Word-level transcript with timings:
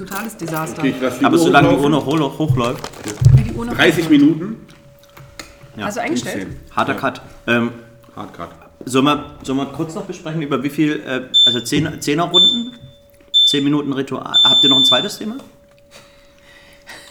totales 0.00 0.36
Desaster. 0.36 0.82
Okay, 0.82 0.94
Aber 1.22 1.36
Uhr 1.36 1.42
solange 1.42 1.68
die. 1.68 1.76
Uhr 1.76 1.90
noch 1.90 2.06
hoch, 2.06 2.38
hochläuft, 2.38 2.90
die 3.44 3.52
Uhr 3.52 3.66
noch 3.66 3.74
30 3.74 4.08
Minuten. 4.08 4.66
Hast 5.78 5.96
du 5.96 6.02
eingestellt? 6.02 6.48
10. 6.48 6.76
harter 6.76 6.94
Cut. 6.94 7.22
Ähm, 7.46 7.70
Hart 8.16 8.34
grad. 8.34 8.50
sollen, 8.84 9.04
wir, 9.04 9.36
sollen 9.42 9.58
wir 9.58 9.66
kurz 9.66 9.94
noch 9.94 10.04
besprechen, 10.04 10.42
über 10.42 10.62
wie 10.62 10.70
viel, 10.70 11.00
äh, 11.00 11.22
also 11.46 11.60
10, 11.60 12.00
10er 12.00 12.22
Runden? 12.22 12.72
10 13.46 13.64
Minuten 13.64 13.92
Ritual. 13.92 14.40
Habt 14.44 14.64
ihr 14.64 14.70
noch 14.70 14.76
ein 14.78 14.84
zweites 14.84 15.18
Thema? 15.18 15.36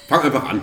Fang 0.08 0.21
einfach 0.21 0.50
an. 0.50 0.62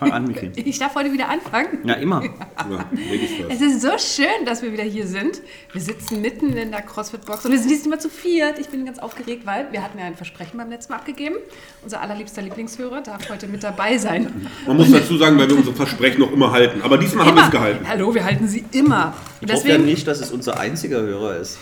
Fang 0.00 0.12
an, 0.12 0.26
Miki. 0.26 0.50
Ich 0.64 0.78
darf 0.78 0.94
heute 0.94 1.12
wieder 1.12 1.28
anfangen. 1.28 1.78
Ja, 1.84 1.94
immer. 1.94 2.22
Ja, 2.70 2.86
first. 2.90 3.50
Es 3.50 3.60
ist 3.60 3.82
so 3.82 3.90
schön, 3.98 4.46
dass 4.46 4.62
wir 4.62 4.72
wieder 4.72 4.82
hier 4.82 5.06
sind. 5.06 5.40
Wir 5.72 5.80
sitzen 5.80 6.20
mitten 6.20 6.52
in 6.56 6.70
der 6.70 6.82
CrossFit-Box 6.82 7.44
und 7.44 7.52
wir 7.52 7.58
sind 7.58 7.70
diesmal 7.70 8.00
zu 8.00 8.08
viert. 8.08 8.58
Ich 8.58 8.68
bin 8.68 8.84
ganz 8.84 8.98
aufgeregt, 8.98 9.44
weil 9.44 9.72
wir 9.72 9.82
hatten 9.82 9.98
ja 9.98 10.04
ein 10.04 10.14
Versprechen 10.14 10.56
beim 10.56 10.70
letzten 10.70 10.92
Mal 10.92 10.98
abgegeben. 10.98 11.36
Unser 11.82 12.00
allerliebster 12.00 12.42
Lieblingshörer 12.42 13.00
darf 13.00 13.28
heute 13.28 13.46
mit 13.46 13.62
dabei 13.62 13.98
sein. 13.98 14.46
Man 14.66 14.76
muss 14.76 14.90
dazu 14.90 15.16
sagen, 15.16 15.38
weil 15.38 15.48
wir 15.48 15.56
unsere 15.56 15.74
Versprechen 15.74 16.20
noch 16.20 16.32
immer 16.32 16.50
halten. 16.52 16.82
Aber 16.82 16.96
diesmal 16.96 17.26
haben 17.26 17.36
wir 17.36 17.44
es 17.44 17.50
gehalten. 17.50 17.86
Hallo, 17.88 18.14
wir 18.14 18.24
halten 18.24 18.48
sie 18.48 18.64
immer. 18.72 19.14
Ich 19.40 19.52
hoffe 19.52 19.68
ja 19.68 19.74
deswegen, 19.74 19.84
nicht, 19.84 20.06
dass 20.06 20.20
es 20.20 20.30
unser 20.30 20.60
einziger 20.60 21.00
Hörer 21.00 21.36
ist. 21.36 21.58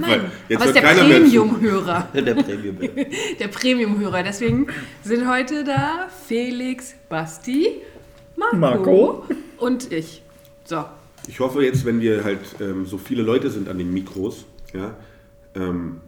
Nein, 0.00 0.30
jetzt 0.48 0.60
aber 0.60 0.70
es 0.70 0.76
ist 0.76 0.82
der. 0.82 0.94
Premium-Hörer. 0.94 2.08
Der 2.14 2.34
Premium. 2.34 2.76
Der 3.38 3.48
Premium-Hörer. 3.48 4.22
Deswegen 4.22 4.66
sind 5.02 5.28
heute 5.28 5.64
da 5.64 6.08
Felix, 6.26 6.94
Basti, 7.08 7.82
Marco, 8.36 8.56
Marco. 8.56 9.24
und 9.58 9.92
ich. 9.92 10.22
So, 10.64 10.84
Ich 11.28 11.40
hoffe 11.40 11.62
jetzt, 11.64 11.84
wenn 11.84 12.00
wir 12.00 12.24
halt 12.24 12.40
ähm, 12.60 12.84
so 12.84 12.98
viele 12.98 13.22
Leute 13.22 13.50
sind 13.50 13.68
an 13.68 13.78
den 13.78 13.92
Mikros, 13.92 14.44
ja, 14.74 14.96
ähm, 15.54 16.00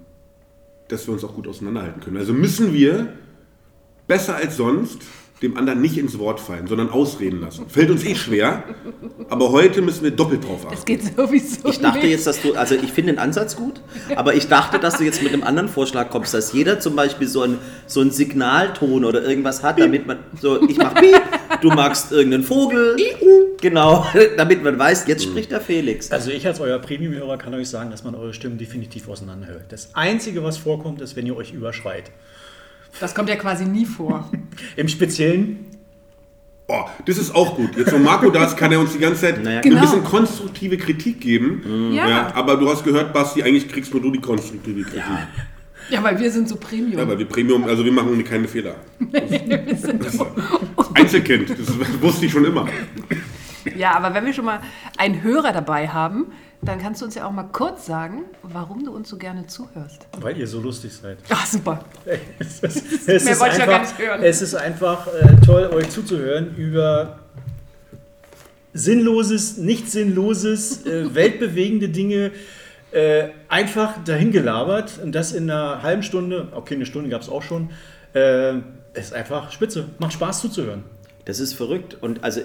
dass 0.88 1.06
wir 1.06 1.14
uns 1.14 1.24
auch 1.24 1.34
gut 1.34 1.46
auseinanderhalten 1.46 2.02
können. 2.02 2.16
Also 2.16 2.32
müssen 2.32 2.72
wir 2.72 3.12
besser 4.06 4.36
als 4.36 4.56
sonst 4.56 5.02
dem 5.42 5.56
anderen 5.56 5.80
nicht 5.80 5.96
ins 5.96 6.18
Wort 6.18 6.38
fallen, 6.38 6.66
sondern 6.66 6.90
ausreden 6.90 7.40
lassen. 7.40 7.64
Fällt 7.68 7.90
uns 7.90 8.04
eh 8.04 8.14
schwer, 8.14 8.62
aber 9.30 9.50
heute 9.50 9.80
müssen 9.80 10.04
wir 10.04 10.10
doppelt 10.10 10.44
drauf 10.44 10.66
achten. 10.66 10.84
geht 10.84 11.16
sowieso 11.16 11.68
Ich 11.68 11.80
dachte 11.80 12.00
nicht. 12.00 12.10
jetzt, 12.10 12.26
dass 12.26 12.42
du, 12.42 12.54
also 12.54 12.74
ich 12.74 12.92
finde 12.92 13.12
den 13.12 13.18
Ansatz 13.18 13.56
gut, 13.56 13.80
aber 14.16 14.34
ich 14.34 14.48
dachte, 14.48 14.78
dass 14.78 14.98
du 14.98 15.04
jetzt 15.04 15.22
mit 15.22 15.32
einem 15.32 15.42
anderen 15.42 15.68
Vorschlag 15.68 16.10
kommst, 16.10 16.34
dass 16.34 16.52
jeder 16.52 16.78
zum 16.80 16.94
Beispiel 16.94 17.26
so 17.26 17.42
ein, 17.42 17.58
so 17.86 18.00
einen 18.00 18.10
Signalton 18.10 19.04
oder 19.04 19.22
irgendwas 19.22 19.62
hat, 19.62 19.80
damit 19.80 20.06
man 20.06 20.18
so, 20.40 20.62
ich 20.68 20.76
mach 20.76 20.94
Piep, 20.94 21.22
du 21.62 21.68
magst 21.70 22.12
irgendeinen 22.12 22.44
Vogel, 22.44 22.96
genau, 23.62 24.06
damit 24.36 24.62
man 24.62 24.78
weiß, 24.78 25.06
jetzt 25.06 25.22
spricht 25.24 25.50
der 25.52 25.62
Felix. 25.62 26.10
Also 26.10 26.30
ich 26.30 26.46
als 26.46 26.60
euer 26.60 26.78
Premium-Hörer 26.78 27.38
kann 27.38 27.54
euch 27.54 27.68
sagen, 27.68 27.90
dass 27.90 28.04
man 28.04 28.14
eure 28.14 28.34
Stimmen 28.34 28.58
definitiv 28.58 29.08
auseinanderhört. 29.08 29.64
Das 29.70 29.94
Einzige, 29.94 30.44
was 30.44 30.58
vorkommt, 30.58 31.00
ist, 31.00 31.16
wenn 31.16 31.26
ihr 31.26 31.36
euch 31.36 31.52
überschreit. 31.52 32.10
Das 32.98 33.14
kommt 33.14 33.28
ja 33.28 33.36
quasi 33.36 33.64
nie 33.64 33.86
vor. 33.86 34.28
Im 34.76 34.88
Speziellen, 34.88 35.66
Oh, 36.72 36.84
das 37.04 37.18
ist 37.18 37.34
auch 37.34 37.56
gut. 37.56 37.76
Jetzt, 37.76 37.92
wo 37.92 37.98
Marco 37.98 38.30
da 38.30 38.44
ist, 38.44 38.56
kann 38.56 38.70
er 38.70 38.78
uns 38.78 38.92
die 38.92 39.00
ganze 39.00 39.22
Zeit 39.22 39.42
Naja. 39.42 39.56
ein 39.58 39.62
Genau. 39.68 39.80
bisschen 39.80 40.04
konstruktive 40.04 40.76
Kritik 40.78 41.20
geben. 41.20 41.90
Ja. 41.92 42.32
aber 42.32 42.56
du 42.58 42.68
hast 42.70 42.84
gehört, 42.84 43.12
Basti, 43.12 43.42
eigentlich 43.42 43.66
kriegst 43.66 43.92
nur 43.92 44.00
du 44.00 44.12
die 44.12 44.20
konstruktive 44.20 44.82
Kritik. 44.82 44.98
Ja. 45.00 45.26
Ja, 45.88 46.00
weil 46.04 46.20
wir 46.20 46.30
sind 46.30 46.48
so 46.48 46.54
Premium. 46.54 47.08
weil 47.08 47.18
wir 47.18 47.26
Premium, 47.26 47.64
also 47.64 47.84
wir 47.84 47.90
machen 47.90 48.22
keine 48.22 48.46
Fehler. 48.46 48.76
Einzelkind, 50.94 51.50
das 51.50 52.00
wusste 52.00 52.26
ich 52.26 52.32
schon 52.32 52.44
immer. 52.44 52.66
Ja, 53.76 53.96
aber 53.96 54.14
wenn 54.14 54.24
wir 54.24 54.32
schon 54.32 54.44
mal 54.44 54.60
einen 54.96 55.22
Hörer 55.22 55.52
dabei 55.52 55.88
haben, 55.88 56.26
dann 56.62 56.78
kannst 56.78 57.00
du 57.00 57.06
uns 57.06 57.14
ja 57.14 57.26
auch 57.26 57.32
mal 57.32 57.44
kurz 57.44 57.86
sagen, 57.86 58.24
warum 58.42 58.84
du 58.84 58.92
uns 58.92 59.08
so 59.08 59.16
gerne 59.16 59.46
zuhörst. 59.46 60.06
weil 60.20 60.36
ihr 60.36 60.46
so 60.46 60.60
lustig 60.60 60.92
seid. 60.92 61.18
Ach, 61.30 61.46
super. 61.46 61.84
Es 62.38 62.60
ist, 62.62 63.08
es 63.08 63.24
Mehr 63.24 63.40
wollte 63.40 63.54
ich 63.54 63.58
ja 63.60 63.66
gar 63.66 63.80
einfach, 63.80 63.98
nicht 63.98 64.08
hören. 64.08 64.22
es 64.22 64.42
ist 64.42 64.54
einfach 64.54 65.06
äh, 65.06 65.36
toll, 65.44 65.70
euch 65.72 65.88
zuzuhören 65.90 66.54
über 66.56 67.20
sinnloses, 68.72 69.56
nicht 69.56 69.90
sinnloses, 69.90 70.84
äh, 70.86 71.14
weltbewegende 71.14 71.88
Dinge. 71.88 72.32
Äh, 72.92 73.28
einfach 73.48 74.02
dahin 74.04 74.32
gelabert 74.32 74.98
und 75.00 75.12
das 75.12 75.30
in 75.30 75.48
einer 75.48 75.82
halben 75.82 76.02
Stunde, 76.02 76.48
okay, 76.52 76.74
eine 76.74 76.86
Stunde 76.86 77.08
gab 77.08 77.22
es 77.22 77.28
auch 77.28 77.42
schon. 77.42 77.70
Äh, 78.14 78.54
ist 78.94 79.14
einfach 79.14 79.52
spitze. 79.52 79.86
Macht 79.98 80.14
Spaß 80.14 80.40
zuzuhören. 80.40 80.82
Das 81.24 81.38
ist 81.38 81.52
verrückt. 81.54 81.96
Und 82.00 82.24
also, 82.24 82.40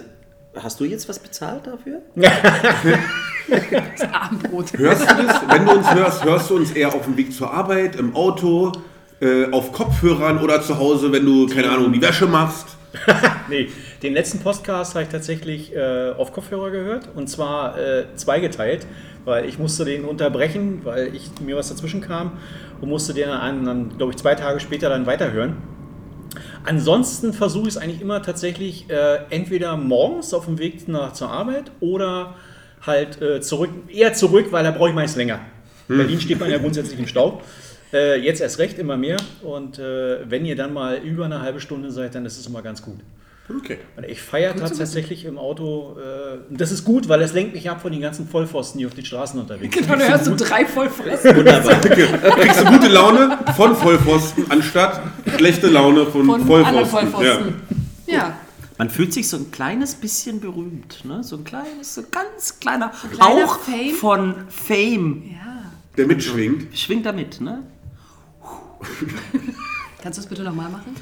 hast 0.62 0.80
du 0.80 0.86
jetzt 0.86 1.08
was 1.10 1.20
bezahlt 1.20 1.68
dafür? 1.68 2.02
Das 3.48 4.02
Abendbrot. 4.12 4.74
Hörst 4.76 5.04
du 5.04 5.24
das? 5.24 5.42
Wenn 5.48 5.66
du 5.68 5.74
uns 5.74 5.94
hörst, 5.94 6.26
hörst 6.26 6.50
du 6.50 6.56
uns 6.56 6.72
eher 6.72 6.88
auf 6.88 7.04
dem 7.04 7.16
Weg 7.16 7.32
zur 7.32 7.54
Arbeit, 7.54 7.96
im 7.96 8.16
Auto, 8.16 8.72
äh, 9.22 9.52
auf 9.52 9.72
Kopfhörern 9.72 10.40
oder 10.40 10.64
zu 10.64 10.80
Hause, 10.80 11.12
wenn 11.12 11.26
du, 11.26 11.46
keine 11.46 11.70
Ahnung, 11.70 11.94
die 11.94 12.02
Wäsche 12.02 12.26
machst? 12.26 12.76
Nee, 13.50 13.70
den 14.02 14.14
letzten 14.14 14.40
Podcast 14.40 14.96
habe 14.96 15.04
ich 15.04 15.10
tatsächlich 15.10 15.76
äh, 15.76 16.12
auf 16.18 16.34
Kopfhörer 16.34 16.72
gehört 16.72 17.10
und 17.14 17.28
zwar 17.30 17.78
äh, 17.78 18.06
zweigeteilt, 18.16 18.88
weil 19.24 19.46
ich 19.46 19.60
musste 19.60 19.86
den 19.86 20.06
unterbrechen, 20.06 20.82
weil 20.84 21.14
ich, 21.14 21.30
mir 21.42 21.56
was 21.56 21.70
dazwischen 21.70 22.02
kam 22.02 22.40
und 22.82 22.90
musste 22.90 23.14
den 23.14 23.28
dann, 23.28 23.66
dann 23.66 23.98
glaube 23.98 24.14
ich, 24.14 24.18
zwei 24.18 24.34
Tage 24.34 24.60
später 24.60 24.90
dann 24.90 25.06
weiterhören. 25.06 25.58
Ansonsten 26.66 27.34
versuche 27.34 27.68
ich 27.68 27.76
es 27.76 27.78
eigentlich 27.78 28.02
immer 28.02 28.22
tatsächlich 28.22 28.90
äh, 28.90 29.20
entweder 29.30 29.78
morgens 29.78 30.34
auf 30.34 30.46
dem 30.46 30.58
Weg 30.58 30.88
nach, 30.88 31.14
zur 31.14 31.30
Arbeit 31.30 31.72
oder 31.80 32.36
halt 32.82 33.22
äh, 33.22 33.42
zurück, 33.42 33.70
eher 33.88 34.14
zurück, 34.14 34.48
weil 34.52 34.64
da 34.64 34.72
brauche 34.72 34.90
ich 34.90 34.96
meist 34.96 35.16
länger. 35.16 35.40
In 35.88 35.98
Berlin 35.98 36.20
steht 36.20 36.40
man 36.40 36.50
ja 36.50 36.58
grundsätzlich 36.58 37.00
im 37.00 37.08
Stau. 37.08 37.42
Äh, 37.94 38.20
jetzt 38.20 38.42
erst 38.42 38.58
recht 38.60 38.80
immer 38.80 38.98
mehr 38.98 39.18
und 39.44 39.78
äh, 39.78 40.30
wenn 40.30 40.46
ihr 40.46 40.56
dann 40.56 40.74
mal 40.74 40.98
über 40.98 41.26
eine 41.26 41.42
halbe 41.42 41.60
Stunde 41.60 41.92
seid, 41.92 42.16
dann 42.16 42.26
ist 42.26 42.40
es 42.40 42.48
immer 42.48 42.62
ganz 42.62 42.82
gut. 42.82 43.00
Okay. 43.48 43.78
Und 43.96 44.06
ich 44.06 44.22
feiere 44.22 44.56
tatsächlich 44.56 45.26
im 45.26 45.38
Auto. 45.38 45.98
Äh, 46.00 46.40
das 46.50 46.72
ist 46.72 46.84
gut, 46.84 47.08
weil 47.10 47.22
es 47.22 47.34
lenkt 47.34 47.54
mich 47.54 47.70
ab 47.70 47.82
von 47.82 47.92
den 47.92 48.02
ganzen 48.02 48.28
Vollpfosten, 48.28 48.80
die 48.80 48.88
auf 48.88 48.96
den 48.96 49.06
Straßen 49.06 49.40
unterwegs 49.40 49.76
sind. 49.76 49.86
Genau, 49.88 50.00
dann 50.00 50.10
hörst 50.10 50.28
du 50.28 50.36
drei 50.36 50.66
Vollfressen 50.66 51.36
Wunderbar. 51.38 51.80
Kriegst 51.80 52.62
du 52.62 52.66
gute 52.66 52.88
Laune 52.88 53.38
von 53.56 53.76
Vollpfosten 53.76 54.50
anstatt 54.50 55.00
schlechte 55.38 55.68
Laune 55.68 56.08
von, 56.08 56.26
von 56.26 56.46
Vollpfosten. 56.46 56.88
Vollpfosten. 57.12 57.54
Ja. 58.08 58.36
Man 58.78 58.90
fühlt 58.90 59.14
sich 59.14 59.30
so 59.30 59.38
ein 59.38 59.52
kleines 59.52 59.96
bisschen 59.96 60.40
berühmt, 60.42 61.06
ne? 61.06 61.24
So 61.24 61.38
ein 61.38 61.44
kleines, 61.44 61.96
so 61.96 62.04
ganz 62.12 62.60
kleiner, 62.60 62.92
kleiner 63.14 63.44
Hauch 63.46 63.60
Fame. 63.60 63.96
von 63.96 64.36
Fame. 64.50 65.24
ja. 65.32 65.72
Der 65.96 66.08
mitschwingt. 66.08 66.78
Schwingt 66.78 67.06
damit, 67.06 67.40
ne? 67.40 67.64
Kannst 70.02 70.18
du 70.18 70.24
es 70.24 70.28
bitte 70.28 70.44
nochmal 70.44 70.70
machen? 70.70 70.94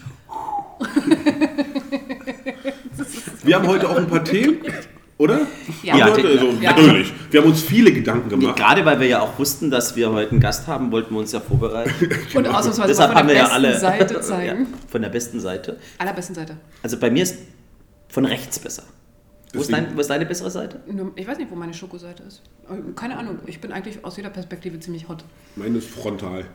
Wir 3.43 3.55
haben 3.55 3.67
heute 3.67 3.89
auch 3.89 3.97
ein 3.97 4.07
paar 4.07 4.23
Themen, 4.23 4.59
oder? 5.17 5.41
Ja. 5.83 5.97
Ja, 5.97 6.07
wir 6.15 6.23
die- 6.23 6.27
also, 6.27 6.49
ja. 6.61 6.71
Natürlich. 6.71 7.13
Wir 7.29 7.41
haben 7.41 7.49
uns 7.49 7.61
viele 7.61 7.91
Gedanken 7.91 8.29
Nee, 8.29 8.35
gemacht. 8.37 8.55
gerade 8.57 8.85
weil 8.85 8.99
wir 8.99 9.07
ja 9.07 9.19
auch 9.21 9.37
wussten, 9.37 9.69
dass 9.69 9.95
wir 9.95 10.11
heute 10.11 10.31
einen 10.31 10.39
Gast 10.39 10.67
haben, 10.67 10.91
wollten 10.91 11.13
wir 11.13 11.19
uns 11.19 11.31
ja 11.33 11.39
vorbereiten. 11.41 11.91
Und 12.33 12.47
ausnahmsweise 12.47 12.87
Deshalb 12.89 13.11
von 13.11 13.19
haben 13.19 13.27
wir 13.27 13.35
der 13.35 13.43
ja 13.43 13.49
besten 13.49 13.65
alle 13.65 13.79
Seite 13.79 14.13
ja, 14.15 14.21
zeigen. 14.21 14.67
von 14.87 15.01
der 15.01 15.09
besten 15.09 15.39
Seite. 15.39 15.77
Allerbesten 15.97 16.35
Seite. 16.35 16.57
Also 16.81 16.97
bei 16.97 17.11
mir 17.11 17.23
ist 17.23 17.37
von 18.09 18.25
rechts 18.25 18.59
besser. 18.59 18.83
Wo 19.53 19.61
ist, 19.61 19.71
dein, 19.71 19.95
wo 19.95 20.01
ist 20.01 20.09
deine 20.09 20.25
bessere 20.25 20.49
Seite? 20.49 20.79
Ich 21.15 21.27
weiß 21.27 21.37
nicht, 21.37 21.51
wo 21.51 21.55
meine 21.55 21.73
Schokoseite 21.75 22.23
ist. 22.23 22.41
Keine 22.95 23.17
Ahnung. 23.17 23.37
Ich 23.45 23.61
bin 23.61 23.71
eigentlich 23.71 24.03
aus 24.03 24.17
jeder 24.17 24.31
Perspektive 24.31 24.79
ziemlich 24.79 25.07
hot. 25.07 25.23
Meine 25.55 25.77
ist 25.77 25.89
frontal. 25.89 26.45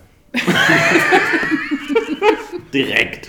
Direkt. 2.74 3.28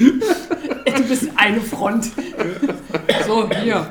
Du 0.99 1.07
bist 1.07 1.29
eine 1.37 1.61
Front. 1.61 2.11
So, 3.25 3.49
hier. 3.49 3.89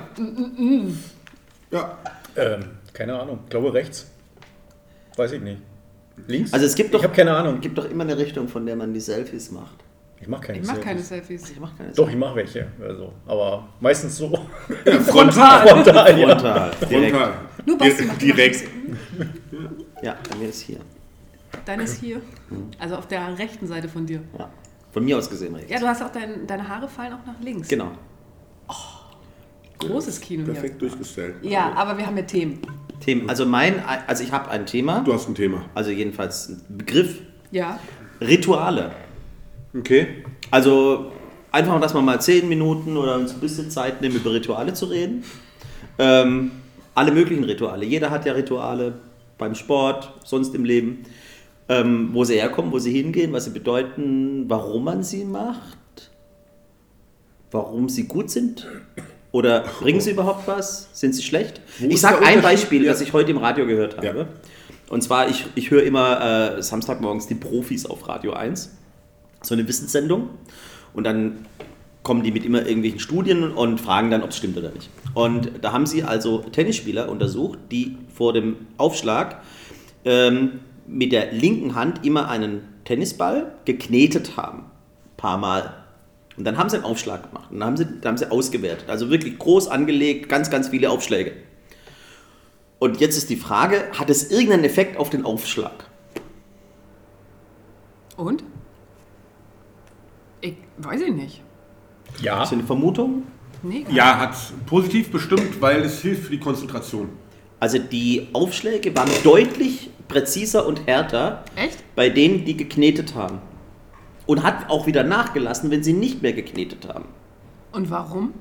Ja. 1.71 1.99
Ähm, 2.37 2.61
keine 2.93 3.19
Ahnung, 3.19 3.41
ich 3.45 3.51
glaube 3.51 3.73
rechts. 3.73 4.07
Weiß 5.17 5.33
ich 5.33 5.41
nicht. 5.41 5.63
Links? 6.27 6.53
Also 6.53 6.67
es 6.67 6.75
gibt 6.75 6.93
doch, 6.93 6.99
ich 6.99 7.05
habe 7.05 7.15
keine 7.15 7.35
Ahnung. 7.35 7.57
es 7.57 7.61
gibt 7.63 7.79
doch 7.79 7.89
immer 7.91 8.05
eine 8.05 8.19
Richtung, 8.19 8.47
von 8.47 8.67
der 8.67 8.77
man 8.77 8.93
die 8.93 9.01
Selfies 9.01 9.51
macht. 9.51 9.77
Ich 10.21 10.29
mache 10.29 10.49
keine 10.49 10.59
Ich 10.59 10.67
mache 10.67 10.81
keine 10.81 11.01
Selfies. 11.01 11.41
Selfies. 11.41 11.51
Ich 11.57 11.61
mache 11.61 11.77
keine 11.79 11.93
Doch, 11.93 12.11
ich 12.11 12.17
mache 12.17 12.37
welche. 12.37 12.67
Also, 12.83 13.13
aber 13.27 13.69
meistens 13.81 14.17
so. 14.17 14.29
Frontal. 15.07 15.67
Frontal, 15.67 16.19
ja. 16.19 16.29
Frontal. 16.29 16.71
Direkt. 16.91 17.17
Frontal. 17.17 17.35
Nur 17.65 17.79
Basti 17.79 18.05
macht 18.05 18.23
Direkt. 18.23 18.65
Ja, 20.03 20.17
bei 20.29 20.37
mir 20.37 20.49
ist 20.49 20.61
hier. 20.61 20.79
Deine 21.65 21.85
ist 21.85 22.01
hier. 22.01 22.21
Also 22.79 22.97
auf 22.97 23.09
der 23.09 23.39
rechten 23.39 23.67
Seite 23.67 23.89
von 23.89 24.05
dir. 24.05 24.21
Ja. 24.39 24.51
Von 24.99 25.05
mir 25.05 25.17
aus 25.17 25.31
gesehen 25.31 25.55
rechts. 25.55 25.71
Ja, 25.71 25.79
du 25.79 25.87
hast 25.87 26.03
auch 26.03 26.11
dein, 26.11 26.45
deine 26.49 26.69
Haare 26.69 26.89
fallen 26.89 27.13
auch 27.13 27.25
nach 27.25 27.41
links. 27.41 27.69
Genau. 27.69 27.93
Großes 29.79 30.21
Kino 30.21 30.43
hier. 30.43 30.55
Perfekt 30.55 30.83
durchgestellt. 30.83 31.37
Ja, 31.43 31.73
aber 31.77 31.97
wir 31.97 32.05
haben 32.05 32.17
ja 32.17 32.25
Themen. 32.25 32.59
Themen. 32.99 33.31
Also 33.31 33.47
mein, 33.47 33.81
also 34.09 34.25
ich 34.25 34.33
habe 34.33 34.51
ein 34.51 34.67
Thema, 34.67 35.03
Du 35.05 35.13
hast 35.13 35.29
ein 35.29 35.37
Thema. 35.37 35.67
also 35.73 35.93
jedenfalls 35.93 36.49
ein 36.49 36.79
Begriff. 36.79 37.21
Ja. 37.53 37.79
Rituale. 38.21 38.91
Okay. 39.73 40.25
Also 40.51 41.13
einfach, 41.53 41.81
dass 41.81 41.95
man 41.95 42.05
mal 42.05 42.21
zehn 42.21 42.49
Minuten 42.49 42.97
oder 42.97 43.15
uns 43.15 43.33
ein 43.35 43.39
bisschen 43.39 43.71
Zeit 43.71 44.01
nehmen, 44.01 44.17
über 44.17 44.33
Rituale 44.33 44.75
zu 44.75 44.87
reden. 44.87 45.23
Ähm, 46.01 46.51
alle 46.97 47.13
möglichen 47.13 47.45
Rituale. 47.45 47.87
Jeder 47.87 48.11
hat 48.11 48.27
ja 48.27 48.33
Rituale 48.33 48.95
beim 49.39 49.55
Sport, 49.55 50.13
sonst 50.25 50.57
im 50.57 50.65
Leben. 50.65 51.05
Ähm, 51.69 52.11
wo 52.13 52.25
sie 52.25 52.35
herkommen, 52.35 52.73
wo 52.73 52.79
sie 52.79 52.93
hingehen, 52.93 53.33
was 53.33 53.45
sie 53.45 53.51
bedeuten, 53.51 54.45
warum 54.49 54.85
man 54.85 55.03
sie 55.03 55.25
macht, 55.25 56.11
warum 57.51 57.89
sie 57.89 58.05
gut 58.05 58.31
sind 58.31 58.67
oder 59.33 59.65
bringen 59.81 60.01
sie 60.01 60.13
überhaupt 60.13 60.47
was, 60.49 60.89
sind 60.93 61.15
sie 61.15 61.23
schlecht? 61.23 61.61
Wo 61.79 61.87
ich 61.89 62.01
sage 62.01 62.25
ein? 62.25 62.41
Beispiel, 62.43 62.85
Ja. 62.85 62.93
was 62.93 63.01
ich 63.01 63.13
heute 63.13 63.31
im 63.31 63.39
Radio 63.39 63.67
gehört 63.67 63.97
habe. 63.97 64.07
Ja. 64.07 64.27
Und 64.89 65.03
zwar, 65.03 65.29
ich, 65.29 65.45
ich 65.55 65.71
höre 65.71 65.83
immer 65.83 66.57
äh, 66.57 66.63
Samstagmorgens 66.63 67.27
die 67.27 67.35
Profis 67.35 67.85
auf 67.85 68.09
Radio 68.09 68.33
1, 68.33 68.71
so 69.43 69.55
eine 69.55 69.69
Wissenssendung. 69.69 70.31
Und 70.95 71.05
dann 71.05 71.47
kommen 72.03 72.23
die 72.23 72.31
mit 72.33 72.47
immer 72.47 72.65
irgendwelchen 72.65 73.01
Studien 73.01 73.53
und 73.53 73.79
fragen 73.83 74.11
dann, 74.11 74.23
ob 74.23 74.31
es 74.31 74.39
stimmt 74.39 74.57
oder 74.57 74.71
nicht. 74.71 74.89
Und 75.13 75.51
da 75.61 75.73
haben 75.73 75.85
sie 75.85 76.05
also 76.05 76.39
Tennisspieler 76.39 77.11
untersucht, 77.11 77.59
die 77.71 77.99
vor 78.15 78.33
dem 78.33 78.57
Aufschlag 78.79 79.43
ähm, 80.07 80.61
mit 80.89 81.13
der 81.13 81.33
linken 81.33 81.75
Hand 81.75 82.05
immer 82.05 82.29
einen 82.29 82.63
Tennisball 82.85 83.53
geknetet 83.65 84.37
haben. 84.37 84.65
paar 85.17 85.39
Mal. 85.39 85.85
Und 86.37 86.45
dann 86.45 86.57
haben 86.57 86.71
sie 86.71 86.77
einen 86.77 86.85
Aufschlag 86.85 87.29
gemacht. 87.29 87.51
Und 87.51 87.61
dann 87.61 87.69
haben 87.69 87.77
sie, 87.77 87.85
dann 87.85 88.11
haben 88.13 88.17
sie 88.17 88.31
ausgewertet. 88.31 88.89
Also 88.89 89.11
wirklich 89.11 89.39
groß 89.39 89.69
angelegt, 89.69 90.29
ganz, 90.29 90.51
ganz 90.51 90.69
viele 90.69 90.91
Aufschläge. 90.91 91.33
Und 92.79 93.01
jetzt 93.01 93.17
ist 93.17 93.29
die 93.29 93.37
Frage, 93.37 93.91
hat 93.99 94.09
es 94.09 94.31
irgendeinen 94.31 94.65
Effekt 94.65 94.97
auf 94.99 95.11
den 95.11 95.25
Aufschlag? 95.25 95.87
Und? 98.17 98.45
Ich 100.41 100.55
weiß 100.79 101.01
ich 101.01 101.13
nicht. 101.13 101.43
Ja. 102.21 102.39
Hast 102.39 102.53
du 102.53 102.57
eine 102.57 102.65
Vermutung? 102.65 103.25
Nee, 103.63 103.85
Ja, 103.91 104.19
hat 104.19 104.37
positiv 104.67 105.11
bestimmt, 105.11 105.61
weil 105.61 105.83
es 105.83 106.01
hilft 106.01 106.25
für 106.25 106.31
die 106.31 106.39
Konzentration. 106.39 107.09
Also 107.59 107.79
die 107.79 108.29
Aufschläge 108.33 108.95
waren 108.97 109.11
deutlich 109.25 109.91
präziser 110.09 110.67
und 110.67 110.87
härter 110.87 111.45
Echt? 111.55 111.85
bei 111.95 112.09
denen, 112.09 112.45
die 112.45 112.57
geknetet 112.57 113.15
haben. 113.15 113.41
Und 114.27 114.43
hat 114.43 114.69
auch 114.69 114.87
wieder 114.87 115.05
nachgelassen, 115.05 115.71
wenn 115.71 115.83
sie 115.83 115.93
nicht 115.93 116.23
mehr 116.23 116.33
geknetet 116.33 116.89
haben. 116.89 117.07
Und 117.73 117.91
warum? 117.91 118.35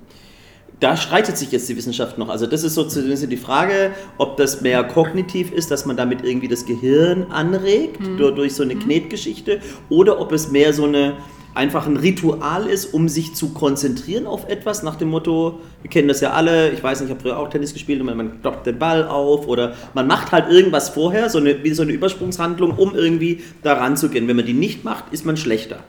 Da 0.80 0.96
streitet 0.96 1.38
sich 1.38 1.52
jetzt 1.52 1.68
die 1.70 1.76
Wissenschaft 1.76 2.18
noch. 2.18 2.30
Also 2.30 2.46
das 2.46 2.64
ist 2.64 2.76
so 2.76 2.88
so 2.88 3.00
ein 3.00 3.08
bisschen 3.08 3.30
die 3.30 3.38
Frage, 3.38 3.92
ob 4.18 4.38
das 4.38 4.62
mehr 4.62 4.84
kognitiv 4.84 5.52
ist, 5.52 5.72
dass 5.72 5.86
man 5.86 5.98
damit 5.98 6.24
irgendwie 6.24 6.48
das 6.48 6.66
Gehirn 6.66 7.32
anregt 7.32 8.00
durch, 8.18 8.36
durch 8.36 8.54
so 8.54 8.64
eine 8.64 8.76
Knetgeschichte, 8.76 9.60
oder 9.90 10.20
ob 10.20 10.32
es 10.34 10.52
mehr 10.52 10.74
so 10.74 10.84
eine 10.84 11.14
einfach 11.58 11.88
ein 11.88 11.98
Ritual 11.98 12.68
ist, 12.68 12.94
um 12.94 13.10
sich 13.10 13.34
zu 13.34 13.50
konzentrieren 13.50 14.28
auf 14.28 14.48
etwas, 14.48 14.84
nach 14.84 14.96
dem 14.96 15.10
Motto, 15.10 15.60
wir 15.82 15.90
kennen 15.90 16.08
das 16.08 16.22
ja 16.22 16.32
alle, 16.32 16.72
ich 16.72 16.82
weiß 16.82 17.02
nicht, 17.02 17.10
ich 17.10 17.16
habe 17.16 17.22
früher 17.22 17.38
auch 17.38 17.50
Tennis 17.50 17.74
gespielt 17.74 18.00
und 18.00 18.06
man, 18.16 18.42
kloppt 18.42 18.68
den 18.68 18.80
Ball 18.80 19.08
auf 19.08 19.48
oder 19.48 19.76
man 19.94 20.08
macht 20.08 20.32
halt 20.32 20.50
irgendwas 20.50 20.90
vorher, 20.90 21.30
so 21.30 21.40
eine, 21.40 21.64
wie 21.64 21.74
so 21.74 21.82
eine 21.82 21.92
Übersprungshandlung, 21.92 22.72
um 22.72 22.96
irgendwie 22.96 23.44
da 23.64 23.74
ranzugehen. 23.74 24.28
Wenn 24.28 24.38
man 24.38 24.46
die 24.46 24.54
nicht 24.54 24.86
macht, 24.86 25.06
ist 25.12 25.26
man 25.26 25.36
schlechter. 25.36 25.80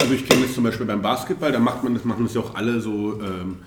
Also 0.00 0.14
ich 0.14 0.26
kenne 0.26 0.42
das 0.42 0.54
zum 0.54 0.64
Beispiel 0.64 0.86
beim 0.86 1.02
Basketball, 1.02 1.52
da 1.52 1.58
macht 1.58 1.82
man 1.82 1.94
das, 1.94 2.04
machen 2.04 2.24
das 2.24 2.34
ja 2.34 2.40
auch 2.40 2.54
alle 2.54 2.80
so, 2.80 3.20
ähm, 3.20 3.58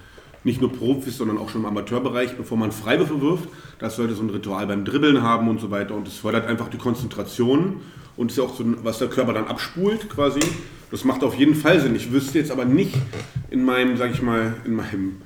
nicht 0.45 0.61
nur 0.61 0.71
Profis, 0.71 1.17
sondern 1.17 1.37
auch 1.37 1.49
schon 1.49 1.61
im 1.61 1.67
Amateurbereich, 1.67 2.37
bevor 2.37 2.57
man 2.57 2.71
Freiwürfe 2.71 3.21
wirft. 3.21 3.49
Das 3.79 3.97
sollte 3.97 4.13
so 4.15 4.23
ein 4.23 4.29
Ritual 4.29 4.67
beim 4.67 4.85
Dribbeln 4.85 5.21
haben 5.21 5.49
und 5.49 5.59
so 5.59 5.69
weiter. 5.69 5.95
Und 5.95 6.07
das 6.07 6.15
fördert 6.15 6.47
einfach 6.47 6.69
die 6.69 6.77
Konzentration 6.77 7.81
und 8.15 8.31
ist 8.31 8.37
ja 8.37 8.45
auch 8.45 8.55
so, 8.55 8.63
was 8.83 8.99
der 8.99 9.09
Körper 9.09 9.33
dann 9.33 9.47
abspult 9.47 10.09
quasi. 10.09 10.39
Das 10.91 11.03
macht 11.03 11.23
auf 11.23 11.35
jeden 11.35 11.55
Fall 11.55 11.79
Sinn. 11.79 11.95
Ich 11.95 12.11
wüsste 12.11 12.39
jetzt 12.39 12.51
aber 12.51 12.65
nicht 12.65 12.93
in 13.51 13.63
meinem, 13.63 13.97
sag 13.97 14.11
ich 14.11 14.21
mal, 14.21 14.53
in 14.65 14.75
meinem 14.75 15.21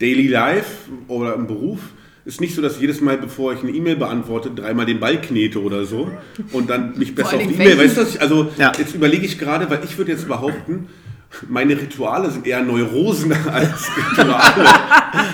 Daily 0.00 0.28
Life 0.28 0.88
oder 1.08 1.34
im 1.34 1.46
Beruf, 1.46 1.80
ist 2.24 2.40
nicht 2.40 2.54
so, 2.54 2.62
dass 2.62 2.78
jedes 2.80 3.00
Mal, 3.00 3.16
bevor 3.16 3.52
ich 3.54 3.62
eine 3.62 3.70
E-Mail 3.72 3.96
beantworte, 3.96 4.50
dreimal 4.50 4.84
den 4.86 5.00
Ball 5.00 5.20
knete 5.20 5.62
oder 5.62 5.84
so 5.86 6.10
und 6.52 6.68
dann 6.70 6.96
mich 6.98 7.14
besser 7.14 7.36
auf 7.36 7.42
die 7.42 7.54
E-Mail. 7.54 7.78
Weißt 7.78 7.96
du, 7.96 8.20
also 8.20 8.50
Ja. 8.58 8.72
jetzt 8.78 8.94
überlege 8.94 9.24
ich 9.24 9.38
gerade, 9.38 9.68
weil 9.70 9.80
ich 9.84 9.96
würde 9.98 10.12
jetzt 10.12 10.28
behaupten, 10.28 10.88
meine 11.48 11.72
Rituale 11.78 12.30
sind 12.30 12.46
eher 12.46 12.62
Neurosen 12.62 13.32
als 13.52 13.86
Rituale. 14.10 14.64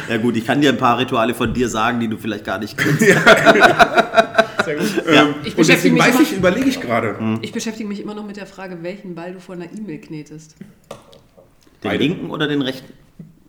Ja 0.09 0.17
gut, 0.19 0.37
ich 0.37 0.47
kann 0.47 0.61
dir 0.61 0.71
ein 0.71 0.79
paar 0.79 0.99
Rituale 0.99 1.35
von 1.35 1.53
dir 1.53 1.69
sagen, 1.69 2.01
die 2.01 2.09
du 2.09 2.17
vielleicht 2.17 2.45
gar 2.45 2.59
nicht 2.59 2.79
kennst. 2.79 3.03
Sehr 4.65 4.77
gut. 4.77 4.87
ähm, 5.07 5.35
Ich 5.45 5.51
und 5.51 5.57
beschäftige 5.57 5.67
deswegen 5.67 5.95
mich 5.95 6.03
weiß 6.05 6.15
immer- 6.15 6.23
ich, 6.23 6.33
überlege 6.37 6.69
ich 6.69 6.81
gerade. 6.81 7.39
Ich 7.43 7.53
beschäftige 7.53 7.89
mich 7.89 8.01
immer 8.01 8.15
noch 8.15 8.27
mit 8.27 8.37
der 8.37 8.47
Frage, 8.47 8.83
welchen 8.83 9.15
Ball 9.15 9.33
du 9.33 9.41
vor 9.41 9.55
einer 9.55 9.73
E-Mail 9.73 9.99
knetest. 10.01 10.57
Den 10.61 11.91
Beide. 11.91 12.05
linken 12.05 12.31
oder 12.31 12.49
den 12.49 12.63
rechten? 12.63 12.93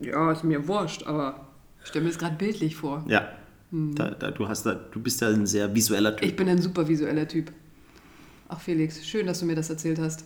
Ja, 0.01 0.31
ist 0.31 0.43
mir 0.43 0.67
wurscht, 0.67 1.03
aber 1.03 1.47
ich 1.81 1.87
stelle 1.87 2.03
mir 2.05 2.11
das 2.11 2.19
gerade 2.19 2.35
bildlich 2.35 2.75
vor. 2.75 3.03
Ja. 3.07 3.29
Da, 3.71 4.11
da, 4.11 4.31
du, 4.31 4.47
hast 4.47 4.65
da, 4.65 4.73
du 4.75 4.99
bist 5.01 5.19
ja 5.21 5.29
ein 5.29 5.45
sehr 5.47 5.73
visueller 5.73 6.15
Typ. 6.15 6.25
Ich 6.29 6.35
bin 6.35 6.47
ein 6.47 6.61
super 6.61 6.87
visueller 6.87 7.27
Typ. 7.27 7.51
Ach 8.47 8.59
Felix, 8.61 9.05
schön, 9.05 9.25
dass 9.25 9.39
du 9.39 9.45
mir 9.45 9.55
das 9.55 9.69
erzählt 9.69 9.99
hast. 9.99 10.23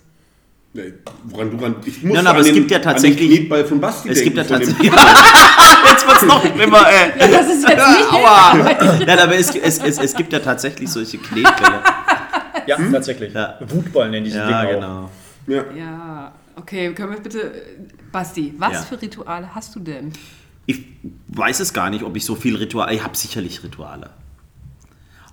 Nee, 0.72 0.94
woran 1.26 1.50
du 1.58 1.64
ran. 1.64 1.76
Ich 1.86 2.04
muss 2.04 2.16
Nein, 2.16 2.28
aber 2.28 2.40
an 2.40 2.46
es 2.46 2.54
gibt 2.54 2.70
ja 2.70 2.78
tatsächlich- 2.80 3.28
den 3.30 3.38
Knetball 3.40 3.66
von 3.66 3.82
Basti 3.82 4.10
Es 4.10 4.22
gibt 4.22 4.38
ja 4.38 4.44
denken, 4.44 4.66
von 4.76 4.84
dem- 4.84 4.92
tatsächlich. 4.94 5.90
Jetzt 5.92 6.08
wird's 6.08 6.26
noch 6.26 6.42
schlimmer, 6.46 6.86
ey. 6.88 7.20
Ja, 7.20 7.28
das 7.28 7.48
ist 7.48 7.68
jetzt 7.68 7.88
nicht 7.88 8.12
Aua! 8.12 8.54
Nein, 9.06 9.20
aber 9.20 9.36
es, 9.36 9.56
es, 9.56 9.80
es, 9.80 9.98
es 9.98 10.14
gibt 10.14 10.32
ja 10.32 10.40
tatsächlich 10.40 10.90
solche 10.90 11.18
Knetbälle. 11.18 11.82
Ja, 12.68 12.78
tatsächlich. 12.92 13.34
Ja. 13.34 13.58
Wutball 13.68 14.10
nennen 14.12 14.26
die 14.26 14.32
diese 14.32 14.42
Ja, 14.44 14.62
Dinge 14.62 14.74
genau. 14.76 15.10
Ja. 15.48 15.64
Ja, 15.76 16.32
okay, 16.56 16.94
können 16.94 17.14
wir 17.14 17.20
bitte. 17.20 17.52
Basti, 18.12 18.54
was 18.58 18.74
Ja. 18.74 18.82
für 18.84 19.02
Rituale 19.02 19.54
hast 19.56 19.76
du 19.76 19.80
denn? 19.80 20.14
Ich 20.68 20.84
weiß 21.30 21.62
es 21.62 21.74
gar 21.74 21.90
nicht, 21.90 22.04
ob 22.04 22.16
ich 22.16 22.26
so 22.26 22.36
viel 22.36 22.56
Rituale. 22.56 22.94
Ich 22.94 23.04
habe 23.04 23.18
sicherlich 23.18 23.64
Rituale. 23.64 24.12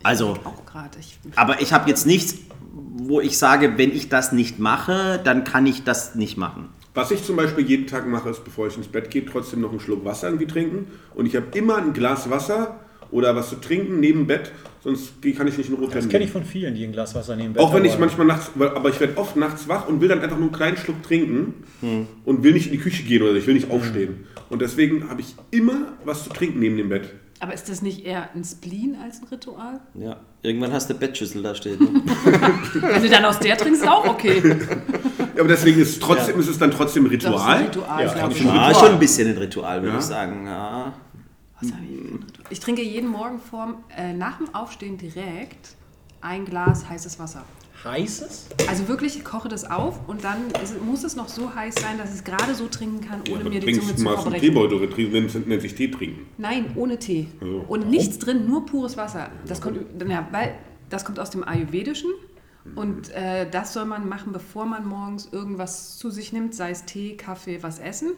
Also, 0.02 0.38
Auch 0.44 0.64
gerade. 0.64 0.98
Ich, 0.98 1.18
aber 1.34 1.60
ich 1.60 1.72
habe 1.72 1.88
jetzt 1.90 2.06
nichts, 2.06 2.36
wo 2.76 3.20
ich 3.20 3.38
sage, 3.38 3.74
wenn 3.76 3.92
ich 3.92 4.08
das 4.08 4.32
nicht 4.32 4.58
mache, 4.58 5.20
dann 5.22 5.44
kann 5.44 5.66
ich 5.66 5.84
das 5.84 6.14
nicht 6.14 6.36
machen. 6.36 6.68
Was 6.94 7.10
ich 7.10 7.22
zum 7.22 7.36
Beispiel 7.36 7.66
jeden 7.66 7.86
Tag 7.86 8.06
mache, 8.06 8.30
ist, 8.30 8.44
bevor 8.44 8.66
ich 8.68 8.76
ins 8.76 8.88
Bett 8.88 9.10
gehe, 9.10 9.24
trotzdem 9.24 9.60
noch 9.60 9.70
einen 9.70 9.80
Schluck 9.80 10.04
Wasser 10.04 10.28
irgendwie 10.28 10.46
trinken. 10.46 10.86
Und 11.14 11.26
ich 11.26 11.36
habe 11.36 11.46
immer 11.54 11.76
ein 11.76 11.92
Glas 11.92 12.30
Wasser 12.30 12.80
oder 13.10 13.36
was 13.36 13.50
zu 13.50 13.56
trinken 13.56 14.00
neben 14.00 14.20
dem 14.20 14.26
Bett, 14.26 14.50
sonst 14.82 15.12
kann 15.36 15.46
ich 15.46 15.56
nicht 15.56 15.68
in 15.68 15.76
Ruhe 15.76 15.88
Das 15.92 16.08
kenne 16.08 16.24
ich 16.24 16.30
von 16.30 16.44
vielen, 16.44 16.74
die 16.74 16.84
ein 16.84 16.92
Glas 16.92 17.14
Wasser 17.14 17.36
nehmen. 17.36 17.56
Auch 17.58 17.74
wenn 17.74 17.84
ich 17.84 17.98
manchmal 17.98 18.26
nachts, 18.26 18.50
aber 18.58 18.88
ich 18.88 18.98
werde 18.98 19.16
oft 19.16 19.36
nachts 19.36 19.68
wach 19.68 19.88
und 19.88 20.00
will 20.00 20.08
dann 20.08 20.20
einfach 20.20 20.38
nur 20.38 20.48
einen 20.48 20.56
kleinen 20.56 20.76
Schluck 20.76 21.02
trinken 21.02 21.54
und 22.24 22.42
will 22.42 22.52
nicht 22.52 22.66
in 22.66 22.72
die 22.72 22.78
Küche 22.78 23.02
gehen 23.04 23.22
oder 23.22 23.34
ich 23.34 23.46
will 23.46 23.54
nicht 23.54 23.70
aufstehen. 23.70 24.26
Und 24.48 24.62
deswegen 24.62 25.08
habe 25.08 25.20
ich 25.20 25.34
immer 25.50 25.92
was 26.04 26.24
zu 26.24 26.30
trinken 26.30 26.60
neben 26.60 26.76
dem 26.76 26.88
Bett. 26.88 27.12
Aber 27.40 27.54
ist 27.54 27.68
das 27.68 27.82
nicht 27.82 28.04
eher 28.04 28.28
ein 28.34 28.44
Spleen 28.44 28.96
als 29.02 29.20
ein 29.20 29.28
Ritual? 29.28 29.80
Ja, 29.94 30.16
irgendwann 30.42 30.72
hast 30.72 30.88
du 30.88 30.94
eine 30.94 31.00
Bettschüssel 31.00 31.42
da 31.42 31.54
stehen. 31.54 31.78
Ne? 31.78 32.02
Wenn 32.74 33.02
du 33.02 33.08
dann 33.08 33.24
aus 33.24 33.38
der 33.38 33.56
trinkst, 33.56 33.82
ist 33.82 33.88
auch 33.88 34.06
okay. 34.06 34.42
Ja, 35.34 35.40
aber 35.40 35.48
deswegen 35.48 35.80
ist 35.80 35.90
es 35.90 35.98
trotzdem, 35.98 36.38
ist 36.40 36.48
es 36.48 36.58
dann 36.58 36.70
trotzdem 36.70 37.04
ein 37.06 37.10
Das 37.18 37.24
ist 37.24 37.26
ein 37.26 37.32
Ritual. 37.34 37.62
Ritual, 37.64 38.04
Ja, 38.06 38.12
glaube 38.14 38.32
ich. 38.32 38.38
schon. 38.38 38.46
Ja, 38.48 38.66
Ritual. 38.68 38.74
schon 38.84 38.92
ein 38.94 38.98
bisschen 38.98 39.28
ein 39.28 39.38
Ritual, 39.38 39.82
würde 39.82 39.92
Ja. 39.94 39.98
ich 39.98 40.04
sagen. 40.04 40.46
Ja. 40.46 40.92
Was 41.60 41.72
hab 41.72 41.78
ich, 41.82 41.88
für 41.88 41.94
ein 41.94 42.22
Ritual? 42.26 42.46
ich 42.50 42.60
trinke 42.60 42.82
jeden 42.82 43.08
Morgen 43.10 43.38
vorm, 43.40 43.76
äh, 43.96 44.12
nach 44.12 44.38
dem 44.38 44.54
Aufstehen 44.54 44.96
direkt 44.96 45.74
ein 46.22 46.44
Glas 46.46 46.88
heißes 46.88 47.18
Wasser. 47.18 47.44
Heißes? 47.86 48.46
Also 48.68 48.88
wirklich, 48.88 49.16
ich 49.16 49.24
koche 49.24 49.48
das 49.48 49.70
auf 49.70 50.00
und 50.08 50.24
dann 50.24 50.50
ist, 50.62 50.82
muss 50.82 51.04
es 51.04 51.16
noch 51.16 51.28
so 51.28 51.54
heiß 51.54 51.74
sein, 51.76 51.98
dass 51.98 52.10
ich 52.10 52.16
es 52.16 52.24
gerade 52.24 52.54
so 52.54 52.66
trinken 52.68 53.00
kann, 53.00 53.20
ohne 53.30 53.40
Aber 53.40 53.50
mir 53.50 53.60
die 53.60 53.72
Zunge 53.78 53.92
du 53.92 53.96
zu 53.96 54.04
mal 54.04 54.14
aus 54.14 54.24
dem 54.24 54.32
verbrechen. 54.32 54.48
Teebeutel 54.48 54.78
oder 54.78 54.86
trinkst- 54.94 55.12
nennt, 55.34 55.48
nennt 55.48 55.62
sich 55.62 55.74
Tee 55.74 55.90
trinken. 55.90 56.26
Nein, 56.38 56.72
ohne 56.74 56.98
Tee. 56.98 57.28
Also. 57.40 57.64
Und 57.68 57.88
nichts 57.88 58.18
drin, 58.18 58.46
nur 58.46 58.66
pures 58.66 58.96
Wasser. 58.96 59.30
Das 59.46 59.60
kommt, 59.60 59.78
ja, 60.08 60.26
weil, 60.32 60.54
das 60.90 61.04
kommt 61.04 61.18
aus 61.20 61.30
dem 61.30 61.44
Ayurvedischen. 61.46 62.10
Und 62.74 63.10
äh, 63.10 63.48
das 63.48 63.72
soll 63.74 63.84
man 63.84 64.08
machen, 64.08 64.32
bevor 64.32 64.66
man 64.66 64.86
morgens 64.88 65.28
irgendwas 65.30 65.98
zu 65.98 66.10
sich 66.10 66.32
nimmt, 66.32 66.52
sei 66.52 66.70
es 66.72 66.84
Tee, 66.84 67.16
Kaffee, 67.16 67.62
was 67.62 67.78
essen, 67.78 68.14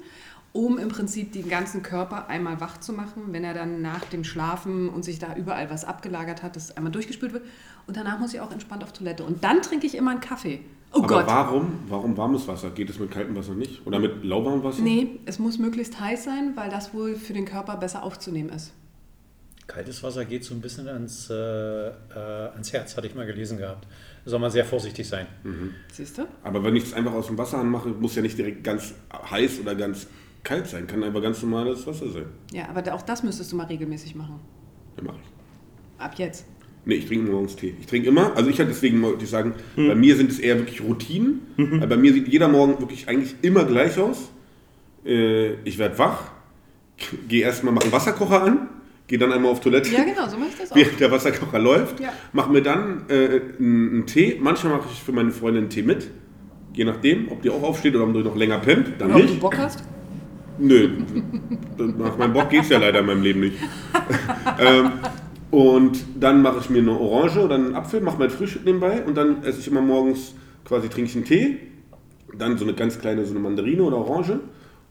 um 0.59 0.77
im 0.77 0.89
Prinzip 0.89 1.33
den 1.33 1.49
ganzen 1.49 1.85
Körper 1.85 2.27
einmal 2.27 2.61
wach 2.61 2.81
zu 2.81 2.93
machen, 2.93 3.27
wenn 3.29 3.45
er 3.45 3.55
dann 3.55 3.81
nach 3.81 4.05
dem 4.07 4.25
Schlafen 4.25 4.89
und 4.89 5.05
sich 5.05 5.21
da 5.21 5.37
überall 5.37 5.71
was 5.71 5.85
abgelagert 5.85 6.43
hat, 6.43 6.57
das 6.57 6.77
einmal 6.77 6.91
durchgespült 6.91 7.33
wird. 7.33 7.45
Und 7.87 7.97
danach 7.97 8.19
muss 8.19 8.35
ich 8.35 8.41
auch 8.41 8.51
entspannt 8.51 8.83
auf 8.83 8.93
Toilette. 8.93 9.23
Und 9.23 9.45
dann 9.45 9.63
trinke 9.63 9.87
ich 9.87 9.95
immer 9.95 10.11
einen 10.11 10.21
Kaffee. 10.21 10.59
Oh 10.93 10.99
Aber 10.99 11.07
Gott. 11.07 11.27
warum, 11.29 11.73
warum 11.87 12.17
warmes 12.17 12.49
Wasser? 12.49 12.71
Geht 12.71 12.91
es 12.91 12.99
mit 12.99 13.13
kaltem 13.13 13.37
Wasser 13.37 13.55
nicht? 13.55 13.87
Oder 13.87 14.01
mit 14.01 14.25
lauwarmem 14.25 14.65
Wasser? 14.65 14.83
Nee, 14.83 15.21
es 15.27 15.39
muss 15.39 15.59
möglichst 15.59 16.01
heiß 16.01 16.25
sein, 16.25 16.55
weil 16.57 16.71
das 16.71 16.93
wohl 16.93 17.15
für 17.15 17.35
den 17.35 17.45
Körper 17.45 17.77
besser 17.77 18.03
aufzunehmen 18.03 18.49
ist. 18.49 18.73
Kaltes 19.69 20.03
Wasser 20.03 20.25
geht 20.25 20.43
so 20.43 20.55
ein 20.55 20.61
bisschen 20.61 20.89
ans, 20.89 21.31
äh, 21.31 21.35
äh, 21.35 21.93
ans 22.17 22.73
Herz, 22.73 22.97
hatte 22.97 23.07
ich 23.07 23.15
mal 23.15 23.27
gelesen 23.27 23.59
gehabt. 23.59 23.87
Da 24.25 24.31
soll 24.33 24.41
man 24.41 24.51
sehr 24.51 24.65
vorsichtig 24.65 25.07
sein. 25.07 25.27
Siehst 25.93 26.19
du? 26.19 26.23
Aber 26.43 26.65
wenn 26.65 26.75
ich 26.75 26.85
es 26.85 26.95
einfach 26.95 27.13
aus 27.13 27.29
dem 27.29 27.39
Wasser 27.39 27.59
anmache, 27.59 27.91
muss 27.91 28.17
ja 28.17 28.23
nicht 28.23 28.37
direkt 28.37 28.65
ganz 28.65 28.95
heiß 29.31 29.61
oder 29.61 29.77
ganz 29.77 30.09
kalt 30.45 30.67
sein. 30.67 30.87
Kann 30.87 31.03
einfach 31.03 31.23
ganz 31.23 31.43
normales 31.43 31.87
Wasser 31.87 32.09
sein. 32.11 32.27
Ja, 32.53 32.69
aber 32.69 32.95
auch 32.95 33.03
das 33.03 33.23
müsstest 33.23 33.53
du 33.53 33.57
mal 33.57 33.67
regelmäßig 33.67 34.15
machen. 34.15 34.41
Dann 34.97 35.07
mache 35.07 35.17
ich. 35.23 36.03
Ab 36.03 36.15
jetzt. 36.17 36.47
Nee, 36.85 36.95
ich 36.95 37.07
trinke 37.07 37.31
morgens 37.31 37.57
Tee. 37.57 37.75
Ich 37.81 37.87
trinke 37.87 38.09
immer, 38.09 38.35
also 38.37 38.49
ich 38.49 38.59
halt 38.59 38.71
deswegen 38.71 39.03
wollte 39.03 39.25
ich 39.25 39.31
sagen, 39.31 39.55
bei 39.77 39.95
mir 39.95 40.17
sind 40.17 40.31
es 40.31 40.39
eher 40.39 40.57
wirklich 40.59 40.81
Routinen. 40.83 41.41
Weil 41.57 41.87
bei 41.87 41.97
mir 41.97 42.13
sieht 42.15 42.29
jeder 42.29 42.49
Morgen 42.49 42.79
wirklich 42.81 43.09
eigentlich 43.09 43.35
immer 43.43 43.65
gleich 43.65 43.99
aus. 43.99 44.31
Äh, 45.05 45.55
ich 45.65 45.77
werde 45.79 45.99
wach, 45.99 46.31
gehe 47.29 47.43
erstmal, 47.43 47.75
mache 47.75 47.85
einen 47.85 47.93
Wasserkocher 47.93 48.43
an, 48.43 48.69
gehe 49.07 49.19
dann 49.19 49.33
einmal 49.33 49.51
auf 49.53 49.61
Toilette, 49.61 49.91
Ja, 49.91 50.05
genau, 50.05 50.29
so 50.29 50.39
mache 50.39 50.49
ich 50.51 50.57
das 50.59 50.73
auch. 50.73 50.77
während 50.77 50.99
der 51.01 51.11
Wasserkocher 51.11 51.59
läuft, 51.59 52.01
Ja. 52.01 52.11
mache 52.33 52.51
mir 52.51 52.63
dann 52.63 53.05
äh, 53.11 53.41
einen, 53.59 54.07
Tee. 54.07 54.39
Manchmal 54.41 54.79
mache 54.79 54.89
ich 54.93 55.03
für 55.03 55.13
meine 55.13 55.31
Freundin 55.31 55.65
einen 55.65 55.71
Tee 55.71 55.83
mit. 55.83 56.09
Je 56.75 56.85
nachdem, 56.85 57.31
ob 57.31 57.43
die 57.43 57.51
auch 57.51 57.63
aufsteht 57.63 57.95
oder 57.97 58.05
ob 58.05 58.15
die 58.15 58.23
noch 58.23 58.37
länger 58.37 58.59
pennt. 58.61 58.93
Dann 58.99 59.11
Oder 59.13 59.25
ob 59.25 59.27
du 59.27 59.39
Bock 59.39 59.59
hast. 59.59 59.83
Nö, 60.59 60.91
nach 61.99 62.19
meinem 62.19 62.33
Bock 62.33 62.51
geht 62.51 62.63
es 62.63 62.69
ja 62.69 62.79
leider 62.79 63.01
in 63.01 63.07
meinem 63.07 63.23
Leben 63.23 63.41
nicht. 63.41 63.59
ähm, 64.59 64.93
und 65.51 66.05
dann 66.19 66.43
mache 66.43 66.59
ich 66.61 66.71
mir 66.71 66.79
eine 66.79 66.99
Orange 66.99 67.39
oder 67.39 67.55
einen 67.55 67.75
Apfel, 67.75 68.01
mache 68.01 68.19
mein 68.19 68.31
Frühstück 68.31 68.65
nebenbei 68.65 69.05
und 69.05 69.17
dann 69.17 69.43
esse 69.45 69.61
ich 69.61 69.69
immer 69.69 69.81
morgens 69.81 70.35
quasi 70.65 70.89
trinke 70.89 71.11
ich 71.11 71.17
einen 71.17 71.25
Tee, 71.25 71.59
dann 72.37 72.59
so 72.59 72.65
eine 72.65 72.75
ganz 72.75 72.99
kleine 72.99 73.25
so 73.25 73.31
eine 73.31 73.41
Mandarine 73.41 73.83
oder 73.83 73.97
Orange 73.97 74.41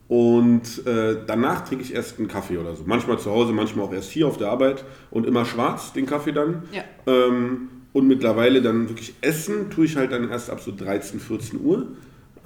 und 0.07 0.87
äh, 0.87 1.17
danach 1.27 1.67
trinke 1.67 1.83
ich 1.83 1.93
erst 1.93 2.17
einen 2.17 2.27
Kaffee 2.27 2.57
oder 2.57 2.75
so. 2.75 2.83
Manchmal 2.85 3.19
zu 3.19 3.29
Hause, 3.29 3.51
manchmal 3.51 3.85
auch 3.85 3.93
erst 3.93 4.11
hier 4.11 4.27
auf 4.27 4.37
der 4.37 4.49
Arbeit 4.49 4.85
und 5.11 5.27
immer 5.27 5.45
schwarz 5.45 5.91
den 5.93 6.05
Kaffee 6.05 6.31
dann. 6.31 6.63
Ja. 6.71 6.83
Ähm, 7.05 7.69
und 7.93 8.07
mittlerweile 8.07 8.61
dann 8.61 8.89
wirklich 8.89 9.15
essen 9.21 9.69
tue 9.69 9.85
ich 9.85 9.97
halt 9.97 10.11
dann 10.11 10.29
erst 10.29 10.49
ab 10.49 10.61
so 10.61 10.71
13, 10.75 11.19
14 11.19 11.59
Uhr. 11.59 11.87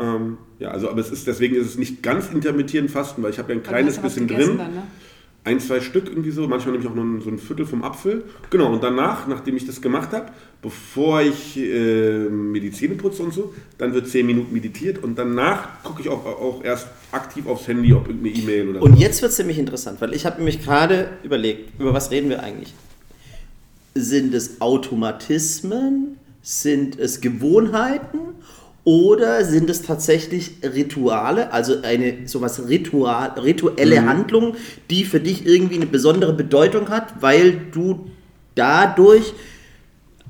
Ähm, 0.01 0.37
ja, 0.59 0.69
also 0.71 0.89
aber 0.89 0.99
es 0.99 1.11
ist 1.11 1.27
deswegen 1.27 1.55
ist 1.55 1.67
es 1.67 1.77
nicht 1.77 2.01
ganz 2.01 2.29
intermittierend 2.29 2.91
Fasten, 2.91 3.21
weil 3.23 3.31
ich 3.31 3.39
habe 3.39 3.53
ja 3.53 3.59
ein 3.59 3.63
kleines 3.63 3.97
bisschen 3.99 4.27
drin. 4.27 4.57
Dann, 4.57 4.73
ne? 4.73 4.83
Ein, 5.43 5.59
zwei 5.59 5.81
Stück 5.81 6.07
irgendwie 6.07 6.29
so, 6.29 6.47
manchmal 6.47 6.73
nehme 6.73 6.83
ich 6.83 6.91
auch 6.91 6.93
nur 6.93 7.19
so 7.19 7.29
ein 7.31 7.39
Viertel 7.39 7.65
vom 7.65 7.83
Apfel. 7.83 8.25
Genau, 8.51 8.71
und 8.71 8.83
danach, 8.83 9.25
nachdem 9.27 9.57
ich 9.57 9.65
das 9.65 9.81
gemacht 9.81 10.11
habe, 10.11 10.27
bevor 10.61 11.21
ich 11.23 11.57
äh, 11.57 12.29
mir 12.29 12.61
die 12.61 12.71
Zähne 12.71 12.93
putze 12.93 13.23
und 13.23 13.33
so, 13.33 13.51
dann 13.79 13.91
wird 13.95 14.07
10 14.07 14.23
Minuten 14.23 14.53
meditiert 14.53 15.03
und 15.03 15.17
danach 15.17 15.81
gucke 15.81 16.01
ich 16.01 16.09
auch, 16.09 16.23
auch 16.27 16.63
erst 16.63 16.89
aktiv 17.11 17.47
aufs 17.47 17.67
Handy, 17.67 17.91
ob 17.91 18.07
irgendeine 18.07 18.35
E-Mail 18.37 18.69
oder 18.69 18.81
Und 18.83 18.93
so. 18.97 19.01
jetzt 19.01 19.23
wird 19.23 19.31
es 19.31 19.39
nämlich 19.39 19.57
interessant, 19.57 19.99
weil 19.99 20.13
ich 20.13 20.27
habe 20.27 20.37
nämlich 20.37 20.61
gerade 20.61 21.09
überlegt, 21.23 21.79
über 21.79 21.91
was 21.91 22.11
reden 22.11 22.29
wir 22.29 22.43
eigentlich? 22.43 22.75
Sind 23.95 24.35
es 24.35 24.61
Automatismen? 24.61 26.17
Sind 26.43 26.99
es 26.99 27.19
Gewohnheiten? 27.19 28.19
Oder 28.83 29.45
sind 29.45 29.69
es 29.69 29.83
tatsächlich 29.83 30.53
Rituale, 30.63 31.53
also 31.53 31.81
eine 31.83 32.25
sowas 32.25 32.67
Ritual, 32.67 33.29
rituelle 33.39 34.05
Handlung, 34.05 34.55
die 34.89 35.03
für 35.03 35.19
dich 35.19 35.45
irgendwie 35.45 35.75
eine 35.75 35.85
besondere 35.85 36.33
Bedeutung 36.33 36.89
hat, 36.89 37.21
weil 37.21 37.57
du 37.71 38.07
dadurch 38.55 39.33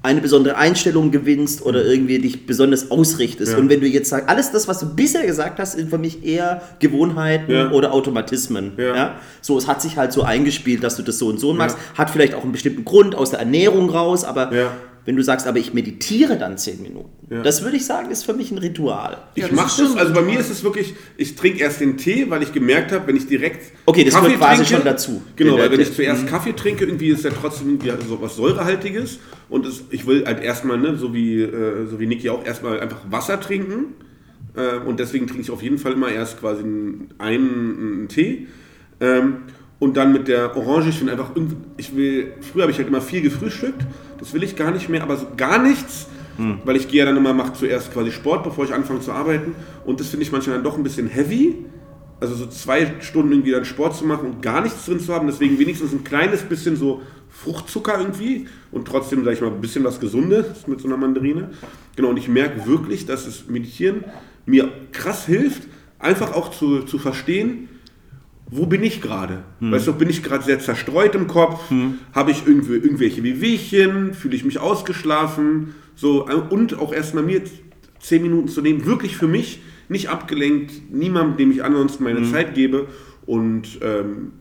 eine 0.04 0.20
besondere 0.20 0.58
Einstellung 0.58 1.12
gewinnst 1.12 1.64
oder 1.64 1.86
irgendwie 1.86 2.18
dich 2.20 2.46
besonders 2.48 2.90
ausrichtest. 2.90 3.54
Ja. 3.54 3.58
Und 3.60 3.70
wenn 3.70 3.82
du 3.82 3.88
jetzt 3.88 4.10
sagst, 4.10 4.28
alles 4.28 4.52
das, 4.52 4.68
was 4.68 4.80
du 4.80 4.96
bisher 4.96 5.26
gesagt 5.26 5.60
hast, 5.60 5.74
sind 5.74 5.90
für 5.92 6.00
mich 6.00 6.26
eher 6.26 6.62
Gewohnheiten 6.80 7.52
Ja. 7.52 7.72
oder 7.72 7.94
Automatismen. 7.94 8.74
Ja. 8.78 9.16
So, 9.42 9.58
es 9.60 9.68
hat 9.68 9.82
sich 9.82 9.98
halt 9.98 10.12
so 10.12 10.24
eingespielt, 10.24 10.84
dass 10.84 10.96
du 10.98 11.04
das 11.04 11.20
so 11.20 11.28
und 11.28 11.40
so 11.40 11.54
machst. 11.54 11.78
Hat 11.96 12.10
vielleicht 12.10 12.34
auch 12.34 12.44
einen 12.44 12.52
bestimmten 12.52 12.84
Grund 12.84 13.14
aus 13.16 13.30
der 13.30 13.40
Ernährung 13.40 13.90
raus, 13.90 14.24
aber. 14.26 14.52
Wenn 15.06 15.16
du 15.16 15.24
sagst, 15.24 15.48
aber 15.48 15.58
ich 15.58 15.74
meditiere 15.74 16.38
dann 16.38 16.58
zehn 16.58 16.82
Minuten, 16.82 17.10
Ja. 17.34 17.42
das 17.42 17.64
würde 17.64 17.78
ich 17.78 17.86
sagen, 17.86 18.12
ist 18.12 18.24
für 18.24 18.34
mich 18.34 18.52
ein 18.52 18.58
Ritual. 18.60 19.14
Ja, 19.14 19.20
Ich 19.36 19.44
das 19.46 19.52
mache 19.52 19.82
das, 19.82 19.90
schon 19.90 19.98
also 19.98 20.14
bei 20.14 20.22
mir 20.22 20.40
ist 20.40 20.50
es 20.52 20.64
wirklich, 20.64 20.94
ich 21.18 21.36
trinke 21.36 21.60
erst 21.60 21.82
den 21.82 21.98
Tee, 21.98 22.28
weil 22.30 22.44
ich 22.44 22.54
gemerkt 22.54 22.92
habe, 22.92 23.08
wenn 23.08 23.16
ich 23.16 23.26
direkt 23.28 23.72
Okay, 23.86 24.04
das 24.04 24.14
gehört 24.14 24.38
quasi 24.38 24.66
schon 24.66 24.84
dazu. 24.84 25.22
Genau, 25.36 25.58
weil 25.58 25.72
wenn 25.72 25.80
ich 25.80 25.94
zuerst 25.96 26.28
Kaffee 26.28 26.54
trinke, 26.54 26.86
irgendwie 26.86 27.10
ist 27.10 27.24
ja 27.24 27.32
trotzdem 27.32 27.80
irgendwie 27.80 27.92
so 28.08 28.22
was 28.22 28.36
Säurehaltiges. 28.36 29.20
Und 29.50 29.66
es, 29.66 29.84
ich 29.90 30.06
will 30.06 30.24
halt 30.26 30.44
erstmal, 30.44 30.78
ne, 30.78 30.96
so 30.98 31.14
wie, 31.14 31.42
äh, 31.42 31.88
so 31.90 32.00
wie 32.00 32.06
Niki 32.06 32.30
auch, 32.30 32.46
erstmal 32.46 32.80
einfach 32.80 33.00
Wasser 33.10 33.40
trinken. 33.40 33.96
Äh, 34.56 34.78
und 34.86 35.00
deswegen 35.00 35.26
trinke 35.28 35.42
ich 35.42 35.52
auf 35.52 35.64
jeden 35.64 35.78
Fall 35.78 35.94
immer 35.94 36.10
erst 36.12 36.40
quasi 36.40 36.62
einen, 36.64 37.14
einen, 37.18 37.50
einen 38.00 38.08
Tee. 38.08 38.48
Ähm, 39.00 39.38
und 39.80 39.98
dann 39.98 40.14
mit 40.14 40.28
der 40.28 40.56
Orange, 40.56 40.90
ich 40.90 40.96
finde 40.98 41.14
einfach, 41.14 41.32
irgendwie- 41.36 41.56
ich 41.78 41.96
will, 41.96 42.34
früher 42.52 42.64
habe 42.64 42.72
ich 42.72 42.78
halt 42.78 42.88
immer 42.88 43.02
viel 43.02 43.22
gefrühstückt, 43.22 43.82
das 44.22 44.34
will 44.34 44.44
ich 44.44 44.56
gar 44.56 44.72
nicht 44.72 44.88
mehr, 44.88 45.04
aber 45.04 45.18
so 45.18 45.28
gar 45.36 45.62
nichts, 45.62 46.08
weil 46.64 46.76
ich 46.76 46.88
gehe 46.88 47.00
ja 47.00 47.06
dann 47.06 47.18
immer, 47.18 47.34
mache 47.34 47.54
zuerst 47.54 47.94
quasi 47.94 48.12
Sport, 48.12 48.44
bevor 48.44 48.66
ich 48.66 48.74
anfange 48.74 49.02
zu 49.02 49.12
arbeiten. 49.12 49.54
Und 49.86 50.00
das 50.00 50.08
finde 50.08 50.24
ich 50.24 50.32
manchmal 50.32 50.56
dann 50.56 50.64
doch 50.64 50.78
ein 50.78 50.84
bisschen 50.84 51.08
heavy, 51.08 51.66
also 52.20 52.36
so 52.36 52.46
zwei 52.48 52.94
Stunden 53.02 53.32
irgendwie 53.32 53.52
dann 53.52 53.66
Sport 53.66 53.96
zu 53.96 54.06
machen 54.06 54.28
und 54.28 54.42
gar 54.42 54.62
nichts 54.62 54.86
drin 54.86 55.00
zu 55.00 55.14
haben, 55.14 55.28
deswegen 55.28 55.60
wenigstens 55.60 55.92
ein 55.92 56.04
kleines 56.04 56.44
bisschen 56.44 56.78
so 56.78 57.02
Fruchtzucker 57.30 57.98
irgendwie 57.98 58.48
und 58.72 58.88
trotzdem, 58.88 59.24
sag 59.24 59.34
ich 59.34 59.42
mal, 59.42 59.52
ein 59.52 59.62
bisschen 59.62 59.84
was 59.84 60.00
Gesundes 60.00 60.68
mit 60.68 60.80
so 60.80 60.88
einer 60.88 60.98
Mandarine. 60.98 61.50
Genau, 61.96 62.10
und 62.10 62.18
ich 62.18 62.28
merke 62.28 62.66
wirklich, 62.68 63.06
dass 63.06 63.26
das 63.26 63.48
Meditieren 63.48 64.04
mir 64.46 64.72
krass 64.92 65.26
hilft, 65.26 65.64
einfach 66.00 66.34
auch 66.34 66.52
zu, 66.52 66.82
zu 66.84 66.98
verstehen, 67.00 67.70
wo 68.54 68.66
bin 68.66 68.84
ich 68.84 69.02
gerade? 69.02 69.44
Weißt 69.62 69.88
du, 69.88 69.94
bin 69.94 70.10
ich 70.10 70.22
gerade 70.24 70.44
sehr 70.44 70.60
zerstreut 70.60 71.16
im 71.16 71.28
Kopf? 71.28 71.62
Habe 72.14 72.32
ich 72.32 72.46
irgendwie 72.46 72.74
irgendwelche 72.74 73.24
Wehwehchen? 73.24 74.14
Fühle 74.14 74.36
ich 74.36 74.44
mich 74.44 74.60
ausgeschlafen? 74.60 75.74
So, 75.96 76.28
äh, 76.28 76.34
und 76.36 76.78
auch 76.78 76.92
erstmal 76.94 77.24
mir 77.24 77.42
zehn 78.00 78.22
Minuten 78.22 78.48
zu 78.50 78.62
nehmen, 78.62 78.86
wirklich 78.86 79.16
für 79.16 79.28
mich, 79.28 79.62
nicht 79.88 80.10
abgelenkt, 80.10 80.92
niemandem, 80.92 81.38
dem 81.38 81.52
ich 81.52 81.64
ansonsten 81.64 82.04
meine 82.04 82.24
Zeit 82.30 82.54
gebe. 82.54 82.88
Und 83.26 83.80
ähm, 83.82 84.34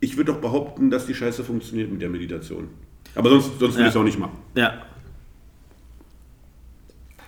ich 0.00 0.16
würde 0.16 0.32
auch 0.32 0.38
behaupten, 0.40 0.90
dass 0.90 1.06
die 1.06 1.14
Scheiße 1.14 1.42
funktioniert 1.42 1.90
mit 1.90 2.00
der 2.00 2.10
Meditation. 2.10 2.68
Aber 3.14 3.30
sonst, 3.30 3.58
sonst 3.58 3.74
will 3.74 3.80
Ja. 3.82 3.86
ich 3.88 3.92
es 3.94 3.96
auch 3.96 4.04
nicht 4.04 4.18
machen. 4.18 4.38
Ja. 4.54 4.82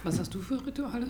Was 0.05 0.19
hast 0.19 0.35
du 0.35 0.41
für 0.41 0.65
Rituale? 0.67 1.07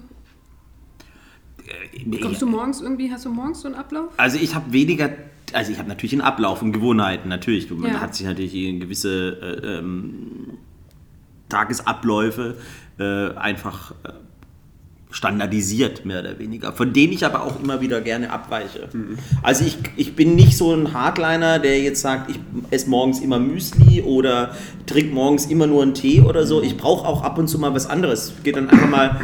Kommst 2.22 2.42
du 2.42 2.46
morgens 2.46 2.80
irgendwie, 2.80 3.10
hast 3.10 3.24
du 3.24 3.30
morgens 3.30 3.60
so 3.60 3.68
einen 3.68 3.74
Ablauf? 3.76 4.08
Also 4.16 4.38
ich 4.40 4.54
habe 4.54 4.72
weniger, 4.72 5.10
also 5.52 5.72
ich 5.72 5.78
habe 5.78 5.88
natürlich 5.88 6.12
einen 6.12 6.22
Ablauf 6.22 6.62
und 6.62 6.72
Gewohnheiten, 6.72 7.28
natürlich. 7.28 7.70
Man 7.70 7.92
Ja. 7.92 8.00
hat 8.00 8.14
sich 8.14 8.26
natürlich 8.26 8.54
in 8.54 8.80
gewisse 8.80 9.60
äh, 9.62 9.78
ähm, 9.78 10.58
Tagesabläufe 11.48 12.56
äh, 12.98 13.34
einfach 13.36 13.92
äh, 14.04 14.10
standardisiert, 15.10 16.04
mehr 16.04 16.20
oder 16.20 16.38
weniger, 16.38 16.72
von 16.72 16.92
denen 16.92 17.12
ich 17.12 17.24
aber 17.26 17.42
auch 17.42 17.60
immer 17.60 17.80
wieder 17.80 18.00
gerne 18.00 18.30
abweiche. 18.30 18.88
Also 19.42 19.64
ich, 19.64 19.76
ich 19.96 20.14
bin 20.14 20.36
nicht 20.36 20.56
so 20.56 20.72
ein 20.72 20.92
Hardliner, 20.92 21.58
der 21.58 21.80
jetzt 21.82 22.00
sagt, 22.00 22.30
ich 22.30 22.38
esse 22.70 22.88
morgens 22.88 23.18
immer 23.18 23.40
Müsli 23.40 24.02
oder 24.02 24.54
trinke 24.86 25.12
morgens 25.12 25.46
immer 25.46 25.66
nur 25.66 25.82
einen 25.82 25.94
Tee 25.94 26.20
oder 26.20 26.46
so. 26.46 26.62
Ich 26.62 26.76
brauche 26.76 27.06
auch 27.08 27.24
ab 27.24 27.38
und 27.38 27.48
zu 27.48 27.58
mal 27.58 27.74
was 27.74 27.86
anderes. 27.86 28.32
Gehe 28.44 28.52
dann 28.52 28.70
einfach 28.70 28.88
mal 28.88 29.20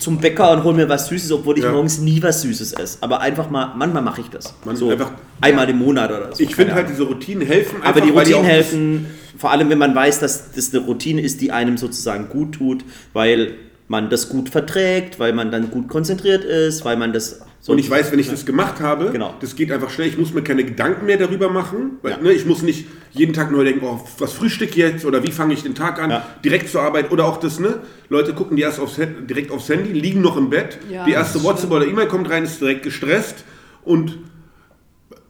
zum 0.00 0.18
Bäcker 0.18 0.50
und 0.52 0.64
hol 0.64 0.74
mir 0.74 0.88
was 0.88 1.06
Süßes, 1.08 1.30
obwohl 1.32 1.58
ich 1.58 1.64
Ja. 1.64 1.72
morgens 1.72 1.98
nie 1.98 2.22
was 2.22 2.42
Süßes 2.42 2.72
esse. 2.72 2.98
Aber 3.02 3.20
einfach 3.20 3.48
mal, 3.50 3.72
manchmal 3.76 4.02
mache 4.02 4.22
ich 4.22 4.28
das. 4.30 4.54
Man- 4.64 4.74
so 4.76 4.90
einfach- 4.90 5.12
einmal 5.40 5.68
im 5.70 5.78
Monat 5.78 6.10
oder 6.10 6.34
so. 6.34 6.42
Ich 6.42 6.54
finde 6.56 6.74
halt 6.74 6.88
diese 6.88 7.04
Routinen 7.04 7.46
helfen 7.46 7.76
einfach, 7.76 7.88
Aber 7.90 8.00
die 8.00 8.10
Routinen 8.10 8.42
das- 8.42 8.50
helfen, 8.50 9.06
vor 9.38 9.50
allem 9.52 9.70
wenn 9.70 9.78
man 9.78 9.94
weiß, 9.94 10.18
dass 10.20 10.52
das 10.52 10.74
eine 10.74 10.84
Routine 10.84 11.20
ist, 11.20 11.40
die 11.40 11.52
einem 11.52 11.76
sozusagen 11.78 12.28
gut 12.28 12.52
tut, 12.56 12.84
weil 13.12 13.52
man 13.88 14.08
das 14.10 14.28
gut 14.28 14.48
verträgt, 14.48 15.18
weil 15.18 15.32
man 15.32 15.50
dann 15.50 15.70
gut 15.70 15.88
konzentriert 15.88 16.44
ist, 16.44 16.84
weil 16.84 16.96
man 16.96 17.12
das 17.12 17.40
so 17.62 17.72
Und 17.72 17.78
ich 17.78 17.90
weiß, 17.90 18.10
wenn 18.10 18.18
ich 18.18 18.30
das 18.30 18.46
gemacht 18.46 18.80
habe, 18.80 19.10
Genau. 19.12 19.34
das 19.40 19.54
geht 19.54 19.70
einfach 19.70 19.90
schnell. 19.90 20.08
Ich 20.08 20.16
muss 20.16 20.32
mir 20.32 20.42
keine 20.42 20.64
Gedanken 20.64 21.04
mehr 21.04 21.18
darüber 21.18 21.50
machen. 21.50 21.98
Weil, 22.00 22.12
Ja. 22.12 22.16
ne, 22.18 22.32
ich 22.32 22.46
muss 22.46 22.62
nicht 22.62 22.86
jeden 23.12 23.34
Tag 23.34 23.50
neu 23.50 23.64
denken, 23.64 23.84
oh, 23.84 24.00
was 24.18 24.32
frühstück 24.32 24.70
ich 24.70 24.76
jetzt 24.76 25.04
oder 25.04 25.22
wie 25.22 25.30
fange 25.30 25.52
ich 25.52 25.62
den 25.62 25.74
Tag 25.74 26.00
an, 26.02 26.08
Ja. 26.10 26.26
direkt 26.42 26.70
zur 26.70 26.80
Arbeit. 26.80 27.10
Oder 27.12 27.26
auch 27.26 27.36
das, 27.38 27.60
ne? 27.60 27.80
Leute 28.08 28.32
gucken 28.32 28.56
die 28.56 28.62
erst 28.62 28.80
aufs, 28.80 28.96
direkt 28.96 29.50
aufs 29.50 29.68
Handy, 29.68 29.92
liegen 29.92 30.22
noch 30.22 30.38
im 30.38 30.48
Bett. 30.48 30.78
Ja, 30.90 31.04
die 31.04 31.12
erste 31.12 31.42
WhatsApp 31.42 31.68
stimmt. 31.68 31.72
oder 31.74 31.86
E-Mail 31.86 32.06
kommt 32.06 32.30
rein, 32.30 32.44
ist 32.44 32.60
direkt 32.62 32.82
gestresst. 32.82 33.44
Und 33.84 34.18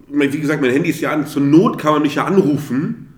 wie 0.08 0.40
gesagt, 0.40 0.60
mein 0.62 0.70
Handy 0.70 0.90
ist 0.90 1.00
ja 1.00 1.10
an. 1.12 1.26
Zur 1.26 1.42
Not 1.42 1.78
kann 1.78 1.94
man 1.94 2.02
mich 2.02 2.14
ja 2.16 2.26
anrufen. 2.26 3.08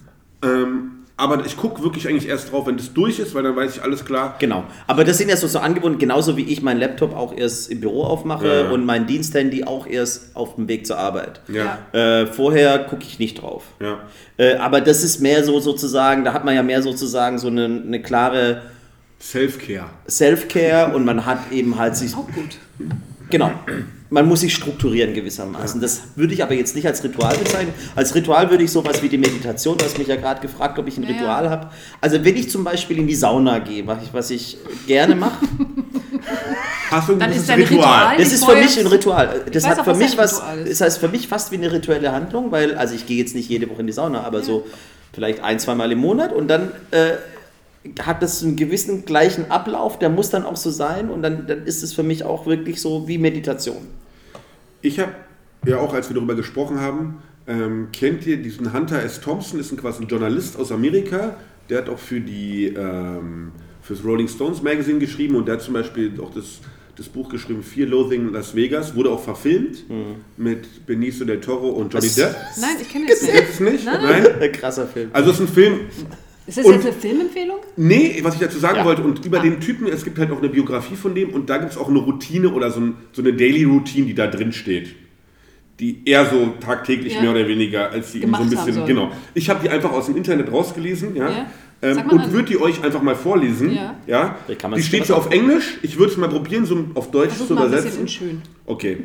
Ähm, 0.42 0.91
aber 1.22 1.46
ich 1.46 1.56
gucke 1.56 1.82
wirklich 1.82 2.08
eigentlich 2.08 2.28
erst 2.28 2.50
drauf, 2.52 2.66
wenn 2.66 2.76
das 2.76 2.92
durch 2.92 3.18
ist, 3.20 3.34
weil 3.34 3.42
dann 3.44 3.54
weiß 3.54 3.76
ich 3.76 3.82
alles 3.82 4.04
klar. 4.04 4.34
Genau. 4.40 4.64
Aber 4.86 5.04
das 5.04 5.18
sind 5.18 5.28
ja 5.28 5.36
so, 5.36 5.46
so 5.46 5.60
Angewohnheiten, 5.60 5.98
genauso 6.00 6.36
wie 6.36 6.42
ich 6.42 6.62
meinen 6.62 6.80
Laptop 6.80 7.14
auch 7.16 7.32
erst 7.36 7.70
im 7.70 7.80
Büro 7.80 8.04
aufmache 8.04 8.64
Ja. 8.64 8.70
und 8.70 8.84
mein 8.84 9.06
Diensthandy 9.06 9.64
auch 9.64 9.86
erst 9.86 10.34
auf 10.34 10.56
dem 10.56 10.66
Weg 10.68 10.86
zur 10.86 10.98
Arbeit. 10.98 11.40
Ja. 11.48 11.78
Äh, 11.92 12.26
vorher 12.26 12.80
gucke 12.80 13.04
ich 13.04 13.18
nicht 13.18 13.40
drauf. 13.40 13.64
Ja. 13.80 14.00
Äh, 14.36 14.56
aber 14.56 14.80
das 14.80 15.02
ist 15.04 15.20
mehr 15.20 15.44
so 15.44 15.60
sozusagen, 15.60 16.24
da 16.24 16.32
hat 16.32 16.44
man 16.44 16.54
ja 16.54 16.62
mehr 16.62 16.82
sozusagen 16.82 17.38
so 17.38 17.46
eine, 17.48 17.64
eine 17.64 18.02
klare 18.02 18.62
Self-Care. 19.20 19.86
Self-Care 20.08 20.94
und 20.94 21.04
man 21.04 21.24
hat 21.24 21.52
eben 21.52 21.78
halt 21.78 21.96
sich 21.96 22.14
Auch 22.14 22.26
gut. 22.26 22.56
Genau. 23.32 23.50
Man 24.10 24.28
muss 24.28 24.40
sich 24.40 24.54
strukturieren 24.54 25.14
gewissermaßen. 25.14 25.80
Das 25.80 26.02
würde 26.16 26.34
ich 26.34 26.42
aber 26.42 26.52
jetzt 26.52 26.76
nicht 26.76 26.86
als 26.86 27.02
Ritual 27.02 27.34
bezeichnen. 27.34 27.72
Als 27.96 28.14
Ritual 28.14 28.50
würde 28.50 28.62
ich 28.62 28.70
sowas 28.70 29.02
wie 29.02 29.08
die 29.08 29.16
Meditation, 29.16 29.78
du 29.78 29.84
hast 29.86 29.96
mich 29.98 30.06
ja 30.06 30.16
gerade 30.16 30.40
gefragt, 30.42 30.78
ob 30.78 30.86
ich 30.86 30.98
ein 30.98 31.02
Ja, 31.04 31.08
ja. 31.10 31.16
Ritual 31.16 31.48
habe. 31.50 31.70
Also 32.00 32.22
wenn 32.22 32.36
ich 32.36 32.50
zum 32.50 32.62
Beispiel 32.62 32.98
in 32.98 33.06
die 33.06 33.14
Sauna 33.14 33.58
gehe, 33.60 33.86
was 33.86 34.02
ich, 34.02 34.12
was 34.12 34.30
ich 34.30 34.58
gerne 34.86 35.14
mache, 35.16 35.38
Hast 36.90 37.08
du 37.08 37.14
ein 37.14 37.18
Dann 37.20 37.32
ist 37.32 37.48
dein 37.48 37.60
Ritual- 37.62 38.16
das 38.18 38.32
ist 38.32 38.44
für 38.44 38.54
mich 38.54 38.78
ein 38.78 38.86
Ritual. 38.86 39.40
Das 39.50 39.66
hat 39.66 39.80
auch, 39.80 39.84
für 39.84 39.90
was 39.92 39.98
mich 39.98 40.16
was, 40.18 40.34
Ritual 40.36 40.58
ist. 40.58 40.80
das 40.80 40.86
heißt 40.86 40.98
für 40.98 41.08
mich 41.08 41.26
fast 41.26 41.50
wie 41.50 41.56
eine 41.56 41.72
rituelle 41.72 42.12
Handlung, 42.12 42.50
weil, 42.52 42.74
also 42.74 42.94
ich 42.94 43.06
gehe 43.06 43.16
jetzt 43.18 43.34
nicht 43.34 43.48
jede 43.48 43.68
Woche 43.70 43.80
in 43.80 43.86
die 43.86 43.92
Sauna, 43.94 44.22
aber 44.24 44.42
so 44.42 44.66
vielleicht 45.14 45.40
ein, 45.42 45.58
zweimal 45.58 45.90
im 45.90 45.98
Monat 46.00 46.32
und 46.34 46.48
dann 46.48 46.70
äh, 46.90 47.12
hat 48.00 48.22
das 48.22 48.42
einen 48.42 48.56
gewissen 48.56 49.04
gleichen 49.04 49.50
Ablauf, 49.50 49.98
der 49.98 50.08
muss 50.08 50.30
dann 50.30 50.44
auch 50.44 50.56
so 50.56 50.70
sein 50.70 51.10
und 51.10 51.22
dann, 51.22 51.46
dann 51.46 51.64
ist 51.66 51.82
es 51.82 51.92
für 51.92 52.02
mich 52.04 52.24
auch 52.24 52.46
wirklich 52.46 52.80
so 52.80 53.08
wie 53.08 53.18
Meditation. 53.18 53.88
Ich 54.82 54.98
habe 55.00 55.12
ja 55.66 55.78
auch, 55.78 55.92
als 55.94 56.08
wir 56.08 56.14
darüber 56.14 56.34
gesprochen 56.34 56.80
haben, 56.80 57.22
Ähm, 57.44 57.88
kennt 57.92 58.24
ihr 58.24 58.36
diesen 58.36 58.72
Hunter 58.72 59.02
S. 59.02 59.20
Thompson? 59.20 59.58
Ist 59.58 59.72
ein 59.72 59.76
quasi 59.76 60.04
ein 60.04 60.06
Journalist 60.08 60.56
aus 60.56 60.70
Amerika. 60.70 61.36
Der 61.68 61.78
hat 61.78 61.88
auch 61.88 61.98
für 61.98 62.20
die 62.20 62.66
ähm, 62.68 63.50
fürs 63.82 64.04
Rolling 64.04 64.28
Stones 64.28 64.62
Magazine 64.62 65.00
geschrieben 65.00 65.34
und 65.34 65.46
der 65.48 65.54
hat 65.56 65.62
zum 65.62 65.74
Beispiel 65.74 66.12
auch 66.20 66.32
das, 66.32 66.60
das 66.96 67.08
Buch 67.08 67.28
geschrieben 67.28 67.64
Fear 67.64 67.88
Loathing 67.88 68.28
in 68.28 68.32
Las 68.32 68.54
Vegas. 68.54 68.94
Wurde 68.94 69.10
auch 69.10 69.20
verfilmt 69.24 69.82
mit 70.36 70.86
Benicio 70.86 71.26
del 71.26 71.40
Toro 71.40 71.70
und 71.70 71.92
Johnny 71.92 72.06
Was? 72.06 72.14
Depp. 72.14 72.36
Nein, 72.60 72.76
ich 72.80 72.88
kenne 72.88 73.06
das 73.08 73.22
Ist 73.22 73.32
nicht. 73.32 73.48
es 73.54 73.60
nicht? 73.60 73.84
Nein. 73.86 74.00
Nein. 74.22 74.26
Ein 74.40 74.52
krasser 74.52 74.86
Film. 74.86 75.10
Also 75.12 75.30
es 75.32 75.40
ist 75.40 75.48
ein 75.48 75.52
Film, 75.52 75.80
Ist 76.46 76.58
das 76.58 76.64
Und- 76.64 76.72
jetzt 76.74 76.86
eine 76.86 76.92
Filmempfehlung? 76.94 77.56
Nee, 77.76 78.18
was 78.22 78.34
ich 78.34 78.40
dazu 78.40 78.58
sagen 78.58 78.78
Ja. 78.78 78.84
wollte, 78.84 79.02
und 79.02 79.24
über 79.24 79.38
den 79.38 79.60
Typen, 79.60 79.86
es 79.86 80.02
gibt 80.04 80.18
halt 80.18 80.30
auch 80.32 80.38
eine 80.38 80.48
Biografie 80.48 80.96
von 80.96 81.14
dem 81.14 81.30
und 81.30 81.48
da 81.48 81.58
gibt 81.58 81.72
es 81.72 81.78
auch 81.78 81.88
eine 81.88 81.98
Routine 82.00 82.50
oder 82.52 82.70
so, 82.70 82.80
ein, 82.80 82.94
so 83.12 83.22
eine 83.22 83.32
Daily 83.32 83.64
Routine, 83.64 84.06
die 84.06 84.14
da 84.14 84.26
drin 84.26 84.52
steht. 84.52 84.94
Die 85.80 86.02
eher 86.04 86.26
so 86.26 86.54
tagtäglich 86.60 87.14
Ja. 87.14 87.22
mehr 87.22 87.30
oder 87.32 87.48
weniger, 87.48 87.90
als 87.90 88.12
die 88.12 88.22
ihm 88.22 88.34
so 88.34 88.42
ein 88.42 88.50
bisschen. 88.50 88.86
Genau. 88.86 89.10
Ich 89.34 89.48
habe 89.50 89.60
die 89.62 89.70
einfach 89.70 89.92
aus 89.92 90.06
dem 90.06 90.16
Internet 90.16 90.50
rausgelesen, 90.52 91.14
ja. 91.16 91.28
Ja. 91.30 91.46
Ähm, 91.84 91.98
und 92.10 92.32
würde 92.32 92.48
die 92.48 92.60
euch 92.60 92.84
einfach 92.84 93.02
mal 93.02 93.16
vorlesen. 93.16 93.72
Ja. 93.74 93.96
ja? 94.06 94.36
Die 94.76 94.82
steht 94.82 95.06
so 95.06 95.14
auf 95.16 95.30
Englisch. 95.32 95.78
Ich 95.82 95.98
würde 95.98 96.12
es 96.12 96.16
mal 96.18 96.28
probieren, 96.28 96.64
so 96.64 96.84
auf 96.94 97.10
Deutsch 97.10 97.30
Versuch 97.30 97.48
zu 97.48 97.54
mal 97.54 97.64
ein 97.64 97.70
bisschen 97.72 97.86
übersetzen. 97.88 98.08
schön. 98.08 98.42
Okay. 98.66 98.98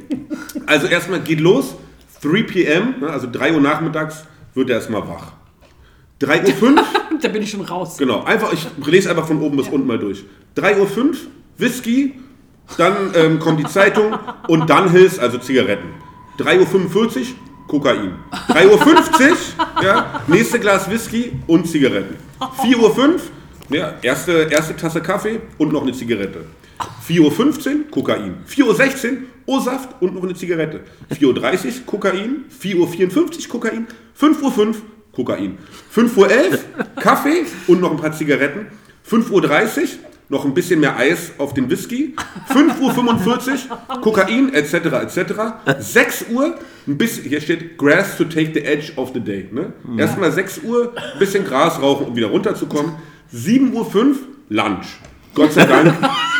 Also 0.68 0.86
erstmal 0.88 1.22
geht 1.22 1.40
los. 1.40 1.76
3 2.22 2.44
p.m., 2.44 2.96
ne, 3.02 3.08
also 3.10 3.28
3 3.32 3.54
Uhr 3.54 3.62
nachmittags, 3.62 4.26
wird 4.54 4.70
er 4.70 4.76
erstmal 4.78 5.08
wach. 5.08 5.34
3.05 6.22 6.62
Uhr. 6.62 6.84
Da 7.20 7.30
bin 7.30 7.42
ich 7.42 7.50
schon 7.50 7.62
raus. 7.62 7.98
Genau, 7.98 8.24
einfach, 8.24 8.54
ich 8.54 8.68
lese 8.86 9.10
einfach 9.10 9.26
von 9.26 9.42
oben 9.42 9.58
bis 9.58 9.70
unten 9.70 9.88
mal 9.88 9.98
durch. 9.98 10.24
3.05 10.56 10.98
Uhr, 10.98 11.16
Whisky, 11.58 12.14
dann 12.78 12.94
ähm, 13.16 13.40
kommt 13.40 13.60
die 13.60 13.66
Zeitung 13.66 14.16
und 14.48 14.70
dann 14.70 14.92
Hills, 14.92 15.18
also 15.18 15.40
Zigaretten. 15.40 15.88
3.45 16.38 17.18
Uhr, 17.20 17.26
Kokain. 17.68 18.14
3.50 18.50 18.68
Uhr, 18.70 19.84
ja, 19.84 20.22
nächste 20.28 20.60
Glas 20.60 20.88
Whisky 20.92 21.32
und 21.48 21.68
Zigaretten. 21.68 22.18
4.05 22.40 22.98
Uhr, 22.98 23.20
ja, 23.70 23.96
erste, 24.04 24.48
erste 24.52 24.76
Tasse 24.76 25.02
Kaffee 25.02 25.42
und 25.58 25.74
noch 25.74 25.82
eine 25.82 25.94
Zigarette. 25.94 26.46
4.15 27.08 27.20
Uhr, 27.20 27.92
Kokain. 27.92 28.36
4.16 28.48 29.12
Uhr, 29.12 29.18
O-Saft 29.48 30.02
und 30.02 30.14
noch 30.14 30.24
eine 30.24 30.36
Zigarette. 30.36 30.82
4.30 31.12 31.66
Uhr, 31.66 31.86
Kokain. 31.86 32.46
4.54 32.62 32.76
Uhr, 32.76 33.50
Kokain. 33.50 33.88
5.05 34.20 34.42
Uhr, 34.44 34.76
Kokain. 35.18 35.58
5.11 35.96 36.16
Uhr, 36.16 36.60
Kaffee 37.02 37.46
und 37.66 37.82
noch 37.82 37.90
ein 37.90 37.98
paar 37.98 38.12
Zigaretten. 38.12 38.68
5.30 39.10 39.32
Uhr, 39.32 39.88
noch 40.30 40.46
ein 40.46 40.54
bisschen 40.54 40.80
mehr 40.80 40.96
Eis 40.96 41.32
auf 41.40 41.56
den 41.56 41.72
Whisky. 41.72 42.14
5.45 42.54 43.50
Uhr, 43.70 44.02
Kokain, 44.02 44.54
etc., 44.54 44.76
etc. 44.76 45.34
6 45.80 46.26
Uhr, 46.32 46.56
ein 46.86 46.98
bisschen, 47.00 47.24
hier 47.24 47.42
steht 47.42 47.80
Grass 47.80 48.16
to 48.16 48.26
take 48.26 48.52
the 48.54 48.64
edge 48.64 48.92
of 48.96 49.12
the 49.16 49.20
day. 49.20 49.50
Ne? 49.52 49.74
Erstmal 49.98 50.32
6 50.32 50.60
Uhr, 50.64 50.94
ein 50.96 51.18
bisschen 51.18 51.46
Gras 51.46 51.82
rauchen, 51.82 52.06
um 52.06 52.16
wieder 52.16 52.28
runterzukommen. 52.28 52.92
7.05 53.34 53.74
Uhr, 53.74 54.16
Lunch. 54.50 55.00
Gott 55.34 55.54
sei 55.54 55.66
Dank 55.66 55.94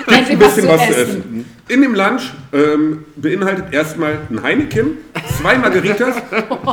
gibt 0.08 0.30
ein 0.30 0.40
bisschen 0.40 0.68
was 0.68 0.88
zu 0.88 0.96
essen. 0.96 1.46
In 1.68 1.82
dem 1.82 1.94
Lunch 1.94 2.34
ähm, 2.54 3.06
beinhaltet 3.16 3.74
erstmal 3.74 4.20
ein 4.30 4.42
Heineken, 4.42 4.98
zwei 5.40 5.58
Margaritas, 5.58 6.16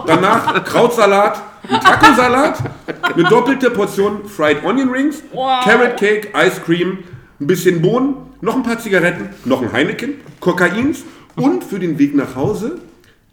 danach 0.07 0.65
Krautsalat, 0.65 1.43
ein 1.69 1.81
Tacosalat, 1.81 2.59
eine 3.03 3.25
doppelte 3.25 3.71
Portion 3.71 4.29
Fried 4.29 4.65
Onion 4.65 4.91
Rings, 4.91 5.23
Carrot 5.33 5.97
Cake, 5.97 6.29
Ice 6.35 6.61
Cream, 6.65 6.99
ein 7.41 7.47
bisschen 7.47 7.83
Bohnen, 7.83 8.15
noch 8.41 8.55
ein 8.55 8.63
paar 8.63 8.79
Zigaretten, 8.79 9.31
noch 9.45 9.63
ein 9.63 9.73
Heineken, 9.73 10.15
Kokains 10.41 11.05
und 11.37 11.65
für 11.65 11.79
den 11.79 11.99
Weg 11.99 12.15
nach 12.15 12.37
Hause 12.37 12.79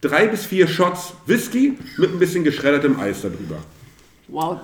drei 0.01 0.27
bis 0.27 0.45
vier 0.45 0.67
Shots 0.67 1.13
Whisky 1.27 1.77
mit 1.97 2.11
ein 2.11 2.19
bisschen 2.19 2.43
geschreddertem 2.43 2.99
Eis 2.99 3.21
darüber. 3.21 3.57
Wow. 4.27 4.59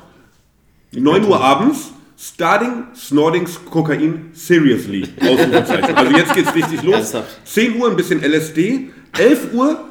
9 0.92 1.24
Uhr 1.26 1.40
abends, 1.40 1.92
Starting 2.20 2.86
Snortings 2.96 3.60
Kokain 3.70 4.32
Seriously. 4.34 5.08
Also 5.22 5.44
jetzt 6.18 6.34
geht's 6.34 6.56
richtig 6.56 6.82
los. 6.84 6.96
Ernsthaft? 6.96 7.46
10 7.46 7.76
Uhr 7.80 7.90
ein 7.90 7.96
bisschen 7.96 8.24
LSD. 8.24 8.90
11 9.18 9.54
Uhr 9.54 9.86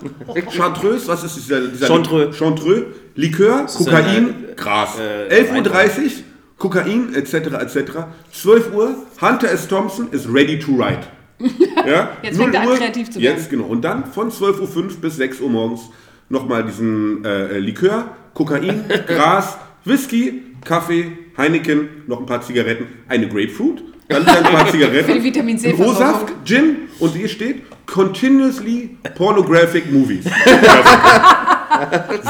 Chartreuse, 0.57 1.07
was 1.09 1.25
ist 1.25 1.37
dieser? 1.37 1.69
dieser 1.69 1.87
Chantreux. 1.87 2.37
Chantreux. 2.37 2.85
Likör, 3.15 3.67
Kokain, 3.67 4.05
ein, 4.07 4.45
äh, 4.51 4.55
Gras. 4.57 4.99
äh, 4.99 5.43
11.30 5.43 6.03
Uhr 6.05 6.11
Kokain, 6.59 7.15
etc. 7.15 7.35
etc. 7.35 8.07
12 8.33 8.75
Uhr, 8.75 8.95
Hunter 9.21 9.51
S. 9.51 9.69
Thompson 9.69 10.09
is 10.13 10.29
ready 10.33 10.59
to 10.59 10.73
ride. 10.73 11.01
Ja? 11.87 12.17
Jetzt 12.23 12.39
fängt 12.39 12.53
0 12.53 12.55
er 12.55 12.61
an, 12.63 12.69
Uhr, 12.69 12.77
kreativ 12.77 13.11
zu 13.11 13.21
werden. 13.21 13.37
Jetzt, 13.37 13.51
genau. 13.51 13.65
Und 13.67 13.83
dann 13.83 14.07
von 14.07 14.31
12.05 14.31 14.77
Uhr 14.77 14.89
bis 15.01 15.17
6 15.17 15.41
Uhr 15.41 15.51
morgens 15.51 15.83
nochmal 16.29 16.65
diesen 16.65 17.25
äh, 17.25 17.59
Likör, 17.59 18.17
Kokain, 18.35 18.85
Gras, 19.07 19.57
Whisky, 19.85 20.43
Kaffee, 20.67 21.13
Heineken, 21.39 22.03
noch 22.07 22.21
ein 22.21 22.27
paar 22.27 22.43
Zigaretten, 22.43 22.87
eine 23.09 23.29
Grapefruit, 23.29 23.83
dann 24.09 24.23
wieder 24.23 24.37
ein 24.37 24.45
paar 24.45 24.69
Zigaretten, 24.71 25.07
Für 25.07 25.15
die 25.15 25.25
Vitamin 25.25 25.59
C 25.59 25.73
ein 25.73 25.81
O-Saft, 25.81 26.33
Gin 26.45 26.89
und 26.99 27.15
hier 27.15 27.29
steht 27.29 27.63
Continuously 27.87 28.99
Pornographic 29.15 29.91
Movies. 29.93 30.25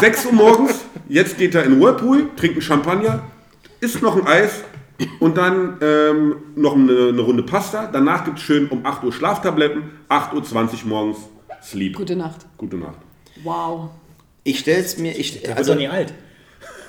6 0.00 0.26
Uhr 0.26 0.32
morgens, 0.32 0.84
jetzt 1.08 1.38
geht 1.38 1.54
er 1.54 1.64
in 1.64 1.80
Whirlpool, 1.80 2.30
trinkt 2.36 2.56
einen 2.56 2.62
Champagner, 2.62 3.22
isst 3.80 4.02
noch 4.02 4.16
ein 4.16 4.26
Eis 4.26 4.64
und 5.20 5.36
dann 5.36 5.78
ähm, 5.80 6.36
noch 6.54 6.74
eine, 6.74 7.08
eine 7.08 7.20
Runde 7.20 7.42
Pasta. 7.42 7.88
Danach 7.92 8.24
gibt 8.24 8.38
es 8.38 8.44
schön 8.44 8.68
um 8.68 8.84
8 8.84 9.04
Uhr 9.04 9.12
Schlaftabletten, 9.12 9.82
8.20 10.08 10.54
Uhr 10.54 10.88
morgens 10.88 11.18
Sleep. 11.62 11.96
Gute 11.96 12.16
Nacht. 12.16 12.46
Gute 12.56 12.76
Nacht. 12.76 12.98
Wow. 13.42 13.90
Ich 14.44 14.60
stell's 14.60 14.98
mir, 14.98 15.18
ich, 15.18 15.42
wird 15.42 15.56
also, 15.56 15.72
doch 15.72 15.80
nie 15.80 15.88
alt. 15.88 16.14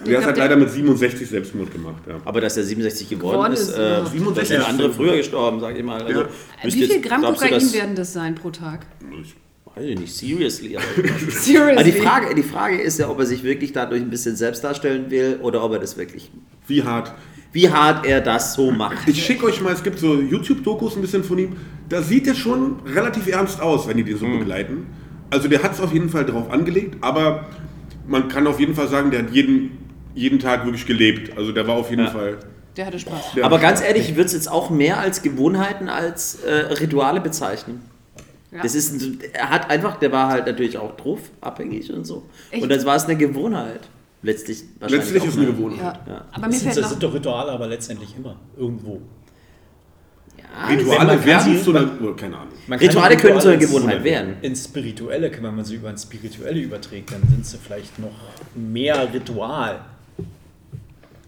Der 0.06 0.18
hat 0.20 0.26
halt 0.26 0.38
der- 0.38 0.44
leider 0.46 0.56
mit 0.58 0.70
67 0.70 1.28
Selbstmord 1.30 1.72
gemacht. 1.72 2.04
Ja. 2.08 2.16
aber 2.26 2.42
dass 2.42 2.56
er 2.58 2.64
67 2.64 3.10
geworden, 3.10 3.32
Geworden 3.34 3.54
ist, 3.54 3.70
ist, 3.70 3.78
äh, 3.78 3.82
ja. 3.82 4.00
da 4.02 4.06
67 4.06 4.58
sind 4.58 4.68
andere 4.70 4.94
früher 4.94 5.18
gestorben, 5.18 5.60
sag 5.60 5.76
ich 5.78 5.84
mal. 5.84 6.02
Also, 6.02 6.22
Ja. 6.22 6.28
Wie 6.64 6.72
viel 6.72 7.02
Gramm 7.02 7.22
Kokain 7.24 7.74
werden 7.74 7.96
das 7.96 8.14
sein 8.14 8.36
pro 8.36 8.50
Tag? 8.52 8.86
Weiß 9.76 9.86
ich 9.86 10.00
nicht, 10.00 10.14
seriously. 10.16 10.76
Aber, 10.78 10.86
Seriously. 11.30 11.72
aber 11.74 11.84
die, 11.84 11.92
Frage, 11.92 12.36
die 12.36 12.44
Frage 12.44 12.82
ist 12.82 12.98
ja, 13.00 13.10
ob 13.10 13.20
er 13.20 13.26
sich 13.26 13.44
wirklich 13.44 13.74
dadurch 13.74 14.02
ein 14.02 14.10
bisschen 14.10 14.36
selbst 14.36 14.64
darstellen 14.64 15.10
will 15.12 15.40
oder 15.42 15.64
ob 15.64 15.74
er 15.74 15.80
das 15.80 15.98
wirklich, 15.98 16.32
Wie 16.68 16.84
hart. 16.84 17.14
wie 17.54 17.70
hart 17.70 18.06
er 18.06 18.22
das 18.22 18.54
so 18.56 18.72
macht. 18.72 19.08
Ich 19.08 19.24
schicke 19.24 19.46
euch 19.46 19.62
mal, 19.62 19.74
es 19.74 19.84
gibt 19.84 20.00
so 20.00 20.16
YouTube-Dokus 20.20 20.96
ein 20.96 21.02
bisschen 21.02 21.24
von 21.24 21.38
ihm. 21.38 21.56
Da 21.90 22.02
sieht 22.02 22.28
er 22.28 22.34
schon 22.36 22.78
relativ 22.88 23.28
ernst 23.28 23.62
aus, 23.62 23.88
wenn 23.88 23.98
die 23.98 24.04
den 24.04 24.18
so 24.18 24.26
Mhm. 24.26 24.40
begleiten. 24.40 24.88
Also 25.30 25.48
der 25.48 25.62
hat 25.62 25.74
es 25.74 25.80
auf 25.80 25.94
jeden 25.94 26.10
Fall 26.10 26.26
drauf 26.26 26.50
angelegt, 26.52 26.98
aber 27.02 27.46
man 28.08 28.30
kann 28.30 28.48
auf 28.48 28.60
jeden 28.60 28.74
Fall 28.76 28.88
sagen, 28.88 29.12
der 29.12 29.22
hat 29.24 29.32
jeden, 29.32 29.78
jeden 30.18 30.40
Tag 30.40 30.66
wirklich 30.66 30.86
gelebt. 30.86 31.38
Also 31.38 31.52
der 31.52 31.68
war 31.68 31.76
auf 31.76 31.90
jeden 31.90 32.04
Ja. 32.06 32.12
Fall. 32.12 32.38
Der 32.76 32.86
hatte 32.86 33.00
Spaß. 33.00 33.34
Der 33.36 33.46
Aber 33.46 33.58
ganz 33.60 33.82
ehrlich, 33.82 34.10
ich 34.10 34.16
würde 34.16 34.26
es 34.28 34.34
jetzt 34.34 34.52
auch 34.52 34.70
mehr 34.70 35.00
als 35.00 35.22
Gewohnheiten 35.24 35.90
als 35.90 36.36
äh, 36.44 36.54
Rituale 36.80 37.22
bezeichnen. 37.22 37.82
Ja. 38.52 38.62
Das 38.64 38.76
ist, 38.76 38.94
ein- 38.94 39.20
er 39.34 39.50
hat 39.50 39.70
einfach, 39.70 39.98
der 39.98 40.12
war 40.12 40.30
halt 40.30 40.46
natürlich 40.46 40.78
auch 40.78 40.96
drauf, 40.96 41.20
abhängig 41.42 41.92
und 41.92 42.06
so. 42.06 42.24
Echt? 42.52 42.64
Und 42.64 42.70
das 42.70 42.86
war 42.86 42.96
es 42.96 43.06
eine 43.06 43.16
Gewohnheit. 43.16 43.82
Letztlich 44.22 44.64
wahrscheinlich 44.80 45.12
Letztlich 45.12 45.26
ist 45.32 45.38
eine 45.38 45.48
eine- 45.48 45.56
Gewohnheit. 45.56 45.80
Ja. 46.08 46.14
Ja. 46.14 46.26
Aber 46.32 46.48
mir 46.48 46.54
Das 46.54 46.60
sind, 46.62 46.78
das 46.78 46.90
sind 46.90 47.04
doch 47.04 47.14
Rituale, 47.14 47.52
aber 47.52 47.68
letztendlich 47.68 48.16
immer. 48.18 48.36
Irgendwo. 48.58 49.02
Ja, 50.38 50.68
Rituale 50.68 51.26
werden 51.26 51.62
zu 51.64 51.70
einer. 51.76 51.90
oh, 52.04 52.14
Keine 52.14 52.38
Ahnung. 52.38 52.54
Rituale 52.80 53.18
können 53.18 53.40
zu 53.40 53.48
einer 53.50 53.58
Gewohnheit 53.58 54.04
werden. 54.04 54.36
Ins 54.42 54.66
Spirituelle, 54.66 55.32
wenn 55.32 55.56
man 55.56 55.66
sie 55.66 55.76
über 55.76 55.90
ins 55.90 56.04
Spirituelle 56.04 56.60
überträgt, 56.60 57.12
dann 57.12 57.22
sind 57.28 57.46
sie 57.46 57.58
vielleicht 57.58 57.98
noch 58.00 58.12
mehr 58.56 59.12
Ritual. 59.14 59.80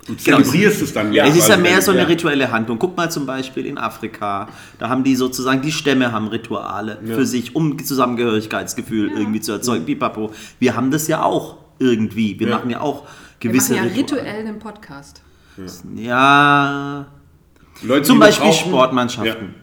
Du 0.09 0.15
zelebrierst 0.15 0.81
es 0.81 0.93
dann 0.93 1.13
Ja. 1.13 1.25
Es 1.27 1.35
ist 1.37 1.47
ja 1.49 1.57
mehr 1.57 1.81
so 1.81 1.91
eine 1.91 2.01
ja. 2.01 2.05
rituelle 2.07 2.51
Handlung. 2.51 2.79
Guck 2.79 2.97
mal 2.97 3.09
zum 3.11 3.25
Beispiel 3.25 3.65
in 3.65 3.77
Afrika. 3.77 4.47
Da 4.79 4.89
haben 4.89 5.03
die 5.03 5.15
sozusagen, 5.15 5.61
die 5.61 5.71
Stämme 5.71 6.11
haben 6.11 6.27
Rituale 6.27 6.97
für 7.05 7.25
sich, 7.25 7.55
um 7.55 7.77
Zusammengehörigkeitsgefühl 7.83 9.11
irgendwie 9.11 9.39
zu 9.41 9.51
erzeugen. 9.51 9.85
Pipapo. 9.85 10.31
Wir 10.59 10.75
haben 10.75 10.89
das 10.91 11.07
ja 11.07 11.21
auch 11.23 11.57
irgendwie. 11.77 12.39
Wir 12.39 12.47
Ja. 12.49 12.55
machen 12.57 12.69
ja 12.71 12.81
auch 12.81 13.03
wir 13.39 13.51
gewisse 13.51 13.73
machen 13.73 13.87
ja 13.89 13.93
Rituale. 13.95 14.23
rituell 14.23 14.47
einen 14.47 14.59
Podcast. 14.59 15.21
Ja, 15.95 17.05
Leute, 17.83 18.03
zum 18.07 18.19
Beispiel 18.19 18.47
rauchen- 18.47 18.67
Sportmannschaften. 18.69 19.55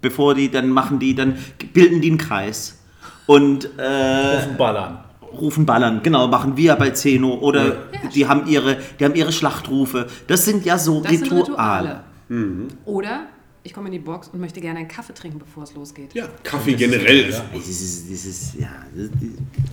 Bevor 0.00 0.34
die, 0.34 0.50
dann 0.50 0.68
machen 0.70 0.98
die, 0.98 1.14
dann 1.14 1.36
bilden 1.72 2.00
die 2.00 2.08
einen 2.10 2.18
Kreis. 2.18 2.78
Und 3.26 3.64
äh, 3.78 4.46
Ballern. 4.56 4.98
Rufen 5.32 5.66
Ballern, 5.66 6.00
genau, 6.02 6.28
machen 6.28 6.56
wir 6.56 6.76
bei 6.76 6.90
Zeno 6.90 7.34
oder 7.34 7.76
die 8.14 8.26
haben 8.26 8.46
ihre, 8.46 8.78
die 8.98 9.04
haben 9.04 9.14
ihre 9.14 9.32
Schlachtrufe. 9.32 10.06
Das 10.26 10.44
sind 10.44 10.64
ja 10.64 10.78
so 10.78 11.00
Das 11.00 11.12
Rituale. 11.12 12.00
Rituale. 12.28 12.68
Oder 12.84 13.26
ich 13.64 13.74
komme 13.74 13.86
in 13.86 13.92
die 13.92 13.98
Box 13.98 14.28
und 14.28 14.40
möchte 14.40 14.60
gerne 14.60 14.78
einen 14.78 14.88
Kaffee 14.88 15.12
trinken, 15.14 15.38
bevor 15.38 15.62
es 15.64 15.74
losgeht. 15.74 16.14
Ja, 16.14 16.26
Kaffee 16.42 16.74
generell 16.74 17.28
ist. 17.28 17.42
Dieses, 17.54 18.06
dieses, 18.06 18.54
ja, 18.54 18.68
das, 18.94 19.10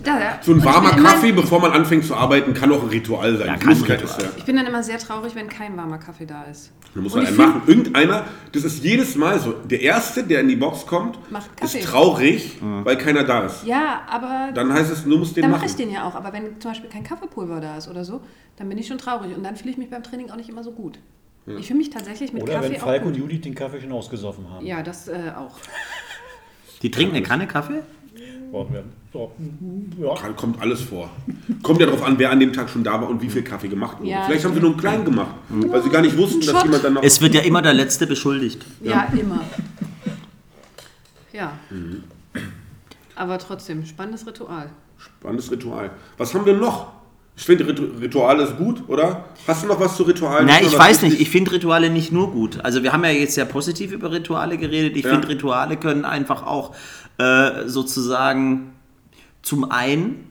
Ja, 0.04 0.18
ja. 0.20 0.38
So 0.42 0.52
ein 0.52 0.64
warmer 0.64 0.90
bin 0.90 0.98
immer- 0.98 1.08
Kaffee, 1.10 1.32
bevor 1.32 1.60
man 1.60 1.72
anfängt 1.72 2.04
zu 2.04 2.14
arbeiten, 2.14 2.52
kann 2.52 2.70
auch 2.72 2.82
ein 2.82 2.88
Ritual 2.88 3.36
sein. 3.38 3.46
Ja, 3.46 3.54
kann 3.54 3.62
ein 3.62 3.78
Möglichkeit 3.78 4.02
Ritual. 4.02 4.18
ist 4.20 4.24
ja. 4.24 4.30
Ich 4.38 4.44
bin 4.44 4.56
dann 4.56 4.66
immer 4.66 4.82
sehr 4.82 4.98
traurig, 4.98 5.34
wenn 5.34 5.48
kein 5.48 5.76
warmer 5.76 5.98
Kaffee 5.98 6.26
da 6.26 6.42
ist. 6.44 6.72
Man 6.94 7.04
muss 7.04 7.14
Und 7.14 7.24
halt 7.26 7.34
ich 7.34 7.38
einen 7.40 7.48
machen. 7.50 7.62
Irgendeiner, 7.68 8.24
das 8.52 8.64
ist 8.64 8.82
jedes 8.82 9.16
Mal 9.16 9.38
so. 9.38 9.52
Der 9.52 9.80
Erste, 9.82 10.24
der 10.24 10.40
in 10.40 10.48
die 10.48 10.56
Box 10.56 10.86
kommt, 10.86 11.18
Macht 11.30 11.56
Kaffee. 11.56 11.78
ist 11.78 11.86
traurig, 11.86 12.58
weil 12.60 12.96
keiner 12.98 13.24
da 13.24 13.44
ist. 13.46 13.64
Ja, 13.66 14.02
aber 14.08 14.50
Dann 14.54 14.72
heißt 14.72 14.90
es, 14.92 15.04
du 15.04 15.16
musst 15.18 15.36
den 15.36 15.42
dann 15.42 15.50
machen. 15.50 15.60
mache 15.62 15.70
ich 15.70 15.76
den 15.76 15.90
ja 15.92 16.04
auch. 16.08 16.14
Aber 16.14 16.32
wenn 16.32 16.60
zum 16.60 16.70
Beispiel 16.70 16.88
kein 16.90 17.04
Kaffeepulver 17.04 17.60
da 17.60 17.76
ist 17.76 17.88
oder 17.88 18.04
so, 18.04 18.20
dann 18.56 18.68
bin 18.68 18.78
ich 18.78 18.86
schon 18.86 18.98
traurig. 18.98 19.36
Und 19.36 19.42
dann 19.44 19.56
fühle 19.56 19.70
ich 19.70 19.76
mich 19.76 19.90
beim 19.90 20.02
Training 20.02 20.30
auch 20.30 20.36
nicht 20.36 20.48
immer 20.48 20.64
so 20.64 20.72
gut. 20.72 20.98
Ich 21.46 21.66
fühle 21.68 21.78
mich 21.78 21.90
tatsächlich 21.90 22.32
mit 22.32 22.42
Oder 22.42 22.54
Kaffee 22.54 22.70
wenn 22.70 22.76
auch 22.80 22.84
Falk 22.84 23.04
und. 23.04 23.16
Judith 23.16 23.40
den 23.42 23.54
Kaffee 23.54 23.80
schon 23.80 23.92
ausgesoffen 23.92 24.50
haben. 24.50 24.66
Ja, 24.66 24.82
das 24.82 25.06
äh, 25.08 25.32
auch. 25.36 25.56
die 26.82 26.90
trinken 26.90 27.14
eine 27.16 27.24
Kanne 27.24 27.46
Kaffee? 27.46 27.82
Ja, 28.52 28.72
wir- 28.72 28.84
so, 29.12 29.32
ja. 29.98 30.14
Kommt 30.32 30.60
alles 30.60 30.82
vor. 30.82 31.08
Kommt 31.62 31.80
ja 31.80 31.86
darauf 31.86 32.02
an, 32.02 32.18
wer 32.18 32.30
an 32.30 32.40
dem 32.40 32.52
Tag 32.52 32.68
schon 32.68 32.84
da 32.84 33.00
war 33.00 33.08
und 33.08 33.22
wie 33.22 33.30
viel 33.30 33.42
Kaffee 33.42 33.68
gemacht 33.68 33.98
wurde. 33.98 34.10
Ja, 34.10 34.24
Vielleicht 34.26 34.44
haben 34.44 34.54
sie 34.54 34.60
nur 34.60 34.70
einen 34.70 34.78
kleinen 34.78 35.04
gemacht, 35.04 35.34
weil 35.48 35.82
sie 35.82 35.88
gar 35.88 36.02
nicht 36.02 36.16
wussten, 36.18 36.40
dass 36.44 36.62
jemand 36.64 36.84
dann 36.84 36.94
noch. 36.94 37.02
Es 37.02 37.20
wird 37.20 37.34
ja 37.34 37.40
immer 37.42 37.62
der 37.62 37.74
Letzte 37.74 38.06
beschuldigt. 38.06 38.64
Ja, 38.82 39.08
immer. 39.18 39.42
Ja. 41.32 41.52
Mhm. 41.70 42.04
Aber 43.14 43.38
trotzdem, 43.38 43.86
spannendes 43.86 44.26
Ritual. 44.26 44.70
Spannendes 44.98 45.50
Ritual. 45.50 45.90
Was 46.18 46.34
haben 46.34 46.44
wir 46.44 46.54
noch? 46.54 46.92
Ich 47.38 47.44
finde, 47.44 47.64
Ritu- 47.64 48.00
Ritual 48.00 48.40
ist 48.40 48.56
gut, 48.56 48.82
oder? 48.88 49.26
Hast 49.46 49.62
du 49.62 49.66
noch 49.68 49.78
was 49.78 49.96
zu 49.96 50.04
Ritualen? 50.04 50.48
Du 50.48 50.66
ich 50.66 50.78
weiß 50.78 51.02
nicht. 51.02 51.20
Ich 51.20 51.28
finde 51.30 51.52
Rituale 51.52 51.90
nicht 51.90 52.10
nur 52.10 52.32
gut. 52.32 52.58
Also 52.64 52.82
wir 52.82 52.92
haben 52.94 53.04
ja 53.04 53.10
jetzt 53.10 53.34
sehr 53.34 53.44
positiv 53.44 53.92
über 53.92 54.10
Rituale 54.10 54.56
geredet. 54.56 54.96
Ich 54.96 55.04
Ja. 55.04 55.10
finde 55.12 55.28
Rituale 55.28 55.76
können 55.76 56.04
einfach 56.06 56.46
auch 56.46 56.74
äh, 57.18 57.66
sozusagen 57.66 58.72
zum 59.42 59.70
einen 59.70 60.24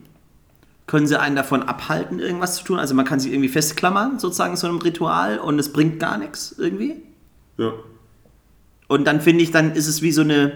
können 0.86 1.06
sie 1.06 1.18
einen 1.18 1.34
davon 1.36 1.62
abhalten, 1.64 2.18
irgendwas 2.20 2.56
zu 2.56 2.64
tun. 2.64 2.78
Also 2.78 2.94
man 2.94 3.04
kann 3.04 3.18
sich 3.18 3.32
irgendwie 3.32 3.48
festklammern, 3.48 4.18
sozusagen 4.18 4.56
so 4.56 4.66
einem 4.68 4.78
Ritual 4.78 5.38
und 5.38 5.58
es 5.58 5.72
bringt 5.72 5.98
gar 6.00 6.16
nichts 6.18 6.54
irgendwie. 6.58 6.96
Ja. 7.58 7.72
Und 8.88 9.04
dann 9.06 9.20
finde 9.20 9.42
ich, 9.42 9.50
dann 9.50 9.72
ist 9.72 9.86
es 9.88 10.02
wie 10.02 10.12
so 10.12 10.20
eine 10.22 10.52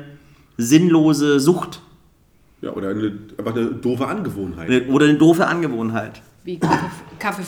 sinnlose 0.57 1.41
Sucht 1.41 1.81
ja, 2.61 2.71
oder 2.73 2.91
eine, 2.91 3.13
einfach 3.39 3.57
eine 3.57 3.67
doofe 3.73 4.07
Angewohnheit. 4.07 4.89
oder 4.89 5.07
eine 5.07 5.15
doofe 5.19 5.47
Angewohnheit. 5.47 6.23
Wie 6.45 6.59
Kaffee, 6.59 6.87
Kaffee. 7.19 7.43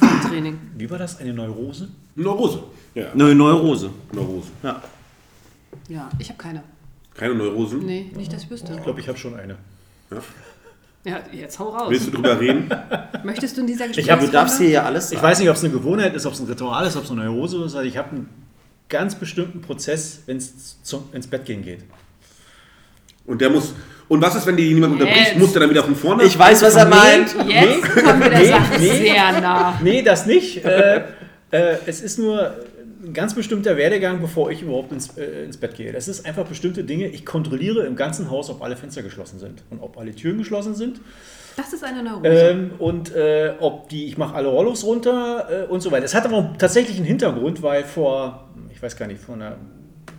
Wie 0.77 0.91
war 0.91 0.99
das? 0.99 1.19
Eine 1.19 1.33
Neurose? 1.33 1.89
Neurose. 2.15 2.63
Ja, 2.95 3.11
Eine 3.13 3.35
Neurose. 3.35 3.91
Neurose. 4.13 4.49
Ja. 4.63 4.83
Ja, 5.89 6.11
ich 6.19 6.29
habe 6.29 6.39
keine. 6.39 6.63
Keine 7.15 7.35
Neurosen? 7.35 7.85
Nee, 7.85 8.11
nicht, 8.17 8.33
dass 8.33 8.45
ich 8.45 8.51
wüsste. 8.51 8.73
Ich 8.75 8.83
glaube, 8.83 9.01
ich 9.01 9.09
habe 9.09 9.19
schon 9.19 9.35
eine. 9.35 9.57
Ja, 11.05 11.21
jetzt 11.33 11.59
hau 11.59 11.71
raus. 11.71 11.91
Willst 11.91 12.07
du 12.07 12.11
drüber 12.13 12.39
reden? 12.39 12.71
Möchtest 13.25 13.57
du 13.57 13.63
in 13.63 13.67
dieser 13.67 13.85
hab- 13.85 13.89
Gesprächsrunde? 13.89 14.27
Du 14.27 14.33
darfst 14.33 14.59
hier 14.59 14.69
ja 14.69 14.83
alles 14.85 15.07
Ich 15.11 15.19
sagen. 15.19 15.23
weiß 15.23 15.41
nicht, 15.41 15.49
ob 15.51 15.57
es 15.57 15.65
eine 15.65 15.73
Gewohnheit 15.73 16.15
ist, 16.15 16.27
ob 16.27 16.33
es 16.33 16.41
ein 16.41 16.47
Ritual 16.47 16.87
ist, 16.87 16.97
ob 16.97 17.05
es 17.05 17.11
eine 17.11 17.25
Neurose 17.25 17.57
ist. 17.65 17.75
Also 17.75 17.81
ich 17.89 17.97
habe 17.97 18.11
einen 18.11 18.29
ganz 18.89 19.15
bestimmten 19.15 19.61
Prozess, 19.61 20.23
wenn 20.27 20.37
es 20.37 20.77
ins 21.13 21.27
Bett 21.27 21.45
gehen 21.45 21.63
geht. 21.63 21.81
Und 23.27 23.41
der 23.41 23.51
muss. 23.51 23.75
Und 24.12 24.20
was 24.20 24.35
ist, 24.35 24.46
wenn 24.46 24.59
die 24.59 24.68
jemand 24.68 24.92
unterbricht? 24.92 25.38
Muss 25.38 25.53
der 25.53 25.61
dann 25.62 25.70
wieder 25.70 25.83
von 25.85 25.96
vorne? 25.96 26.25
Ich 26.25 26.38
weiß, 26.38 26.61
was 26.61 26.77
er 26.77 26.85
meint. 26.85 27.35
Jetzt 27.48 27.83
kommen 27.94 28.20
wir 28.22 28.29
der 28.29 28.38
Nee, 28.40 28.46
Sache 28.46 28.79
nee. 28.79 28.88
sehr 28.90 29.40
nah. 29.40 29.81
Nee, 29.83 30.03
das 30.03 30.27
nicht. 30.27 30.62
äh, 30.66 30.98
äh, 31.51 31.77
es 31.87 32.03
ist 32.03 32.18
nur 32.18 32.53
ein 33.03 33.14
ganz 33.14 33.35
bestimmter 33.35 33.75
Werdegang, 33.79 34.20
bevor 34.20 34.51
ich 34.51 34.61
überhaupt 34.61 34.92
ins, 34.92 35.16
äh, 35.16 35.44
ins 35.46 35.57
Bett 35.57 35.77
gehe. 35.77 35.92
Das 35.92 36.09
ist 36.09 36.27
einfach 36.27 36.44
bestimmte 36.44 36.85
Dinge. 36.85 37.07
Ich 37.09 37.25
kontrolliere 37.25 37.87
im 37.87 37.96
ganzen 37.96 38.31
Haus, 38.31 38.51
ob 38.51 38.62
alle 38.62 38.77
Fenster 38.77 39.03
geschlossen 39.03 39.38
sind 39.38 39.62
und 39.70 39.81
ob 39.81 39.96
alle 39.98 40.14
Türen 40.14 40.37
geschlossen 40.37 40.75
sind. 40.75 41.01
Das 41.57 41.72
ist 41.72 41.83
eine 41.83 42.03
Neurose. 42.03 42.29
Ähm, 42.29 42.70
und 42.79 43.14
äh, 43.14 43.55
ob 43.61 43.88
die, 43.88 44.09
ich 44.09 44.18
mache 44.18 44.35
alle 44.35 44.48
Rollos 44.48 44.85
runter 44.85 45.48
äh, 45.51 45.70
und 45.72 45.81
so 45.81 45.90
weiter. 45.90 46.05
Es 46.05 46.14
hat 46.14 46.27
aber 46.27 46.37
auch 46.37 46.57
tatsächlich 46.59 46.98
einen 46.98 47.07
Hintergrund, 47.07 47.62
weil 47.62 47.85
vor, 47.85 48.51
ich 48.70 48.83
weiß 48.83 48.94
gar 48.98 49.07
nicht, 49.07 49.22
vor 49.22 49.37
einer 49.37 49.57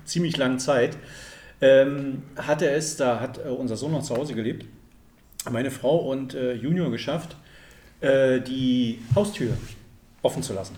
ziemlich 0.04 0.36
langen 0.38 0.58
Zeit 0.58 0.98
ähm, 1.64 2.24
hatte 2.36 2.70
es, 2.70 2.98
da 2.98 3.20
hat 3.20 3.38
äh, 3.38 3.50
unser 3.50 3.78
Sohn 3.78 3.92
noch 3.94 4.04
zu 4.04 4.16
Hause 4.16 4.34
gelebt, 4.34 4.66
meine 5.52 5.72
Frau 5.72 5.98
und 5.98 6.34
äh, 6.34 6.54
Junior 6.54 6.92
geschafft, 6.92 7.36
äh, 8.02 8.40
die 8.42 9.00
Haustür 9.16 9.52
offen 10.22 10.44
zu 10.44 10.54
lassen. 10.54 10.76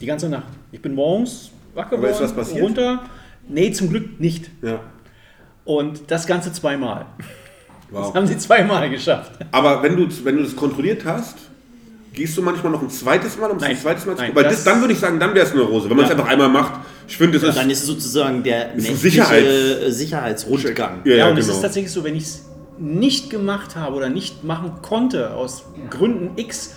Die 0.00 0.06
ganze 0.06 0.28
Nacht. 0.28 0.48
Ich 0.72 0.80
bin 0.80 0.94
morgens 0.94 1.50
wach 1.74 1.86
Aber 1.92 1.96
ist 2.08 2.18
geworden, 2.18 2.22
was 2.24 2.32
passiert? 2.34 2.62
runter. 2.64 3.02
Nee, 3.48 3.72
zum 3.72 3.88
Glück 3.90 4.20
nicht. 4.20 4.50
Ja. 4.62 4.80
Und 5.64 6.10
das 6.10 6.26
Ganze 6.26 6.52
zweimal. 6.52 7.06
Das 7.18 7.26
Wow. 7.90 8.14
haben 8.14 8.26
sie 8.26 8.36
zweimal 8.38 8.88
geschafft. 8.90 9.32
Aber 9.52 9.82
wenn 9.82 9.96
du, 9.96 10.06
wenn 10.24 10.36
du 10.36 10.42
das 10.42 10.54
kontrolliert 10.56 11.04
hast, 11.04 11.38
gehst 12.12 12.36
du 12.36 12.42
manchmal 12.42 12.72
noch 12.72 12.82
ein 12.82 12.90
zweites 12.90 13.36
Mal, 13.38 13.50
um 13.50 13.56
es 13.58 13.62
ein 13.62 13.76
zweites 13.76 14.04
Mal 14.06 14.16
zu 14.16 14.22
Nein, 14.22 14.34
Weil 14.34 14.44
das- 14.44 14.56
das, 14.56 14.64
dann 14.64 14.80
würde 14.80 14.92
ich 14.94 14.98
sagen, 15.00 15.18
dann 15.20 15.34
wäre 15.34 15.46
es 15.46 15.54
Neurose. 15.54 15.88
Wenn 15.88 15.96
man 15.96 16.04
es 16.06 16.10
Ja. 16.10 16.16
einfach 16.16 16.30
einmal 16.30 16.48
macht. 16.48 16.80
Ich 17.08 17.16
finde, 17.16 17.38
das 17.40 17.48
ist. 17.50 17.56
Dann 17.58 17.70
ist 17.70 17.80
es 17.80 17.86
sozusagen 17.86 18.42
der 18.42 18.74
Ist 18.74 18.88
nächtliche 18.88 19.22
Sicherheits- 19.24 19.94
Sicherheitsrundgang. 19.96 21.00
Ja, 21.04 21.10
Ja, 21.10 21.16
ja, 21.16 21.28
und 21.30 21.38
es 21.38 21.46
genau. 21.46 21.56
ist 21.56 21.62
tatsächlich 21.62 21.90
so, 21.92 22.04
wenn 22.04 22.14
ich 22.14 22.24
es 22.24 22.44
nicht 22.78 23.30
gemacht 23.30 23.74
habe 23.76 23.96
oder 23.96 24.08
nicht 24.10 24.44
machen 24.44 24.72
konnte, 24.82 25.32
aus 25.34 25.64
Gründen 25.90 26.38
X, 26.38 26.74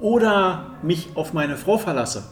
oder 0.00 0.72
mich 0.82 1.08
auf 1.14 1.32
meine 1.32 1.56
Frau 1.56 1.78
verlasse, 1.78 2.24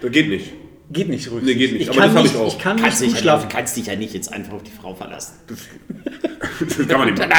Das 0.00 0.10
geht 0.12 0.28
nicht. 0.30 0.52
geht 0.90 1.08
nicht 1.10 1.30
ruhig. 1.30 1.42
Nee, 1.44 1.54
geht 1.56 1.72
nicht. 1.72 1.82
Ich 1.82 1.90
Aber 1.90 1.98
kann 2.00 2.08
das 2.08 2.16
hab 2.16 2.22
nicht, 2.22 2.34
ich 2.34 2.40
auch. 2.40 2.46
ich 2.46 2.58
kann 2.58 2.76
Kannst, 2.80 3.00
nicht 3.02 3.14
ja, 3.16 3.18
schlafen. 3.20 3.46
nicht- 3.48 3.56
kannst 3.56 3.76
dich 3.76 3.86
ja 3.86 3.96
nicht 3.96 4.14
jetzt 4.14 4.32
einfach 4.32 4.52
auf 4.54 4.62
die 4.62 4.70
Frau 4.70 4.94
verlassen. 4.94 5.34
Das 5.48 6.78
kann 6.88 6.98
man 7.00 7.08
nicht 7.10 7.18
machen. 7.28 7.32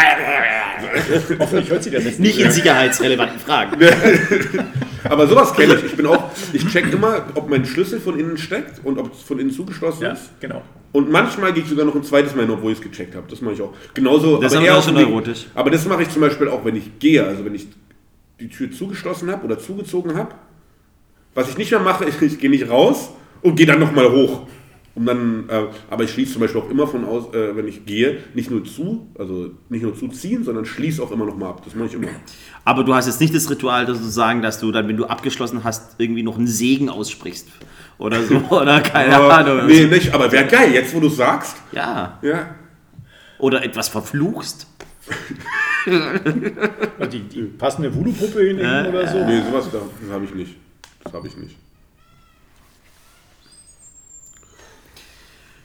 Hoffentlich 1.39 1.69
hört 1.69 1.83
sie 1.83 1.91
das 1.91 2.03
jetzt 2.03 2.19
Nicht 2.19 2.37
in 2.39 2.51
sicherheitsrelevanten 2.51 3.39
Fragen. 3.39 3.79
Aber 5.09 5.27
sowas 5.27 5.53
kenne 5.53 5.75
ich. 5.75 5.83
Ich 5.85 5.95
bin 5.95 6.05
auch, 6.05 6.31
ich 6.53 6.65
check 6.67 6.91
immer, 6.93 7.25
ob 7.35 7.49
mein 7.49 7.65
Schlüssel 7.65 7.99
von 7.99 8.17
innen 8.19 8.37
steckt 8.37 8.83
und 8.85 8.97
ob 8.99 9.13
es 9.13 9.21
von 9.21 9.39
innen 9.39 9.51
zugeschlossen 9.51 10.03
Ja, 10.03 10.11
ist. 10.13 10.31
genau. 10.39 10.61
Und 10.91 11.11
manchmal 11.11 11.53
gehe 11.53 11.63
ich 11.63 11.69
sogar 11.69 11.85
noch 11.85 11.95
ein 11.95 12.03
zweites 12.03 12.35
Mal 12.35 12.43
hin, 12.43 12.51
obwohl 12.51 12.71
ich 12.71 12.77
es 12.77 12.83
gecheckt 12.83 13.15
habe. 13.15 13.25
Das 13.29 13.41
mache 13.41 13.55
ich 13.55 13.61
auch. 13.61 13.73
Genauso. 13.93 14.37
Das 14.37 14.53
aber 14.55 14.65
eher 14.65 14.81
schon 14.81 14.93
dem 14.95 15.01
Weg- 15.05 15.09
neurotisch. 15.09 15.47
Aber 15.55 15.71
das 15.71 15.85
mache 15.87 16.03
ich 16.03 16.09
zum 16.09 16.21
Beispiel 16.21 16.47
auch, 16.47 16.63
wenn 16.65 16.75
ich 16.75 16.99
gehe. 16.99 17.25
Also 17.25 17.43
wenn 17.45 17.55
ich 17.55 17.67
die 18.39 18.47
Tür 18.49 18.71
zugeschlossen 18.71 19.31
habe 19.31 19.43
oder 19.45 19.57
zugezogen 19.57 20.15
habe. 20.15 20.35
Was 21.33 21.49
ich 21.49 21.57
nicht 21.57 21.71
mehr 21.71 21.79
mache, 21.79 22.05
ist, 22.05 22.21
ich 22.21 22.37
gehe 22.39 22.49
nicht 22.49 22.69
raus 22.69 23.09
und 23.41 23.55
gehe 23.55 23.65
dann 23.65 23.79
nochmal 23.79 24.11
hoch. 24.11 24.41
Um 24.95 25.07
dann, 25.07 25.49
äh, 25.49 25.63
aber 25.89 26.03
ich 26.03 26.11
schließe 26.11 26.33
zum 26.33 26.41
Beispiel 26.41 26.61
auch 26.61 26.69
immer 26.69 26.85
von 26.85 27.03
aus, 27.03 27.33
äh, 27.33 27.55
wenn 27.55 27.67
ich 27.67 27.83
gehe, 27.85 28.19
nicht 28.35 28.51
nur 28.51 28.63
zu, 28.63 29.07
also 29.17 29.49
nicht 29.69 29.81
nur 29.81 29.95
zuziehen, 29.97 30.43
sondern 30.43 30.65
schließe 30.65 31.01
auch 31.01 31.11
immer 31.11 31.25
nochmal 31.25 31.49
ab. 31.49 31.61
Das 31.65 31.73
mache 31.73 31.87
ich 31.87 31.93
immer. 31.95 32.09
Aber 32.63 32.83
du 32.83 32.93
hast 32.93 33.07
jetzt 33.07 33.19
nicht 33.19 33.33
das 33.33 33.49
Ritual, 33.49 33.87
dass 33.87 33.97
du 33.97 34.05
sagen, 34.05 34.43
dass 34.43 34.59
du 34.59 34.71
dann, 34.71 34.87
wenn 34.87 34.97
du 34.97 35.05
abgeschlossen 35.05 35.63
hast, 35.63 35.95
irgendwie 35.97 36.21
noch 36.21 36.37
einen 36.37 36.45
Segen 36.45 36.89
aussprichst. 36.89 37.47
Oder 37.97 38.21
so. 38.23 38.35
Oder 38.51 38.81
keine 38.81 39.15
Aber, 39.15 39.35
Ahnung. 39.37 39.65
nee, 39.65 39.85
nicht, 39.85 40.13
aber 40.13 40.31
wäre 40.31 40.45
geil, 40.45 40.71
jetzt 40.73 40.93
wo 40.93 40.99
du 40.99 41.09
sagst. 41.09 41.57
Ja. 41.71 42.19
Ja. 42.21 42.55
Oder 43.39 43.63
etwas 43.63 43.89
verfluchst. 43.89 44.67
Die, 47.11 47.19
die 47.19 47.41
passende 47.43 47.93
Voodoo-Puppe 47.93 48.39
hinhängen 48.41 48.87
oder 48.87 49.05
so. 49.05 49.17
Nee, 49.25 49.41
sowas 49.41 49.65
da, 49.69 49.79
das 50.01 50.11
habe 50.11 50.23
ich 50.23 50.33
nicht. 50.33 50.55
Das 51.03 51.11
habe 51.11 51.27
ich 51.27 51.35
nicht. 51.35 51.57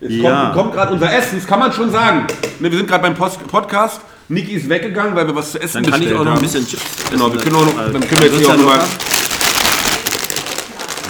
Jetzt 0.01 0.13
Ja. 0.13 0.51
kommt, 0.51 0.55
kommt 0.55 0.73
gerade 0.75 0.93
unser 0.93 1.13
Essen, 1.13 1.39
das 1.39 1.47
kann 1.47 1.59
man 1.59 1.73
schon 1.73 1.91
sagen. 1.91 2.27
Ne, 2.61 2.71
wir 2.71 2.79
sind 2.79 2.89
gerade 2.89 3.03
beim 3.03 3.15
Post 3.15 3.45
Podcast. 3.49 4.01
Niki 4.29 4.53
ist 4.53 4.69
weggegangen, 4.69 5.15
weil 5.17 5.27
wir 5.27 5.35
was 5.35 5.53
zu 5.53 5.61
essen 5.61 5.83
Dann 5.83 5.93
kann 5.93 6.03
ich 6.03 6.15
auch 6.15 6.25
noch 6.25 6.35
ein 6.37 6.41
bisschen 6.41 6.67
Chips. 6.67 6.83
Genau, 7.11 7.33
wir 7.33 7.41
können 7.41 7.57
auch 7.57 7.65
noch, 7.65 7.75
dann 7.77 7.93
können 7.93 8.21
wir 8.21 8.27
jetzt 8.29 8.39
hier 8.39 8.47
auch 8.49 8.51
ja 8.53 8.57
nochmal. 8.59 8.81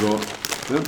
So. 0.00 0.20
Ja. 0.74 0.80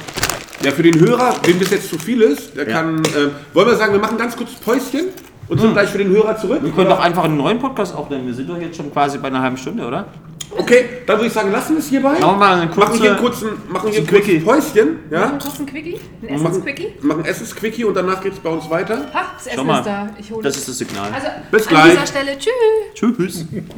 ja, 0.64 0.70
für 0.70 0.82
den 0.82 1.00
Hörer, 1.00 1.34
dem 1.46 1.58
das 1.58 1.70
jetzt 1.70 1.88
zu 1.90 1.98
viel 1.98 2.22
ist, 2.22 2.56
der 2.56 2.68
Ja. 2.68 2.76
kann. 2.76 3.00
Äh, 3.04 3.28
wollen 3.54 3.66
wir 3.66 3.76
sagen, 3.76 3.92
wir 3.92 4.00
machen 4.00 4.16
ganz 4.16 4.36
kurz 4.36 4.50
Päuschen 4.52 5.08
und 5.48 5.60
sind 5.60 5.72
gleich 5.72 5.90
für 5.90 5.98
den 5.98 6.08
Hörer 6.10 6.36
zurück? 6.38 6.60
Wir 6.62 6.70
können 6.72 6.88
doch 6.88 7.00
einfach 7.00 7.24
einen 7.24 7.36
neuen 7.36 7.58
Podcast 7.58 7.94
aufnehmen. 7.94 8.26
Wir 8.26 8.34
sind 8.34 8.48
doch 8.48 8.58
jetzt 8.58 8.76
schon 8.76 8.92
quasi 8.92 9.18
bei 9.18 9.28
einer 9.28 9.42
halben 9.42 9.56
Stunde, 9.56 9.84
oder? 9.86 10.06
Okay, 10.56 10.84
dann 11.06 11.16
würde 11.18 11.26
ich 11.28 11.32
sagen, 11.32 11.52
lassen 11.52 11.74
wir 11.74 11.78
es 11.78 11.88
hierbei. 11.88 12.12
Machen 12.18 12.20
wir 12.22 12.32
mal 12.36 12.60
eine 12.60 12.70
kurze- 12.70 12.80
machen 12.88 13.00
hier 13.00 13.10
einen 13.12 13.20
kurzen, 13.20 13.48
machen 13.68 13.90
hier 13.90 14.00
ein 14.00 14.06
Quickie. 14.06 14.40
Päuschen. 14.40 14.98
Ja? 15.10 15.20
Machen 15.20 15.32
wir 15.32 15.38
kurz 15.38 15.58
ein 15.60 15.66
Quickie? 15.66 16.00
Ein 16.22 16.32
machen, 16.34 16.46
Essensquickie? 16.46 16.94
machen 17.02 17.24
Essensquickie 17.24 17.84
und 17.84 17.94
danach 17.94 18.20
geht 18.20 18.32
es 18.32 18.38
bei 18.40 18.50
uns 18.50 18.68
weiter. 18.68 19.06
Ha, 19.14 19.26
das 19.36 19.46
Essen 19.46 19.66
mal. 19.66 19.78
ist 19.78 19.86
da. 19.86 20.10
Ich 20.18 20.30
hole 20.32 20.42
Das 20.42 20.56
ist 20.56 20.68
das 20.68 20.78
Signal. 20.78 21.12
Also, 21.12 21.26
Bis 21.50 21.66
an 21.66 21.68
gleich. 21.74 21.90
dieser 21.92 22.06
Stelle, 22.06 22.38
tschüss. 22.38 22.52
Tschüss. 22.94 23.46
Wupp, 23.52 23.74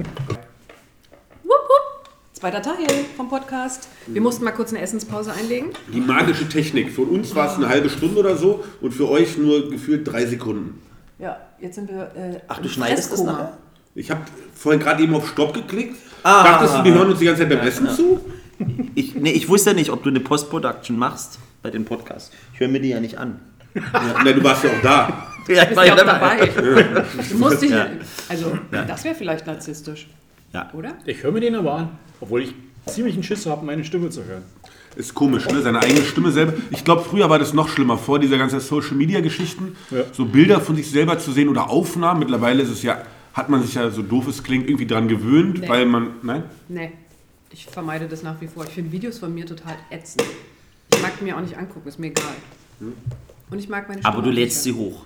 wupp. 1.45 2.09
Zweiter 2.33 2.63
Teil 2.63 2.87
vom 3.17 3.29
Podcast. 3.29 3.89
Wir 4.07 4.21
mussten 4.21 4.45
mal 4.45 4.53
kurz 4.53 4.71
eine 4.71 4.81
Essenspause 4.83 5.33
einlegen. 5.33 5.71
Die 5.93 6.01
magische 6.01 6.49
Technik. 6.49 6.91
Für 6.91 7.03
uns 7.03 7.35
war 7.35 7.49
es 7.51 7.57
eine 7.57 7.69
halbe 7.69 7.91
Stunde 7.91 8.19
oder 8.19 8.37
so 8.37 8.65
und 8.81 8.93
für 8.93 9.09
euch 9.09 9.37
nur 9.39 9.71
gefühlt 9.71 10.11
drei 10.11 10.27
Sekunden. 10.27 10.81
Ja, 11.19 11.37
jetzt 11.61 11.75
sind 11.77 11.89
wir. 11.91 12.11
Äh, 12.17 12.41
Ach, 12.49 12.59
du 12.59 12.69
schneidest 12.69 13.13
das 13.13 13.21
Fresskoma. 13.21 13.33
nachher? 13.33 13.59
Ich 13.95 14.11
habe 14.11 14.23
vorhin 14.55 14.81
gerade 14.81 15.03
eben 15.03 15.15
auf 15.15 15.29
Stopp 15.29 15.53
geklickt. 15.55 15.97
Ah. 16.23 16.43
Dachtest 16.45 16.77
du, 16.77 16.83
die 16.83 16.93
hören 16.93 17.09
uns 17.11 17.19
die 17.19 17.25
ganze 17.27 17.43
Zeit 17.43 17.51
beim 17.51 17.67
Essen 17.67 17.89
zu? 17.91 18.21
Ich, 18.95 19.15
nee, 19.15 19.33
ich 19.33 19.49
wusste 19.49 19.71
ja 19.71 19.75
nicht, 19.75 19.91
ob 19.91 20.03
du 20.03 20.11
eine 20.11 20.21
Post-Production 20.21 20.97
machst 20.99 21.39
bei 21.63 21.71
den 21.71 21.85
Podcasts. 21.85 22.31
Ich 22.55 22.61
höre 22.61 22.69
mir 22.69 22.81
die 22.81 22.91
ja 22.91 23.01
nicht 23.01 23.19
an. 23.19 23.41
Ja, 23.75 24.33
du 24.33 24.45
warst 24.45 24.65
ja 24.65 24.71
auch 24.71 24.83
da. 24.83 25.27
Ja, 25.49 25.65
Bist 25.65 25.81
ja 25.85 25.93
auch 25.95 25.97
dabei. 25.97 26.51
Ja. 26.55 27.05
Du 27.31 27.39
musst 27.39 27.63
dich, 27.63 27.71
Ja. 27.71 27.87
also, 28.29 28.57
Ja. 28.71 28.85
das 28.85 29.03
wäre 29.05 29.15
vielleicht 29.15 29.47
narzisstisch, 29.47 30.07
Ja. 30.53 30.71
oder? 30.75 30.93
Ich 31.07 31.23
höre 31.23 31.33
mir 31.33 31.41
den 31.41 31.57
aber 31.57 31.73
an, 31.75 31.89
obwohl 32.21 32.43
ich 32.43 32.55
ziemlich 32.87 33.15
einen 33.15 33.23
Schiss 33.25 33.47
habe, 33.47 33.65
meine 33.67 33.85
Stimme 33.85 34.11
zu 34.11 34.25
hören. 34.25 34.43
Ist 34.95 35.15
komisch, 35.15 35.49
ne? 35.49 35.63
Seine 35.63 35.81
eigene 35.81 36.05
Stimme 36.05 36.31
selber. 36.31 36.53
Ich 36.71 36.85
glaube, 36.85 37.03
früher 37.03 37.29
war 37.31 37.39
das 37.39 37.55
noch 37.55 37.69
schlimmer. 37.71 37.97
Vor 37.97 38.19
dieser 38.19 38.37
ganzen 38.37 38.61
Social 38.61 38.95
Media 38.95 39.21
Geschichten, 39.21 39.75
Ja. 39.91 40.03
so 40.13 40.27
Bilder 40.27 40.61
von 40.61 40.77
sich 40.77 40.91
selber 40.91 41.19
zu 41.19 41.33
sehen 41.33 41.49
oder 41.49 41.71
Aufnahmen. 41.71 42.21
Mittlerweile 42.21 42.63
ist 42.63 42.69
es 42.69 42.83
ja, 42.83 42.99
hat 43.33 43.49
man 43.49 43.63
sich 43.63 43.75
ja 43.75 43.91
so 43.91 44.03
doof 44.03 44.29
es 44.29 44.43
klingt, 44.43 44.67
irgendwie 44.69 44.87
dran 44.87 45.09
gewöhnt, 45.09 45.61
Nee. 45.61 45.69
weil 45.69 45.87
man. 45.87 46.11
Nein? 46.23 46.45
Nee, 46.69 46.93
ich 47.51 47.67
vermeide 47.67 48.07
das 48.09 48.23
nach 48.23 48.41
wie 48.41 48.47
vor. 48.49 48.65
Ich 48.65 48.71
finde 48.71 48.93
Videos 48.93 49.19
von 49.19 49.33
mir 49.35 49.47
total 49.47 49.75
ätzend. 49.91 50.25
Ich 50.95 51.01
mag 51.03 51.21
mir 51.23 51.37
auch 51.37 51.41
nicht 51.41 51.57
angucken, 51.57 51.89
ist 51.89 51.99
mir 51.99 52.09
egal. 52.09 52.25
Und 53.51 53.59
ich 53.59 53.69
mag 53.69 53.89
meine 53.89 54.05
Aber 54.05 54.15
Stimme 54.19 54.25
du 54.25 54.31
auch 54.31 54.35
lädst 54.35 54.63
sie 54.63 54.73
hoch. 54.73 55.05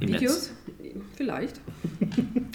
Im 0.00 0.08
Videos? 0.08 0.50
Netz. 0.80 0.94
Vielleicht. 1.16 1.60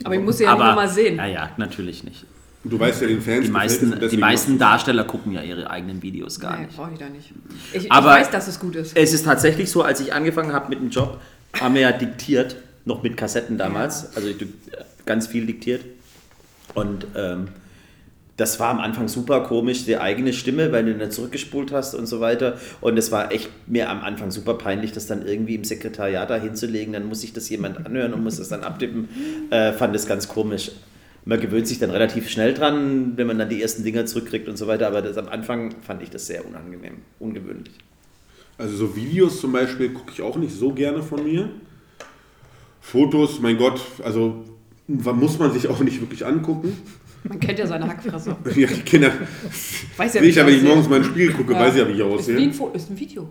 Aber 0.03 0.15
ich 0.15 0.21
muss 0.21 0.37
sie 0.37 0.45
ja 0.45 0.53
Aber, 0.53 0.65
nicht 0.67 0.75
mal 0.75 0.89
sehen. 0.89 1.17
Ja, 1.17 1.25
ja, 1.25 1.49
natürlich 1.57 2.03
nicht. 2.03 2.25
Du 2.63 2.79
weißt 2.79 3.01
ja, 3.01 3.07
den 3.07 3.21
Fans. 3.21 3.45
Die 3.45 3.51
meisten, 3.51 3.99
die 4.09 4.17
meisten 4.17 4.57
Darsteller 4.57 5.03
gucken 5.03 5.33
ja 5.33 5.41
ihre 5.41 5.69
eigenen 5.69 6.01
Videos 6.01 6.39
gar 6.39 6.57
nee, 6.57 6.65
nicht. 6.67 6.77
brauche 6.77 6.91
ich 6.93 6.99
da 6.99 7.09
nicht. 7.09 7.33
Ich, 7.73 7.91
Aber- 7.91 8.13
ich 8.17 8.25
weiß, 8.25 8.31
dass 8.31 8.47
es 8.47 8.57
gut 8.59 8.75
ist. 8.77 8.95
Es 8.95 9.11
ist 9.13 9.25
tatsächlich 9.25 9.69
so, 9.69 9.81
als 9.81 9.99
ich 9.99 10.13
angefangen 10.13 10.53
habe 10.53 10.69
mit 10.69 10.79
dem 10.79 10.89
Job, 10.89 11.19
haben 11.59 11.73
wir 11.75 11.81
ja 11.81 11.91
diktiert, 11.91 12.55
noch 12.85 13.03
mit 13.03 13.17
Kassetten 13.17 13.57
damals, 13.57 14.15
also 14.15 14.27
ich, 14.29 14.37
ganz 15.05 15.27
viel 15.27 15.45
diktiert. 15.45 15.83
Und 16.73 17.07
ähm, 17.15 17.49
das 18.37 18.59
war 18.59 18.69
am 18.69 18.79
Anfang 18.79 19.07
super 19.07 19.41
komisch, 19.41 19.85
die 19.85 19.97
eigene 19.97 20.33
Stimme, 20.33 20.71
weil 20.71 20.85
du 20.85 20.95
dann 20.95 21.11
zurückgespult 21.11 21.71
hast 21.71 21.93
und 21.93 22.07
so 22.07 22.19
weiter. 22.19 22.57
Und 22.81 22.97
es 22.97 23.11
war 23.11 23.31
echt 23.31 23.49
mir 23.67 23.89
am 23.89 24.01
Anfang 24.01 24.31
super 24.31 24.55
peinlich, 24.55 24.91
das 24.91 25.05
dann 25.05 25.25
irgendwie 25.25 25.55
im 25.55 25.63
Sekretariat 25.63 26.29
da 26.29 26.35
hinzulegen. 26.37 26.93
Dann 26.93 27.05
muss 27.05 27.21
sich 27.21 27.33
das 27.33 27.49
jemand 27.49 27.85
anhören 27.85 28.13
und 28.13 28.23
muss 28.23 28.37
das 28.37 28.49
dann 28.49 28.63
abtippen. 28.63 29.07
Äh, 29.51 29.73
fand 29.73 29.95
es 29.95 30.07
ganz 30.07 30.27
komisch. 30.27 30.71
Man 31.25 31.39
gewöhnt 31.39 31.67
sich 31.67 31.79
dann 31.79 31.91
relativ 31.91 32.27
schnell 32.29 32.53
dran, 32.53 33.13
wenn 33.15 33.27
man 33.27 33.37
dann 33.37 33.49
die 33.49 33.61
ersten 33.61 33.83
Dinger 33.83 34.05
zurückkriegt 34.05 34.49
und 34.49 34.57
so 34.57 34.67
weiter. 34.67 34.87
Aber 34.87 35.01
das, 35.03 35.17
am 35.17 35.29
Anfang 35.29 35.75
fand 35.81 36.01
ich 36.01 36.09
das 36.09 36.25
sehr 36.25 36.45
unangenehm, 36.45 36.97
ungewöhnlich. 37.19 37.73
Also 38.57 38.75
so 38.75 38.95
Videos 38.95 39.39
zum 39.39 39.51
Beispiel 39.51 39.93
gucke 39.93 40.11
ich 40.11 40.21
auch 40.21 40.37
nicht 40.37 40.53
so 40.53 40.73
gerne 40.73 41.03
von 41.03 41.23
mir. 41.23 41.49
Fotos, 42.81 43.39
mein 43.39 43.57
Gott, 43.57 43.79
also 44.03 44.43
muss 44.87 45.39
man 45.39 45.51
sich 45.53 45.67
auch 45.67 45.79
nicht 45.79 45.99
wirklich 46.01 46.25
angucken. 46.25 46.77
Man 47.23 47.39
kennt 47.39 47.57
ja 47.59 47.65
seine 47.67 47.87
Hackfresse. 47.87 48.35
Ja, 48.55 48.67
die 48.67 48.81
Kinder. 48.81 49.11
Weiß 49.95 50.13
ja, 50.15 50.19
Sehe 50.21 50.29
ich 50.29 50.35
ja, 50.35 50.45
wenn 50.45 50.55
ich 50.55 50.63
morgens 50.63 50.89
mal 50.89 50.97
in 50.97 51.03
den 51.03 51.11
Spiegel 51.11 51.33
gucke, 51.33 51.53
weiß 51.53 51.73
ich 51.75 51.79
ja, 51.79 51.87
wie 51.87 51.91
ich 51.93 51.99
Ist 51.99 52.27
wie 52.27 52.33
ein, 52.33 52.49
aussehe. 52.49 52.53
Fo- 52.53 52.71
ist 52.73 52.89
ein 52.89 52.99
Video. 52.99 53.29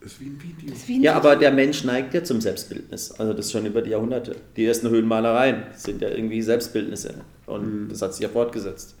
Ist 0.00 0.20
wie 0.20 0.26
ein 0.26 0.40
Video. 0.40 0.72
Ist 0.72 0.88
wie 0.88 0.94
ein 0.98 1.02
Ja, 1.02 1.12
Video. 1.16 1.30
aber 1.30 1.36
der 1.36 1.50
Mensch 1.52 1.82
neigt 1.84 2.14
ja 2.14 2.22
zum 2.22 2.40
Selbstbildnis. 2.40 3.10
Also 3.12 3.32
das 3.34 3.50
schon 3.50 3.66
über 3.66 3.82
die 3.82 3.90
Jahrhunderte. 3.90 4.36
Die 4.56 4.64
ersten 4.64 4.88
Höhlenmalereien 4.88 5.64
sind 5.74 6.00
ja 6.00 6.08
irgendwie 6.10 6.40
Selbstbildnisse. 6.42 7.14
Und 7.46 7.88
das 7.88 8.00
hat 8.02 8.14
sich 8.14 8.22
ja 8.22 8.28
fortgesetzt. 8.28 8.94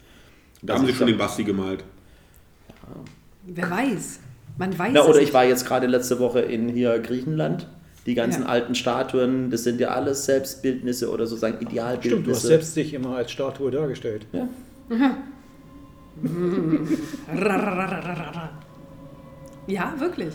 Da 0.62 0.74
haben 0.74 0.86
sie 0.86 0.92
schon 0.92 1.06
den 1.06 1.16
Basti 1.16 1.44
gemalt. 1.44 1.84
Wer 3.46 3.70
weiß. 3.70 4.18
Man 4.58 4.76
weiß 4.78 4.90
Na, 4.92 5.00
es 5.00 5.06
oder 5.06 5.18
nicht. 5.20 5.28
ich 5.28 5.34
war 5.34 5.44
jetzt 5.44 5.64
gerade 5.66 5.86
letzte 5.86 6.18
Woche 6.18 6.40
in 6.40 6.68
hier 6.68 6.98
Griechenland. 6.98 7.66
Die 8.10 8.16
ganzen 8.16 8.42
Ja. 8.42 8.48
alten 8.48 8.74
Statuen, 8.74 9.50
das 9.50 9.62
sind 9.62 9.78
ja 9.80 9.90
alles 9.90 10.24
Selbstbildnisse 10.24 11.08
oder 11.10 11.26
sozusagen 11.26 11.54
Stimmt, 11.58 11.68
du 11.70 11.74
Idealbildnisse. 11.76 12.30
hast 12.32 12.42
selbst 12.42 12.76
dich 12.76 12.92
immer 12.92 13.14
als 13.14 13.30
Statue 13.30 13.70
dargestellt. 13.70 14.26
ja. 14.32 14.48
Ja, 19.66 19.94
wirklich. 19.98 20.34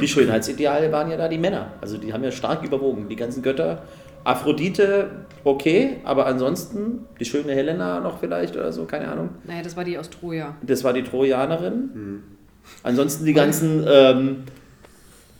Die 0.00 0.06
Schönheitsideale 0.06 0.92
waren 0.92 1.10
ja 1.10 1.16
da 1.16 1.28
die 1.28 1.38
Männer. 1.38 1.72
Also 1.80 1.96
die 1.98 2.12
haben 2.12 2.22
ja 2.22 2.30
stark 2.30 2.62
überwogen. 2.64 3.08
Die 3.08 3.16
ganzen 3.16 3.42
Götter. 3.42 3.82
Aphrodite, 4.22 5.10
okay, 5.44 5.96
aber 6.04 6.26
ansonsten 6.26 7.06
die 7.18 7.24
schöne 7.24 7.52
Helena 7.52 8.00
noch 8.00 8.18
vielleicht 8.20 8.54
oder 8.54 8.70
so, 8.70 8.84
keine 8.84 9.08
Ahnung. 9.08 9.30
Naja, 9.46 9.62
das 9.62 9.76
war 9.76 9.82
die 9.84 9.96
aus 9.98 10.10
Troja. 10.10 10.54
Das 10.62 10.84
war 10.84 10.92
die 10.92 11.02
Trojanerin. 11.02 12.22
Ansonsten 12.82 13.24
die 13.24 13.32
ganzen, 13.32 13.84
ähm, 13.88 14.36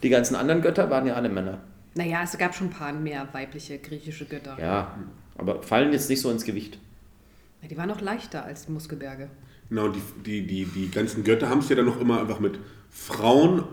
die 0.03 0.09
ganzen 0.09 0.35
anderen 0.37 0.63
Götter 0.63 0.91
waren 0.91 1.07
ja 1.07 1.15
alle 1.15 1.29
Männer. 1.29 1.59
Naja, 1.95 2.23
es 2.23 2.37
gab 2.39 2.55
schon 2.55 2.69
ein 2.69 2.73
paar 2.73 2.93
mehr 2.93 3.29
weibliche 3.33 3.79
griechische 3.79 4.25
Götter. 4.25 4.57
Ja, 4.61 4.97
aber 5.37 5.63
fallen 5.63 5.93
jetzt 5.93 6.09
nicht 6.09 6.21
so 6.21 6.31
ins 6.31 6.45
Gewicht. 6.45 6.79
Ja, 7.63 7.69
die 7.69 7.77
waren 7.77 7.89
noch 7.89 8.01
leichter 8.01 8.45
als 8.45 8.67
die 8.67 8.73
Muskelberge. 8.73 9.29
Genau, 9.69 9.89
die, 9.89 10.01
die, 10.25 10.47
die, 10.47 10.65
die 10.65 10.91
ganzen 10.91 11.25
Götter 11.25 11.49
haben 11.49 11.61
es 11.61 11.69
ja 11.69 11.77
dann 11.77 11.87
noch 11.87 12.01
immer 12.01 12.21
einfach 12.21 12.41
mit 12.41 12.59
Frauen 12.91 13.65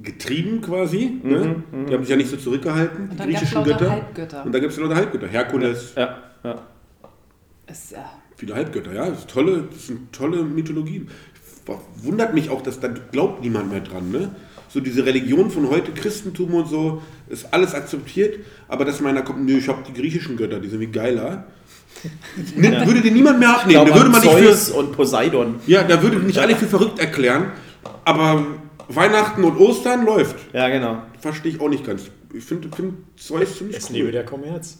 getrieben 0.00 0.60
quasi. 0.60 1.20
Ne? 1.22 1.62
Die 1.72 1.94
haben 1.94 2.02
sich 2.02 2.10
ja 2.10 2.16
nicht 2.16 2.30
so 2.30 2.36
zurückgehalten, 2.36 3.10
die 3.10 3.16
griechischen 3.16 3.64
Götter. 3.64 3.90
Halbgötter. 3.90 4.44
Und 4.44 4.52
da 4.52 4.58
gibt 4.58 4.72
es 4.72 4.78
ja 4.78 4.84
lauter 4.84 4.96
Halbgötter. 4.96 5.26
Herkules, 5.26 5.94
Ja, 5.96 6.18
ja. 6.44 6.62
Es, 7.66 7.92
äh, 7.92 7.98
viele 8.36 8.54
Halbgötter, 8.54 8.92
ja. 8.92 9.08
Das, 9.08 9.20
ist 9.20 9.30
tolle, 9.30 9.68
das 9.70 9.86
sind 9.86 10.12
tolle 10.12 10.42
Mythologien. 10.42 11.08
Wundert 11.96 12.32
mich 12.32 12.48
auch, 12.48 12.62
dass 12.62 12.80
da 12.80 12.88
glaubt 12.88 13.42
niemand 13.42 13.70
mehr 13.70 13.80
dran. 13.80 14.10
Ne? 14.10 14.30
So 14.68 14.80
diese 14.80 15.04
Religion 15.06 15.50
von 15.50 15.68
heute, 15.70 15.92
Christentum 15.92 16.54
und 16.54 16.68
so, 16.68 17.02
ist 17.28 17.52
alles 17.52 17.74
akzeptiert. 17.74 18.40
Aber 18.68 18.84
dass 18.84 19.00
meiner 19.00 19.22
kommt, 19.22 19.44
nö, 19.44 19.58
ich 19.58 19.68
habe 19.68 19.82
die 19.86 19.92
griechischen 19.98 20.36
Götter, 20.36 20.60
die 20.60 20.68
sind 20.68 20.80
wie 20.80 20.86
geiler. 20.86 21.44
Nimmt, 22.56 22.86
Würde 22.86 23.00
dir 23.00 23.10
niemand 23.10 23.38
mehr 23.38 23.50
abnehmen. 23.50 23.86
Da 23.86 23.94
würde 23.94 24.10
man 24.10 24.20
nicht 24.20 24.32
für, 24.32 24.44
Zeus 24.44 24.70
und 24.70 24.92
Poseidon. 24.92 25.56
Ja, 25.66 25.82
da 25.82 26.02
würde 26.02 26.18
nicht 26.18 26.38
alle 26.38 26.54
für 26.54 26.66
verrückt 26.66 26.98
erklären, 26.98 27.50
aber 28.04 28.46
Weihnachten 28.88 29.42
und 29.42 29.56
Ostern 29.58 30.04
läuft. 30.04 30.36
Ja, 30.52 30.68
genau. 30.68 31.02
Verstehe 31.20 31.52
ich 31.52 31.60
auch 31.60 31.68
nicht 31.68 31.84
ganz. 31.84 32.02
Ich 32.32 32.44
finde 32.44 32.68
find 32.74 32.94
Zeus 33.16 33.56
ziemlich 33.56 33.78
Es 33.78 33.90
cool. 33.90 34.12
der 34.12 34.24
Kommerz. 34.24 34.78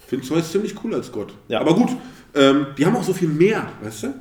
Ich 0.00 0.06
finde 0.06 0.26
Zeus 0.26 0.50
ziemlich 0.50 0.74
cool 0.82 0.94
als 0.94 1.12
Gott. 1.12 1.34
Ja. 1.48 1.60
Aber 1.60 1.74
gut, 1.74 1.90
ähm, 2.34 2.68
die 2.78 2.86
haben 2.86 2.96
auch 2.96 3.04
so 3.04 3.12
viel 3.12 3.28
mehr, 3.28 3.68
weißt 3.82 4.04
du? 4.04 4.14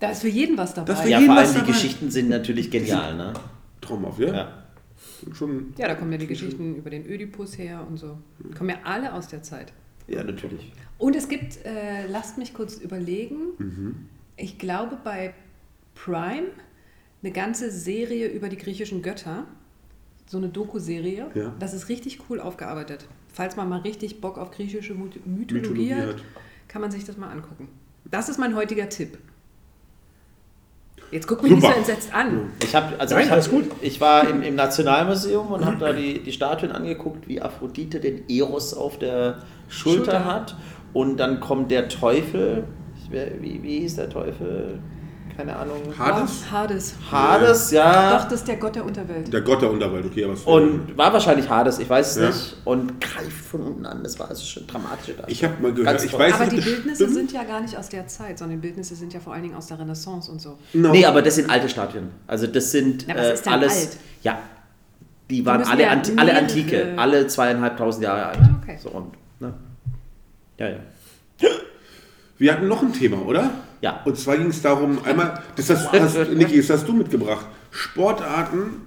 da 0.00 0.10
ist 0.10 0.20
für 0.20 0.28
jeden 0.28 0.58
was 0.58 0.74
dabei. 0.74 0.92
Das 0.92 1.00
für 1.00 1.08
Ja, 1.08 1.18
jeden 1.18 1.32
vor 1.32 1.42
was 1.42 1.54
allem 1.54 1.64
die. 1.66 1.72
Geschichten 1.72 2.10
sind 2.10 2.28
natürlich 2.28 2.70
genial, 2.70 3.16
ne? 3.16 3.32
Traumhaft, 3.84 4.18
ja? 4.18 4.34
Ja. 4.34 4.64
Schon, 5.32 5.74
Ja, 5.76 5.88
da 5.88 5.94
kommen 5.94 6.12
ja 6.12 6.18
die 6.18 6.26
Geschichten 6.26 6.76
über 6.76 6.88
den 6.90 7.04
Ödipus 7.06 7.58
her 7.58 7.84
und 7.88 7.96
so. 7.98 8.18
Kommen 8.56 8.70
ja 8.70 8.76
alle 8.84 9.12
aus 9.12 9.28
der 9.28 9.42
Zeit. 9.42 9.72
Ja, 10.06 10.22
natürlich. 10.22 10.72
Und 10.98 11.16
es 11.16 11.28
gibt, 11.28 11.64
äh, 11.64 12.06
lasst 12.08 12.38
mich 12.38 12.54
kurz 12.54 12.76
überlegen, 12.78 14.06
ich 14.36 14.58
glaube 14.58 14.98
bei 15.02 15.34
Prime 15.94 16.46
eine 17.22 17.32
ganze 17.32 17.70
Serie 17.70 18.28
über 18.28 18.48
die 18.48 18.56
griechischen 18.56 19.02
Götter, 19.02 19.46
so 20.26 20.38
eine 20.38 20.48
Doku-Serie. 20.48 21.30
Ja. 21.34 21.54
Das 21.58 21.74
ist 21.74 21.88
richtig 21.88 22.20
cool 22.28 22.38
aufgearbeitet. 22.40 23.06
Falls 23.32 23.56
man 23.56 23.68
mal 23.68 23.80
richtig 23.80 24.20
Bock 24.20 24.38
auf 24.38 24.50
griechische 24.52 24.92
Myth- 24.94 25.18
Mythologie, 25.26 25.54
Mythologie 25.54 25.94
hat, 25.94 26.08
hat. 26.16 26.22
kann 26.68 26.80
man 26.82 26.90
sich 26.90 27.04
das 27.04 27.16
mal 27.16 27.30
angucken. 27.30 27.68
Das 28.04 28.28
ist 28.28 28.38
mein 28.38 28.54
heutiger 28.54 28.88
Tipp. 28.88 29.18
Jetzt 31.10 31.26
guck 31.26 31.42
mich 31.42 31.52
nicht 31.52 31.62
so 31.62 31.68
Super. 31.68 31.78
entsetzt 31.78 32.14
an. 32.14 32.50
Ich 32.62 32.74
habe 32.74 32.98
also 32.98 33.14
Nein, 33.14 33.26
ich, 33.26 33.32
alles 33.32 33.46
hab, 33.46 33.52
gut. 33.52 33.64
ich 33.80 34.00
war 34.00 34.28
im, 34.28 34.42
im 34.42 34.54
Nationalmuseum 34.54 35.48
und 35.48 35.64
habe 35.64 35.76
da 35.78 35.92
die, 35.92 36.20
die 36.20 36.32
Statuen 36.32 36.72
angeguckt, 36.72 37.28
wie 37.28 37.40
Aphrodite 37.40 38.00
den 38.00 38.28
Eros 38.28 38.74
auf 38.74 38.98
der 38.98 39.38
Schulter, 39.68 40.04
Schulter. 40.04 40.24
hat 40.24 40.56
und 40.92 41.18
dann 41.18 41.40
kommt 41.40 41.70
der 41.70 41.88
Teufel. 41.88 42.64
Wie, 43.10 43.62
wie 43.62 43.78
hieß 43.80 43.96
der 43.96 44.08
Teufel? 44.08 44.78
Keine 45.36 45.56
Ahnung. 45.56 45.76
Hades? 45.98 46.44
Hades. 46.50 46.94
Hades, 47.10 47.70
ja. 47.72 48.18
Doch, 48.18 48.24
das 48.28 48.40
ist 48.40 48.48
der 48.48 48.56
Gott 48.56 48.76
der 48.76 48.84
Unterwelt. 48.84 49.32
Der 49.32 49.40
Gott 49.40 49.62
der 49.62 49.70
Unterwelt, 49.70 50.06
okay, 50.06 50.24
aber 50.24 50.34
es 50.34 50.42
Und 50.42 50.96
war 50.96 51.12
wahrscheinlich 51.12 51.48
Hades, 51.48 51.80
ich 51.80 51.90
weiß 51.90 52.16
es 52.16 52.22
Ja. 52.22 52.28
nicht. 52.28 52.56
Und 52.64 53.00
greift 53.00 53.32
von 53.50 53.62
unten 53.62 53.84
an, 53.86 54.02
das 54.04 54.16
war 54.20 54.28
also 54.28 54.44
schon 54.44 54.66
dramatisch. 54.68 55.14
Ich 55.26 55.42
habe 55.42 55.54
mal 55.60 55.72
gehört, 55.72 55.86
Ganz 55.96 56.04
ich 56.04 56.10
toll. 56.12 56.20
weiß 56.20 56.34
Aber 56.34 56.44
nicht, 56.44 56.52
die 56.54 56.58
ob 56.58 56.64
das 56.64 56.72
Bildnisse 56.74 56.96
stimmt. 57.04 57.14
sind 57.14 57.32
ja 57.32 57.42
gar 57.44 57.60
nicht 57.60 57.76
aus 57.76 57.88
der 57.88 58.06
Zeit, 58.06 58.38
sondern 58.38 58.60
die 58.60 58.66
Bildnisse 58.66 58.94
sind 58.94 59.12
ja 59.12 59.18
vor 59.18 59.32
allen 59.32 59.42
Dingen 59.42 59.56
aus 59.56 59.66
der 59.66 59.78
Renaissance 59.80 60.30
und 60.30 60.40
so. 60.40 60.56
No. 60.72 60.90
Nee, 60.90 61.04
aber 61.04 61.20
das 61.20 61.34
sind 61.34 61.50
alte 61.50 61.68
Statuen. 61.68 62.10
Also 62.28 62.46
das 62.46 62.70
sind 62.70 63.06
Na, 63.08 63.14
was 63.16 63.26
äh, 63.26 63.34
ist 63.34 63.46
denn 63.46 63.52
alles. 63.54 63.72
alt? 63.76 63.96
Ja. 64.22 64.38
Die 65.30 65.44
waren 65.46 65.62
alle, 65.64 65.82
ja 65.82 66.00
alle 66.16 66.36
Antike, 66.38 66.94
alle 66.96 67.26
zweieinhalbtausend 67.26 68.04
Jahre 68.04 68.26
alt. 68.26 68.38
Ah, 68.40 68.60
okay. 68.62 68.78
So 68.80 68.90
und, 68.90 69.12
ne? 69.40 69.52
Ja, 70.58 70.68
ja. 70.68 70.76
Wir 72.36 72.52
hatten 72.52 72.68
noch 72.68 72.82
ein 72.82 72.92
Thema, 72.92 73.22
oder? 73.24 73.50
Ja. 73.84 74.00
Und 74.06 74.16
zwar 74.16 74.38
ging 74.38 74.46
es 74.46 74.62
darum, 74.62 74.98
einmal, 75.04 75.42
das 75.56 75.68
hast, 75.68 75.92
hast, 75.92 76.16
Niki, 76.34 76.56
das 76.56 76.70
hast 76.70 76.88
du 76.88 76.94
mitgebracht. 76.94 77.44
Sportarten 77.70 78.80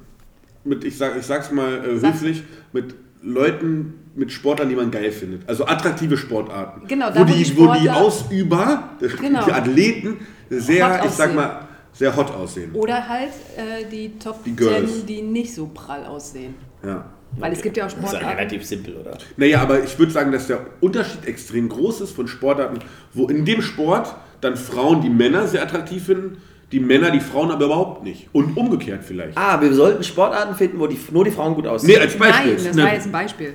mit, 0.64 0.84
ich, 0.84 0.98
sag, 0.98 1.16
ich 1.18 1.26
sag's 1.26 1.52
mal 1.52 1.72
äh, 1.86 2.00
höflich, 2.02 2.44
mit 2.74 2.96
Leuten, 3.22 3.94
mit 4.16 4.32
Sportlern, 4.32 4.70
die 4.70 4.76
man 4.76 4.90
geil 4.90 5.12
findet. 5.12 5.48
Also 5.48 5.66
attraktive 5.68 6.18
Sportarten. 6.18 6.88
Genau, 6.88 7.10
wo, 7.10 7.14
da, 7.14 7.20
wo 7.22 7.24
die, 7.26 7.44
die 7.44 7.58
wo 7.58 7.74
die 7.74 7.80
Sportler- 7.88 7.96
Ausüber, 7.96 8.90
Genau. 9.22 9.46
die 9.46 9.52
Athleten, 9.54 10.18
sehr, 10.50 10.90
Hot 11.00 11.06
ich 11.06 11.12
sag 11.12 11.26
aussehen. 11.30 11.36
mal, 11.36 11.68
sehr 11.94 12.16
hot 12.16 12.32
aussehen. 12.32 12.72
Oder 12.74 13.08
halt 13.08 13.30
äh, 13.56 13.86
die 13.92 14.18
Top 14.18 14.44
Die 14.44 14.56
Girls. 14.56 14.92
10, 15.00 15.06
die 15.06 15.22
nicht 15.22 15.54
so 15.54 15.70
prall 15.74 16.06
aussehen. 16.06 16.56
Ja. 16.84 17.06
Weil 17.38 17.54
es 17.54 17.62
gibt 17.62 17.78
ja 17.78 17.86
auch 17.86 17.92
Das 17.92 17.98
ist 17.98 18.02
ja 18.04 18.10
Sportarten. 18.10 18.38
relativ 18.40 18.66
simpel, 18.66 18.96
oder? 18.96 19.18
Naja, 19.36 19.62
aber 19.62 19.84
ich 19.84 19.98
würde 20.00 20.12
sagen, 20.12 20.32
dass 20.32 20.48
der 20.48 20.62
Unterschied 20.80 21.26
extrem 21.26 21.70
groß 21.70 22.02
ist 22.02 22.12
von 22.16 22.28
Sportarten, 22.28 22.80
wo 23.14 23.28
in 23.28 23.46
dem 23.46 23.62
Sport 23.62 24.16
dann 24.42 24.56
Frauen, 24.56 25.02
die 25.02 25.10
Männer 25.10 25.48
sehr 25.48 25.62
attraktiv 25.64 26.04
finden, 26.06 26.38
die 26.72 26.80
Männer 26.82 27.12
die 27.12 27.20
Frauen 27.22 27.50
aber 27.52 27.66
überhaupt 27.66 28.04
nicht. 28.04 28.28
Und 28.34 28.58
umgekehrt 28.58 29.02
vielleicht. 29.06 29.38
Ah, 29.38 29.62
wir 29.62 29.74
sollten 29.74 30.04
Sportarten 30.04 30.54
finden, 30.56 30.80
wo 30.80 30.88
die, 30.88 31.00
nur 31.12 31.24
die 31.24 31.32
Frauen 31.32 31.56
gut 31.56 31.66
aussehen. 31.66 31.92
Nee, 31.92 31.98
als 31.98 32.18
Beispiel. 32.18 32.54
Nein, 32.56 32.64
das 32.66 32.76
Ne, 32.76 32.84
war 32.84 32.94
jetzt 32.94 33.06
ein 33.06 33.12
Beispiel. 33.14 33.54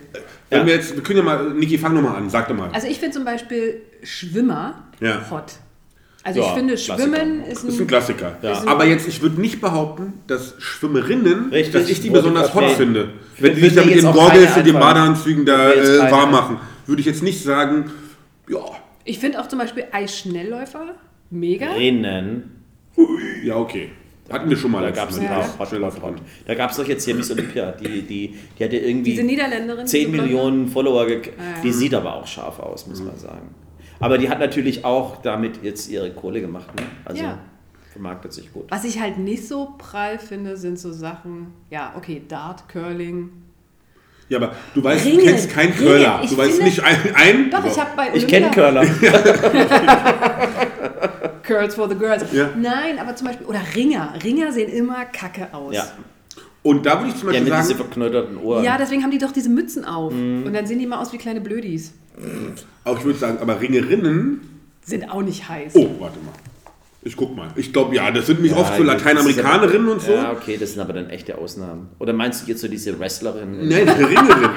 wenn 0.49 0.61
Ja. 0.61 0.67
wir 0.67 0.75
jetzt, 0.75 0.95
wir 0.97 1.03
können 1.03 1.19
ja 1.19 1.25
mal, 1.25 1.51
Niki, 1.53 1.77
fang 1.79 1.93
nochmal 1.95 2.17
an, 2.17 2.31
sag 2.31 2.49
doch 2.49 2.57
mal. 2.57 2.71
Also 2.73 2.87
ich 2.87 2.99
finde 2.99 3.15
zum 3.15 3.25
Beispiel 3.25 3.83
Schwimmer 4.03 4.85
Ja. 5.01 5.21
hot. 5.31 5.45
Also 6.25 6.41
Ja, 6.41 6.47
ich 6.47 6.53
finde. 6.53 6.79
Schwimmen 6.79 7.43
ist 7.45 7.65
Das 7.65 7.65
ist 7.65 7.79
ein 7.79 7.83
ein... 7.83 7.87
Klassiker. 7.89 8.37
Ja. 8.43 8.63
Aber 8.67 8.85
jetzt, 8.85 9.09
ich 9.09 9.21
würde 9.23 9.41
nicht 9.41 9.61
behaupten, 9.61 10.15
dass 10.29 10.55
Schwimmerinnen, 10.59 11.51
Richtig. 11.51 11.73
dass 11.75 11.91
ich 11.91 12.01
die 12.01 12.11
besonders 12.11 12.55
hot 12.55 12.65
finde. 12.71 13.11
Wenn 13.39 13.55
die 13.57 13.61
sich 13.63 13.75
da 13.75 13.85
mit 13.85 13.97
den 13.97 14.05
keine 14.05 14.57
und 14.57 14.67
den. 14.67 14.75
Badeanzügen 14.75 15.45
da 15.45 15.73
äh, 15.73 16.11
warm 16.11 16.27
ein. 16.27 16.31
machen, 16.31 16.57
würde 16.87 17.01
ich 17.01 17.07
jetzt 17.07 17.23
nicht 17.25 17.43
sagen, 17.43 17.91
ja, 18.49 18.59
Ich 19.05 19.19
finde 19.19 19.41
auch 19.41 19.49
zum 19.49 19.59
Beispiel 19.59 19.85
Eisschnellläufer 19.91 20.95
mega. 21.31 21.73
Rennen. 21.73 22.65
ja, 23.45 23.57
okay. 23.57 23.91
Hatten 24.31 24.49
wir 24.49 24.57
schon 24.57 24.71
mal. 24.71 24.83
Da 24.83 24.91
gab 24.91 25.11
es 25.11 25.19
ein 25.19 25.27
paar. 25.27 25.47
Da 26.47 26.55
gab 26.55 26.71
es 26.71 26.77
doch 26.77 26.87
jetzt 26.87 27.05
hier 27.05 27.15
Miss 27.15 27.31
Olympia. 27.31 27.73
Die, 27.73 28.03
die, 28.03 28.35
die 28.59 28.65
hatte 28.65 28.77
irgendwie 28.77 29.11
Diese 29.11 29.25
Niederländerin. 29.25 29.87
10 29.87 29.99
diese 30.01 30.13
Blonde. 30.13 30.33
Millionen 30.33 30.69
Follower. 30.69 31.07
Ge 31.07 31.17
ja. 31.27 31.61
Die 31.63 31.73
sieht 31.73 31.93
aber 31.95 32.15
auch 32.15 32.27
scharf 32.27 32.59
aus, 32.61 32.87
muss 32.87 33.03
man 33.03 33.17
sagen. 33.19 33.55
Aber 34.01 34.19
die 34.19 34.29
hat 34.29 34.39
natürlich 34.39 34.85
auch 34.85 35.21
damit 35.23 35.63
jetzt 35.63 35.91
ihre 35.91 36.11
Kohle 36.13 36.41
gemacht. 36.41 36.75
Ne? 36.77 36.83
Also 37.05 37.23
Ja. 37.23 37.39
vermarktet 37.93 38.33
sich 38.33 38.53
gut. 38.53 38.65
Was 38.71 38.85
ich 38.85 39.01
halt 39.01 39.19
nicht 39.19 39.47
so 39.47 39.75
prall 39.77 40.19
finde, 40.19 40.57
sind 40.57 40.79
so 40.79 40.93
Sachen, 40.93 41.49
ja, 41.71 41.93
okay, 41.97 42.23
Dart, 42.27 42.69
Curling. 42.69 43.31
Ja, 44.33 44.39
aber 44.39 44.53
du 44.75 44.83
weißt, 44.83 45.05
Ringen. 45.05 45.19
du 45.19 45.25
kennst 45.27 45.51
keinen 45.51 45.73
Ringen. 45.75 45.87
Curler. 45.89 46.21
Ich 46.25 46.31
Du 46.31 46.39
weißt 46.39 46.51
finde- 46.53 46.65
nicht 46.65 46.83
ein. 46.83 46.97
ein 47.15 47.51
Doch, 47.51 47.65
ich 47.67 47.79
habe 47.79 47.91
bei 47.95 48.09
Ich 48.15 48.27
kenne 48.27 48.51
Curler. 48.51 48.83
Curls 51.43 51.75
for 51.75 51.87
the 51.89 51.95
Girls. 51.95 52.25
Ja. 52.33 52.49
Nein, 52.57 52.99
aber 52.99 53.15
zum 53.15 53.27
Beispiel, 53.27 53.47
oder 53.47 53.61
Ringer. 53.75 54.15
Ringer 54.25 54.51
sehen 54.53 54.71
immer 54.71 55.05
kacke 55.05 55.49
aus. 55.53 55.75
Ja. 55.75 55.85
Und 56.63 56.87
da 56.87 56.99
würde 57.01 57.11
ich 57.11 57.17
zum 57.17 57.29
Ja, 57.29 57.33
Beispiel 57.35 57.51
mit 57.51 57.59
diese 57.59 57.69
sagen, 57.75 57.85
verknöterten 57.85 58.37
Ohren. 58.39 58.65
Ja, 58.65 58.79
deswegen 58.79 59.03
haben 59.03 59.11
die 59.11 59.19
doch 59.19 59.33
diese 59.33 59.51
Mützen 59.51 59.85
auf. 59.85 60.13
Mhm. 60.15 60.45
Und 60.47 60.55
dann 60.55 60.67
sehen 60.67 60.79
die 60.79 60.85
immer 60.85 61.01
aus 61.01 61.13
wie 61.13 61.19
kleine 61.19 61.41
Blödis. 61.43 61.93
auch 62.85 62.99
ich 62.99 63.05
würde 63.05 63.19
sagen, 63.19 63.39
aber 63.41 63.61
Ringerinnen. 63.61 64.41
Sind 64.85 65.11
auch 65.11 65.23
nicht 65.23 65.47
heiß. 65.49 65.73
Oh, 65.75 65.89
warte 65.99 66.19
mal. 66.21 66.33
Ich 67.05 67.17
guck 67.17 67.35
mal. 67.35 67.49
Ich 67.57 67.73
glaube, 67.73 67.95
ja, 67.97 68.11
das 68.13 68.27
sind 68.27 68.41
mich 68.41 68.53
Ja, 68.53 68.59
oft 68.59 68.77
so 68.77 68.83
ist 68.83 68.87
Lateinamerikanerinnen 68.87 69.87
aber- 69.87 69.93
und 69.95 70.01
so. 70.03 70.13
Ja, 70.13 70.33
okay, 70.33 70.57
das 70.59 70.73
sind 70.73 70.81
aber 70.81 70.93
dann 70.93 71.11
echte 71.11 71.37
Ausnahmen. 71.37 71.89
Oder 71.99 72.13
meinst 72.13 72.45
du 72.47 72.51
jetzt 72.51 72.61
so 72.61 72.69
diese 72.69 72.97
Wrestlerinnen? 72.99 73.69
Nein, 73.69 73.89
Ringerin. 73.89 74.51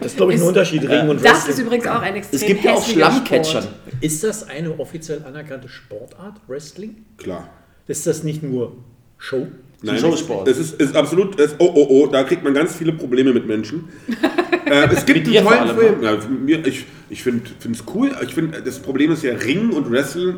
Das 0.00 0.12
ist, 0.12 0.16
glaube 0.16 0.32
ich, 0.32 0.38
ein 0.38 0.42
Ist- 0.42 0.48
Unterschied, 0.48 0.88
Ring 0.88 1.08
und 1.08 1.24
Das 1.24 1.40
ist 1.40 1.48
Wrestling. 1.48 1.66
übrigens 1.66 1.86
auch 1.86 2.02
ein 2.02 2.16
extrem 2.16 2.40
Es 2.40 2.46
gibt 2.46 2.64
ja 2.64 2.74
auch 2.74 2.84
Schlammcatchern. 2.84 3.62
Sport. 3.62 3.74
Ist 4.00 4.24
das 4.24 4.48
eine 4.48 4.78
offiziell 4.80 5.22
anerkannte 5.26 5.68
Sportart, 5.68 6.40
Wrestling? 6.48 7.04
Klar. 7.18 7.48
Ist 7.86 8.06
das 8.06 8.24
nicht 8.24 8.42
nur 8.42 8.76
Show? 9.18 9.46
Nein, 9.82 9.98
Showsport. 9.98 10.48
Es 10.48 10.58
ist, 10.58 10.80
ist 10.80 10.96
absolut, 10.96 11.38
es, 11.38 11.54
oh, 11.58 11.70
oh, 11.72 11.86
oh, 11.88 12.06
da 12.08 12.24
kriegt 12.24 12.42
man 12.42 12.52
ganz 12.52 12.74
viele 12.74 12.92
Probleme 12.94 13.32
mit 13.32 13.46
Menschen. 13.46 13.88
äh, 14.66 14.88
es 14.92 15.06
gibt 15.06 15.28
einen 15.28 15.44
tollen 15.44 15.58
allem, 15.60 15.78
Film. 15.78 16.02
Ja, 16.02 16.16
mir, 16.28 16.66
ich 16.66 16.84
ich 17.10 17.22
finde 17.22 17.44
es 17.70 17.84
cool. 17.94 18.10
Ich 18.24 18.34
finde, 18.34 18.60
das 18.60 18.80
Problem 18.80 19.12
ist 19.12 19.22
ja, 19.22 19.34
Ringen 19.34 19.70
und 19.70 19.88
Wrestling 19.90 20.36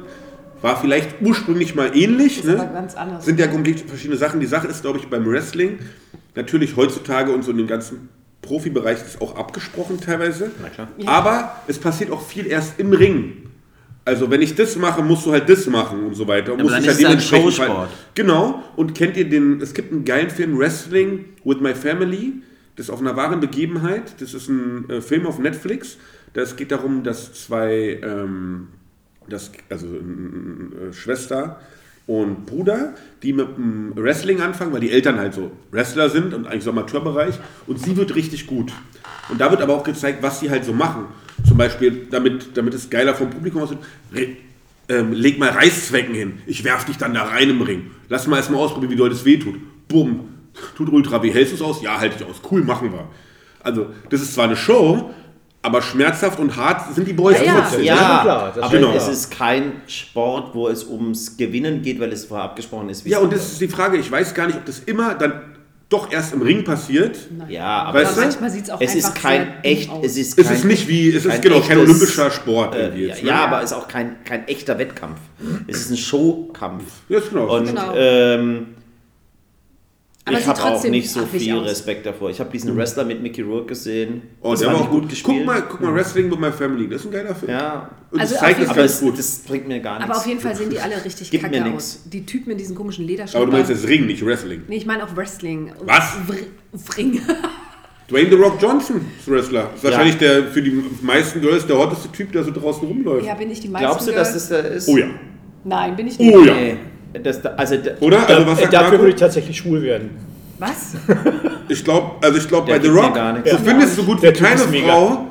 war 0.62 0.80
vielleicht 0.80 1.22
ursprünglich 1.22 1.74
mal 1.74 1.96
ähnlich. 1.96 2.38
Ist 2.38 2.46
Ne? 2.46 2.60
aber 2.60 2.72
ganz 2.72 2.94
anders. 2.94 3.24
Sind 3.24 3.40
ja 3.40 3.46
komplett 3.46 3.80
verschiedene 3.80 4.16
Sachen. 4.18 4.40
Die 4.40 4.46
Sache 4.46 4.66
ist, 4.68 4.82
glaube 4.82 4.98
ich, 4.98 5.06
beim 5.06 5.26
Wrestling, 5.26 5.78
natürlich 6.34 6.76
heutzutage 6.76 7.32
und 7.32 7.42
so 7.44 7.50
in 7.50 7.58
dem 7.58 7.66
ganzen 7.66 8.08
Profibereich 8.42 8.98
ist 9.04 9.20
auch 9.20 9.36
abgesprochen 9.36 10.00
teilweise. 10.00 10.50
Na 10.62 10.68
klar. 10.68 10.88
Aber 11.06 11.56
es 11.66 11.78
passiert 11.78 12.10
auch 12.10 12.22
viel 12.26 12.46
erst 12.46 12.78
im 12.80 12.92
Ring. 12.92 13.50
Also 14.04 14.30
wenn 14.30 14.40
ich 14.40 14.54
das 14.54 14.76
mache, 14.76 15.02
musst 15.02 15.26
du 15.26 15.32
halt 15.32 15.48
das 15.48 15.66
machen 15.66 16.06
und 16.06 16.14
so 16.14 16.26
weiter. 16.26 16.52
Und 16.52 16.60
aber 16.60 16.70
musst 16.70 16.74
dann 16.76 16.82
dich 16.82 16.90
ist 16.90 16.98
es 16.98 17.04
ein 17.04 17.08
dementsprechend 17.10 17.52
Showsport. 17.54 17.90
Genau. 18.14 18.62
Und 18.76 18.94
kennt 18.94 19.16
ihr 19.16 19.28
den, 19.28 19.60
es 19.60 19.74
gibt 19.74 19.92
einen 19.92 20.04
geilen 20.04 20.30
Film 20.30 20.58
Wrestling 20.58 21.26
with 21.44 21.60
My 21.60 21.74
Family. 21.74 22.34
Das 22.76 22.86
ist 22.86 22.90
auf 22.90 23.00
einer 23.00 23.14
wahren 23.14 23.40
Begebenheit. 23.40 24.14
Das 24.20 24.32
ist 24.32 24.48
ein 24.48 24.88
äh, 24.88 25.00
Film 25.02 25.26
auf 25.26 25.38
Netflix. 25.38 25.98
Das 26.32 26.56
geht 26.56 26.72
darum, 26.72 27.02
dass 27.02 27.34
zwei, 27.34 28.00
ähm, 28.02 28.68
das, 29.30 29.52
also 29.68 29.86
äh, 29.86 30.92
Schwester 30.92 31.60
und 32.06 32.46
Bruder, 32.46 32.94
die 33.22 33.32
mit 33.32 33.56
dem 33.56 33.92
Wrestling 33.94 34.40
anfangen, 34.40 34.72
weil 34.72 34.80
die 34.80 34.90
Eltern 34.90 35.18
halt 35.18 35.32
so 35.32 35.52
Wrestler 35.70 36.10
sind 36.10 36.34
und 36.34 36.46
eigentlich 36.46 36.64
so 36.64 36.70
Amateurbereich. 36.70 37.36
Und 37.66 37.78
sie 37.78 37.96
wird 37.96 38.14
richtig 38.16 38.46
gut. 38.46 38.72
Und 39.28 39.40
da 39.40 39.50
wird 39.50 39.62
aber 39.62 39.74
auch 39.74 39.84
gezeigt, 39.84 40.22
was 40.22 40.40
sie 40.40 40.50
halt 40.50 40.64
so 40.64 40.72
machen. 40.72 41.06
Zum 41.46 41.56
Beispiel, 41.56 42.08
damit, 42.10 42.56
damit 42.56 42.74
es 42.74 42.90
geiler 42.90 43.14
vom 43.14 43.30
Publikum 43.30 43.62
aussieht, 43.62 43.78
ähm, 44.88 45.12
leg 45.12 45.38
mal 45.38 45.50
Reißzwecken 45.50 46.14
hin. 46.14 46.38
Ich 46.46 46.64
werf 46.64 46.84
dich 46.84 46.98
dann 46.98 47.14
da 47.14 47.22
rein 47.22 47.48
im 47.48 47.62
Ring. 47.62 47.92
Lass 48.08 48.26
mal 48.26 48.38
erstmal 48.38 48.60
ausprobieren, 48.60 48.90
wie 48.90 48.96
doll 48.96 49.10
das 49.10 49.24
weh 49.24 49.38
tut. 49.38 49.54
Bumm. 49.86 50.28
Tut 50.76 50.88
ultra 50.92 51.22
weh. 51.22 51.30
Hältst 51.30 51.52
du 51.52 51.56
es 51.56 51.62
aus? 51.62 51.80
Ja, 51.80 52.00
halte 52.00 52.16
ich 52.18 52.24
aus. 52.24 52.40
Cool, 52.50 52.62
machen 52.64 52.92
wir. 52.92 53.08
Also, 53.62 53.86
das 54.08 54.20
ist 54.20 54.34
zwar 54.34 54.46
eine 54.46 54.56
Show, 54.56 55.14
aber 55.62 55.82
schmerzhaft 55.82 56.38
und 56.38 56.56
hart 56.56 56.94
sind 56.94 57.06
die 57.06 57.12
Boys 57.12 57.36
Ja, 57.38 57.44
ja. 57.44 57.60
trotzdem. 57.60 57.82
Ja, 57.84 57.94
ist 57.94 58.00
schon 58.00 58.20
klar, 58.22 58.46
das 58.48 58.56
ist 58.56 58.62
aber 58.62 58.78
klar. 58.78 58.94
es 58.96 59.08
ist 59.08 59.30
kein 59.30 59.72
Sport, 59.86 60.54
wo 60.54 60.68
es 60.68 60.84
ums 60.84 61.36
Gewinnen 61.36 61.82
geht, 61.82 62.00
weil 62.00 62.12
es 62.12 62.24
vorher 62.24 62.44
abgesprochen 62.46 62.88
ist. 62.88 63.04
wie 63.04 63.10
Ja, 63.10 63.18
es 63.18 63.24
und 63.24 63.32
das 63.32 63.52
ist 63.52 63.60
die 63.60 63.68
Frage, 63.68 63.98
ich 63.98 64.10
weiß 64.10 64.32
gar 64.34 64.46
nicht, 64.46 64.56
ob 64.58 64.64
das 64.64 64.78
immer 64.80 65.14
dann 65.14 65.42
doch 65.90 66.12
erst 66.12 66.32
im 66.32 66.40
Ring 66.42 66.62
passiert. 66.62 67.18
Ja, 67.48 67.82
aber 67.82 68.02
Weißt 68.04 68.16
du? 68.16 68.20
manchmal 68.20 68.48
sieht 68.50 68.62
es 68.64 68.70
auch 68.70 68.80
es 68.80 68.94
ist 68.94 69.12
kein 69.16 69.54
echt, 69.64 69.90
aus. 69.90 70.04
es 70.06 70.16
ist 70.16 70.38
Es 70.38 70.46
kein, 70.46 70.56
ist 70.56 70.64
nicht 70.64 70.86
wie, 70.88 71.08
es 71.10 71.24
ist 71.24 71.32
kein 71.32 71.40
genau 71.40 71.60
kein 71.60 71.78
echtes, 71.78 71.78
olympischer 71.90 72.30
Sport. 72.30 72.74
Äh, 72.76 72.78
irgendwie 72.82 73.02
ja, 73.02 73.08
jetzt, 73.08 73.22
ne? 73.24 73.28
ja, 73.28 73.44
aber 73.44 73.58
es 73.62 73.72
ist 73.72 73.76
auch 73.76 73.88
kein, 73.88 74.22
kein 74.24 74.46
echter 74.46 74.78
Wettkampf. 74.78 75.18
Es 75.66 75.78
ist 75.80 75.90
ein 75.90 75.96
Showkampf. 75.96 76.84
Ja, 77.08 77.18
genau. 77.18 77.56
Und 77.56 77.66
Genau. 77.66 77.92
ähm, 77.96 78.66
Aber 80.26 80.38
ich 80.38 80.46
habe 80.46 80.62
auch 80.62 80.84
nicht 80.84 81.10
so 81.10 81.24
viel 81.26 81.52
aus. 81.56 81.66
Respekt 81.66 82.04
davor. 82.06 82.30
Ich 82.30 82.38
habe 82.40 82.50
diesen 82.50 82.76
Wrestler 82.76 83.04
mit 83.04 83.22
Mickey 83.22 83.40
Rourke 83.42 83.66
gesehen. 83.68 84.22
oh, 84.42 84.50
das 84.50 84.60
der 84.60 84.68
war 84.72 84.82
auch 84.82 84.90
gut. 84.90 85.08
gespielt. 85.08 85.38
Guck 85.38 85.46
mal, 85.46 85.62
guck 85.62 85.80
mal, 85.80 85.94
Wrestling 85.94 86.30
with 86.30 86.38
my 86.38 86.52
family. 86.52 86.88
Das 86.88 87.00
ist 87.00 87.06
ein 87.06 87.12
geiler 87.12 87.34
Film. 87.34 87.50
Ja, 87.52 87.90
Und 88.10 88.20
Also 88.20 88.34
das 88.34 88.40
zeigt 88.40 88.60
es 88.60 88.68
aber 88.68 88.80
ganz 88.80 88.92
es, 88.92 89.00
gut. 89.00 89.18
das 89.18 89.38
bringt 89.38 89.66
mir 89.66 89.80
gar 89.80 89.98
nichts. 89.98 90.10
Aber 90.10 90.18
auf 90.20 90.26
jeden 90.26 90.40
Fall 90.40 90.54
sehen 90.54 90.70
die 90.70 90.78
alle 90.78 91.02
richtig 91.04 91.30
Gibt 91.30 91.42
kacke 91.42 91.60
mir 91.60 91.74
aus. 91.74 92.00
Die 92.04 92.24
Typen 92.26 92.50
in 92.52 92.58
diesen 92.58 92.76
komischen 92.76 93.04
aber 93.04 93.10
Lederschuhen. 93.12 93.46
du 93.46 93.52
meinst 93.52 93.70
jetzt 93.70 93.88
Ring, 93.88 94.06
nicht 94.06 94.24
Wrestling. 94.24 94.62
Nee, 94.68 94.76
ich 94.76 94.86
meine 94.86 95.04
auch 95.04 95.16
Wrestling. 95.16 95.72
Was? 95.84 96.16
Ring. 96.96 97.20
Dwayne 98.10 98.28
The 98.28 98.36
Rock 98.36 98.60
Johnson 98.60 99.00
ist 99.18 99.28
Wrestler. 99.30 99.70
Ist 99.74 99.84
Ja. 99.84 99.90
wahrscheinlich 99.90 100.18
der 100.18 100.44
für 100.48 100.60
die 100.60 100.82
meisten 101.00 101.40
Girls 101.40 101.66
der 101.66 101.78
hotteste 101.78 102.10
Typ, 102.12 102.32
der 102.32 102.44
so 102.44 102.50
draußen 102.50 102.86
rumläuft. 102.86 103.24
ja, 103.24 103.34
bin 103.34 103.50
ich 103.50 103.60
die 103.60 103.68
meisten 103.68 103.86
Glaubst 103.86 104.08
du, 104.08 104.12
dass 104.12 104.32
das 104.34 104.48
der 104.48 104.64
ist? 104.64 104.88
Oh 104.88 104.96
ja. 104.96 105.06
Nein, 105.64 105.96
bin 105.96 106.08
ich 106.08 106.18
nicht. 106.18 106.34
Oh 106.34 106.42
ja. 106.44 106.54
Das, 107.12 107.44
also, 107.44 107.76
der- 107.76 108.00
Oder? 108.02 108.28
Also 108.28 108.46
was 108.46 108.60
sagt 108.60 108.72
Dafür 108.72 108.88
Marco? 108.90 109.02
würde 109.02 109.14
ich 109.14 109.20
tatsächlich 109.20 109.56
schwul 109.56 109.82
werden. 109.82 110.10
Was? 110.58 110.92
Ich 111.68 111.84
glaube, 111.84 112.16
also 112.20 112.36
ich 112.36 112.48
glaube 112.48 112.66
bei 112.66 112.80
The 112.80 112.88
Rock, 112.88 113.14
du 113.14 113.20
Ja. 113.48 113.56
findest 113.58 113.94
so 113.94 114.02
gut 114.02 114.20
wie 114.22 114.32
keine. 114.32 114.58
Frau, 114.58 115.26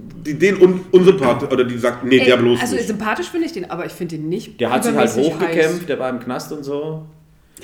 die 0.00 0.34
den 0.34 0.60
un 0.60 0.80
unsympathisch 0.90 1.48
oder 1.48 1.62
die 1.62 1.78
sagt, 1.78 2.02
nee, 2.02 2.18
Ey, 2.18 2.24
der 2.26 2.38
bloß 2.38 2.60
also 2.60 2.74
nicht. 2.74 2.88
sympathisch 2.88 3.28
finde 3.28 3.46
ich 3.46 3.52
den, 3.52 3.70
aber 3.70 3.86
ich 3.86 3.92
finde 3.92 4.16
den 4.16 4.28
nicht. 4.28 4.60
der 4.60 4.70
hat 4.72 4.82
sich 4.82 4.96
halt 4.96 5.14
hochgekämpft, 5.14 5.80
heiß. 5.82 5.86
der 5.86 5.98
war 6.00 6.10
im 6.10 6.18
Knast 6.18 6.50
und 6.50 6.64
so. 6.64 7.06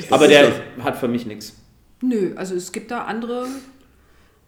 Aber 0.09 0.25
ist 0.27 0.31
der 0.31 0.43
das? 0.77 0.85
hat 0.85 0.97
für 0.99 1.09
mich 1.09 1.27
nichts. 1.27 1.57
Nö, 2.01 2.31
also 2.37 2.55
es 2.55 2.71
gibt 2.71 2.93
da 2.93 3.03
andere, 3.07 3.47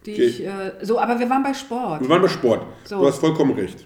die 0.05 0.13
Okay. 0.13 0.23
ich. 0.23 0.45
Äh, 0.45 0.49
so, 0.81 0.97
aber 0.97 1.19
wir 1.19 1.29
waren 1.29 1.43
bei 1.43 1.53
Sport. 1.53 1.99
Wir 2.01 2.07
waren 2.09 2.21
bei 2.21 2.29
Sport. 2.29 2.61
So. 2.85 2.99
Du 3.01 3.07
hast 3.07 3.19
vollkommen 3.19 3.51
recht. 3.59 3.85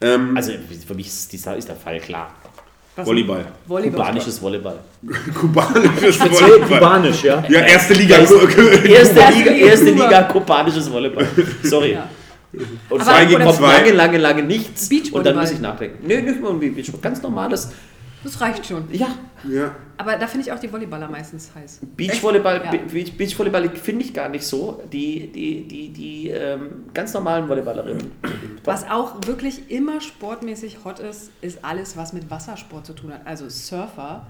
Ähm, 0.00 0.34
Also 0.34 0.52
für 0.86 0.94
mich 0.94 1.08
ist, 1.08 1.30
dieser, 1.34 1.54
ist 1.54 1.68
der 1.68 1.76
Fall 1.76 2.00
klar. 2.00 2.32
Was- 2.96 3.06
Volleyball. 3.06 3.44
Volleyball. 3.66 4.00
Kubanisches 4.06 4.40
Volleyball. 4.42 4.78
Kubanisches 5.40 6.14
Speziell 6.14 6.40
Volleyball. 6.50 6.78
kubanisch, 6.78 7.22
ja. 7.24 7.44
Ja, 7.48 7.60
erste 7.60 7.92
Liga. 7.94 8.16
Erste 8.18 8.34
Liga, 8.36 9.28
Liga, 9.30 9.50
erste. 9.52 9.90
Liga 9.90 10.22
kubanisches 10.22 10.90
Volleyball. 10.90 11.26
Sorry. 11.62 11.92
Ja. 11.92 12.08
Und 12.88 13.02
zwei 13.04 13.26
oder- 13.28 13.44
kommt 13.44 13.60
lange, 13.60 13.90
lange, 13.92 14.18
lange 14.18 14.42
nichts. 14.42 14.88
Und 15.12 15.26
dann 15.26 15.36
muss 15.36 15.50
ich 15.50 15.60
nachdenken. 15.60 16.06
Nee, 16.06 16.22
nicht 16.22 16.40
mal 16.40 16.52
ein 16.52 16.58
Beachvolleyball. 16.60 17.00
Ganz 17.02 17.22
normales. 17.22 17.70
Das 18.26 18.40
reicht 18.40 18.66
schon. 18.66 18.84
Ja, 18.92 19.08
Ja. 19.48 19.74
Aber 19.98 20.16
da 20.16 20.26
finde 20.26 20.46
ich 20.46 20.52
auch 20.52 20.58
die 20.58 20.70
Volleyballer 20.70 21.08
meistens 21.08 21.50
heiß. 21.54 21.80
Beachvolleyball, 21.96 22.60
Ja. 22.64 22.70
Be- 22.72 22.78
Beach, 22.92 23.16
Beachvolleyball 23.16 23.70
finde 23.70 24.04
ich 24.04 24.12
gar 24.12 24.28
nicht 24.28 24.44
so. 24.44 24.82
Die, 24.92 25.28
die, 25.32 25.62
die, 25.66 25.88
die 25.90 26.28
ähm, 26.30 26.84
ganz 26.92 27.14
normalen 27.14 27.48
Volleyballerinnen. 27.48 28.10
Was 28.64 28.84
auch 28.90 29.14
wirklich 29.26 29.70
immer 29.70 30.00
sportmäßig 30.00 30.78
hot 30.84 30.98
ist, 30.98 31.30
ist 31.40 31.64
alles, 31.64 31.96
was 31.96 32.12
mit 32.12 32.30
Wassersport 32.30 32.84
zu 32.86 32.92
tun 32.94 33.12
hat. 33.12 33.20
Also 33.26 33.48
Surfer 33.48 34.26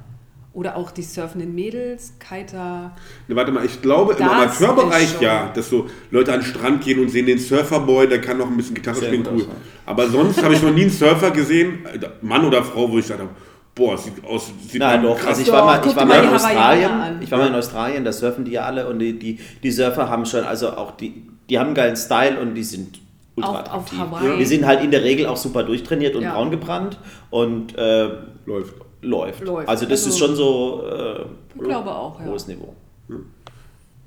oder 0.53 0.77
auch 0.77 0.91
die 0.91 1.03
surfenden 1.03 1.55
Mädels, 1.55 2.15
Kiter. 2.19 2.95
Ne, 3.29 3.37
warte 3.37 3.53
mal, 3.53 3.65
ich 3.65 3.83
glaube 3.83 4.15
im 4.15 4.23
Amateurbereich 4.29 5.21
ja, 5.21 5.51
dass 5.55 5.69
so 5.69 5.87
Leute 6.11 6.33
an 6.33 6.41
den 6.41 6.47
Strand 6.47 6.83
gehen 6.85 6.99
und 7.01 7.11
sehen 7.11 7.27
den 7.27 7.39
Surferboy, 7.39 8.09
der 8.09 8.21
kann 8.21 8.39
noch 8.39 8.47
ein 8.47 8.57
bisschen 8.57 8.75
Gitarre 8.75 8.97
Sehr 8.97 9.09
spielen, 9.09 9.27
cool. 9.33 9.47
Aber 9.85 10.09
sonst 10.09 10.43
habe 10.43 10.55
ich 10.55 10.63
noch 10.63 10.73
nie 10.73 10.83
einen 10.83 10.91
Surfer 10.91 11.31
gesehen, 11.31 11.85
äh, 11.87 11.99
Mann 12.23 12.45
oder 12.47 12.63
Frau, 12.63 12.91
wo 12.91 12.97
ich 12.99 13.05
gesagt 13.05 13.21
habe, 13.21 13.31
boah, 13.77 13.97
sieht 13.97 14.25
aus, 14.25 14.51
sieht 14.69 14.81
Na 14.81 14.93
man 14.97 15.03
doch, 15.05 15.17
krass. 15.19 15.29
also 15.29 15.43
ich 15.43 15.53
war 15.53 15.65
mal, 15.65 15.87
ich 15.87 15.95
war 15.95 16.05
mal 16.07 16.25
in 16.25 16.31
Australien. 16.31 16.91
Ich 17.21 17.31
war 17.31 17.39
mal 17.39 17.49
in 17.49 17.55
Australien, 17.55 18.05
da 18.05 18.13
surfen 18.13 18.45
die 18.45 18.51
ja 18.53 18.63
alle 18.65 18.89
und 18.89 18.99
die, 18.99 19.17
die, 19.19 19.39
die 19.63 19.71
Surfer 19.71 20.09
haben 20.09 20.27
schon, 20.27 20.43
also 20.45 20.71
auch 20.71 20.97
die, 20.97 21.23
die 21.49 21.59
haben 21.59 21.67
einen 21.67 21.75
geilen 21.77 21.97
Style 21.97 22.41
und 22.41 22.55
die 22.55 22.65
sind 22.65 22.99
ultra 23.37 23.51
Auch 23.51 23.55
auf 23.55 23.93
attraktiv. 23.93 23.99
Hawaii. 23.99 24.39
Die 24.39 24.45
sind 24.47 24.67
halt 24.67 24.83
in 24.83 24.91
der 24.91 25.05
Regel 25.05 25.27
auch 25.27 25.37
super 25.37 25.63
durchtrainiert 25.63 26.17
und 26.17 26.23
Ja. 26.23 26.33
braun 26.35 26.51
gebrannt 26.51 26.99
und 27.31 27.77
äh, 27.77 28.09
Läuft. 28.47 28.75
läuft. 29.03 29.41
Läuft. 29.45 29.69
Also 29.69 29.85
das 29.85 30.05
Also- 30.05 30.09
ist 30.11 30.19
schon 30.19 30.35
so 30.35 30.83
äh, 30.91 31.27
Ich 31.55 31.63
glaube 31.63 31.95
auch, 31.95 32.19
ja. 32.19 32.27
hohes 32.27 32.47
Niveau. 32.49 32.75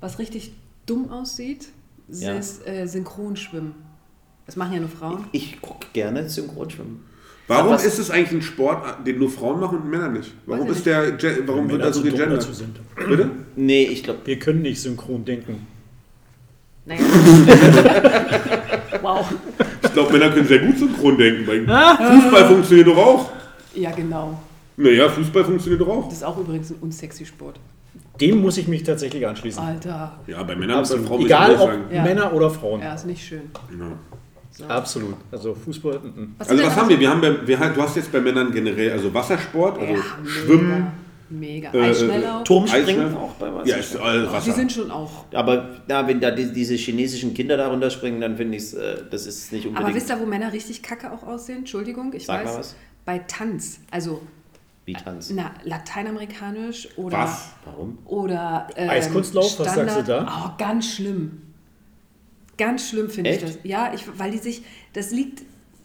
Was 0.00 0.18
richtig 0.18 0.52
dumm 0.86 1.10
aussieht, 1.12 1.68
Ja. 2.08 2.32
ist 2.34 2.66
äh, 2.66 2.86
Synchronschwimmen. 2.86 3.74
Das 4.46 4.56
machen 4.56 4.72
ja 4.74 4.80
nur 4.80 4.88
Frauen. 4.88 5.24
Ich 5.30 5.60
gucke 5.62 5.86
gerne 5.92 6.28
Synchronschwimmen. 6.28 7.04
Warum 7.50 7.74
ist 7.74 7.98
es 7.98 8.10
eigentlich 8.10 8.32
ein 8.32 8.42
Sport, 8.42 9.06
den 9.06 9.18
nur 9.18 9.30
Frauen 9.30 9.60
machen 9.60 9.78
und 9.78 9.90
Männer 9.90 10.08
nicht? 10.08 10.32
Warum 10.46 10.70
ist 10.70 10.86
der, 10.86 11.12
Ge- 11.12 11.42
warum 11.46 11.68
wird 11.70 11.82
da 11.82 11.92
so 11.92 12.02
gegendert? 12.02 12.46
Bitte? 13.08 13.30
Nee, 13.56 13.84
ich 13.84 14.02
glaube, 14.04 14.20
Wir 14.24 14.38
können 14.38 14.62
nicht 14.62 14.80
synchron 14.80 15.24
denken. 15.24 15.66
Naja. 16.86 17.00
wow. 19.02 19.26
Ich 19.82 19.92
glaube, 19.92 20.12
Männer 20.12 20.30
können 20.30 20.46
sehr 20.46 20.60
gut 20.60 20.78
synchron 20.78 21.18
denken. 21.18 21.46
Bei 21.46 21.96
Fußball 21.96 22.48
funktioniert 22.48 22.86
doch 22.88 22.96
auch. 22.96 23.30
Ja, 23.74 23.90
genau. 23.90 24.40
Naja, 24.76 25.08
Fußball 25.08 25.44
funktioniert 25.44 25.80
doch 25.80 25.88
auch. 25.88 26.04
Das 26.04 26.14
ist 26.18 26.24
auch 26.24 26.38
übrigens 26.38 26.70
ein 26.70 26.76
unsexy 26.80 27.26
Sport. 27.26 27.58
Dem 28.20 28.40
muss 28.40 28.56
ich 28.58 28.68
mich 28.68 28.82
tatsächlich 28.82 29.26
anschließen. 29.26 29.62
Alter. 29.62 30.18
Ja, 30.26 30.42
bei 30.42 30.54
Männern 30.54 30.80
und 30.84 30.88
bei. 30.88 30.98
Frauen 30.98 31.20
Egal 31.22 31.52
ob 31.54 31.58
sagen. 31.58 31.82
Ja. 31.92 32.02
Männer 32.02 32.32
oder 32.32 32.50
Frauen. 32.50 32.80
Ja, 32.80 32.94
ist 32.94 33.06
nicht 33.06 33.24
schön. 33.26 33.42
Ja. 33.78 33.86
Absolut. 34.68 35.14
Also 35.32 35.54
Fußball. 35.54 35.98
mm, 35.98 36.06
mm. 36.20 36.34
Was 36.38 36.48
Also 36.48 36.62
was 36.64 36.76
haben 36.76 36.88
wir? 36.88 37.00
Wir 37.00 37.10
haben, 37.10 37.20
bei- 37.20 37.46
wir, 37.46 37.56
du 37.56 37.82
hast 37.82 37.96
jetzt 37.96 38.10
bei 38.12 38.20
Männern 38.20 38.52
generell, 38.52 38.92
also 38.92 39.12
Wassersport, 39.12 39.78
also 39.78 39.92
Ja, 39.94 40.00
Schwimmen, 40.26 40.86
Mega. 41.32 41.72
Äh, 41.72 41.90
Eisschnelllauf. 41.90 42.42
Turmspringen 42.42 43.16
auch 43.16 43.32
bei 43.34 43.54
was. 43.54 43.68
ja, 43.68 43.76
ist 43.76 43.96
all 43.96 44.22
die 44.26 44.32
Wasser. 44.32 44.52
sind 44.52 44.72
schon 44.72 44.90
auch. 44.90 45.26
Aber 45.32 45.76
ja, 45.88 46.06
wenn 46.08 46.20
da 46.20 46.32
die, 46.32 46.52
diese 46.52 46.74
chinesischen 46.74 47.34
Kinder 47.34 47.56
da 47.56 47.68
runterspringen, 47.68 48.20
dann 48.20 48.36
finde 48.36 48.56
ich 48.56 48.76
äh, 48.76 48.96
das 49.08 49.26
ist 49.26 49.52
nicht 49.52 49.64
unbedingt. 49.66 49.86
Aber 49.88 49.94
wisst 49.96 50.10
ihr, 50.10 50.18
wo 50.20 50.26
Männer 50.26 50.52
richtig 50.52 50.82
kacke 50.82 51.12
auch 51.12 51.22
aussehen? 51.22 51.58
Entschuldigung, 51.58 52.12
ich 52.14 52.26
Sag 52.26 52.44
mal 52.44 52.50
weiß. 52.50 52.58
was. 52.58 52.74
Bei 53.04 53.18
Tanz. 53.20 53.78
Also, 53.92 54.22
wie 54.86 54.92
Tanz. 54.94 55.30
na, 55.32 55.52
lateinamerikanisch 55.64 56.88
oder. 56.96 57.18
Was? 57.18 57.50
Warum? 57.64 57.98
Oder. 58.06 58.66
Ähm, 58.74 58.90
Eiskunstlauf, 58.90 59.56
was 59.60 59.74
sagst 59.74 59.98
du 59.98 60.02
da? 60.02 60.26
Oh, 60.28 60.50
ganz 60.58 60.94
schlimm. 60.94 61.42
Ganz 62.60 62.88
schlimm 62.90 63.08
finde 63.10 63.30
ich 63.30 63.38
das. 63.40 63.58
Ja, 63.64 63.92
ich, 63.94 64.04
weil 64.18 64.30
die 64.30 64.38
sich. 64.38 64.62
Das 64.92 65.10
liegt. 65.10 65.42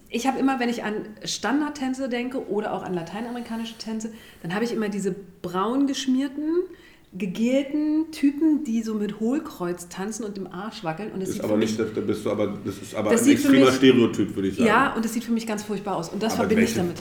Ich 0.10 0.28
habe 0.28 0.38
immer, 0.40 0.60
wenn 0.60 0.70
ich 0.70 0.84
an 0.84 0.94
Standardtänze 1.24 2.08
denke 2.10 2.48
oder 2.50 2.74
auch 2.74 2.84
an 2.84 2.94
lateinamerikanische 2.94 3.78
Tänze, 3.78 4.12
dann 4.44 4.54
habe 4.54 4.64
ich 4.66 4.72
immer 4.72 4.90
diese 4.90 5.16
braun 5.42 5.88
geschmierten, 5.88 6.50
gegelten 7.14 8.12
Typen, 8.12 8.64
die 8.64 8.82
so 8.84 8.94
mit 8.94 9.20
Hohlkreuz 9.20 9.88
tanzen 9.90 10.24
und 10.26 10.38
im 10.38 10.48
Arsch 10.48 10.84
wackeln. 10.84 11.12
Und 11.12 11.22
das 11.22 11.30
Ist 11.30 11.42
aber 11.42 11.58
nicht, 11.58 11.80
mich, 11.80 11.90
da 11.96 12.02
bist 12.02 12.26
du 12.26 12.32
aber, 12.32 12.58
das 12.66 12.78
ist 12.78 12.94
aber 12.96 13.12
Das 13.12 13.24
ein 13.24 13.30
extremer 13.32 13.66
mich- 13.68 13.76
Stereotyp, 13.76 14.36
würde 14.36 14.50
ich 14.50 14.56
sagen. 14.56 14.68
Ja, 14.68 14.94
und 14.94 15.04
das 15.06 15.14
sieht 15.14 15.24
für 15.24 15.32
mich 15.32 15.48
ganz 15.48 15.64
furchtbar 15.64 15.96
aus. 15.96 16.10
Und 16.10 16.22
das 16.22 16.34
Aber 16.34 16.44
verbinde 16.44 16.64
ich 16.64 16.76
welche? 16.76 16.94
damit. 16.94 16.98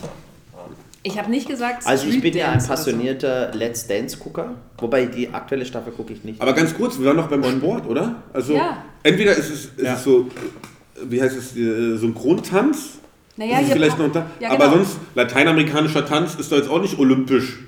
Ich 1.07 1.19
habe 1.19 1.31
nicht 1.31 1.47
gesagt, 1.47 1.87
Also 1.87 2.07
ich 2.09 2.19
bin 2.23 2.35
ja 2.35 2.47
ein 2.47 2.53
oder 2.53 2.61
so. 2.63 2.69
passionierter 2.69 3.51
Let's 3.55 3.87
Dance-Gucker, 3.87 4.55
wobei 4.79 5.05
die 5.05 5.29
aktuelle 5.29 5.67
Staffel 5.67 5.93
gucke 5.93 6.15
ich 6.15 6.25
nicht. 6.25 6.41
Aber 6.41 6.55
ganz 6.55 6.75
kurz, 6.75 6.99
wir 6.99 7.05
waren 7.07 7.17
noch 7.17 7.29
beim 7.29 7.45
Sport, 7.45 7.87
oder? 7.87 8.23
Also 8.33 8.55
Ja. 8.55 8.83
entweder 9.03 9.33
ist 9.33 9.51
es, 9.51 9.65
ist 9.67 9.73
Ja. 9.83 9.95
es 9.95 10.03
so, 10.03 10.21
äh, 10.23 11.01
wie 11.11 11.21
heißt 11.21 11.37
es, 11.37 11.55
äh, 11.57 11.97
Synchrontanz? 11.99 12.99
Naja, 13.37 13.59
ist 13.61 13.73
vielleicht 13.73 13.99
noch 13.99 14.07
unter, 14.07 14.27
ja, 14.41 14.51
aber 14.51 14.65
genau. 14.67 14.77
sonst, 14.79 14.97
lateinamerikanischer 15.15 16.07
Tanz 16.07 16.37
ist 16.37 16.51
doch 16.51 16.57
jetzt 16.57 16.71
auch 16.71 16.81
nicht 16.81 16.99
olympisch. 16.99 17.59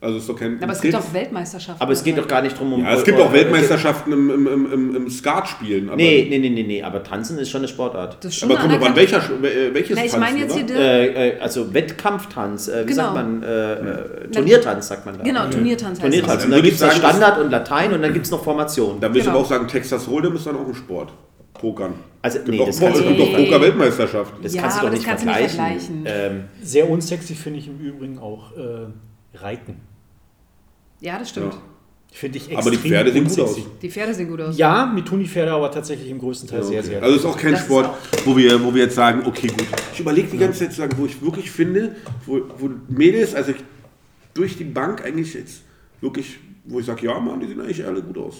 Also 0.00 0.18
ist 0.18 0.28
doch 0.28 0.36
kein. 0.36 0.62
Aber 0.62 0.72
es 0.72 0.80
gibt 0.80 0.94
auch 0.94 1.12
Weltmeisterschaften. 1.12 1.82
Aber 1.82 1.92
es 1.92 2.04
geht 2.04 2.16
doch 2.16 2.28
gar 2.28 2.40
nicht 2.40 2.56
drum 2.56 2.72
um. 2.72 2.84
Ja, 2.84 2.94
es 2.94 3.02
gibt 3.02 3.18
auch 3.18 3.32
Weltmeisterschaften 3.32 4.12
im, 4.12 4.30
im, 4.30 4.46
im, 4.46 4.72
im, 4.72 4.96
im 4.96 5.10
Skatspielen. 5.10 5.88
Aber, 5.88 5.96
Nee, 5.96 6.28
nee, 6.30 6.38
nee, 6.38 6.50
nee, 6.50 6.62
nee, 6.62 6.82
aber 6.84 7.02
Tanzen 7.02 7.36
ist 7.38 7.50
schon 7.50 7.62
eine 7.62 7.68
Sportart. 7.68 8.16
Das 8.22 8.32
ist 8.32 8.38
schon 8.38 8.48
aber 8.52 8.60
guck 8.60 8.80
mal, 8.80 8.94
welcher, 8.94 9.18
äh, 9.18 9.74
welches 9.74 9.96
Na, 9.96 10.04
ich 10.04 10.12
Tanzen, 10.12 10.20
meine 10.20 10.38
jetzt 10.38 10.54
hier 10.56 10.76
Äh, 10.76 11.30
äh, 11.30 11.40
also 11.40 11.74
Wettkampftanz, 11.74 12.68
äh, 12.68 12.84
wie 12.86 12.90
Genau. 12.92 13.02
sagt 13.02 13.14
man? 13.16 13.42
Äh, 13.42 13.72
äh, 13.72 14.30
Turniertanz 14.30 14.86
sagt 14.86 15.04
man 15.04 15.18
da. 15.18 15.24
Genau, 15.24 15.48
Turniertanz 15.50 15.90
heißt 15.90 16.00
Turniertanz. 16.02 16.32
das. 16.34 16.44
Und 16.44 16.50
Dann 16.52 16.58
dann 16.62 16.70
gibt 16.70 16.80
es 16.80 16.96
Standard 16.96 17.38
und 17.40 17.50
Latein 17.50 17.92
und 17.92 18.02
dann 18.02 18.12
gibt 18.12 18.24
es 18.26 18.30
noch 18.30 18.44
Formation. 18.44 19.00
Da 19.00 19.08
würde 19.08 19.18
ich 19.18 19.24
Genau. 19.24 19.36
aber 19.38 19.44
auch 19.44 19.48
sagen, 19.50 19.66
Texas 19.66 20.06
Hold'em 20.06 20.36
ist 20.36 20.46
dann 20.46 20.54
auch 20.56 20.66
ein 20.68 20.74
Sport. 20.76 21.12
Pokern. 21.54 21.94
Also, 22.22 22.38
Gibt 22.38 22.50
nee, 22.50 22.58
das 22.58 22.76
es 22.76 22.80
kannst 22.80 23.00
du 23.00 23.04
doch 23.14 23.32
Poker-Weltmeisterschaft. 23.34 24.32
Das 24.44 24.54
Ja, 24.54 24.62
kannst 24.62 24.78
du 24.80 24.86
doch 24.86 24.92
nicht 24.92 25.02
vergleichen. 25.02 26.04
Ähm, 26.06 26.44
Sehr 26.62 26.88
unsexy 26.88 27.34
finde 27.34 27.58
ich 27.58 27.66
im 27.66 27.80
Übrigen 27.80 28.20
auch 28.20 28.52
Reiten. 29.34 29.80
Ja, 31.00 31.18
das 31.18 31.30
stimmt. 31.30 31.52
Ja. 31.54 31.60
Finde 32.10 32.38
ich 32.38 32.44
extrem 32.44 32.58
Aber 32.58 32.70
die 32.70 32.76
Pferde 32.78 33.12
sehen 33.12 33.28
gut 33.28 33.38
aus. 33.40 33.56
Die 33.82 33.90
Pferde 33.90 34.14
sehen 34.14 34.28
gut 34.28 34.40
aus. 34.40 34.56
Ja, 34.56 34.86
mir 34.86 35.04
tun 35.04 35.20
die 35.20 35.28
Pferde 35.28 35.52
aber 35.52 35.70
tatsächlich 35.70 36.10
im 36.10 36.18
größten 36.18 36.48
Teil 36.48 36.62
sehr, 36.62 36.78
Okay. 36.80 36.88
sehr. 36.88 37.02
Also 37.02 37.14
es 37.16 37.20
ist 37.22 37.26
auch 37.26 37.36
kein 37.36 37.52
Das 37.52 37.60
Sport, 37.60 37.86
auch- 37.86 37.96
wo 38.24 38.36
wir, 38.36 38.64
wo 38.64 38.74
wir 38.74 38.84
jetzt 38.84 38.94
sagen, 38.94 39.22
okay, 39.26 39.48
gut. 39.48 39.66
Ich 39.92 40.00
überlege 40.00 40.28
die 40.28 40.38
ganze 40.38 40.60
Zeit 40.60 40.70
zu 40.72 40.78
sagen, 40.78 40.96
wo 40.98 41.04
ich 41.06 41.20
wirklich 41.20 41.50
finde, 41.50 41.96
wo, 42.24 42.40
wo 42.58 42.70
Mädels, 42.88 43.34
also 43.34 43.52
durch 44.34 44.56
die 44.56 44.64
Bank 44.64 45.04
eigentlich 45.04 45.34
jetzt 45.34 45.62
wirklich, 46.00 46.38
wo 46.64 46.80
ich 46.80 46.86
sage, 46.86 47.04
ja, 47.06 47.18
Mann, 47.20 47.40
die 47.40 47.46
sehen 47.46 47.60
eigentlich 47.60 47.84
alle 47.84 48.00
gut 48.02 48.16
aus. 48.18 48.36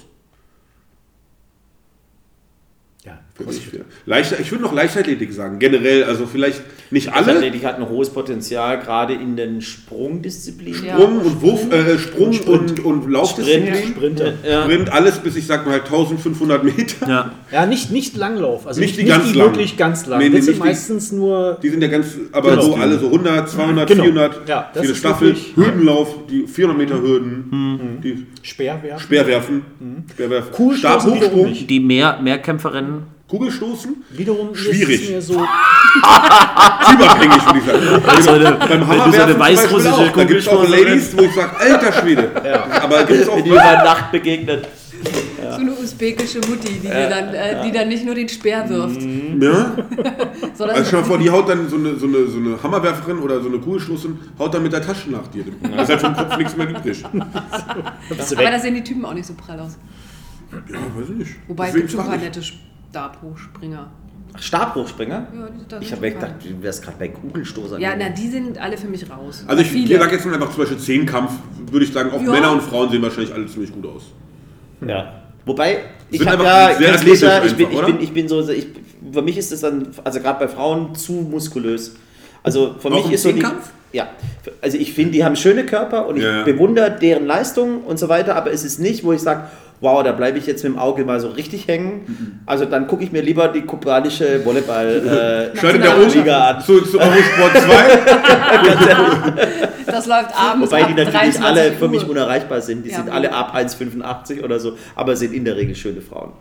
Ja, 3.09 3.47
ich, 3.51 3.73
ja. 3.73 3.81
Leichter, 4.05 4.41
ich 4.41 4.51
würde 4.51 4.65
noch 4.65 4.73
Leichtathletik 4.73 5.33
sagen, 5.33 5.59
generell, 5.61 6.03
also 6.05 6.27
vielleicht 6.27 6.61
nicht 6.91 7.13
alle. 7.13 7.35
Athletik 7.37 7.65
hat 7.65 7.77
ein 7.79 7.89
hohes 7.89 8.11
Potenzial, 8.11 8.79
gerade 8.81 9.15
in 9.15 9.37
den 9.37 9.61
Sprungdisziplinen. 9.61 10.85
Ja. 10.85 10.95
Sprung 10.99 11.19
und 11.21 11.43
Wurf, 11.43 11.73
äh, 11.73 11.99
Sprung 11.99 12.39
und, 12.47 12.85
und 12.85 13.11
Laufdisziplin. 13.11 13.75
Sprinter. 13.95 14.33
Ja. 14.49 14.63
Sprint, 14.65 14.93
alles 14.93 15.19
bis 15.19 15.37
ich 15.37 15.47
sag 15.47 15.67
mal 15.67 15.81
1500 15.81 16.65
Meter. 16.65 17.09
Ja. 17.09 17.33
Ja, 17.53 17.67
nicht, 17.67 17.91
nicht 17.93 18.17
Langlauf. 18.17 18.67
Also 18.67 18.81
Nicht 18.81 18.97
nicht, 18.97 19.07
die 19.07 19.11
ganz 19.11 19.35
lang. 19.35 19.47
wirklich 19.49 19.77
ganz 19.77 20.07
lang. 20.07 20.19
Nee, 20.19 20.29
nee, 20.31 20.37
das 20.37 20.47
sind 20.47 20.55
nicht 20.55 20.65
die- 20.65 20.69
meistens 20.69 21.13
nur. 21.13 21.59
Die 21.63 21.69
sind 21.69 21.83
ja 21.83 21.89
ganz, 21.89 22.07
aber 22.33 22.51
Genau. 22.51 22.63
so 22.63 22.75
alle 22.75 22.99
so 22.99 23.07
100, 23.07 23.49
200, 23.49 23.89
Genau. 23.89 24.03
400, 24.05 24.49
Ja, 24.49 24.69
das 24.73 24.81
viele 24.81 24.93
ist 24.95 24.99
Staffel, 24.99 25.29
wirklich- 25.29 25.57
Hürdenlauf, 25.57 26.27
die 26.29 26.47
400 26.47 26.79
Meter 26.79 27.01
Hürden, 27.01 27.99
die 28.03 28.27
Speerwerfen. 28.43 29.01
Speerwerfen, 29.01 29.63
Speerwerfen, 30.13 30.53
Kugelstoßen 30.53 30.99
wiederum 31.15 31.19
Stabhochsprung, 31.21 31.49
nicht. 31.51 31.71
Die 31.71 31.81
Mehr 31.81 32.19
Mehrkämpferinnen. 32.23 32.98
Kugelstoßen, 33.29 34.05
Wiederum 34.11 34.55
Schwierig. 34.55 35.03
ist 35.03 35.03
es 35.03 35.11
mir 35.11 35.23
so. 35.23 35.35
typabhängig 36.91 37.47
würde 37.47 37.59
ich 37.59 37.65
sagen. 37.65 38.03
Also 38.07 38.31
eine, 38.31 38.53
Beim 38.53 38.81
du 38.81 39.13
so 39.13 39.23
eine 39.23 39.39
weißrussische 39.39 39.95
auch. 39.95 40.13
Da 40.13 40.25
gibt 40.25 40.41
es 40.41 40.49
auch 40.49 40.67
Ladies, 40.67 41.17
wo 41.17 41.23
ich 41.23 41.35
sage, 41.35 41.59
alter 41.59 41.93
Schwede. 41.93 42.31
Aber 42.83 43.05
gibt 43.05 43.21
es 43.21 43.29
auch 43.29 43.37
wenn 43.37 43.45
die 43.45 43.51
über 43.51 43.61
Nacht 43.61 44.13
begegnet. 44.13 44.67
So 45.51 45.61
eine 45.61 45.73
usbekische 45.73 46.41
Mutti, 46.41 46.73
die, 46.73 46.89
dir 46.89 47.09
dann, 47.09 47.35
äh, 47.35 47.63
die 47.65 47.71
dann 47.71 47.89
nicht 47.89 48.05
nur 48.05 48.15
den 48.15 48.29
Speer 48.29 48.69
wirft, 48.69 49.01
ja? 49.01 49.77
sondern 50.55 50.77
Also 50.77 50.89
stell 50.89 50.91
dir 50.91 50.97
mal 50.97 51.05
vor, 51.05 51.19
die 51.19 51.31
haut 51.31 51.49
dann 51.49 51.69
so 51.69 51.77
eine, 51.77 51.97
so, 51.97 52.07
eine, 52.07 52.27
so 52.27 52.39
eine 52.39 52.63
Hammerwerferin 52.63 53.19
oder 53.19 53.41
so 53.41 53.49
eine 53.49 53.59
Kugelstoßerin, 53.59 54.19
haut 54.39 54.55
dann 54.55 54.63
mit 54.63 54.73
der 54.73 54.83
Tasche 54.83 55.11
nach 55.11 55.27
dir. 55.29 55.45
Da 55.63 55.83
ist 55.83 55.89
halt 55.89 56.01
vom 56.01 56.17
Kopf 56.17 56.37
nichts 56.37 56.57
mehr 56.57 56.69
übrig. 56.69 57.05
aber 57.05 58.51
da 58.51 58.59
sehen 58.59 58.75
die 58.75 58.85
Typen 58.85 59.05
auch 59.05 59.15
nicht 59.15 59.27
so 59.27 59.35
prall 59.35 59.61
aus. 59.61 59.77
Ja, 60.51 60.79
weiß 60.79 61.11
ich 61.11 61.17
nicht. 61.17 61.31
Wobei 61.47 61.69
es 61.69 61.73
Deswegen 61.73 61.87
gibt 61.87 61.91
schon 61.93 62.01
ein 62.01 62.07
paar 62.07 62.19
frag 62.19 62.37
ich. 62.37 62.59
Stabhochspringer. 62.91 63.91
Stabhochspringer? 64.37 65.27
Ja, 65.35 65.49
Ich 65.81 65.89
sind 65.89 65.97
habe 65.97 66.11
gedacht, 66.11 66.35
du 66.45 66.63
wärst 66.63 66.83
gerade 66.83 66.97
bei 66.99 67.09
Kugelstoßern. 67.09 67.81
Ja, 67.81 67.95
na, 67.99 68.11
die 68.11 68.29
sind 68.29 68.59
alle 68.59 68.77
für 68.77 68.89
mich 68.89 69.09
raus. 69.11 69.45
Also 69.47 69.63
ich 69.63 69.69
Viele. 69.69 69.99
sage 69.99 70.13
jetzt 70.17 70.27
mal 70.27 70.35
einfach 70.35 70.51
zum 70.51 70.59
Beispiel 70.59 70.79
Zehnkampf, 70.79 71.33
würde 71.71 71.85
ich 71.85 71.93
sagen, 71.93 72.11
auch 72.11 72.23
Ja. 72.23 72.31
Männer 72.31 72.53
und 72.53 72.63
Frauen 72.63 72.91
sehen 72.91 73.03
wahrscheinlich 73.03 73.33
alle 73.33 73.47
ziemlich 73.47 73.73
gut 73.73 73.87
aus. 73.87 74.03
Ja. 74.87 75.23
Wobei, 75.45 75.79
ich 76.11 76.21
habe 76.21 76.33
einfach 76.33 76.45
ja, 76.45 76.77
sehr 76.77 76.89
ganz 76.89 77.01
athletisch 77.01 77.21
sicher, 77.21 77.45
ich 77.45 77.57
bin, 77.57 77.67
einfach, 77.67 77.81
ich 77.81 77.95
bin, 77.95 78.05
ich 78.05 78.13
bin 78.13 78.29
so, 78.29 78.49
ich, 78.49 78.67
für 79.13 79.23
mich 79.23 79.39
ist 79.39 79.51
es 79.51 79.61
dann, 79.61 79.89
also 80.05 80.21
gerade 80.21 80.41
bei 80.41 80.49
Frauen 80.49 80.95
zu 80.95 81.13
muskulös. 81.13 81.97
Also 82.43 82.75
für 82.79 82.91
mich 82.91 83.11
ist 83.11 83.23
so 83.23 83.31
die, 83.31 83.41
Zehnkampf? 83.41 83.71
ja, 83.93 84.09
also 84.61 84.77
ich 84.77 84.93
finde, 84.93 85.13
die 85.13 85.25
haben 85.25 85.37
schöne 85.37 85.65
Körper 85.65 86.07
und 86.07 86.17
ich 86.19 86.23
ja. 86.23 86.43
bewundere 86.45 86.91
deren 86.91 87.27
Leistung 87.27 87.83
und 87.83 87.99
so 87.99 88.09
weiter, 88.09 88.37
aber 88.37 88.53
es 88.53 88.63
ist 88.63 88.79
nicht, 88.79 89.05
wo 89.05 89.13
ich 89.13 89.21
sage, 89.21 89.49
wow, 89.81 90.03
da 90.03 90.13
bleibe 90.13 90.39
ich 90.39 90.47
jetzt 90.47 90.65
mit 90.65 90.73
dem 90.73 90.79
Auge 90.79 91.05
mal 91.05 91.21
so 91.21 91.29
richtig 91.29 91.69
hängen. 91.69 92.41
Also 92.47 92.65
dann 92.65 92.87
gucke 92.87 93.05
ich 93.05 93.13
mir 93.13 93.23
lieber 93.23 93.49
die 93.49 93.63
kubanische 93.63 94.45
Volleyball 94.45 95.51
äh, 95.55 95.59
Schaltet 95.59 95.85
der 95.85 95.97
Liga 95.97 96.49
an. 96.51 96.61
zu, 96.61 96.81
zu 96.83 96.99
Eurosport 96.99 97.53
2. 97.53 97.63
Das 99.87 100.07
läuft 100.07 100.39
abends 100.39 100.71
Wobei 100.71 100.83
ab 100.83 100.89
die 100.89 100.95
natürlich 100.95 101.37
23 101.37 101.45
alle 101.45 101.73
für 101.73 101.89
mich 101.89 102.09
unerreichbar 102.09 102.61
sind. 102.61 102.85
Die 102.85 102.91
Ja, 102.91 102.97
sind 102.97 103.11
alle 103.11 103.33
ab 103.33 103.55
1,85 103.57 104.45
oder 104.45 104.61
so, 104.61 104.77
aber 104.95 105.17
sind 105.17 105.33
in 105.35 105.45
der 105.45 105.57
Regel 105.57 105.75
schöne 105.75 106.01
Frauen. 106.03 106.33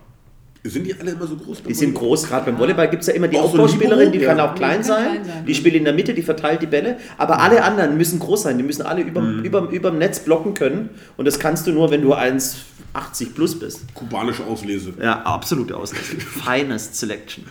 Sind 0.69 0.85
die 0.85 0.93
alle 0.99 1.11
immer 1.11 1.27
so 1.27 1.35
groß? 1.35 1.63
Die 1.63 1.73
sind 1.73 1.93
groß, 1.95 2.27
gerade 2.27 2.45
beim 2.45 2.59
Volleyball 2.59 2.89
gibt 2.89 3.01
es 3.01 3.07
ja 3.07 3.13
immer 3.13 3.27
die 3.27 3.37
Auch 3.37 3.45
Aufbauspielerin, 3.45 4.11
die 4.11 4.19
kann 4.19 4.39
auch 4.39 4.55
klein 4.55 4.81
Die 4.81 4.87
sein, 4.87 5.21
die 5.47 5.55
spielt 5.55 5.75
in 5.75 5.83
der 5.83 5.93
Mitte, 5.93 6.13
die 6.13 6.21
verteilt 6.21 6.61
die 6.61 6.67
Bälle, 6.67 6.97
aber 7.17 7.39
alle 7.39 7.63
anderen 7.63 7.97
müssen 7.97 8.19
groß 8.19 8.43
sein, 8.43 8.57
die 8.57 8.63
müssen 8.63 8.83
alle 8.83 9.01
über, 9.01 9.21
Mhm. 9.21 9.97
Netz 9.97 10.19
blocken 10.19 10.53
können 10.53 10.89
und 11.17 11.25
das 11.25 11.39
kannst 11.39 11.67
du 11.67 11.71
nur, 11.71 11.89
wenn 11.91 12.01
du 12.01 12.13
1,80 12.13 13.33
plus 13.33 13.57
bist. 13.59 13.81
Kubanische 13.93 14.43
Auslese. 14.45 14.93
Ja, 15.01 15.21
absolute 15.23 15.75
Auslese. 15.75 16.17
Finest 16.45 16.95
Selection. 16.95 17.43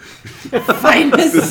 Feines. 0.82 1.50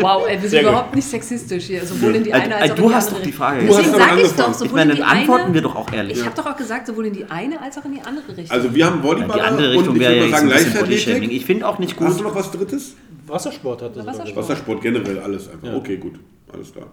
wow, 0.00 0.24
ey, 0.28 0.40
wir 0.40 0.48
sind 0.48 0.62
überhaupt 0.62 0.94
nicht 0.94 1.08
sexistisch 1.08 1.64
hier. 1.64 1.84
Sowohl 1.84 2.16
in 2.16 2.24
die 2.24 2.32
eine 2.32 2.56
als 2.56 2.72
auch 2.72 2.76
du 2.76 2.82
in 2.82 2.88
die 2.88 2.94
hast 2.94 3.08
andere. 3.08 3.20
doch 3.20 3.26
die 3.26 3.32
Frage 3.32 3.66
Du 3.66 3.68
hast 3.68 3.78
Deswegen 3.78 3.92
doch 3.98 4.06
sage 4.08 4.22
ich 4.22 4.32
doch, 4.32 4.50
Ich 4.50 4.56
sowohl 4.56 4.72
meine, 4.74 4.90
in 4.92 4.96
die 4.96 5.02
dann 5.02 5.10
antworten 5.10 5.44
eine, 5.44 5.54
wir 5.54 5.62
doch 5.62 5.76
auch 5.76 5.92
ehrlich. 5.92 6.18
Ich 6.18 6.24
habe 6.24 6.36
doch 6.36 6.46
auch 6.46 6.56
gesagt, 6.56 6.86
sowohl 6.86 7.06
in 7.06 7.12
die 7.12 7.24
eine 7.30 7.60
als 7.60 7.78
auch 7.78 7.84
in 7.84 7.92
die 7.94 8.00
andere 8.00 8.28
Richtung. 8.28 8.50
Also 8.50 8.74
wir 8.74 8.86
haben 8.86 9.00
Die 9.02 9.06
Volleyballer 9.08 9.44
andere 9.44 9.68
und 9.70 9.76
Richtung 9.78 9.94
ich 9.96 10.00
wäre 10.00 10.14
würde 10.16 10.30
sagen 10.30 10.48
bisschen 10.64 10.80
Bodyshaming. 10.80 11.30
Ich 11.30 11.44
finde 11.44 11.66
auch 11.68 11.78
nicht 11.78 11.98
Hast 12.00 12.08
gut. 12.10 12.20
du 12.20 12.24
noch 12.24 12.34
was 12.34 12.50
Drittes? 12.50 12.94
Wassersport 13.26 13.82
hat 13.82 13.96
das. 13.96 14.06
Wassersport. 14.06 14.36
Wassersport 14.36 14.80
generell, 14.82 15.18
alles 15.18 15.48
einfach. 15.48 15.66
Ja. 15.68 15.76
Okay, 15.76 15.96
gut. 15.96 16.14
Alles 16.52 16.72
klar. 16.72 16.86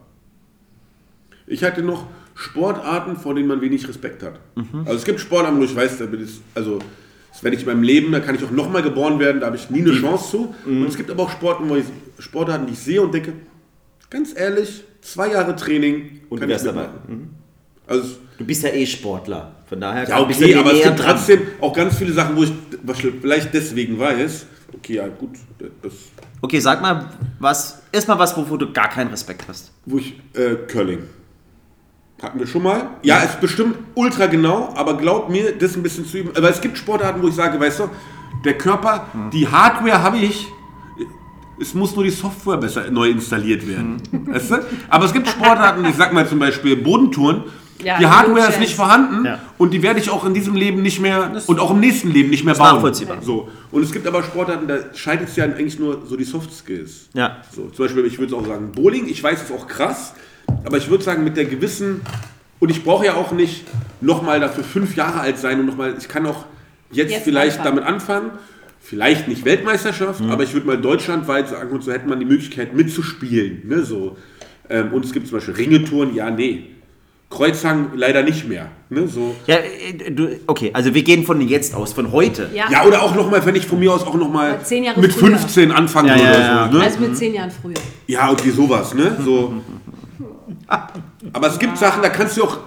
Ich 1.45 1.63
hatte 1.63 1.81
noch 1.81 2.07
Sportarten, 2.35 3.17
vor 3.17 3.35
denen 3.35 3.47
man 3.47 3.61
wenig 3.61 3.87
Respekt 3.87 4.23
hat. 4.23 4.39
Mhm. 4.55 4.79
Also 4.85 4.93
es 4.95 5.05
gibt 5.05 5.19
Sportarten, 5.19 5.59
wo 5.59 5.63
ich 5.63 5.75
weiß, 5.75 5.97
da 5.99 6.05
bin 6.05 6.23
ich, 6.23 6.31
also 6.55 6.79
das 7.31 7.43
werde 7.43 7.55
ich 7.57 7.63
in 7.63 7.67
meinem 7.67 7.83
Leben, 7.83 8.11
da 8.11 8.19
kann 8.19 8.35
ich 8.35 8.43
auch 8.43 8.51
nochmal 8.51 8.81
geboren 8.81 9.19
werden, 9.19 9.41
da 9.41 9.47
habe 9.47 9.55
ich 9.57 9.69
nie 9.69 9.81
eine 9.81 9.91
Chance 9.93 10.29
zu. 10.31 10.55
Mhm. 10.65 10.81
Und 10.83 10.87
es 10.87 10.97
gibt 10.97 11.11
aber 11.11 11.23
auch 11.23 11.31
Sportarten, 11.31 11.69
wo 11.69 11.75
ich, 11.75 11.85
Sportarten, 12.19 12.65
die 12.67 12.73
ich 12.73 12.79
sehe 12.79 13.01
und 13.01 13.13
denke, 13.13 13.33
ganz 14.09 14.33
ehrlich, 14.37 14.83
zwei 15.01 15.31
Jahre 15.31 15.55
Training 15.55 16.21
Und 16.29 16.31
du 16.31 16.35
kann 16.37 16.43
ich 16.43 16.49
wärst 16.49 16.65
dabei. 16.65 16.87
mitmachen. 16.87 17.35
Also 17.85 18.15
Du 18.37 18.45
bist 18.45 18.63
ja 18.63 18.69
eh 18.69 18.85
Sportler. 18.85 19.51
Von 19.73 19.81
daher 19.81 20.07
ja, 20.07 20.19
okay, 20.19 20.53
aber 20.55 20.71
es 20.71 20.83
gibt 20.83 20.99
dran. 20.99 21.15
trotzdem 21.15 21.41
auch 21.59 21.73
ganz 21.73 21.97
viele 21.97 22.13
Sachen, 22.13 22.35
wo 22.35 22.43
ich 22.43 22.53
vielleicht 23.21 23.51
deswegen 23.55 23.97
weiß. 23.97 24.45
Okay, 24.75 24.97
ja 24.97 25.07
gut, 25.07 25.31
das, 25.81 25.93
Okay, 26.41 26.59
sag 26.59 26.79
mal, 26.83 27.09
was 27.39 27.81
erstmal 27.91 28.19
was, 28.19 28.37
wovor 28.37 28.59
du 28.59 28.71
gar 28.71 28.87
keinen 28.89 29.09
Respekt 29.09 29.45
hast. 29.47 29.71
wo 29.87 29.97
ich 29.97 30.13
äh, 30.35 30.55
Curling 30.71 30.99
hatten 32.21 32.37
wir 32.39 32.45
schon 32.45 32.61
mal. 32.61 32.91
Ja, 33.01 33.17
ist 33.23 33.41
bestimmt 33.41 33.75
ultra 33.95 34.27
genau, 34.27 34.71
aber 34.75 34.95
glaub 34.95 35.29
mir, 35.29 35.57
das 35.57 35.75
ein 35.75 35.81
bisschen 35.81 36.05
zu 36.05 36.19
üben. 36.19 36.29
Aber 36.37 36.51
es 36.51 36.61
gibt 36.61 36.77
Sportarten, 36.77 37.21
wo 37.23 37.27
ich 37.29 37.33
sage, 37.33 37.59
weißt 37.59 37.79
du, 37.79 37.89
der 38.45 38.57
Körper, 38.59 39.07
Hm. 39.11 39.31
die 39.31 39.47
Hardware 39.47 40.03
habe 40.03 40.17
ich. 40.17 40.47
Es 41.59 41.73
muss 41.73 41.95
nur 41.95 42.03
die 42.03 42.11
Software 42.11 42.57
besser 42.57 42.89
neu 42.91 43.09
installiert 43.09 43.67
werden. 43.67 44.01
Hm. 44.11 44.33
Weißt 44.33 44.51
du? 44.51 44.55
Aber 44.89 45.05
es 45.05 45.13
gibt 45.13 45.27
Sportarten, 45.27 45.83
ich 45.85 45.95
sag 45.95 46.13
mal 46.13 46.27
zum 46.27 46.37
Beispiel 46.39 46.75
Bodentouren, 46.77 47.43
Ja, 47.83 47.97
die 47.99 48.05
Hardware 48.07 48.49
ist 48.49 48.59
nicht 48.59 48.75
vorhanden 48.75 49.25
Ja. 49.25 49.39
und 49.57 49.73
die 49.73 49.81
werde 49.83 49.99
ich 49.99 50.09
auch 50.09 50.25
in 50.25 50.33
diesem 50.33 50.55
Leben 50.55 50.81
nicht 50.81 50.99
mehr 50.99 51.31
und 51.47 51.59
auch 51.59 51.71
im 51.71 51.79
nächsten 51.79 52.11
Leben 52.11 52.29
nicht 52.29 52.43
mehr 52.45 52.55
bauen. 52.55 52.75
nachvollziehbar. 52.75 53.17
So. 53.21 53.49
Und 53.71 53.83
es 53.83 53.91
gibt 53.91 54.07
aber 54.07 54.23
Sportarten, 54.23 54.67
da 54.67 54.77
scheitert 54.95 55.29
es 55.29 55.35
ja 55.35 55.45
eigentlich 55.45 55.79
nur 55.79 56.01
so 56.05 56.15
die 56.15 56.23
Soft 56.23 56.53
Skills. 56.53 57.09
Ja. 57.13 57.37
So, 57.55 57.67
zum 57.69 57.85
Beispiel, 57.85 58.05
ich 58.05 58.17
würde 58.19 58.35
auch 58.35 58.45
sagen, 58.45 58.71
Bowling, 58.71 59.07
ich 59.07 59.21
weiß, 59.21 59.41
es 59.43 59.49
ist 59.49 59.55
auch 59.55 59.67
krass, 59.67 60.13
aber 60.65 60.77
ich 60.77 60.89
würde 60.89 61.03
sagen, 61.03 61.23
mit 61.23 61.35
der 61.37 61.45
gewissen, 61.45 62.01
und 62.59 62.69
ich 62.69 62.83
brauche 62.83 63.05
ja 63.05 63.15
auch 63.15 63.31
nicht 63.31 63.65
nochmal 64.01 64.39
dafür 64.39 64.63
fünf 64.63 64.95
Jahre 64.95 65.19
alt 65.19 65.37
sein 65.37 65.59
und 65.59 65.65
nochmal, 65.65 65.95
ich 65.99 66.07
kann 66.07 66.25
auch 66.25 66.45
jetzt, 66.91 67.11
Jetzt 67.11 67.23
vielleicht 67.23 67.59
anfangen. 67.59 67.75
damit 67.77 67.89
anfangen, 67.93 68.31
vielleicht 68.79 69.27
nicht 69.27 69.45
Weltmeisterschaft, 69.45 70.19
Mhm. 70.21 70.29
aber 70.31 70.43
ich 70.43 70.53
würde 70.53 70.67
mal 70.67 70.77
deutschlandweit 70.77 71.47
sagen, 71.49 71.71
und 71.71 71.83
so 71.83 71.91
hätte 71.91 72.07
man 72.07 72.19
die 72.19 72.25
Möglichkeit 72.25 72.73
mitzuspielen. 72.75 73.63
Ne, 73.67 73.83
so. 73.83 74.17
Ähm, 74.69 74.93
und 74.93 75.03
es 75.05 75.11
gibt 75.11 75.27
zum 75.27 75.37
Beispiel 75.37 75.55
Ringetouren, 75.55 76.13
ja, 76.15 76.29
nee. 76.29 76.67
Kreuzhang 77.33 77.87
leider 77.95 78.21
nicht 78.21 78.47
mehr. 78.47 78.67
Ne, 78.89 79.07
so. 79.07 79.35
Ja, 79.47 79.55
äh, 79.55 80.11
du, 80.11 80.39
okay, 80.45 80.69
also 80.73 80.93
wir 80.93 81.03
gehen 81.03 81.23
von 81.23 81.41
jetzt 81.41 81.73
aus, 81.73 81.93
von 81.93 82.11
heute. 82.11 82.49
Ja, 82.53 82.69
Ja, 82.69 82.85
oder 82.85 83.01
auch 83.01 83.15
nochmal, 83.15 83.43
wenn 83.45 83.55
ich 83.55 83.65
von 83.65 83.79
mir 83.79 83.91
aus 83.91 84.05
auch 84.05 84.13
nochmal 84.13 84.59
mit 84.97 85.13
früher. 85.13 85.37
15 85.37 85.71
anfangen 85.71 86.09
Ja, 86.09 86.15
würde 86.15 86.27
ja, 86.31 86.69
so. 86.71 86.77
Ne? 86.77 86.83
also 86.83 86.99
mit 86.99 87.17
zehn 87.17 87.33
Jahren 87.33 87.49
früher. 87.49 87.73
Ja, 88.07 88.31
okay, 88.31 88.51
sowas, 88.51 88.93
ne? 88.93 89.17
So. 89.25 89.53
Aber 91.33 91.47
es 91.47 91.57
gibt 91.57 91.77
Sachen, 91.77 92.01
da 92.03 92.09
kannst 92.09 92.37
du 92.37 92.43
auch. 92.43 92.59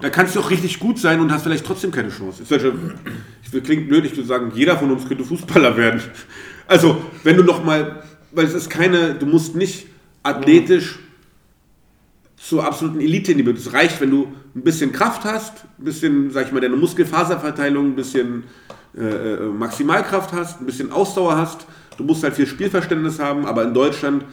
Da 0.00 0.10
kannst 0.10 0.36
du 0.36 0.40
auch 0.40 0.50
richtig 0.50 0.78
gut 0.78 0.98
sein 0.98 1.20
und 1.20 1.32
hast 1.32 1.42
vielleicht 1.42 1.66
trotzdem 1.66 1.90
keine 1.90 2.10
Chance. 2.10 2.42
Ich 2.44 3.52
will, 3.52 3.60
klingt 3.62 3.88
blöd, 3.88 4.04
ich 4.04 4.16
würde 4.16 4.28
sagen, 4.28 4.52
jeder 4.54 4.78
von 4.78 4.90
uns 4.92 5.06
könnte 5.08 5.24
Fußballer 5.24 5.76
werden. 5.76 6.00
Also, 6.68 6.98
wenn 7.24 7.36
du 7.36 7.42
noch 7.42 7.64
mal, 7.64 8.02
weil 8.30 8.44
es 8.44 8.54
ist 8.54 8.70
keine, 8.70 9.14
du 9.14 9.26
musst 9.26 9.56
nicht 9.56 9.86
athletisch 10.22 11.00
zur 12.42 12.64
absoluten 12.64 13.00
Elite 13.00 13.32
in 13.32 13.46
Es 13.54 13.72
reicht, 13.72 14.00
wenn 14.00 14.10
du 14.10 14.28
ein 14.56 14.62
bisschen 14.62 14.92
Kraft 14.92 15.24
hast, 15.24 15.64
ein 15.78 15.84
bisschen, 15.84 16.30
sag 16.30 16.46
ich 16.46 16.52
mal, 16.52 16.60
deine 16.60 16.76
Muskelfaserverteilung, 16.76 17.88
ein 17.88 17.96
bisschen 17.96 18.44
äh, 18.96 19.04
äh, 19.04 19.48
Maximalkraft 19.48 20.32
hast, 20.32 20.60
ein 20.60 20.66
bisschen 20.66 20.90
Ausdauer 20.90 21.36
hast. 21.36 21.66
Du 21.98 22.04
musst 22.04 22.22
halt 22.22 22.34
viel 22.34 22.46
Spielverständnis 22.46 23.18
haben, 23.18 23.44
aber 23.44 23.64
in 23.64 23.74
Deutschland 23.74 24.24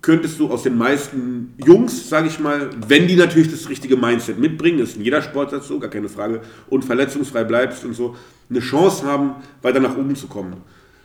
könntest 0.00 0.40
du 0.40 0.48
aus 0.48 0.62
den 0.62 0.78
meisten 0.78 1.54
Jungs, 1.64 2.08
sage 2.08 2.26
ich 2.28 2.40
mal, 2.40 2.70
wenn 2.88 3.06
die 3.06 3.16
natürlich 3.16 3.50
das 3.50 3.68
richtige 3.68 3.96
Mindset 3.96 4.38
mitbringen, 4.38 4.78
ist 4.78 4.96
in 4.96 5.04
jeder 5.04 5.20
Sportart 5.20 5.62
so, 5.62 5.78
gar 5.78 5.90
keine 5.90 6.08
Frage, 6.08 6.40
und 6.68 6.84
verletzungsfrei 6.84 7.44
bleibst 7.44 7.84
und 7.84 7.94
so, 7.94 8.16
eine 8.48 8.60
Chance 8.60 9.04
haben, 9.04 9.34
weiter 9.60 9.80
nach 9.80 9.96
oben 9.96 10.16
zu 10.16 10.26
kommen. 10.26 10.56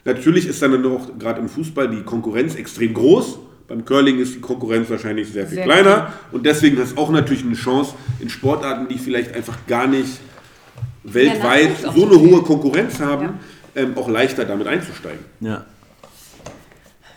Natürlich 0.06 0.48
ist 0.48 0.62
dann 0.62 0.82
noch 0.82 1.20
gerade 1.20 1.42
im 1.42 1.50
Fußball 1.50 1.90
die 1.90 2.04
Konkurrenz 2.04 2.56
extrem 2.56 2.94
groß. 2.94 3.38
Beim 3.72 3.86
Curling 3.86 4.20
ist 4.20 4.36
die 4.36 4.42
Konkurrenz 4.42 4.90
wahrscheinlich 4.90 5.32
sehr 5.32 5.48
viel 5.48 5.56
Sehr 5.56 5.64
kleiner 5.64 6.12
und 6.34 6.46
deswegen 6.46 6.78
hast 6.78 6.92
du 6.92 6.98
auch 6.98 7.10
natürlich 7.10 7.46
eine 7.46 7.56
Chance 7.56 7.94
in 8.20 8.28
Sportarten, 8.30 8.90
die 8.90 8.98
vielleicht 8.98 9.34
einfach 9.34 9.58
gar 9.66 9.88
nicht 9.88 10.20
weltweit 11.04 11.86
auch 11.86 11.96
so 11.96 12.06
eine 12.06 12.20
hohe 12.20 12.42
Konkurrenz 12.42 13.00
haben, 13.00 13.40
ähm, 13.74 13.98
auch 13.98 14.10
leichter 14.10 14.44
damit 14.44 14.68
einzusteigen. 14.68 15.24
Ja. 15.40 15.66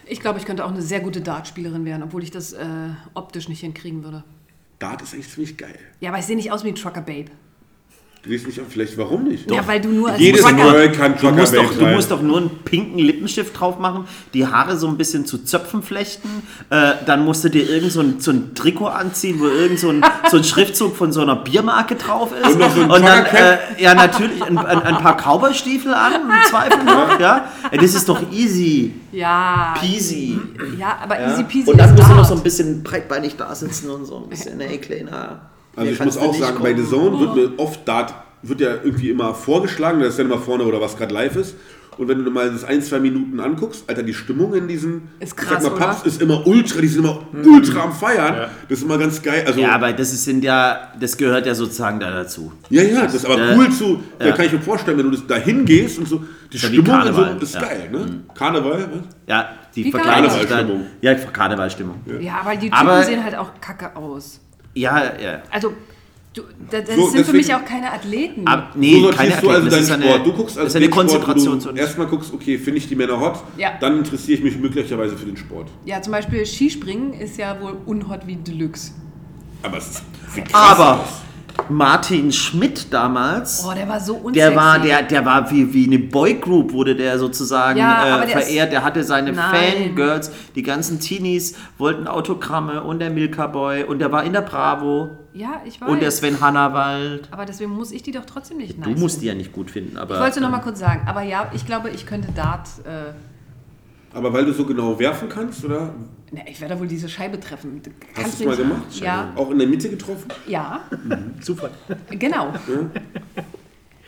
Ich 0.06 0.20
glaube, 0.20 0.38
ich 0.38 0.44
könnte 0.44 0.64
auch 0.64 0.70
eine 0.70 0.80
sehr 0.80 1.00
gute 1.00 1.22
Dartspielerin 1.22 1.84
werden, 1.84 2.04
obwohl 2.04 2.22
ich 2.22 2.30
das 2.30 2.52
äh, 2.52 2.66
optisch 3.14 3.48
nicht 3.48 3.58
hinkriegen 3.58 4.04
würde. 4.04 4.22
Dart 4.78 5.02
ist 5.02 5.12
eigentlich 5.12 5.30
ziemlich 5.30 5.56
geil. 5.56 5.78
Ja, 5.98 6.10
aber 6.10 6.20
ich 6.20 6.26
sehe 6.26 6.36
nicht 6.36 6.52
aus 6.52 6.62
wie 6.62 6.68
ein 6.68 6.76
Trucker 6.76 7.00
Babe. 7.00 7.32
Du 8.24 8.30
siehst 8.30 8.46
nicht, 8.46 8.58
vielleicht 8.70 8.96
warum 8.96 9.24
nicht? 9.24 9.50
Ja, 9.50 9.66
weil 9.66 9.82
du 9.82 9.90
nur 9.90 10.08
als 10.10 10.18
Jedes 10.18 10.40
Trucker... 10.40 10.56
Girl 10.56 10.92
kann 10.92 11.12
Du 11.12 11.18
Trucker 11.18 11.32
musst, 11.36 11.52
Babe 11.54 11.66
doch, 11.66 11.78
du 11.78 11.86
musst 11.88 12.10
doch 12.10 12.22
nur 12.22 12.38
einen 12.38 12.50
pinken 12.64 12.98
Lippenstift 12.98 13.60
drauf 13.60 13.78
machen, 13.78 14.06
die 14.32 14.46
Haare 14.46 14.78
so 14.78 14.88
ein 14.88 14.96
bisschen 14.96 15.26
zu 15.26 15.44
Zöpfen 15.44 15.82
flechten, 15.82 16.42
äh, 16.70 16.92
dann 17.04 17.22
musst 17.26 17.44
du 17.44 17.50
dir 17.50 17.68
irgend 17.68 17.92
so 17.92 18.00
ein, 18.00 18.20
so 18.20 18.30
ein 18.30 18.54
Trikot 18.54 18.86
anziehen, 18.86 19.40
wo 19.40 19.46
irgend 19.46 19.78
so 19.78 19.90
ein, 19.90 20.02
so 20.30 20.38
ein 20.38 20.44
Schriftzug 20.44 20.96
von 20.96 21.12
so 21.12 21.20
einer 21.20 21.36
Biermarke 21.36 21.96
drauf 21.96 22.30
ist. 22.32 22.50
Und 22.52 22.58
noch 22.60 22.74
so 22.74 22.80
ein 22.80 22.88
dann, 23.02 23.26
äh, 23.26 23.58
ja 23.76 23.94
natürlich, 23.94 24.42
ein, 24.42 24.56
ein, 24.56 24.82
ein 24.82 24.96
paar 24.98 25.18
Cowboystiefel 25.18 25.92
an, 25.92 26.12
im 26.14 26.48
Zweifel 26.48 26.82
noch, 26.82 27.20
ja. 27.20 27.44
ja. 27.70 27.78
Das 27.78 27.94
ist 27.94 28.08
doch 28.08 28.22
easy, 28.32 28.94
Ja, 29.12 29.74
peasy. 29.78 30.38
ja, 30.78 30.96
aber 31.02 31.20
Ja. 31.20 31.30
easy 31.30 31.44
peasy 31.44 31.70
Und 31.70 31.76
dann 31.78 31.90
ist 31.90 31.96
musst 31.98 32.10
du 32.10 32.14
noch 32.14 32.24
so 32.24 32.34
ein 32.36 32.42
bisschen 32.42 32.82
breitbeinig 32.82 33.36
da 33.36 33.54
sitzen 33.54 33.90
und 33.90 34.06
so 34.06 34.16
ein 34.16 34.30
bisschen, 34.30 34.58
ey, 34.62 34.78
kleiner. 34.78 35.50
Also 35.76 35.82
hier 35.90 35.92
ich 35.92 36.04
muss 36.04 36.16
auch 36.16 36.34
sagen, 36.34 36.58
bei 36.62 36.72
kommen. 36.72 36.84
The 36.84 36.90
Zone 36.90 37.20
wird 37.20 37.34
mir 37.36 37.50
oft 37.58 37.86
Dart, 37.86 38.14
wird 38.42 38.60
ja 38.60 38.70
irgendwie 38.82 39.10
immer 39.10 39.34
vorgeschlagen, 39.34 40.00
da 40.00 40.06
ist 40.06 40.18
dann 40.18 40.26
immer 40.26 40.38
vorne 40.38 40.64
oder 40.64 40.80
was 40.80 40.96
gerade 40.96 41.14
live 41.14 41.36
ist. 41.36 41.54
Und 41.96 42.08
wenn 42.08 42.24
du 42.24 42.30
mal 42.32 42.50
das 42.50 42.64
ein, 42.64 42.82
zwei 42.82 42.98
Minuten 42.98 43.38
anguckst, 43.38 43.84
Alter, 43.86 44.02
die 44.02 44.14
Stimmung 44.14 44.52
in 44.54 44.66
diesen 44.66 45.02
Ist 45.20 45.36
krass, 45.36 45.62
sag 45.62 45.78
mal, 45.78 45.86
Pubs 45.86 46.00
oder? 46.00 46.06
ist 46.08 46.20
immer 46.22 46.44
ultra, 46.44 46.80
die 46.80 46.88
sind 46.88 47.04
immer 47.04 47.20
ultra 47.44 47.84
am 47.84 47.92
Feiern. 47.92 48.50
Das 48.68 48.78
ist 48.78 48.84
immer 48.84 48.98
ganz 48.98 49.22
geil. 49.22 49.44
Also, 49.46 49.60
Ja, 49.60 49.68
ja, 49.68 49.74
aber 49.76 49.92
das 49.92 50.12
ist 50.12 50.24
sind 50.24 50.42
ja, 50.42 50.88
das 50.98 51.16
gehört 51.16 51.46
ja 51.46 51.54
sozusagen 51.54 52.00
da 52.00 52.10
dazu. 52.10 52.50
ja, 52.68 52.82
das 53.04 53.14
ist 53.14 53.24
aber 53.24 53.38
Äh, 53.38 53.56
cool 53.56 53.70
zu, 53.70 54.02
da 54.18 54.26
ja. 54.26 54.32
kann 54.34 54.46
ich 54.46 54.52
mir 54.52 54.60
vorstellen, 54.60 54.98
wenn 54.98 55.08
du 55.12 55.16
da 55.18 55.36
hingehst 55.36 55.98
und 56.00 56.08
so, 56.08 56.24
die 56.52 56.56
Ja, 56.56 56.62
wie 56.72 56.78
Stimmung 56.80 57.06
in 57.06 57.14
so, 57.14 57.22
ist 57.44 57.54
ja. 57.54 57.60
geil, 57.60 57.88
ne? 57.92 58.22
Karneval, 58.34 58.72
was? 58.92 59.14
Ja, 59.28 59.48
die. 59.76 59.90
Karnevalstimmung. 59.92 60.86
Ja, 61.00 61.14
Karnevalstimmung. 61.14 62.00
Ja, 62.20 62.40
aber 62.40 62.56
die 62.56 62.70
Typen 62.70 62.74
Aber- 62.74 63.04
sehen 63.04 63.22
halt 63.22 63.36
auch 63.36 63.50
kacke 63.60 63.94
aus. 63.96 64.40
Ja, 64.74 65.12
ja. 65.20 65.42
Also, 65.50 65.72
du, 66.34 66.42
das, 66.70 66.84
das 66.84 66.96
So, 66.96 67.02
sind 67.02 67.10
für 67.12 67.32
deswegen- 67.32 67.36
mich 67.38 67.54
auch 67.54 67.64
keine 67.64 67.92
Athleten. 67.92 68.46
Aber, 68.46 68.70
nee, 68.74 69.00
so 69.00 69.10
keine 69.10 69.30
du 69.30 69.36
also 69.36 69.48
Athleten, 69.50 69.64
das 69.64 69.74
deinen 69.74 69.82
ist 69.82 69.90
eine, 69.92 70.04
Sport. 70.04 70.26
Du 70.26 70.32
guckst 70.32 70.58
also 70.58 70.64
das 70.64 70.72
ist 70.72 70.76
eine 70.76 70.84
Sport, 70.86 70.96
Konzentration. 71.24 71.74
du 71.76 71.80
erstmal 71.80 72.06
guckst, 72.08 72.32
okay, 72.34 72.58
finde 72.58 72.78
ich 72.78 72.88
die 72.88 72.96
Männer 72.96 73.20
hot, 73.20 73.42
Ja. 73.56 73.72
dann 73.80 73.98
interessiere 73.98 74.38
ich 74.38 74.44
mich 74.44 74.56
möglicherweise 74.58 75.16
für 75.16 75.26
den 75.26 75.36
Sport. 75.36 75.68
ja, 75.84 76.02
zum 76.02 76.12
Beispiel 76.12 76.44
Skispringen 76.44 77.12
ist 77.14 77.36
ja 77.38 77.60
wohl 77.60 77.76
unhot 77.86 78.26
wie 78.26 78.36
Deluxe. 78.36 78.92
Aber 79.62 79.78
es 79.78 79.88
ist 79.90 80.02
krass 80.50 80.78
Aber 80.78 81.00
aus. 81.00 81.08
Martin 81.68 82.30
Schmidt 82.32 82.92
damals, 82.92 83.64
Oh, 83.66 83.72
der 83.74 83.88
war 83.88 83.98
so 84.00 84.14
unsexy. 84.16 84.34
der 84.34 84.56
war, 84.56 84.78
der, 84.78 85.02
der 85.02 85.24
war 85.24 85.50
wie, 85.50 85.72
wie 85.72 85.86
eine 85.86 85.98
Boygroup, 85.98 86.72
wurde 86.72 86.94
der 86.94 87.18
sozusagen 87.18 87.78
Ja, 87.78 88.22
äh, 88.22 88.26
der 88.26 88.38
ist- 88.38 88.44
verehrt. 88.48 88.72
Der 88.72 88.84
hatte 88.84 89.02
seine 89.04 89.32
Nein. 89.32 89.54
Fangirls, 89.86 90.30
die 90.54 90.62
ganzen 90.62 91.00
Teenies 91.00 91.56
wollten 91.78 92.06
Autogramme 92.06 92.82
und 92.82 92.98
der 92.98 93.10
Milka 93.10 93.46
Boy 93.46 93.84
und 93.84 93.98
der 94.00 94.12
war 94.12 94.24
in 94.24 94.32
der 94.34 94.42
Bravo 94.42 95.10
Ja, 95.32 95.62
ich 95.64 95.80
weiß. 95.80 95.88
und 95.88 96.02
der 96.02 96.10
Sven 96.10 96.40
Hannawald. 96.40 97.28
aber 97.30 97.46
deswegen 97.46 97.70
muss 97.70 97.92
ich 97.92 98.02
die 98.02 98.12
doch 98.12 98.24
trotzdem 98.26 98.58
nicht 98.58 98.84
Du 98.84 98.90
nice 98.90 98.98
musst 99.00 99.16
die 99.22 99.26
finden. 99.26 99.38
ja 99.38 99.42
nicht 99.44 99.52
gut 99.52 99.70
finden, 99.70 99.96
aber. 99.96 100.14
Ich 100.16 100.20
wollte 100.20 100.40
noch 100.40 100.50
mal 100.50 100.58
kurz 100.60 100.78
sagen, 100.80 101.02
aber 101.06 101.22
ja, 101.22 101.50
ich 101.54 101.64
glaube, 101.66 101.88
ich 101.90 102.04
könnte 102.06 102.30
Dart. 102.32 102.68
Äh, 102.84 103.12
Aber 104.16 104.32
weil 104.32 104.44
du 104.44 104.52
so 104.52 104.64
genau 104.64 104.98
werfen 104.98 105.28
kannst, 105.28 105.64
oder? 105.64 105.94
Ne, 106.34 106.44
ich 106.48 106.60
werde 106.60 106.78
wohl 106.78 106.86
diese 106.86 107.08
Scheibe 107.08 107.40
treffen. 107.40 107.82
Du 107.82 107.90
Hast 107.90 108.14
kannst 108.14 108.40
du 108.40 108.44
es 108.44 108.48
mal 108.50 108.56
gemacht? 108.56 108.94
Ja, 109.00 109.32
Auch 109.36 109.50
in 109.50 109.58
der 109.58 109.68
Mitte 109.68 109.88
getroffen? 109.88 110.28
ja, 110.46 110.80
Zufall. 111.40 111.70
genau. 112.10 112.52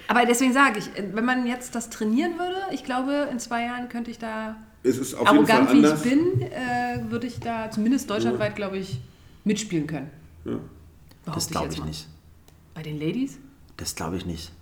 Aber 0.09 0.25
deswegen 0.25 0.53
sage 0.53 0.79
ich, 0.79 0.91
wenn 1.15 1.25
man 1.25 1.47
jetzt 1.47 1.75
das 1.75 1.91
trainieren 1.91 2.33
würde, 2.39 2.57
ich 2.73 2.85
glaube, 2.85 3.29
in 3.31 3.39
zwei 3.41 3.65
Jahren 3.65 3.89
könnte 3.89 4.11
ich 4.11 4.19
da, 4.19 4.57
Es 4.85 4.99
ist 4.99 5.15
auf 5.15 5.31
jeden 5.33 5.47
Fall 5.47 5.57
arrogant 5.57 5.73
wie 5.73 5.87
ich 5.87 6.11
bin, 6.11 6.43
äh, 6.43 7.11
würde 7.11 7.27
ich 7.27 7.41
da 7.41 7.71
zumindest 7.71 8.09
deutschlandweit, 8.09 8.55
glaube 8.55 8.79
ich, 8.79 9.01
mitspielen 9.45 9.87
können. 9.87 10.11
Ja. 10.45 10.59
das 11.35 11.49
glaube 11.49 11.73
ich 11.73 11.79
mal. 11.81 11.87
nicht. 11.87 12.07
Bei 12.75 12.83
den 12.83 13.01
Ladies? 13.01 13.39
Das 13.79 13.95
glaube 13.97 14.17
ich 14.17 14.27
nicht. 14.27 14.53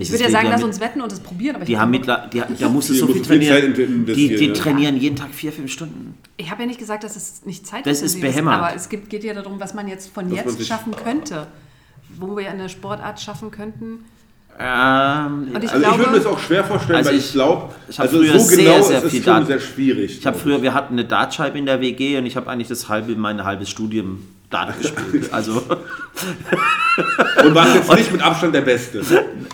Das 0.00 0.08
Ich 0.08 0.12
würde 0.12 0.22
ja 0.24 0.28
ist 0.28 0.32
sagen, 0.32 0.48
lass 0.50 0.62
uns 0.62 0.80
wetten 0.80 1.00
und 1.00 1.12
es 1.12 1.20
probieren, 1.20 1.54
aber 1.56 1.62
ich 1.62 1.68
Die 1.68 1.76
hab 1.76 1.82
haben 1.82 1.90
mittler, 1.90 2.28
die, 2.32 2.42
da 2.58 2.68
musst 2.70 2.90
du 2.90 2.94
so 2.94 3.06
viel 3.06 3.16
viel 3.16 3.24
trainieren. 3.24 3.74
investieren, 3.74 4.06
Die, 4.30 4.36
die 4.36 4.46
ja. 4.46 4.52
trainieren 4.54 4.96
jeden 4.96 5.16
Tag 5.16 5.32
vier, 5.34 5.52
fünf 5.52 5.70
Stunden. 5.70 6.14
Ich 6.36 6.50
habe 6.50 6.62
ja 6.62 6.66
nicht 6.66 6.78
gesagt, 6.80 7.04
dass 7.04 7.16
es 7.16 7.44
nicht 7.44 7.66
Zeit 7.66 7.86
Das 7.86 8.02
ist 8.02 8.14
intensiv 8.14 8.20
behämmert. 8.22 8.54
aber 8.54 8.74
es 8.74 8.88
gibt, 8.88 9.10
geht 9.10 9.22
ja 9.24 9.34
darum, 9.34 9.60
was 9.60 9.74
man 9.74 9.86
jetzt 9.88 10.12
von 10.12 10.24
Was 10.30 10.36
man 10.36 10.44
jetzt 10.46 10.58
sich- 10.58 10.66
schaffen 10.66 10.94
könnte. 10.96 11.46
Wo 12.18 12.36
wir 12.36 12.50
eine 12.50 12.68
Sportart 12.68 13.20
schaffen 13.20 13.50
könnten. 13.52 14.04
Ähm, 14.58 15.48
ich 15.48 15.54
Also 15.54 15.66
ich 15.66 15.72
würde 15.72 15.80
glaube, 15.80 16.10
mir 16.10 16.16
das 16.18 16.26
auch 16.26 16.38
schwer 16.38 16.64
vorstellen, 16.64 16.96
Also 16.98 17.10
weil 17.10 17.16
ich- 17.18 17.24
ich 17.26 17.32
glaube, 17.32 17.72
also 17.96 18.18
früher 18.18 18.38
so 18.38 18.46
sehr, 18.46 18.56
genau 18.74 18.82
sehr 18.82 18.98
ist 18.98 19.04
es 19.04 19.10
viel 19.12 19.22
schon 19.22 19.46
sehr 19.46 19.60
schwierig. 19.60 20.18
ich 20.18 20.26
habe 20.26 20.36
früher, 20.38 20.60
wir 20.60 20.74
hatten 20.74 20.94
eine 20.94 21.04
Dartscheibe 21.04 21.56
in 21.58 21.66
der 21.66 21.80
WG 21.80 22.18
und 22.18 22.26
ich 22.26 22.36
habe 22.36 22.50
eigentlich 22.50 22.68
das 22.68 22.88
halbe, 22.88 23.14
mein 23.16 23.44
halbes 23.44 23.70
Studium 23.70 24.22
Dart 24.50 24.78
gespielt. 24.80 25.28
Also, 25.32 25.62
Und 27.44 27.54
warst 27.54 27.74
jetzt 27.76 27.94
nicht 27.94 28.12
mit 28.12 28.20
Abstand 28.22 28.54
der 28.54 28.60
Beste. 28.62 29.00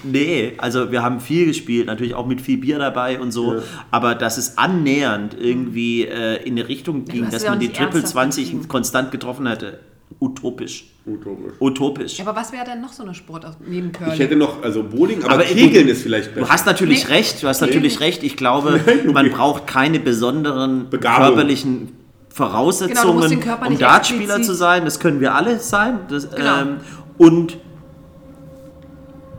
nee, 0.03 0.55
also 0.59 0.91
wir 0.91 1.03
haben 1.03 1.21
viel 1.21 1.47
gespielt, 1.47 1.87
natürlich 1.87 2.15
auch 2.15 2.27
mit 2.27 2.41
viel 2.41 2.59
Bier 2.59 2.79
dabei 2.79 3.21
und 3.21 3.31
so, 3.31 3.55
Ja. 3.57 3.63
aber 3.91 4.15
dass 4.15 4.39
es 4.39 4.59
annähernd 4.59 5.37
irgendwie 5.39 6.03
äh, 6.07 6.43
in 6.45 6.59
eine 6.59 6.69
Richtung 6.69 7.05
ging, 7.05 7.31
dass 7.31 7.43
ja 7.43 7.51
auch 7.51 7.53
man 7.53 7.61
die 7.61 7.69
Triple 7.69 8.01
ernsthaft 8.01 8.09
20 8.13 8.45
betrieben. 8.47 8.69
konstant 8.69 9.11
getroffen 9.13 9.47
hätte. 9.47 9.79
Utopisch. 10.21 10.87
Utopisch. 11.05 11.53
Utopisch. 11.61 12.19
Ja, 12.19 12.27
aber 12.27 12.41
was 12.41 12.53
wäre 12.53 12.65
denn 12.65 12.81
noch 12.81 12.93
so 12.93 13.03
eine 13.03 13.15
Sportart 13.15 13.57
neben 13.69 13.93
Curling? 13.93 14.15
Ich 14.15 14.21
hätte 14.21 14.37
noch, 14.37 14.63
also 14.63 14.83
Bowling, 14.83 15.23
aber, 15.25 15.35
Aber 15.35 15.43
Kegeln 15.45 15.87
du- 15.87 15.93
ist 15.93 16.03
vielleicht 16.03 16.33
besser. 16.35 16.47
Du 16.47 16.53
hast 16.53 16.65
natürlich 16.67 17.07
Nee. 17.09 17.15
recht, 17.15 17.43
du 17.43 17.49
hast 17.49 17.61
natürlich 17.61 18.01
recht. 18.01 18.23
Ich 18.23 18.37
glaube, 18.37 18.81
man 19.13 19.31
braucht 19.31 19.67
keine 19.67 20.01
besonderen 20.01 20.89
Begabung. 20.91 21.27
körperlichen 21.27 21.89
Voraussetzungen, 22.37 23.41
Genau, 23.41 23.67
um 23.67 23.79
Dartspieler 23.79 24.43
zu 24.43 24.55
sein. 24.55 24.85
Das 24.85 25.01
können 25.01 25.21
wir 25.21 25.35
alle 25.35 25.59
sein. 25.59 26.01
Das, 26.11 26.31
Genau. 26.31 26.61
ähm, 26.61 26.77
und 27.17 27.57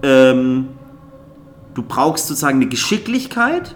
ähm, 0.02 0.70
du 1.76 1.84
brauchst 1.84 2.26
sozusagen 2.26 2.56
eine 2.58 2.66
Geschicklichkeit. 2.66 3.76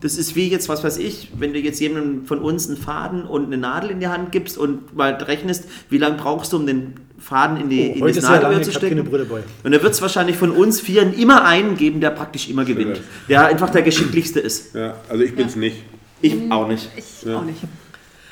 Das 0.00 0.16
ist 0.18 0.34
wie 0.34 0.48
jetzt, 0.48 0.68
was 0.68 0.82
weiß 0.82 0.98
ich, 0.98 1.30
wenn 1.38 1.52
du 1.52 1.60
jetzt 1.60 1.78
jemandem 1.80 2.26
von 2.26 2.40
uns 2.40 2.66
einen 2.66 2.76
Faden 2.76 3.24
und 3.24 3.46
eine 3.46 3.56
Nadel 3.56 3.90
in 3.90 4.00
die 4.00 4.08
Hand 4.08 4.32
gibst 4.32 4.58
und 4.58 4.96
mal 4.96 5.12
rechnest, 5.14 5.66
wie 5.88 5.98
lange 5.98 6.16
brauchst 6.16 6.52
du, 6.52 6.56
um 6.56 6.66
den 6.66 6.94
Faden 7.18 7.56
in, 7.56 7.70
die, 7.70 7.98
Oh, 8.02 8.04
in 8.04 8.14
sehr 8.14 8.22
Nadelöhr 8.24 8.50
lange, 8.50 8.62
zu 8.62 8.72
stecken. 8.72 8.98
Und 8.98 9.72
da 9.72 9.80
wird 9.80 9.92
es 9.94 10.02
wahrscheinlich 10.02 10.36
von 10.36 10.50
uns 10.50 10.80
Vieren 10.80 11.14
immer 11.14 11.44
einen 11.44 11.76
geben, 11.76 12.00
der 12.00 12.10
praktisch 12.10 12.50
immer 12.50 12.64
gewinnt. 12.64 13.00
Der 13.28 13.46
einfach 13.46 13.70
der 13.70 13.82
geschicklichste 13.82 14.40
ist. 14.40 14.74
Ja, 14.74 14.96
also 15.08 15.22
ich 15.22 15.36
bin's 15.36 15.54
nicht. 15.54 15.76
Ich 16.20 16.34
auch 16.50 16.66
nicht. 16.66 16.90
ich 16.96 17.32
auch 17.32 17.44
nicht. 17.44 17.60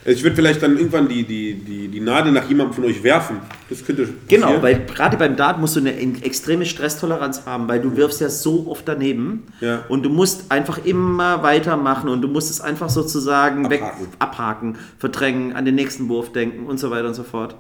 Ich 0.05 0.23
würde 0.25 0.35
vielleicht 0.35 0.61
dann 0.63 0.77
irgendwann 0.77 1.09
die, 1.09 1.23
die, 1.25 1.55
die, 1.55 1.87
die 1.89 2.01
Nadel 2.01 2.33
nach 2.33 2.49
jemandem 2.49 2.75
von 2.75 2.85
euch 2.85 3.03
werfen. 3.05 3.37
Das 3.71 3.85
könnte 3.85 4.09
Genau, 4.27 4.47
passieren. 4.47 4.63
weil 4.63 4.87
gerade 4.87 5.17
beim 5.17 5.37
Dart 5.37 5.61
musst 5.61 5.77
du 5.77 5.81
eine 5.81 5.95
extreme 6.25 6.67
Stresstoleranz 6.67 7.47
haben, 7.47 7.69
weil 7.69 7.81
du 7.81 7.97
wirfst 7.97 8.21
ja 8.21 8.29
so 8.29 8.67
oft 8.69 8.89
daneben 8.89 9.45
Ja. 9.61 9.85
und 9.89 10.03
du 10.03 10.09
musst 10.11 10.51
einfach 10.51 10.85
immer 10.85 11.43
weitermachen 11.45 12.09
und 12.09 12.21
du 12.21 12.27
musst 12.29 12.51
es 12.51 12.61
einfach 12.61 12.91
sozusagen 12.91 13.71
weg 13.71 13.83
Abhaken. 13.83 14.07
abhaken, 14.19 14.79
verdrängen, 14.99 15.53
an 15.53 15.65
den 15.65 15.77
nächsten 15.77 16.09
Wurf 16.09 16.33
denken 16.33 16.67
und 16.67 16.79
so 16.79 16.91
weiter 16.91 17.07
und 17.07 17.15
so 17.15 17.23
fort. 17.23 17.55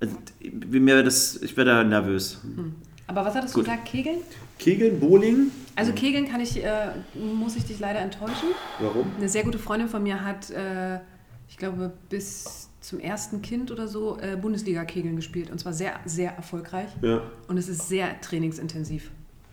Also, 0.00 0.14
wie 0.40 0.78
mir 0.78 1.02
das, 1.02 1.42
ich 1.42 1.56
werde 1.56 1.70
da 1.72 1.82
nervös. 1.82 2.38
Aber 3.08 3.24
was 3.24 3.34
hattest 3.34 3.56
du 3.56 3.60
gesagt, 3.60 3.86
Kegeln? 3.86 4.18
Kegeln, 4.60 5.00
Bowling. 5.00 5.50
Also 5.74 5.92
Kegeln 5.92 6.28
kann 6.28 6.40
ich, 6.40 6.62
äh, 6.62 6.68
muss 7.14 7.56
ich 7.56 7.64
dich 7.64 7.80
leider 7.80 7.98
enttäuschen. 7.98 8.48
Warum? 8.80 9.06
Eine 9.18 9.28
sehr 9.28 9.42
gute 9.42 9.58
Freundin 9.58 9.88
von 9.88 10.02
mir 10.04 10.24
hat, 10.24 10.50
äh, 10.50 10.98
ich 11.48 11.56
glaube, 11.56 11.92
bis 12.08 12.68
zum 12.80 13.00
ersten 13.00 13.42
Kind 13.42 13.70
oder 13.70 13.88
so 13.88 14.18
äh, 14.20 14.36
Bundesliga-Kegeln 14.36 15.16
gespielt. 15.16 15.50
Und 15.50 15.58
zwar 15.58 15.72
sehr, 15.72 15.92
sehr 16.04 16.30
erfolgreich. 16.36 16.88
Ja. 17.02 17.22
Und 17.48 17.58
es 17.58 17.68
ist 17.68 17.88
sehr 17.88 18.20
trainingsintensiv. 18.20 19.10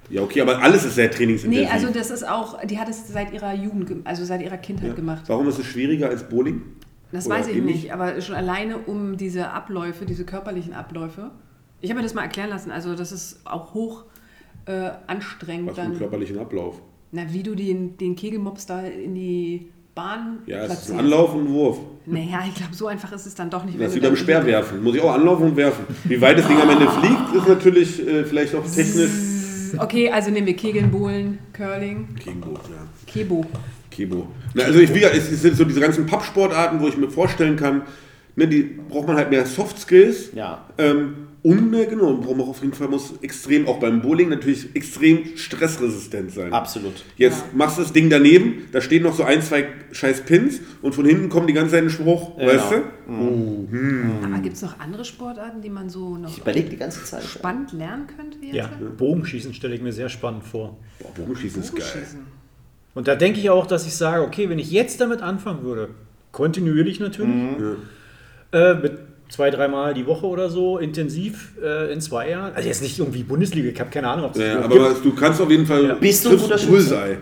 Ja, 0.10 0.22
okay, 0.22 0.42
aber 0.42 0.62
alles 0.62 0.86
ist 0.86 0.96
sehr 0.96 1.10
trainingsintensiv. 1.10 1.68
Nee, 1.68 1.72
also 1.74 1.90
das 1.90 2.12
ist 2.12 2.28
auch, 2.28 2.64
die 2.64 2.78
hat 2.78 2.88
es 2.90 3.08
seit 3.08 3.34
ihrer 3.34 3.54
Jugend, 3.56 3.88
ge- 3.88 3.98
also 4.04 4.24
seit 4.24 4.42
ihrer 4.42 4.58
Kindheit 4.58 4.90
ja. 4.90 4.94
gemacht. 4.94 5.24
Warum 5.28 5.48
ist 5.48 5.58
es 5.58 5.66
schwieriger 5.66 6.10
als 6.10 6.30
Bowling? 6.30 6.62
Das 7.12 7.26
Oder 7.26 7.38
weiß 7.38 7.48
ich 7.48 7.58
ähnlich? 7.58 7.76
nicht, 7.84 7.94
aber 7.94 8.22
schon 8.22 8.36
alleine 8.36 8.78
um 8.78 9.18
diese 9.18 9.50
Abläufe, 9.50 10.06
diese 10.06 10.26
körperlichen 10.26 10.74
Abläufe. 10.74 11.32
Ich 11.82 11.90
habe 11.90 12.00
mir 12.00 12.04
das 12.04 12.14
mal 12.14 12.24
erklären 12.24 12.50
lassen, 12.50 12.72
also 12.72 12.94
das 12.96 13.12
ist 13.12 13.40
auch 13.46 13.74
hoch 13.74 14.06
äh, 14.66 14.92
anstrengend 15.08 15.70
Was 15.70 15.76
für 15.76 15.82
einen 15.82 15.98
körperlichen 15.98 16.38
Ablauf? 16.40 16.82
Na, 17.12 17.32
wie 17.32 17.44
du 17.44 17.56
den, 17.56 17.98
den 17.98 18.16
Kegelmops 18.16 18.66
da 18.66 18.82
in 18.82 19.16
die 19.16 19.72
Bahn 19.96 20.40
Ja, 20.46 20.66
es 20.66 20.84
ist 20.84 20.92
ein 20.92 21.00
Anlauf 21.00 21.34
und 21.34 21.48
ein 21.48 21.54
Wurf. 21.54 21.80
Naja, 22.06 22.44
ich 22.48 22.54
glaube, 22.54 22.76
so 22.76 22.88
einfach 22.88 23.12
ist 23.14 23.26
es 23.26 23.34
dann 23.34 23.50
doch 23.50 23.64
nicht. 23.64 23.80
Das 23.80 23.90
ist 23.90 23.96
wie 23.96 24.00
beim 24.02 24.16
Speerwerfen. 24.16 24.84
Muss 24.84 24.96
ich 24.96 25.02
auch 25.02 25.14
anlaufen 25.14 25.46
und 25.46 25.56
werfen. 25.56 25.86
Wie 26.04 26.20
weit 26.20 26.38
das 26.38 26.48
Ding 26.48 26.60
am 26.60 26.70
Ende 26.70 26.88
fliegt, 26.90 27.34
ist 27.34 27.48
natürlich 27.48 28.06
äh, 28.06 28.26
vielleicht 28.26 28.54
auch 28.54 28.64
technisch. 28.66 29.12
Okay, 29.78 30.12
also 30.12 30.30
nehmen 30.32 30.48
wir 30.48 30.56
Kegeln, 30.56 30.92
Bowlen, 30.92 31.40
Curling, 31.52 32.10
Kebo, 32.16 32.52
ja. 32.54 32.88
Kebo. 33.08 33.46
Kebo. 33.90 34.28
Na, 34.54 34.64
also 34.64 34.80
ich, 34.80 34.94
wie 34.94 35.04
es 35.04 35.42
sind 35.42 35.58
so 35.58 35.66
diese 35.66 35.80
ganzen 35.80 36.06
Pappsportarten, 36.06 36.80
wo 36.80 36.88
ich 36.88 36.98
mir 36.98 37.10
vorstellen 37.10 37.56
kann, 37.56 37.82
ne, 38.36 38.48
die 38.48 38.64
braucht 38.64 39.08
man 39.08 39.16
halt 39.16 39.30
mehr 39.30 39.46
Soft 39.46 39.80
Skills. 39.80 40.32
Ja. 40.34 40.66
Ähm, 40.78 41.28
und 41.46 41.70
mehr, 41.70 41.86
genau, 41.86 42.18
braucht 42.18 42.38
man 42.38 42.48
auf 42.48 42.62
jeden 42.62 42.74
Fall 42.74 42.88
muss 42.88 43.14
extrem, 43.22 43.68
auch 43.68 43.80
beim 43.80 44.02
Bowling 44.02 44.30
natürlich 44.30 44.76
extrem 44.76 45.38
stressresistent 45.38 46.32
sein. 46.32 46.52
Absolut. 46.52 46.94
Jetzt 47.18 47.38
Ja. 47.38 47.44
machst 47.54 47.78
du 47.78 47.84
das 47.84 47.94
Ding 47.94 48.10
daneben, 48.10 48.64
da 48.72 48.82
stehen 48.82 49.04
noch 49.04 49.14
so 49.16 49.24
ein, 49.24 49.44
zwei 49.44 49.68
scheiß 49.92 50.22
Pins 50.22 50.60
und 50.82 50.96
von 50.96 51.06
hinten 51.06 51.30
kommt 51.30 51.48
die 51.48 51.54
ganze 51.54 51.74
Zeit 51.74 51.84
ein 51.84 51.92
Spruch, 51.92 52.38
Ja, 52.40 52.48
weißt 52.48 52.70
genau. 52.72 52.84
du? 53.08 53.14
Oh, 53.14 53.68
hm. 53.72 54.12
Aber 54.24 54.42
gibt 54.42 54.56
es 54.56 54.64
noch 54.64 54.80
andere 54.80 55.06
Sportarten, 55.06 55.62
die 55.62 55.70
man 55.70 55.88
so 55.88 56.18
noch 56.18 56.32
Ich 56.32 56.40
überlege 56.40 56.70
die 56.70 56.78
ganze 56.78 57.04
Zeit. 57.04 57.24
spannend 57.24 57.72
lernen 57.74 58.08
könnte? 58.08 58.40
Jetzt? 58.42 58.56
Ja, 58.56 58.70
Bogenschießen 58.98 59.54
stelle 59.54 59.76
ich 59.76 59.82
mir 59.82 59.94
sehr 59.94 60.10
spannend 60.10 60.44
vor. 60.44 60.78
Boah, 61.00 61.12
Bogenschießen 61.14 61.62
ist 61.62 61.76
geil. 61.76 61.86
Bogenschießen. 61.86 62.20
Und 62.96 63.08
da 63.08 63.16
denke 63.16 63.40
ich 63.40 63.52
auch, 63.52 63.68
dass 63.68 63.86
ich 63.86 63.94
sage, 63.96 64.24
okay, 64.24 64.50
wenn 64.50 64.58
ich 64.58 64.72
jetzt 64.72 65.00
damit 65.00 65.22
anfangen 65.22 65.64
würde, 65.64 65.90
kontinuierlich 66.32 67.00
natürlich, 67.00 67.36
äh, 68.52 68.74
mit 68.74 68.98
zwei, 69.30 69.50
dreimal 69.50 69.94
die 69.94 70.06
Woche 70.06 70.26
oder 70.26 70.50
so, 70.50 70.78
intensiv 70.78 71.58
äh, 71.62 71.92
in 71.92 72.02
zwei 72.02 72.30
Jahren, 72.30 72.54
also 72.54 72.68
jetzt 72.68 72.82
nicht 72.82 73.00
irgendwie 73.00 73.24
Bundesliga, 73.24 73.70
ich 73.70 73.80
habe 73.80 73.90
keine 73.90 74.10
Ahnung, 74.10 74.26
ob 74.26 74.36
es 74.36 74.42
Ja, 74.42 74.56
das 74.56 74.66
aber 74.66 74.92
was, 74.92 75.02
du 75.02 75.16
kannst 75.16 75.42
auf 75.42 75.50
jeden 75.50 75.66
Fall. 75.66 75.86
Ja. 75.86 75.94
Bist 75.96 76.26
du 76.26 76.32
ein 76.32 76.38
guter 76.38 76.58
Schütze? 76.58 77.18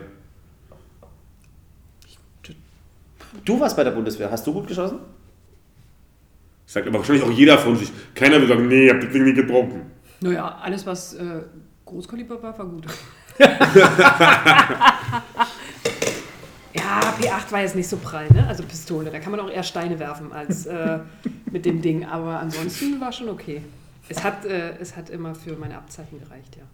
Du 3.44 3.60
warst 3.60 3.76
bei 3.76 3.84
der 3.84 3.90
Bundeswehr. 3.90 4.30
Hast 4.30 4.46
du 4.46 4.52
gut 4.52 4.66
geschossen? 4.66 4.98
Sagt 6.64 6.86
aber 6.86 6.98
wahrscheinlich 6.98 7.24
auch 7.24 7.30
jeder 7.30 7.58
von 7.58 7.76
sich. 7.76 7.92
Keiner 8.14 8.40
will 8.40 8.48
sagen, 8.48 8.68
nee, 8.68 8.86
ich 8.86 8.92
hab 8.92 9.00
das 9.00 9.10
Ding 9.10 9.24
nicht 9.24 9.36
gebrochen. 9.36 9.82
Naja, 10.20 10.58
alles, 10.62 10.86
was 10.86 11.14
äh, 11.14 11.42
Großkaliber 11.84 12.42
war, 12.42 12.58
war 12.58 12.66
gut. 12.66 12.86
ja, 16.74 17.14
P8 17.20 17.50
war 17.52 17.60
jetzt 17.62 17.76
nicht 17.76 17.88
so 17.88 17.96
prall, 17.96 18.26
ne? 18.32 18.46
Also 18.48 18.62
Pistole. 18.64 19.10
Da 19.10 19.18
kann 19.20 19.30
man 19.30 19.40
auch 19.40 19.50
eher 19.50 19.62
Steine 19.62 19.98
werfen 19.98 20.32
als 20.32 20.66
äh, 20.66 20.98
mit 21.52 21.64
dem 21.64 21.80
Ding. 21.82 22.04
Aber 22.06 22.40
ansonsten 22.40 23.00
war 23.00 23.12
schon 23.12 23.28
okay. 23.28 23.62
Es 24.08 24.22
hat, 24.22 24.44
äh, 24.44 24.76
es 24.80 24.96
hat 24.96 25.08
immer 25.10 25.34
für 25.34 25.56
meine 25.56 25.76
Abzeichen 25.76 26.20
gereicht, 26.20 26.56
ja. 26.56 26.64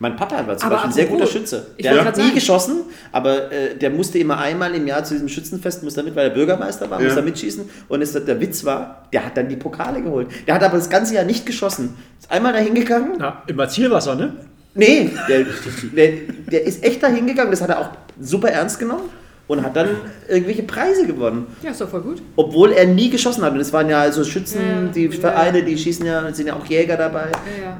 Mein 0.00 0.16
Papa 0.16 0.46
war 0.46 0.56
zum 0.56 0.66
Aber 0.66 0.74
Beispiel 0.76 0.90
ein 0.90 0.92
sehr 0.92 1.04
apropos, 1.04 1.28
guter 1.28 1.32
Schütze. 1.38 1.66
Der 1.78 2.04
hat 2.04 2.16
nie 2.16 2.22
sagen- 2.24 2.34
geschossen, 2.34 2.76
aber 3.12 3.50
äh, 3.52 3.76
der 3.76 3.90
musste 3.90 4.18
immer 4.18 4.38
einmal 4.38 4.74
im 4.74 4.86
Jahr 4.86 5.04
zu 5.04 5.14
diesem 5.14 5.28
Schützenfest, 5.28 5.82
muss 5.84 5.96
er 5.96 6.02
mit, 6.02 6.14
weil 6.16 6.28
er 6.28 6.34
Bürgermeister 6.34 6.90
war, 6.90 6.98
muss 7.00 7.12
Ja. 7.12 7.16
er 7.18 7.22
mitschießen. 7.22 7.68
Und 7.88 8.02
es, 8.02 8.12
der 8.12 8.40
Witz 8.40 8.64
war, 8.64 9.06
der 9.12 9.24
hat 9.24 9.36
dann 9.36 9.48
die 9.48 9.56
Pokale 9.56 10.02
geholt. 10.02 10.28
Der 10.46 10.54
hat 10.56 10.62
aber 10.64 10.76
das 10.78 10.90
ganze 10.90 11.14
Jahr 11.14 11.24
nicht 11.24 11.46
geschossen. 11.46 11.96
Ist 12.18 12.30
einmal 12.30 12.52
da 12.52 12.58
hingegangen. 12.58 13.18
Ja, 13.20 13.42
immer 13.46 13.68
Zielwasser, 13.68 14.14
ne? 14.16 14.34
Nee, 14.78 15.10
der, 15.28 15.44
der, 15.94 16.08
der 16.50 16.64
ist 16.64 16.82
echt 16.84 17.02
da 17.02 17.08
hingegangen, 17.08 17.50
das 17.50 17.60
hat 17.60 17.68
er 17.70 17.80
auch 17.80 17.90
super 18.20 18.48
ernst 18.48 18.78
genommen 18.78 19.10
und 19.48 19.62
hat 19.62 19.74
dann 19.76 19.88
irgendwelche 20.28 20.62
Preise 20.62 21.06
gewonnen. 21.06 21.46
Ja, 21.62 21.70
ist 21.72 21.80
doch 21.80 21.88
voll 21.88 22.02
gut. 22.02 22.22
Obwohl 22.36 22.72
er 22.72 22.86
nie 22.86 23.10
geschossen 23.10 23.42
hat. 23.44 23.52
Und 23.54 23.60
es 23.60 23.72
waren 23.72 23.88
ja 23.88 24.00
also 24.00 24.22
Schützen, 24.24 24.60
Ja, 24.60 24.92
die 24.92 25.06
ja. 25.06 25.10
Vereine, 25.10 25.62
die 25.62 25.76
schießen 25.76 26.06
ja, 26.06 26.32
sind 26.32 26.46
ja 26.46 26.54
auch 26.54 26.64
Jäger 26.66 26.96
dabei. 26.96 27.26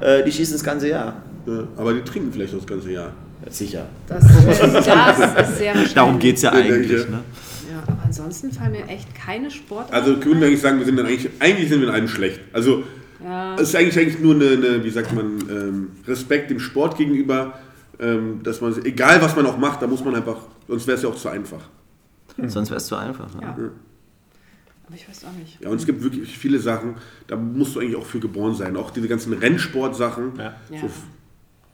Ja, 0.02 0.06
Äh, 0.06 0.24
die 0.24 0.32
schießen 0.32 0.54
das 0.54 0.64
ganze 0.64 0.88
Jahr. 0.88 1.22
Ja, 1.46 1.64
aber 1.76 1.92
die 1.94 2.00
trinken 2.02 2.32
vielleicht 2.32 2.54
das 2.54 2.66
ganze 2.66 2.90
Jahr. 2.92 3.12
Sicher. 3.50 3.86
Das, 4.08 4.24
das 4.24 4.60
ist 4.60 4.72
sehr 4.74 4.96
wahrscheinlich. 5.74 5.94
Darum 5.94 6.18
geht 6.18 6.36
es 6.36 6.42
ja 6.42 6.52
Ja, 6.54 6.60
eigentlich. 6.60 6.90
ich. 7.02 7.08
Ne? 7.08 7.20
Ja, 7.70 7.82
aber 7.86 7.98
ansonsten 8.04 8.50
fallen 8.52 8.72
mir 8.72 8.86
echt 8.88 9.14
keine 9.14 9.50
Sportarten 9.50 9.94
Also 9.94 10.16
können 10.18 10.40
wir 10.40 10.48
eigentlich 10.48 10.60
sagen, 10.60 10.78
wir 10.78 10.84
sind 10.86 10.96
dann 10.96 11.06
eigentlich, 11.06 11.30
eigentlich 11.38 11.68
sind 11.68 11.80
wir 11.80 11.88
in 11.88 11.94
einem 11.94 12.08
schlecht. 12.08 12.40
Also 12.52 12.82
Ja. 13.22 13.54
es 13.56 13.62
ist 13.70 13.76
eigentlich, 13.76 13.98
eigentlich 13.98 14.20
nur 14.20 14.34
eine, 14.34 14.50
eine, 14.50 14.84
wie 14.84 14.90
sagt 14.90 15.12
man, 15.14 15.38
ähm, 15.50 15.90
Respekt 16.06 16.50
dem 16.50 16.60
Sport 16.60 16.96
gegenüber, 16.96 17.58
ähm, 17.98 18.42
dass 18.42 18.60
man, 18.60 18.74
egal 18.84 19.20
was 19.20 19.34
man 19.34 19.46
auch 19.46 19.58
macht, 19.58 19.82
da 19.82 19.86
muss 19.86 20.04
man 20.04 20.14
einfach, 20.14 20.36
sonst 20.68 20.86
wäre 20.86 20.96
es 20.96 21.02
ja 21.02 21.08
auch 21.08 21.16
zu 21.16 21.28
einfach. 21.28 21.68
Sonst 22.46 22.70
wäre 22.70 22.78
es 22.78 22.86
zu 22.86 22.94
einfach. 22.94 23.34
Ne? 23.34 23.42
Ja. 23.42 23.56
Aber 24.86 24.94
ich 24.94 25.08
weiß 25.08 25.24
auch 25.24 25.32
nicht. 25.38 25.60
Ja, 25.60 25.68
und 25.68 25.76
es 25.76 25.86
gibt 25.86 26.02
wirklich 26.02 26.38
viele 26.38 26.60
Sachen, 26.60 26.94
da 27.26 27.36
musst 27.36 27.74
du 27.74 27.80
eigentlich 27.80 27.96
auch 27.96 28.06
für 28.06 28.20
geboren 28.20 28.54
sein. 28.54 28.76
Auch 28.76 28.90
diese 28.90 29.08
ganzen 29.08 29.32
Rennsportsachen, 29.32 30.32
Ja. 30.38 30.54
Ja. 30.70 30.80
so, 30.80 30.90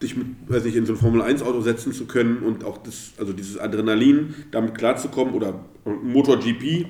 dich 0.03 0.16
mit, 0.16 0.26
weiß 0.49 0.64
nicht, 0.64 0.76
in 0.76 0.86
so 0.86 0.95
ein 0.95 0.99
Formel-1-Auto 0.99 1.61
setzen 1.61 1.92
zu 1.92 2.07
können 2.07 2.38
und 2.38 2.64
auch 2.64 2.78
das, 2.78 3.12
also 3.18 3.32
dieses 3.32 3.59
Adrenalin, 3.59 4.34
damit 4.51 4.74
klarzukommen 4.74 5.34
oder 5.34 5.61
MotoGP, 5.84 6.86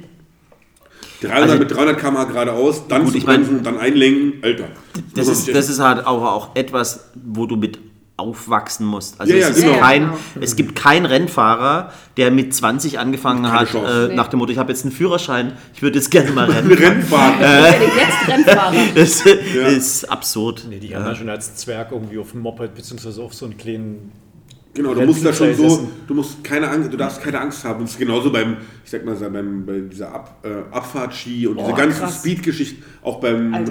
300 1.25 1.43
Also- 1.51 1.59
mit 1.59 1.71
300 1.71 1.99
km 1.99 2.15
geradeaus, 2.33 2.87
dann 2.89 3.03
Gut, 3.05 3.13
zu 3.13 3.19
ich 3.19 3.27
mein- 3.27 3.37
bremsen 3.41 3.59
und 3.59 3.65
dann 3.67 3.79
einlenken, 3.79 4.35
Alter. 4.43 4.69
Das 5.15 5.27
muss 5.29 5.47
ist, 5.49 5.55
das 5.57 5.69
ist 5.69 5.81
halt 5.81 6.07
auch, 6.07 6.23
auch 6.23 6.57
etwas, 6.57 7.11
wo 7.15 7.47
du 7.47 7.57
mit 7.57 7.79
aufwachsen 8.17 8.87
musst. 8.87 9.21
Also 9.21 9.33
Ja, 9.33 9.41
ja, 9.41 9.49
es, 9.49 9.57
ist 9.57 9.65
genau. 9.65 9.79
kein, 9.79 10.03
Ja, 10.03 10.09
genau. 10.35 10.45
es 10.45 10.55
gibt 10.55 10.77
keinen 10.77 11.05
Rennfahrer, 11.05 11.91
der 12.17 12.31
mit 12.31 12.55
20 12.55 13.01
angefangen 13.01 13.51
hat, 13.51 13.75
äh, 13.75 14.15
nach 14.15 14.29
dem 14.29 14.39
Motto, 14.39 14.53
ich 14.53 14.59
habe 14.59 14.71
jetzt 14.71 14.85
einen 14.85 14.93
Führerschein, 14.93 15.55
ich 15.75 15.83
würde 15.83 15.99
jetzt 15.99 16.13
gerne 16.13 16.31
mal 16.31 16.49
rennen. 16.51 16.71
Ein 16.71 16.79
Rennfahrt. 16.79 17.41
Äh, 17.41 17.71
jetzt 17.83 18.29
Rennfahrer? 18.29 18.75
Das 18.95 19.27
ist 19.27 20.05
absurd. 20.09 20.65
Nee, 20.71 20.79
die 20.79 20.95
haben 20.95 21.07
ja 21.07 21.15
schon 21.17 21.29
als 21.29 21.57
Zwerg 21.57 21.91
irgendwie 21.91 22.19
auf 22.19 22.31
dem 22.31 22.41
Moped 22.43 22.77
beziehungsweise 22.77 23.21
auf 23.21 23.35
so 23.35 23.47
einen 23.47 23.57
kleinen. 23.57 24.13
Genau, 24.75 24.93
du 24.93 25.03
musst 25.03 25.25
da 25.25 25.33
schon 25.33 25.55
so, 25.55 25.89
du 26.07 26.15
musst 26.15 26.43
keine 26.43 26.69
Angst, 26.69 26.93
du 26.93 26.97
darfst 26.97 27.23
keine 27.23 27.41
Angst 27.41 27.65
haben. 27.65 27.79
Und 27.81 27.85
es 27.85 27.93
ist 27.93 27.99
genauso 27.99 28.33
beim, 28.33 28.57
ich 28.85 28.91
sag 28.91 29.05
mal, 29.05 29.15
so 29.15 29.31
beim, 29.31 29.65
bei 29.65 29.79
dieser 29.81 30.13
Ab, 30.13 30.45
äh, 30.45 30.75
Abfahrtski 30.75 31.47
und 31.47 31.61
diese 31.61 31.71
Oh, 31.71 31.75
ganzen 31.77 32.01
krass. 32.01 32.19
Speed-Geschichten, 32.21 32.83
auch 33.03 33.21
beim 33.21 33.55
äh, 33.55 33.65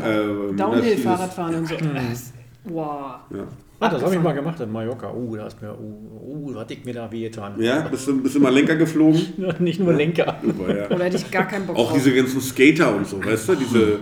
Downhill-Fahrradfahren 0.56 1.56
und 1.56 1.68
so. 1.68 1.76
Das- 1.76 2.34
Wow. 2.66 3.16
Ja. 3.36 3.43
Ah, 3.82 3.89
das 3.89 4.01
habe 4.01 4.16
ich 4.16 4.22
mal 4.22 4.32
gemacht 4.32 4.58
in 4.62 4.72
Mallorca. 4.72 5.12
Oh, 5.12 5.36
da 5.36 5.47
ist 5.47 5.62
mir, 5.62 5.74
oh, 5.78 6.45
oh, 6.47 6.51
da 6.54 6.62
hat 6.62 6.72
ich 6.72 6.86
mir 6.86 6.93
da 6.93 7.12
wehgetan. 7.12 7.62
ja, 7.62 7.82
bist 7.82 8.08
du, 8.08 8.22
bist 8.24 8.36
du 8.36 8.39
mal 8.39 8.54
Lenker 8.54 8.78
geflogen? 8.78 9.20
Nicht 9.60 9.82
nur 9.82 9.91
Lenker. 9.91 10.38
Super, 10.41 10.74
ja. 10.74 10.89
Oder 10.89 11.04
hätte 11.04 11.18
ich 11.18 11.30
gar 11.30 11.45
keinen 11.45 11.68
Bock 11.68 11.76
Auch 11.76 11.89
drauf. 11.89 11.97
diese 11.97 12.14
ganzen 12.16 12.39
Skater 12.39 12.95
und 12.95 13.06
so, 13.06 13.22
weißt 13.22 13.49
du, 13.49 13.56
diese, 13.56 13.99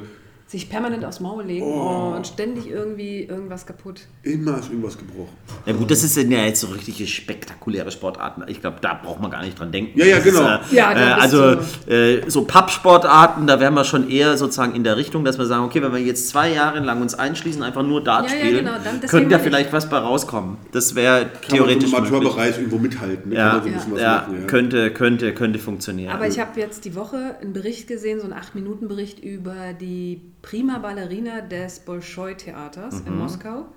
Sich 0.51 0.69
permanent 0.69 1.05
aufs 1.05 1.21
Maul 1.21 1.45
legen 1.45 1.63
oh. 1.65 2.13
und 2.13 2.27
ständig 2.27 2.69
irgendwie 2.69 3.23
irgendwas 3.23 3.65
kaputt. 3.65 4.01
immer 4.23 4.59
ist 4.59 4.67
irgendwas 4.69 4.97
gebrochen. 4.97 5.31
Ja 5.65 5.71
gut, 5.71 5.89
das 5.89 6.01
sind 6.01 6.29
ja 6.29 6.39
jetzt 6.43 6.59
so 6.59 6.67
richtige 6.67 7.07
spektakuläre 7.07 7.89
Sportarten. 7.89 8.43
Ich 8.47 8.59
glaube, 8.59 8.79
da 8.81 8.95
braucht 9.01 9.21
man 9.21 9.31
gar 9.31 9.43
nicht 9.43 9.57
dran 9.57 9.71
denken. 9.71 9.97
Ja, 9.97 10.05
ja, 10.07 10.19
genau. 10.19 10.41
Ist, 10.41 10.73
äh, 10.73 10.75
Ja, 10.75 10.93
da 10.93 11.09
äh, 11.09 11.21
also 11.21 11.57
äh, 11.89 12.29
so 12.29 12.43
Pappsportarten, 12.43 13.47
da 13.47 13.61
wären 13.61 13.73
wir 13.75 13.85
schon 13.85 14.09
eher 14.09 14.35
sozusagen 14.37 14.75
in 14.75 14.83
der 14.83 14.97
Richtung, 14.97 15.23
dass 15.23 15.37
wir 15.37 15.45
sagen, 15.45 15.63
okay, 15.63 15.81
wenn 15.81 15.93
wir 15.93 16.01
jetzt 16.01 16.27
zwei 16.27 16.51
Jahre 16.51 16.79
lang 16.81 17.01
uns 17.01 17.13
einschließen, 17.15 17.63
einfach 17.63 17.83
nur 17.83 18.03
Dart 18.03 18.29
Ja, 18.29 18.35
ja, 18.35 18.39
spielen, 18.41 18.65
genau, 18.65 18.71
dann- 18.73 18.99
deswegen 19.01 19.07
könnte 19.07 19.31
ja 19.31 19.37
ich- 19.37 19.43
vielleicht 19.43 19.71
was 19.71 19.89
bei 19.89 19.99
rauskommen. 19.99 20.57
Das 20.73 20.95
wäre 20.95 21.27
Kann 21.27 21.31
theoretisch 21.55 21.91
man 21.93 22.01
so 22.01 22.07
im 22.07 22.13
möglich. 22.23 22.33
Amateurbereich 22.33 22.57
irgendwo 22.57 22.77
mithalten. 22.77 23.29
Ne? 23.29 23.37
Ja, 23.37 23.61
so 23.61 23.67
ein 23.67 23.73
bisschen 23.73 23.93
was 23.93 24.01
ja, 24.01 24.25
machen, 24.27 24.41
ja. 24.41 24.47
könnte, 24.47 24.91
könnte, 24.91 25.33
könnte 25.33 25.59
funktionieren. 25.59 26.11
Aber 26.11 26.27
ich 26.27 26.39
habe 26.41 26.59
jetzt 26.59 26.83
die 26.83 26.93
Woche 26.93 27.37
einen 27.41 27.53
Bericht 27.53 27.87
gesehen, 27.87 28.19
so 28.19 28.25
einen 28.25 28.33
8-Minuten-Bericht 28.33 29.19
über 29.23 29.71
die 29.79 30.19
Prima 30.41 30.79
Ballerina 30.79 31.41
des 31.41 31.79
Bolschoi-Theaters 31.79 33.01
in 33.01 33.17
Moskau. 33.17 33.67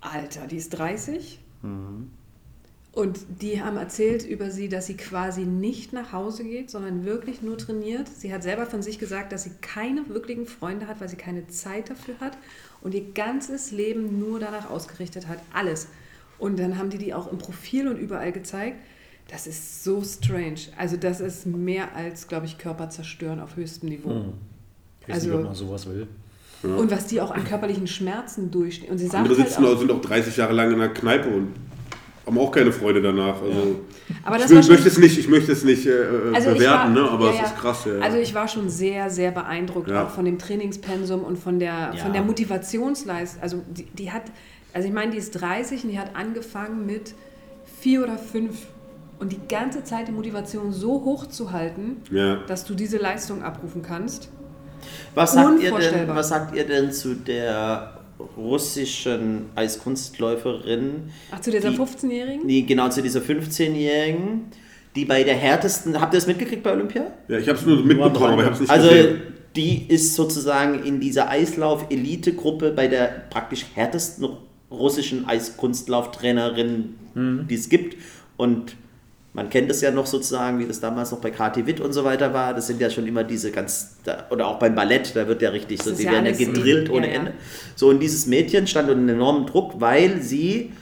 Alter, 0.00 0.46
die 0.46 0.56
ist 0.56 0.70
30. 0.70 1.40
Und 2.92 3.20
die 3.40 3.62
haben 3.62 3.76
erzählt 3.76 4.26
über 4.26 4.50
sie, 4.50 4.68
dass 4.68 4.86
sie 4.86 4.96
quasi 4.96 5.42
nicht 5.42 5.92
nach 5.92 6.12
Hause 6.12 6.42
geht, 6.42 6.70
sondern 6.70 7.04
wirklich 7.04 7.40
nur 7.40 7.56
trainiert. 7.56 8.08
Sie 8.08 8.34
hat 8.34 8.42
selber 8.42 8.66
von 8.66 8.82
sich 8.82 8.98
gesagt, 8.98 9.32
dass 9.32 9.44
sie 9.44 9.52
keine 9.60 10.08
wirklichen 10.08 10.46
Freunde 10.46 10.88
hat, 10.88 11.00
weil 11.00 11.08
sie 11.08 11.16
keine 11.16 11.46
Zeit 11.46 11.90
dafür 11.90 12.18
hat 12.18 12.36
und 12.80 12.94
ihr 12.94 13.12
ganzes 13.12 13.70
Leben 13.70 14.18
nur 14.18 14.40
danach 14.40 14.70
ausgerichtet 14.70 15.28
hat. 15.28 15.38
Alles. 15.52 15.86
Und 16.38 16.58
dann 16.58 16.78
haben 16.78 16.90
die 16.90 16.98
die 16.98 17.14
auch 17.14 17.30
im 17.30 17.38
Profil 17.38 17.86
und 17.86 17.96
überall 17.96 18.32
gezeigt. 18.32 18.76
Das 19.28 19.46
ist 19.46 19.84
so 19.84 20.02
strange. 20.02 20.60
Also 20.76 20.96
das 20.96 21.20
ist 21.20 21.46
mehr 21.46 21.94
als, 21.94 22.26
glaube 22.26 22.46
ich, 22.46 22.58
Körper 22.58 22.90
zerstören 22.90 23.38
auf 23.38 23.54
höchstem 23.54 23.88
Niveau. 23.88 24.32
Ich 25.02 25.08
weiß 25.08 25.14
Also- 25.16 25.26
nicht, 25.28 25.36
ob 25.38 25.44
man 25.44 25.54
sowas 25.54 25.86
will. 25.88 26.06
Und 26.62 26.90
was 26.90 27.06
die 27.06 27.20
auch 27.22 27.30
an 27.30 27.42
körperlichen 27.44 27.86
Schmerzen 27.86 28.50
durchstehen. 28.50 28.90
Und 28.90 28.98
sie 28.98 29.06
sagt 29.06 29.16
Andere 29.24 29.38
halt 29.38 29.48
sitzen 29.48 29.64
auch, 29.64 29.70
auch, 29.74 29.78
sind 29.78 29.90
auch 29.90 30.00
30 30.02 30.36
Jahre 30.36 30.52
lang 30.52 30.70
in 30.70 30.78
der 30.78 30.90
Kneipe 30.90 31.28
und 31.30 31.54
haben 32.26 32.36
auch 32.38 32.52
keine 32.52 32.70
Freude 32.70 33.00
danach. 33.00 33.40
Also, 33.40 33.80
aber 34.22 34.36
ich, 34.36 34.42
das 34.42 34.50
ich 34.50 34.58
schon, 34.66 34.74
möchte 34.74 34.88
es 34.88 34.98
nicht, 34.98 35.18
ich 35.18 35.26
möchte 35.28 35.52
es 35.52 35.64
nicht 35.64 35.86
äh, 35.86 35.92
Also 36.34 36.50
ich 36.50 36.58
bewerten, 36.58 36.94
war- 36.94 37.02
ne? 37.04 37.10
aber 37.10 37.24
ja, 37.28 37.30
es 37.32 37.38
ja. 37.38 37.44
ist 37.46 37.56
krass. 37.56 37.84
Ja. 37.86 37.98
Also 38.04 38.18
ich 38.18 38.34
war 38.34 38.46
schon 38.46 38.68
sehr, 38.68 39.08
sehr 39.08 39.30
beeindruckt 39.30 39.88
Ja. 39.88 40.04
auch 40.04 40.10
von 40.10 40.26
dem 40.26 40.38
Trainingspensum 40.38 41.24
und 41.24 41.38
von 41.38 41.58
der, 41.58 41.92
Ja. 41.94 41.96
von 41.96 42.12
der 42.12 42.22
Motivationsleistung. 42.22 43.42
Also 43.42 43.62
die, 43.70 43.84
die 43.86 44.12
hat, 44.12 44.24
also 44.74 44.86
ich 44.86 44.92
meine, 44.92 45.12
die 45.12 45.18
ist 45.18 45.30
30 45.40 45.84
und 45.84 45.90
die 45.92 45.98
hat 45.98 46.14
angefangen 46.14 46.84
mit 46.84 47.14
vier 47.80 48.02
oder 48.02 48.18
fünf 48.18 48.66
und 49.18 49.32
die 49.32 49.40
ganze 49.48 49.82
Zeit 49.82 50.08
die 50.08 50.12
Motivation 50.12 50.72
so 50.74 50.90
hoch 51.06 51.24
zu 51.26 51.52
halten, 51.52 51.96
ja. 52.10 52.36
dass 52.46 52.66
du 52.66 52.74
diese 52.74 52.98
Leistung 52.98 53.42
abrufen 53.42 53.80
kannst. 53.80 54.28
Was, 55.14 55.32
sagt 55.32 55.62
ihr 55.62 55.72
denn, 55.72 56.08
was 56.08 56.28
sagt 56.28 56.54
ihr 56.56 56.64
denn 56.64 56.92
zu 56.92 57.14
der 57.14 57.94
russischen 58.36 59.46
Eiskunstläuferin? 59.54 61.10
Ach, 61.30 61.40
zu 61.40 61.50
dieser 61.50 61.70
Die- 61.70 61.76
15-Jährigen? 61.78 62.46
Nee, 62.46 62.62
genau 62.62 62.88
zu 62.88 63.02
dieser 63.02 63.20
15-Jährigen, 63.20 64.46
die 64.96 65.04
bei 65.04 65.22
der 65.22 65.34
härtesten, 65.36 66.00
habt 66.00 66.12
ihr 66.14 66.18
das 66.18 66.26
mitgekriegt 66.26 66.62
bei 66.62 66.72
Olympia? 66.72 67.06
ja, 67.28 67.38
ich 67.38 67.48
habe 67.48 67.58
es 67.58 67.64
nur 67.66 67.82
mitbekommen, 67.84 68.32
aber 68.32 68.42
ich 68.42 68.46
habe 68.46 68.54
es 68.54 68.60
nicht 68.60 68.70
Also 68.70 68.88
gesehen. 68.88 69.22
die 69.56 69.86
ist 69.88 70.14
sozusagen 70.14 70.82
in 70.84 71.00
dieser 71.00 71.28
Eislauf-Elite-Gruppe 71.30 72.72
bei 72.72 72.88
der 72.88 73.06
praktisch 73.30 73.66
härtesten 73.74 74.28
russischen 74.70 75.26
Eiskunstlauftrainerin, 75.28 76.94
die 77.14 77.54
es 77.54 77.68
gibt. 77.68 77.96
Und 78.36 78.76
man 79.32 79.48
kennt 79.48 79.70
es 79.70 79.80
ja 79.80 79.90
noch 79.90 80.06
sozusagen, 80.06 80.58
wie 80.58 80.66
das 80.66 80.80
damals 80.80 81.12
noch 81.12 81.20
bei 81.20 81.30
KT 81.30 81.66
Witt 81.66 81.80
und 81.80 81.92
so 81.92 82.04
weiter 82.04 82.34
war. 82.34 82.52
Das 82.52 82.66
sind 82.66 82.80
ja 82.80 82.90
schon 82.90 83.06
immer 83.06 83.22
diese 83.22 83.52
ganz, 83.52 83.96
oder 84.30 84.48
auch 84.48 84.58
beim 84.58 84.74
Ballett, 84.74 85.14
da 85.14 85.28
wird 85.28 85.40
ja 85.40 85.50
richtig, 85.50 85.82
so, 85.82 85.90
ist 85.90 86.00
die 86.00 86.04
ja 86.04 86.12
werden 86.12 86.26
ja 86.26 86.32
gedrillt 86.32 86.88
ja, 86.88 86.94
ohne 86.94 87.08
ja. 87.08 87.14
Ende. 87.14 87.34
So, 87.76 87.88
und 87.88 88.00
dieses 88.00 88.26
Mädchen 88.26 88.66
stand 88.66 88.88
unter 88.88 89.00
einem 89.00 89.10
enormen 89.10 89.46
Druck, 89.46 89.80
weil 89.80 90.20
sie 90.20 90.72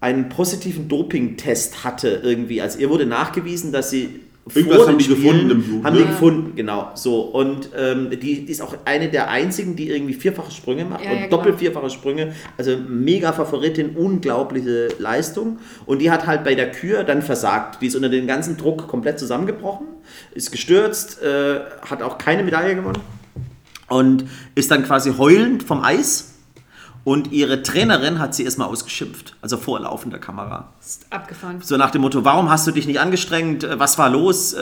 einen 0.00 0.28
positiven 0.28 0.88
Dopingtest 0.88 1.84
hatte 1.84 2.20
irgendwie. 2.22 2.60
Also 2.60 2.78
ihr 2.78 2.90
wurde 2.90 3.06
nachgewiesen, 3.06 3.72
dass 3.72 3.90
sie 3.90 4.20
Irgendwas 4.54 4.78
vor 4.78 4.86
haben 4.88 4.98
den 4.98 4.98
die 4.98 5.04
Spielen- 5.04 5.22
gefunden 5.22 5.50
im 5.50 5.62
Blut, 5.62 5.84
Haben 5.84 5.96
ne? 5.96 6.02
die 6.02 6.08
gefunden, 6.08 6.52
genau. 6.56 6.90
So 6.94 7.20
und 7.20 7.70
ähm, 7.76 8.10
die, 8.10 8.44
die 8.44 8.50
ist 8.52 8.60
auch 8.62 8.74
eine 8.84 9.08
der 9.08 9.28
einzigen, 9.30 9.76
die 9.76 9.88
irgendwie 9.90 10.14
vierfache 10.14 10.50
Sprünge 10.50 10.84
macht 10.84 11.04
Ja, 11.04 11.10
und 11.10 11.16
ja, 11.16 11.24
genau. 11.26 11.36
doppelt 11.36 11.58
vierfache 11.58 11.90
Sprünge. 11.90 12.34
Also 12.58 12.76
mega 12.88 13.32
Favoritin, 13.32 13.90
unglaubliche 13.96 14.88
Leistung. 14.98 15.58
Und 15.86 16.00
die 16.00 16.10
hat 16.10 16.26
halt 16.26 16.44
bei 16.44 16.54
der 16.54 16.70
Kür 16.70 17.04
dann 17.04 17.22
versagt. 17.22 17.80
Die 17.82 17.86
ist 17.86 17.96
unter 17.96 18.08
dem 18.08 18.26
ganzen 18.26 18.56
Druck 18.56 18.88
komplett 18.88 19.18
zusammengebrochen, 19.18 19.86
ist 20.34 20.50
gestürzt, 20.52 21.22
äh, 21.22 21.60
hat 21.88 22.02
auch 22.02 22.18
keine 22.18 22.42
Medaille 22.42 22.74
gewonnen 22.74 23.00
und 23.88 24.24
ist 24.54 24.70
dann 24.70 24.84
quasi 24.84 25.12
heulend 25.18 25.62
vom 25.62 25.82
Eis. 25.82 26.29
Und 27.10 27.32
ihre 27.32 27.64
Trainerin 27.64 28.20
hat 28.20 28.36
sie 28.36 28.44
erstmal 28.44 28.68
ausgeschimpft, 28.68 29.34
also 29.42 29.56
vor 29.56 29.80
laufender 29.80 30.18
Kamera. 30.18 30.68
Ist 30.80 31.06
abgefahren. 31.10 31.60
So 31.60 31.76
nach 31.76 31.90
dem 31.90 32.02
Motto, 32.02 32.24
warum 32.24 32.48
hast 32.48 32.68
du 32.68 32.70
dich 32.70 32.86
nicht 32.86 33.00
angestrengt? 33.00 33.66
Was 33.68 33.98
war 33.98 34.08
los? 34.08 34.52
Äh, 34.52 34.58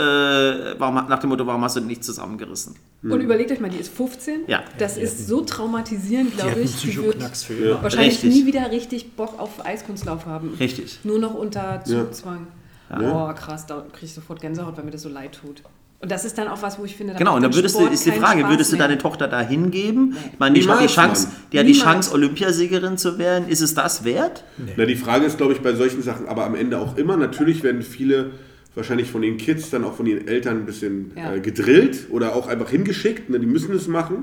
warum, 0.78 0.94
nach 0.94 1.18
dem 1.18 1.28
Motto, 1.28 1.46
warum 1.46 1.62
hast 1.62 1.76
du 1.76 1.80
dich 1.80 1.88
nicht 1.88 2.04
zusammengerissen? 2.04 2.74
Und 3.02 3.20
überlegt 3.20 3.52
euch 3.52 3.60
mal, 3.60 3.68
die 3.68 3.76
ist 3.76 3.94
15. 3.94 4.44
Ja. 4.46 4.62
Das 4.78 4.96
ist 4.96 5.28
so 5.28 5.42
traumatisierend, 5.42 6.38
glaube 6.38 6.60
ich. 6.60 6.74
Die 6.80 6.96
wird 6.96 7.22
für 7.36 7.52
immer. 7.52 7.82
wahrscheinlich 7.82 8.14
Richtig. 8.22 8.32
nie 8.32 8.46
wieder 8.46 8.70
richtig 8.70 9.14
Bock 9.14 9.38
auf 9.38 9.66
Eiskunstlauf 9.66 10.24
haben. 10.24 10.54
Richtig. 10.58 11.00
Nur 11.04 11.18
noch 11.18 11.34
unter 11.34 11.82
Ja. 11.84 11.84
Zugzwang. 11.84 12.46
Oh, 12.90 13.30
krass, 13.34 13.66
da 13.66 13.84
kriege 13.92 14.06
ich 14.06 14.14
sofort 14.14 14.40
Gänsehaut, 14.40 14.74
weil 14.78 14.84
mir 14.86 14.90
das 14.92 15.02
so 15.02 15.10
leid 15.10 15.38
tut. 15.42 15.62
Und 16.00 16.12
das 16.12 16.24
ist 16.24 16.38
dann 16.38 16.46
auch 16.46 16.62
was, 16.62 16.78
wo 16.78 16.84
ich 16.84 16.94
finde, 16.96 17.14
da 17.14 17.18
Genau, 17.18 17.34
und 17.34 17.42
dann 17.42 17.50
der 17.50 17.58
würdest 17.58 17.74
du, 17.74 17.80
Sport 17.80 17.92
ist 17.94 18.06
die 18.06 18.12
Frage, 18.12 18.40
Spaß 18.40 18.50
würdest 18.50 18.72
du 18.72 18.76
mehr. 18.76 18.86
deine 18.86 18.98
Tochter 18.98 19.26
da 19.26 19.40
hingeben? 19.40 20.16
Ich 20.32 20.38
meine, 20.38 20.54
die 20.54 20.60
hat 20.60 20.66
die 20.66 20.70
Niemals, 20.76 20.92
Chance, 20.94 21.26
Mann. 21.26 21.36
die, 21.52 21.58
hat 21.58 21.66
die 21.66 21.72
Niemals. 21.72 21.84
Chance, 21.92 22.12
Olympiasiegerin 22.14 22.98
zu 22.98 23.18
werden. 23.18 23.48
Ist 23.48 23.60
es 23.62 23.74
das 23.74 24.04
wert? 24.04 24.44
Na, 24.76 24.84
die 24.86 24.94
Frage 24.94 25.24
ist, 25.26 25.38
glaube 25.38 25.54
ich, 25.54 25.60
bei 25.60 25.74
solchen 25.74 26.00
Sachen, 26.02 26.28
aber 26.28 26.44
am 26.46 26.54
Ende 26.54 26.78
auch 26.78 26.96
immer, 26.96 27.16
natürlich 27.16 27.64
werden 27.64 27.82
viele 27.82 28.30
wahrscheinlich 28.76 29.10
von 29.10 29.22
den 29.22 29.38
Kids 29.38 29.70
dann 29.70 29.82
auch 29.82 29.94
von 29.96 30.06
ihren 30.06 30.28
Eltern 30.28 30.58
ein 30.58 30.66
bisschen 30.66 31.10
Ja. 31.16 31.34
äh, 31.34 31.40
gedrillt 31.40 32.06
oder 32.10 32.36
auch 32.36 32.46
einfach 32.46 32.70
hingeschickt, 32.70 33.28
ne, 33.28 33.40
die 33.40 33.46
müssen 33.46 33.74
es 33.74 33.88
machen. 33.88 34.22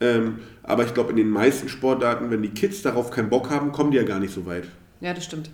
Ähm, 0.00 0.40
aber 0.64 0.84
ich 0.84 0.92
glaube, 0.92 1.10
in 1.10 1.16
den 1.16 1.30
meisten 1.30 1.68
Sportarten, 1.68 2.30
wenn 2.32 2.42
die 2.42 2.48
Kids 2.50 2.82
darauf 2.82 3.12
keinen 3.12 3.30
Bock 3.30 3.48
haben, 3.50 3.70
kommen 3.70 3.92
die 3.92 3.96
ja 3.96 4.02
gar 4.02 4.18
nicht 4.18 4.34
so 4.34 4.44
weit. 4.44 4.64
Ja, 5.00 5.14
das 5.14 5.24
stimmt. 5.24 5.50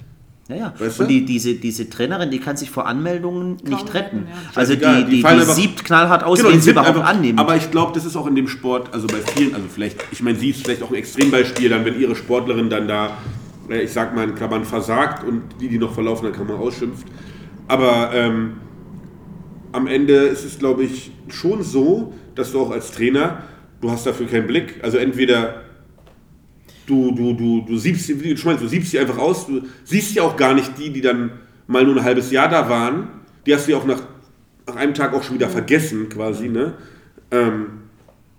Ja, 0.48 0.56
ja. 0.56 0.74
Weißt 0.78 0.98
du? 0.98 1.02
und 1.04 1.08
die, 1.08 1.24
diese, 1.24 1.54
diese 1.54 1.88
Trainerin, 1.88 2.30
die 2.30 2.40
kann 2.40 2.56
sich 2.56 2.68
vor 2.70 2.86
Anmeldungen 2.86 3.58
nicht 3.64 3.94
retten. 3.94 4.18
retten, 4.18 4.26
ja. 4.28 4.34
Also 4.54 4.74
die, 4.74 4.80
die 4.80 5.22
die, 5.22 5.22
die 5.22 5.40
siebt 5.52 5.84
knallhart 5.84 6.24
aus, 6.24 6.38
Genau, 6.38 6.50
wen 6.50 6.56
die 6.56 6.62
sie 6.62 6.70
überhaupt 6.72 6.96
einfach- 6.96 7.08
annehmen. 7.08 7.38
Aber 7.38 7.56
ich 7.56 7.70
glaube, 7.70 7.92
das 7.94 8.04
ist 8.04 8.16
auch 8.16 8.26
in 8.26 8.34
dem 8.34 8.48
Sport, 8.48 8.92
also 8.92 9.06
bei 9.06 9.18
vielen, 9.34 9.54
also 9.54 9.66
vielleicht, 9.72 9.98
ich 10.10 10.20
meine, 10.22 10.36
sie 10.38 10.50
ist 10.50 10.64
vielleicht 10.64 10.82
auch 10.82 10.90
ein 10.90 10.96
Extrembeispiel, 10.96 11.68
dann 11.70 11.84
wenn 11.84 11.98
ihre 11.98 12.16
Sportlerin 12.16 12.68
dann 12.70 12.88
da, 12.88 13.16
äh, 13.70 13.82
ich 13.82 13.92
sag 13.92 14.14
mal 14.16 14.24
in 14.28 14.34
Klammern, 14.34 14.64
versagt 14.64 15.24
und 15.24 15.42
die, 15.60 15.68
die 15.68 15.78
noch 15.78 15.94
verlaufen, 15.94 16.24
dann 16.24 16.32
kann 16.34 16.46
man 16.48 16.56
ausschimpft. 16.56 17.06
Aber 17.68 18.10
ähm, 18.12 18.54
am 19.70 19.86
Ende 19.86 20.14
ist 20.14 20.44
es, 20.44 20.58
glaube 20.58 20.82
ich, 20.82 21.12
schon 21.28 21.62
so, 21.62 22.12
dass 22.34 22.50
du 22.52 22.60
auch 22.60 22.72
als 22.72 22.90
Trainer, 22.90 23.44
du 23.80 23.90
hast 23.90 24.04
dafür 24.06 24.26
keinen 24.26 24.48
Blick. 24.48 24.80
Also 24.82 24.98
entweder 24.98 25.62
du, 26.86 27.12
du, 27.12 27.32
du, 27.34 27.62
du 27.66 27.76
siebst, 27.78 28.06
sie- 28.06 28.22
wie 28.22 28.30
du 28.30 28.36
schon 28.36 28.52
meinst, 28.52 28.64
du 28.64 28.68
siebst 28.68 28.90
sie 28.90 28.98
einfach 28.98 29.18
aus, 29.18 29.46
du 29.46 29.62
siehst 29.84 30.14
ja 30.14 30.22
auch 30.22 30.36
gar 30.36 30.54
nicht 30.54 30.78
die, 30.78 30.90
die 30.90 31.00
dann 31.00 31.30
mal 31.66 31.84
nur 31.84 31.96
ein 31.96 32.04
halbes 32.04 32.30
Jahr 32.30 32.48
da 32.48 32.68
waren, 32.68 33.08
die 33.46 33.54
hast 33.54 33.66
du 33.66 33.72
ja 33.72 33.78
auch 33.78 33.84
nach, 33.86 34.02
nach 34.66 34.76
einem 34.76 34.94
Tag 34.94 35.14
auch 35.14 35.22
schon 35.22 35.34
wieder 35.36 35.48
vergessen 35.48 36.08
quasi, 36.08 36.48
ne? 36.48 36.74
Ähm, 37.30 37.66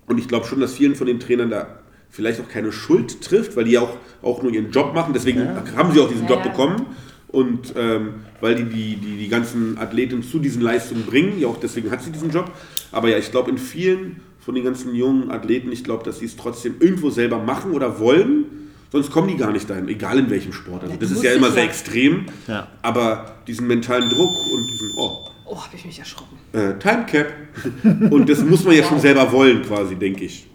und 0.05 0.17
ich 0.19 0.27
glaube 0.27 0.45
schon, 0.45 0.59
dass 0.59 0.73
vielen 0.73 0.95
von 0.95 1.07
den 1.07 1.19
Trainern 1.19 1.49
da 1.49 1.79
vielleicht 2.09 2.39
auch 2.41 2.47
keine 2.49 2.71
Schuld 2.71 3.21
trifft, 3.21 3.55
weil 3.55 3.63
die 3.63 3.71
ja 3.71 3.81
auch, 3.81 3.97
auch 4.21 4.43
nur 4.43 4.51
ihren 4.51 4.69
Job 4.71 4.93
machen, 4.93 5.13
deswegen 5.13 5.47
haben 5.75 5.93
sie 5.93 5.99
auch 5.99 6.09
diesen 6.09 6.23
Ja, 6.27 6.29
Job 6.35 6.45
ja. 6.45 6.51
bekommen. 6.51 6.85
Und 7.29 7.73
ähm, 7.75 8.15
weil 8.41 8.53
die 8.53 8.65
die, 8.65 8.95
die 8.97 9.17
die 9.17 9.27
ganzen 9.27 9.79
Athleten 9.79 10.21
zu 10.21 10.37
diesen 10.37 10.61
Leistungen 10.61 11.03
bringen, 11.05 11.39
ja 11.39 11.47
auch 11.47 11.59
deswegen 11.59 11.89
hat 11.89 12.03
sie 12.03 12.11
diesen 12.11 12.29
Job. 12.29 12.51
Aber 12.91 13.09
ja, 13.09 13.17
ich 13.17 13.31
glaube 13.31 13.49
in 13.49 13.57
vielen 13.57 14.17
von 14.43 14.55
den 14.55 14.63
ganzen 14.63 14.93
jungen 14.95 15.31
Athleten, 15.31 15.71
ich 15.71 15.83
glaube, 15.83 16.03
dass 16.03 16.19
sie 16.19 16.25
es 16.25 16.35
trotzdem 16.35 16.75
irgendwo 16.79 17.09
selber 17.09 17.39
machen 17.39 17.71
oder 17.71 17.99
wollen, 17.99 18.45
sonst 18.91 19.09
kommen 19.11 19.27
die 19.29 19.37
gar 19.37 19.51
nicht 19.51 19.69
dahin, 19.69 19.87
egal 19.87 20.19
in 20.19 20.29
welchem 20.29 20.51
Sport. 20.53 20.81
Also 20.83 20.93
Ja, 20.93 20.99
das 20.99 21.11
ist 21.11 21.23
ja 21.23 21.33
immer 21.33 21.51
sehr 21.51 21.63
extrem, 21.63 22.25
Ja. 22.47 22.67
aber 22.81 23.37
diesen 23.47 23.67
mentalen 23.67 24.09
Druck 24.09 24.35
und 24.51 24.67
diesen, 24.71 24.93
oh, 24.97 25.27
Oh, 25.45 25.57
habe 25.61 25.75
ich 25.75 25.85
mich 25.85 25.99
erschrocken. 25.99 26.37
äh, 26.53 26.79
Time 26.79 27.05
Cap. 27.05 27.31
Und 28.11 28.27
das 28.29 28.43
muss 28.43 28.63
man 28.63 28.75
ja 28.75 28.83
schon 28.83 28.99
selber 28.99 29.29
wollen, 29.33 29.61
quasi, 29.61 29.95
denke 29.95 30.23
ich. 30.23 30.47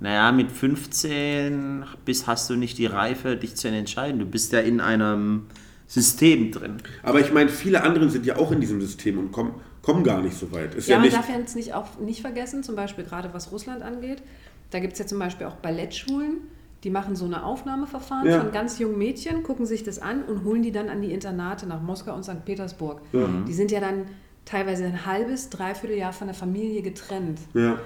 Naja, 0.00 0.32
mit 0.32 0.50
15 0.50 1.84
bis 2.04 2.26
hast 2.26 2.50
du 2.50 2.56
nicht 2.56 2.76
die 2.78 2.86
Reife, 2.86 3.36
dich 3.36 3.54
zu 3.54 3.68
entscheiden. 3.68 4.18
Du 4.18 4.26
bist 4.26 4.52
ja 4.52 4.58
in 4.58 4.80
einem 4.80 5.42
System 5.86 6.50
drin. 6.50 6.78
Aber 7.02 7.20
ich 7.20 7.32
meine, 7.32 7.48
viele 7.48 7.82
andere 7.84 8.10
sind 8.10 8.26
ja 8.26 8.36
auch 8.36 8.50
in 8.52 8.60
diesem 8.60 8.80
System 8.82 9.18
und 9.18 9.32
kommen, 9.32 9.54
kommen 9.84 10.02
gar 10.04 10.20
nicht 10.22 10.36
so 10.36 10.50
weit. 10.52 10.74
Ist 10.74 10.88
Ja, 10.88 10.94
ja, 10.94 10.98
man 10.98 11.06
nicht. 11.08 11.16
darf 11.16 11.28
ja 11.28 11.38
jetzt 11.38 11.54
nicht, 11.56 11.74
auch 11.74 11.98
nicht 12.00 12.20
vergessen, 12.20 12.62
zum 12.62 12.74
Beispiel 12.76 13.04
gerade 13.04 13.32
was 13.32 13.52
Russland 13.52 13.82
angeht, 13.82 14.22
da 14.70 14.80
gibt 14.80 14.94
es 14.94 14.98
ja 14.98 15.06
zum 15.06 15.18
Beispiel 15.18 15.46
auch 15.46 15.54
Ballettschulen, 15.56 16.38
die 16.82 16.90
machen 16.90 17.16
so 17.16 17.24
eine 17.24 17.44
Aufnahmeverfahren 17.44 18.28
Ja. 18.28 18.40
von 18.40 18.52
ganz 18.52 18.78
jungen 18.78 18.98
Mädchen, 18.98 19.42
gucken 19.42 19.66
sich 19.66 19.82
das 19.84 19.98
an 20.00 20.22
und 20.24 20.44
holen 20.44 20.62
die 20.62 20.72
dann 20.72 20.88
an 20.88 21.00
die 21.00 21.12
Internate 21.12 21.66
nach 21.66 21.80
Moskau 21.80 22.14
und 22.14 22.24
St. 22.24 22.44
Petersburg. 22.44 23.00
Die 23.46 23.52
sind 23.54 23.70
ja 23.70 23.80
dann 23.80 24.06
teilweise 24.44 24.84
ein 24.84 25.06
halbes, 25.06 25.48
dreiviertel 25.48 25.96
Jahr 25.96 26.12
von 26.12 26.26
der 26.26 26.34
Familie 26.34 26.82
getrennt. 26.82 27.38
Ja. 27.54 27.78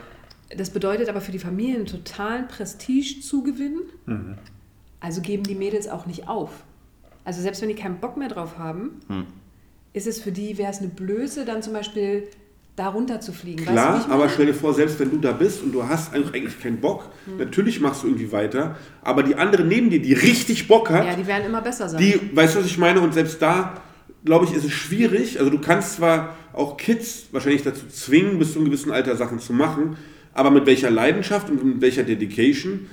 Das 0.57 0.71
bedeutet 0.71 1.09
aber 1.09 1.21
für 1.21 1.31
die 1.31 1.39
Familie 1.39 1.77
einen 1.77 1.87
totalen 1.87 2.49
Prestigezugewinn. 2.49 3.81
Also 5.01 5.21
geben 5.21 5.45
die 5.45 5.55
Mädels 5.55 5.89
auch 5.89 6.07
nicht 6.07 6.27
auf. 6.29 6.51
Also 7.25 7.43
selbst 7.43 7.61
wenn 7.63 7.69
die 7.69 7.75
keinen 7.77 7.99
Bock 8.01 8.17
mehr 8.17 8.29
drauf 8.29 8.59
haben, 8.59 9.01
ist 9.93 10.07
es 10.07 10.21
für 10.21 10.33
die, 10.33 10.59
wäre 10.59 10.71
es 10.73 10.79
eine 10.79 10.89
Blöße, 10.89 11.45
dann 11.45 11.63
zum 11.63 11.73
Beispiel 11.73 12.25
da 12.77 12.89
runter 12.89 13.21
zu 13.21 13.33
fliegen. 13.33 13.61
weißt 13.61 13.69
du, 13.69 13.73
Klar, 13.73 14.07
aber 14.11 14.29
stell 14.29 14.47
dir 14.47 14.55
vor, 14.55 14.73
selbst 14.73 15.01
wenn 15.01 15.11
du 15.11 15.17
da 15.17 15.33
bist 15.33 15.63
und 15.65 15.73
du 15.73 15.89
hast 15.89 16.15
eigentlich 16.15 16.33
eigentlich 16.35 16.61
keinen 16.61 16.81
Bock, 16.81 17.09
Hm. 17.27 17.39
natürlich 17.39 17.81
machst 17.81 18.03
du 18.05 18.07
irgendwie 18.07 18.31
weiter, 18.31 18.77
aber 19.03 19.25
die 19.25 19.35
andere 19.35 19.65
neben 19.65 19.91
dir, 19.91 20.01
die 20.01 20.13
richtig 20.13 20.69
Bock 20.69 20.91
hat, 20.91 21.05
Ja, 21.05 21.17
die 21.17 21.27
werden 21.27 21.45
immer 21.47 21.61
besser 21.61 21.89
sein. 21.89 22.01
die, 22.01 22.21
weißt 22.37 22.55
du, 22.55 22.61
was 22.61 22.67
ich 22.67 22.79
meine? 22.79 23.01
Und 23.01 23.15
selbst 23.15 23.43
da, 23.43 23.75
glaube 24.25 24.45
ich, 24.45 24.55
ist 24.55 24.65
es 24.65 24.71
schwierig. 24.73 25.39
Also 25.41 25.51
du 25.51 25.59
kannst 25.59 25.95
zwar 25.97 26.37
auch 26.53 26.77
Kids 26.77 27.27
wahrscheinlich 27.33 27.63
dazu 27.65 27.87
zwingen, 27.89 28.39
bis 28.39 28.53
zu 28.53 28.59
einem 28.61 28.67
gewissen 28.67 28.93
Alter 28.93 29.17
Sachen 29.17 29.41
zu 29.41 29.53
machen, 29.53 29.97
aber 30.33 30.53
mit 30.53 30.67
welcher 30.67 30.91
Leidenschaft 30.91 31.51
und 31.51 31.65
mit 31.65 31.81
welcher 31.81 32.05
Dedication 32.05 32.87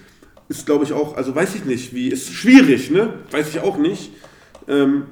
ist, 0.50 0.66
glaube 0.66 0.84
ich, 0.86 0.94
auch, 0.94 1.16
also 1.16 1.36
weiß 1.36 1.54
ich 1.56 1.66
nicht, 1.66 1.94
wie, 1.94 2.08
ist 2.08 2.32
schwierig, 2.34 2.90
ne? 2.90 3.14
Weiß 3.32 3.50
ich 3.50 3.60
auch 3.60 3.78
nicht. 3.78 4.12
Ähm, 4.68 5.04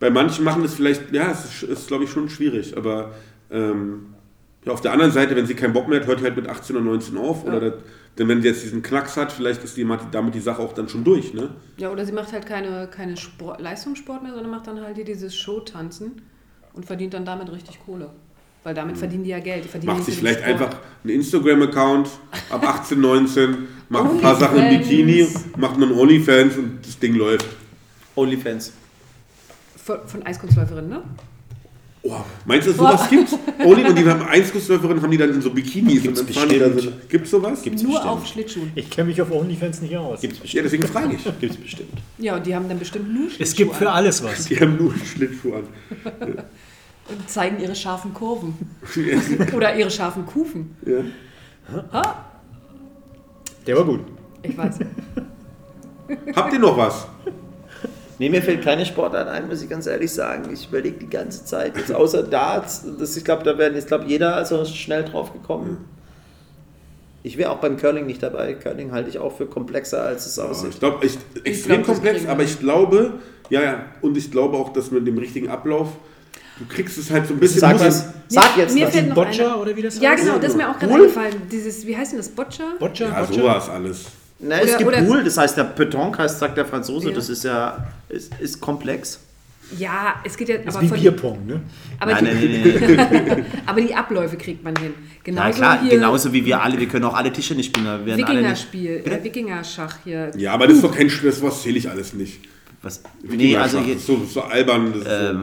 bei 0.00 0.10
manchen 0.10 0.44
machen 0.44 0.64
es 0.64 0.74
vielleicht, 0.74 1.12
ja, 1.12 1.30
es 1.30 1.44
ist, 1.44 1.62
ist 1.62 1.86
glaube 1.86 2.04
ich, 2.04 2.10
schon 2.10 2.28
schwierig, 2.28 2.76
aber 2.76 3.12
ähm, 3.50 4.14
ja, 4.64 4.72
auf 4.72 4.80
der 4.80 4.92
anderen 4.92 5.12
Seite, 5.12 5.36
wenn 5.36 5.46
sie 5.46 5.54
keinen 5.54 5.72
Bock 5.72 5.88
mehr 5.88 6.00
hat, 6.00 6.06
hört 6.06 6.18
sie 6.18 6.24
halt 6.24 6.36
mit 6.36 6.48
18 6.48 6.76
oder 6.76 6.84
19 6.84 7.16
auf. 7.16 7.44
Oder 7.44 7.60
das, 7.60 7.74
denn 8.18 8.28
wenn 8.28 8.42
sie 8.42 8.48
jetzt 8.48 8.62
diesen 8.62 8.82
Knacks 8.82 9.16
hat, 9.16 9.32
vielleicht 9.32 9.62
ist 9.64 9.76
die, 9.76 9.86
damit 10.10 10.34
die 10.34 10.40
Sache 10.40 10.60
auch 10.60 10.72
dann 10.72 10.88
schon 10.88 11.04
durch, 11.04 11.32
ne? 11.32 11.50
ja, 11.78 11.90
oder 11.90 12.04
sie 12.04 12.12
macht 12.12 12.32
halt 12.32 12.44
keine, 12.44 12.88
keine 12.88 13.16
Sport, 13.16 13.60
Leistungssport 13.60 14.22
mehr, 14.22 14.32
sondern 14.32 14.50
macht 14.50 14.66
dann 14.66 14.80
halt 14.80 14.96
hier 14.96 15.04
dieses 15.04 15.34
Showtanzen 15.34 16.20
und 16.74 16.84
verdient 16.84 17.14
dann 17.14 17.24
damit 17.24 17.50
richtig 17.50 17.78
Kohle. 17.84 18.10
Weil 18.62 18.74
damit 18.74 18.98
verdienen 18.98 19.24
die 19.24 19.30
ja 19.30 19.38
Geld. 19.38 19.64
Die. 19.80 19.86
Macht 19.86 20.04
sich 20.04 20.18
vielleicht 20.18 20.40
Sport. 20.40 20.60
einfach 20.60 20.78
einen 21.02 21.14
Instagram-Account 21.14 22.08
ab 22.50 22.62
18, 22.62 23.00
19, 23.00 23.56
macht 23.88 24.10
ein 24.10 24.20
paar 24.20 24.36
Sachen 24.36 24.58
im. 24.58 24.78
Bikini, 24.78 25.26
macht 25.56 25.76
einen 25.76 25.92
Onlyfans 25.92 26.58
und 26.58 26.80
das 26.84 26.98
Ding 26.98 27.14
läuft. 27.14 27.46
Onlyfans. 28.16 28.74
Von, 29.84 29.98
von 30.06 30.22
Eiskunstläuferinnen, 30.26 30.90
ne? 30.90 31.02
Oh, 32.02 32.16
meinst 32.46 32.66
du, 32.66 32.72
sowas 32.72 33.10
gibt's? 33.10 33.36
Only 33.64 33.84
und 33.84 33.96
die 33.98 34.08
haben 34.08 34.22
Einskussläuferinnen, 34.22 35.02
haben 35.02 35.10
die 35.10 35.18
dann 35.18 35.34
in 35.34 35.42
so 35.42 35.50
Bikinis 35.50 36.02
Gibt's 36.02 36.20
und 36.20 36.28
dann 36.30 36.34
fahren 36.34 36.48
die 36.48 36.58
da 36.58 36.70
so. 36.72 36.90
Gibt's 37.10 37.30
sowas? 37.30 37.60
Gibt's 37.62 37.82
Nur 37.82 37.92
bestimmt. 37.92 38.10
auf 38.10 38.26
Schlittschuhen. 38.26 38.72
Ich 38.74 38.88
kenne 38.88 39.08
mich 39.08 39.20
auf 39.20 39.30
OnlyFans 39.30 39.82
nicht 39.82 39.96
aus. 39.98 40.20
Gibt's 40.22 40.38
Ja, 40.38 40.42
bestimmt. 40.42 40.64
deswegen 40.64 40.86
frage 40.88 41.14
ich. 41.16 41.40
Gibt's 41.40 41.56
bestimmt. 41.58 41.92
Ja, 42.16 42.36
und 42.36 42.46
die 42.46 42.54
haben 42.54 42.68
dann 42.70 42.78
bestimmt 42.78 43.12
nur 43.12 43.24
Schlittschuhe 43.28 43.42
Es 43.44 43.54
gibt 43.54 43.74
für 43.74 43.88
an 43.90 43.96
alles 43.96 44.22
was. 44.24 44.46
Die 44.46 44.58
haben 44.58 44.76
nur 44.78 44.94
Schlittschuhe 44.96 45.56
an. 45.56 45.64
und 47.10 47.28
zeigen 47.28 47.60
ihre 47.60 47.74
scharfen 47.74 48.14
Kurven. 48.14 48.54
Oder 49.54 49.76
ihre 49.76 49.90
scharfen 49.90 50.24
Kufen. 50.24 50.74
Ja. 50.86 52.24
Der 53.66 53.76
war 53.76 53.84
gut. 53.84 54.00
Ich 54.42 54.56
weiß. 54.56 54.78
Habt 56.34 56.52
ihr 56.54 56.58
noch 56.58 56.78
was? 56.78 57.06
Nee, 58.20 58.28
mir 58.28 58.42
fällt 58.42 58.62
keine 58.62 58.84
Sportart 58.84 59.28
ein, 59.28 59.48
muss 59.48 59.62
ich 59.62 59.70
ganz 59.70 59.86
ehrlich 59.86 60.12
sagen. 60.12 60.50
Ich 60.52 60.68
überlege 60.68 60.98
die 60.98 61.08
ganze 61.08 61.42
Zeit, 61.46 61.74
jetzt 61.78 61.90
außer 61.90 62.22
Darts, 62.30 62.84
das, 62.98 63.16
ich 63.16 63.24
glaube, 63.24 63.44
da 63.44 63.56
werden 63.56 63.74
jetzt 63.76 63.88
glaub, 63.88 64.06
jeder 64.06 64.36
also 64.36 64.62
schnell 64.66 65.04
drauf 65.04 65.32
gekommen. 65.32 65.86
Ich 67.22 67.38
wäre 67.38 67.50
auch 67.50 67.56
beim 67.60 67.78
Curling 67.78 68.04
nicht 68.04 68.22
dabei. 68.22 68.52
Curling 68.52 68.92
halte 68.92 69.08
ich 69.08 69.18
auch 69.18 69.34
für 69.34 69.46
komplexer, 69.46 70.02
als 70.02 70.26
es 70.26 70.36
Ja, 70.36 70.44
aussieht. 70.44 70.68
ich 70.74 70.80
glaube, 70.80 71.06
ich, 71.06 71.16
extrem 71.44 71.82
glaub, 71.82 71.96
komplex, 71.96 72.26
aber 72.26 72.42
ich 72.42 72.58
glaube, 72.60 73.14
ja, 73.48 73.62
ja, 73.62 73.84
und 74.02 74.14
ich 74.18 74.30
glaube 74.30 74.58
auch, 74.58 74.70
dass 74.74 74.90
mit 74.90 75.06
dem 75.06 75.16
richtigen 75.16 75.48
Ablauf, 75.48 75.88
du 76.58 76.66
kriegst 76.66 76.98
es 76.98 77.10
halt 77.10 77.26
so 77.26 77.32
ein 77.32 77.40
bisschen. 77.40 77.60
Sag 77.60 77.80
was. 77.80 78.06
Sag 78.28 78.54
jetzt 78.58 78.74
mir 78.74 78.84
was. 78.86 78.92
fällt 78.94 79.08
noch 79.08 79.14
Boccia 79.14 79.56
oder 79.56 79.74
wie 79.74 79.80
das 79.80 79.98
Ja, 79.98 80.10
heißt? 80.10 80.24
genau, 80.24 80.36
das 80.38 80.50
ist 80.50 80.56
mir 80.58 80.70
auch 80.70 80.78
gerade 80.78 80.92
eingefallen. 80.92 81.34
Dieses, 81.50 81.86
wie 81.86 81.96
heißt 81.96 82.12
denn 82.12 82.18
das? 82.18 82.28
Boccia? 82.28 82.64
Boccia? 82.78 83.08
Ja, 83.08 83.20
Boccia? 83.22 83.34
sowas 83.42 83.68
alles. 83.70 84.04
Na, 84.42 84.56
es 84.60 84.68
Oder- 84.70 84.78
gibt 84.78 84.88
oder- 84.88 85.02
Pool, 85.02 85.24
das 85.24 85.36
heißt 85.36 85.56
der 85.56 85.64
Petanque 85.64 86.18
heißt, 86.18 86.38
sagt 86.38 86.56
der 86.56 86.64
Franzose, 86.64 87.08
Ja. 87.10 87.14
das 87.14 87.28
ist 87.28 87.44
ja 87.44 87.86
ist, 88.08 88.32
ist 88.40 88.60
komplex. 88.60 89.20
Ja, 89.78 90.14
es 90.24 90.36
geht 90.36 90.48
ja. 90.48 90.56
Das 90.58 90.66
ist 90.66 90.76
Aber, 90.76 90.82
wie 90.84 90.88
von, 90.88 90.98
Bierpong, 91.00 91.46
ne? 91.46 91.60
aber, 92.00 92.12
Nein, 92.14 92.28
die, 92.40 92.48
nein, 92.48 92.96
nein, 92.96 93.24
nein. 93.28 93.46
aber 93.66 93.80
die 93.80 93.94
Abläufe 93.94 94.36
kriegt 94.36 94.64
man 94.64 94.74
hin. 94.76 94.94
Genauso 95.22 95.48
Ja 95.48 95.54
klar, 95.54 95.80
hier 95.82 95.90
genauso 95.90 96.32
wie 96.32 96.44
wir 96.44 96.60
alle, 96.60 96.76
wir 96.80 96.88
können 96.88 97.04
auch 97.04 97.14
alle 97.14 97.32
Tischtennis 97.32 97.66
spielen. 97.66 97.86
aber 97.86 98.00
Wir 98.04 98.16
werden 98.16 98.24
alle 98.24 98.42
nicht, 98.48 98.72
Wikingerspiel, 98.72 99.12
äh, 99.20 99.24
Wikingerschach 99.24 99.98
hier. 100.02 100.30
Ja, 100.36 100.54
aber 100.54 100.66
das 100.66 100.76
ist 100.76 100.84
doch 100.84 100.94
kein 100.96 101.08
Spiel, 101.08 101.30
das 101.30 101.40
was 101.42 101.62
zähle 101.62 101.78
ich 101.78 101.88
alles 101.88 102.14
nicht. 102.14 102.40
was, 102.82 103.02
nee, 103.22 103.56
also 103.56 103.78
das 103.78 103.88
ist 103.88 104.06
so, 104.06 104.24
so 104.24 104.40
albern, 104.42 104.92
das 104.92 105.02
ist 105.02 105.06
so, 105.06 105.38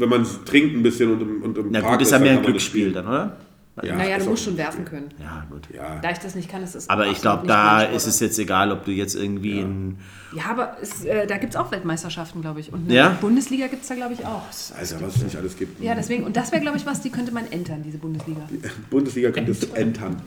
wenn 0.00 0.08
man 0.10 0.26
trinkt 0.44 0.76
ein 0.76 0.82
bisschen 0.84 1.10
und 1.14 1.20
im, 1.22 1.42
und 1.42 1.58
im 1.58 1.66
na 1.70 1.80
Park 1.80 1.94
gut, 1.94 2.02
ist 2.02 2.12
ja 2.12 2.18
mehr 2.20 2.32
ein 2.32 2.42
Glücksspiel 2.42 2.82
spielen. 2.90 2.94
dann, 2.94 3.06
oder? 3.08 3.36
Ja, 3.82 3.96
naja, 3.96 4.18
du 4.18 4.26
musst 4.26 4.44
schon 4.44 4.58
werfen 4.58 4.84
können. 4.84 5.08
Ja, 5.18 5.46
gut. 5.50 5.66
Ja, 5.74 5.98
Da 6.00 6.10
ich 6.10 6.18
das 6.18 6.34
nicht 6.34 6.50
kann, 6.50 6.62
ist 6.62 6.74
es 6.74 6.90
Aber 6.90 7.06
ich 7.06 7.22
glaube, 7.22 7.46
da 7.46 7.82
ist 7.82 8.06
es 8.06 8.20
jetzt 8.20 8.38
egal, 8.38 8.70
ob 8.70 8.84
du 8.84 8.90
jetzt 8.90 9.14
irgendwie 9.14 9.60
in. 9.60 9.96
Ja, 10.36 10.44
aber 10.50 10.76
es, 10.82 11.04
äh, 11.06 11.26
da 11.26 11.38
gibt 11.38 11.54
es 11.54 11.56
auch 11.60 11.70
Weltmeisterschaften, 11.72 12.42
glaube 12.42 12.60
ich. 12.60 12.70
Und 12.70 12.84
eine 12.84 12.94
Ja? 12.94 13.08
Bundesliga 13.20 13.68
gibt 13.68 13.82
es 13.82 13.88
da, 13.88 13.94
glaube 13.94 14.12
ich, 14.12 14.26
auch. 14.26 14.42
Alter, 14.76 15.00
was 15.00 15.16
es 15.16 15.22
nicht 15.22 15.36
alles 15.36 15.56
gibt. 15.56 15.82
Ja, 15.82 15.94
deswegen, 15.94 16.24
und 16.24 16.36
das 16.36 16.52
wäre, 16.52 16.60
glaube 16.60 16.76
ich, 16.76 16.84
was, 16.84 17.00
die 17.00 17.08
könnte 17.10 17.32
man 17.32 17.50
entern, 17.50 17.82
diese 17.82 17.96
Bundesliga. 17.96 18.42
Bundesliga 18.90 19.30
könnte 19.30 19.52
es 19.52 19.64
entern. 19.64 20.20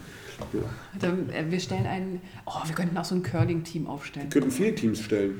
Dann, 0.99 1.29
äh, 1.29 1.45
wir 1.49 1.59
stellen 1.59 1.85
einen, 1.85 2.21
oh, 2.45 2.51
wir 2.65 2.73
könnten 2.73 2.97
auch 2.97 3.05
so 3.05 3.13
ein 3.15 3.21
Curling-Team 3.21 3.85
aufstellen. 3.85 4.25
Wir 4.31 4.41
könnten 4.41 4.55
viele 4.55 4.73
Teams 4.73 5.01
stellen. 5.01 5.39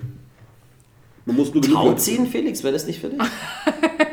Man 1.26 1.36
muss 1.38 1.52
nur 1.54 1.64
Tauziehen, 1.64 2.28
Felix, 2.28 2.64
wäre 2.64 2.74
das 2.74 2.86
nicht 2.86 3.02
für 3.02 3.10
dich? 3.10 3.20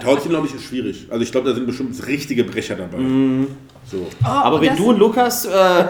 Tauziehen, 0.00 0.30
glaube 0.30 0.46
ich, 0.46 0.54
ist 0.54 0.64
schwierig. 0.64 1.06
Also 1.10 1.22
ich 1.22 1.30
glaube, 1.32 1.48
da 1.48 1.54
sind 1.54 1.66
bestimmt 1.66 2.06
richtige 2.06 2.44
Brecher 2.44 2.76
dabei. 2.76 2.98
Mhm. 2.98 3.48
So. 3.90 4.06
Aber 4.22 4.60
wenn 4.60 4.76
du 4.76 4.90
und 4.90 4.98
Lukas 4.98 5.46
äh, 5.46 5.48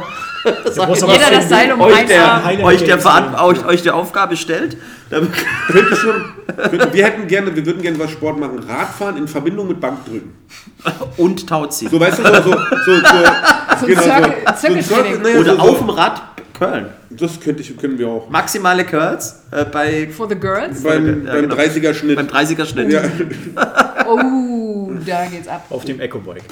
Jeder 0.45 1.31
das 1.31 1.49
Seil 1.49 1.73
um 1.73 1.81
euch, 1.81 2.07
der, 2.07 2.43
euch, 2.63 2.85
der 2.85 3.45
euch, 3.45 3.67
euch 3.67 3.83
der 3.83 3.97
Aufgabe 3.97 4.37
stellt, 4.37 4.77
dann 5.11 5.29
Könnte 5.67 5.97
schon, 5.97 6.25
könnte, 6.57 6.93
wir 6.93 7.05
hätten 7.05 7.27
gerne, 7.27 7.55
wir 7.55 7.67
würden 7.67 7.83
gerne 7.83 7.99
was 7.99 8.11
Sport 8.13 8.39
machen. 8.39 8.61
Radfahren 8.61 9.17
in 9.17 9.27
Verbindung 9.27 9.69
mit 9.69 9.81
Bankdrücken. 9.81 10.33
und 11.17 11.49
Tauziehen. 11.49 11.91
So, 11.91 11.99
weißt 11.99 12.19
du, 12.21 12.23
so, 12.23 12.33
so, 12.33 12.41
so, 12.43 12.95
so, 12.95 13.87
So 13.87 14.01
Circle- 14.01 14.35
Circle 14.57 14.83
Training. 14.85 15.23
naja, 15.23 15.39
Oder 15.41 15.57
so, 15.57 15.63
auf 15.63 15.79
dem 15.79 15.91
Rad 15.91 16.23
Köln. 16.59 16.87
Das 17.11 17.39
könnte 17.41 17.63
ich, 17.63 17.77
können 17.77 17.99
wir 17.99 18.09
auch. 18.09 18.29
Maximale 18.29 18.85
Curls 18.85 19.43
äh, 19.53 19.65
bei, 19.65 20.09
For 20.09 20.29
the 20.29 20.35
girls? 20.35 20.83
Beim, 20.83 21.27
Ja, 21.27 21.33
beim 21.33 21.43
genau. 21.49 21.55
30er-Schnitt. 21.55 22.17
beim 22.17 22.27
30er-Schnitt. 22.27 22.93
Ja. 22.93 23.03
Oh, 24.11 24.91
da 25.05 25.27
geht's 25.27 25.49
ab. 25.49 25.67
Auf 25.69 25.85
dem 25.85 26.01
Eco-Bike. 26.01 26.43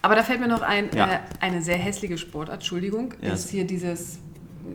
Aber 0.00 0.14
da 0.14 0.22
fällt 0.22 0.40
mir 0.40 0.48
noch 0.48 0.62
ein, 0.62 0.88
Ja. 0.94 1.06
äh, 1.06 1.18
eine 1.40 1.60
sehr 1.62 1.76
hässliche 1.76 2.16
Sportart, 2.16 2.56
Entschuldigung, 2.56 3.12
Ja. 3.20 3.34
ist 3.34 3.50
hier 3.50 3.64
dieses, 3.66 4.18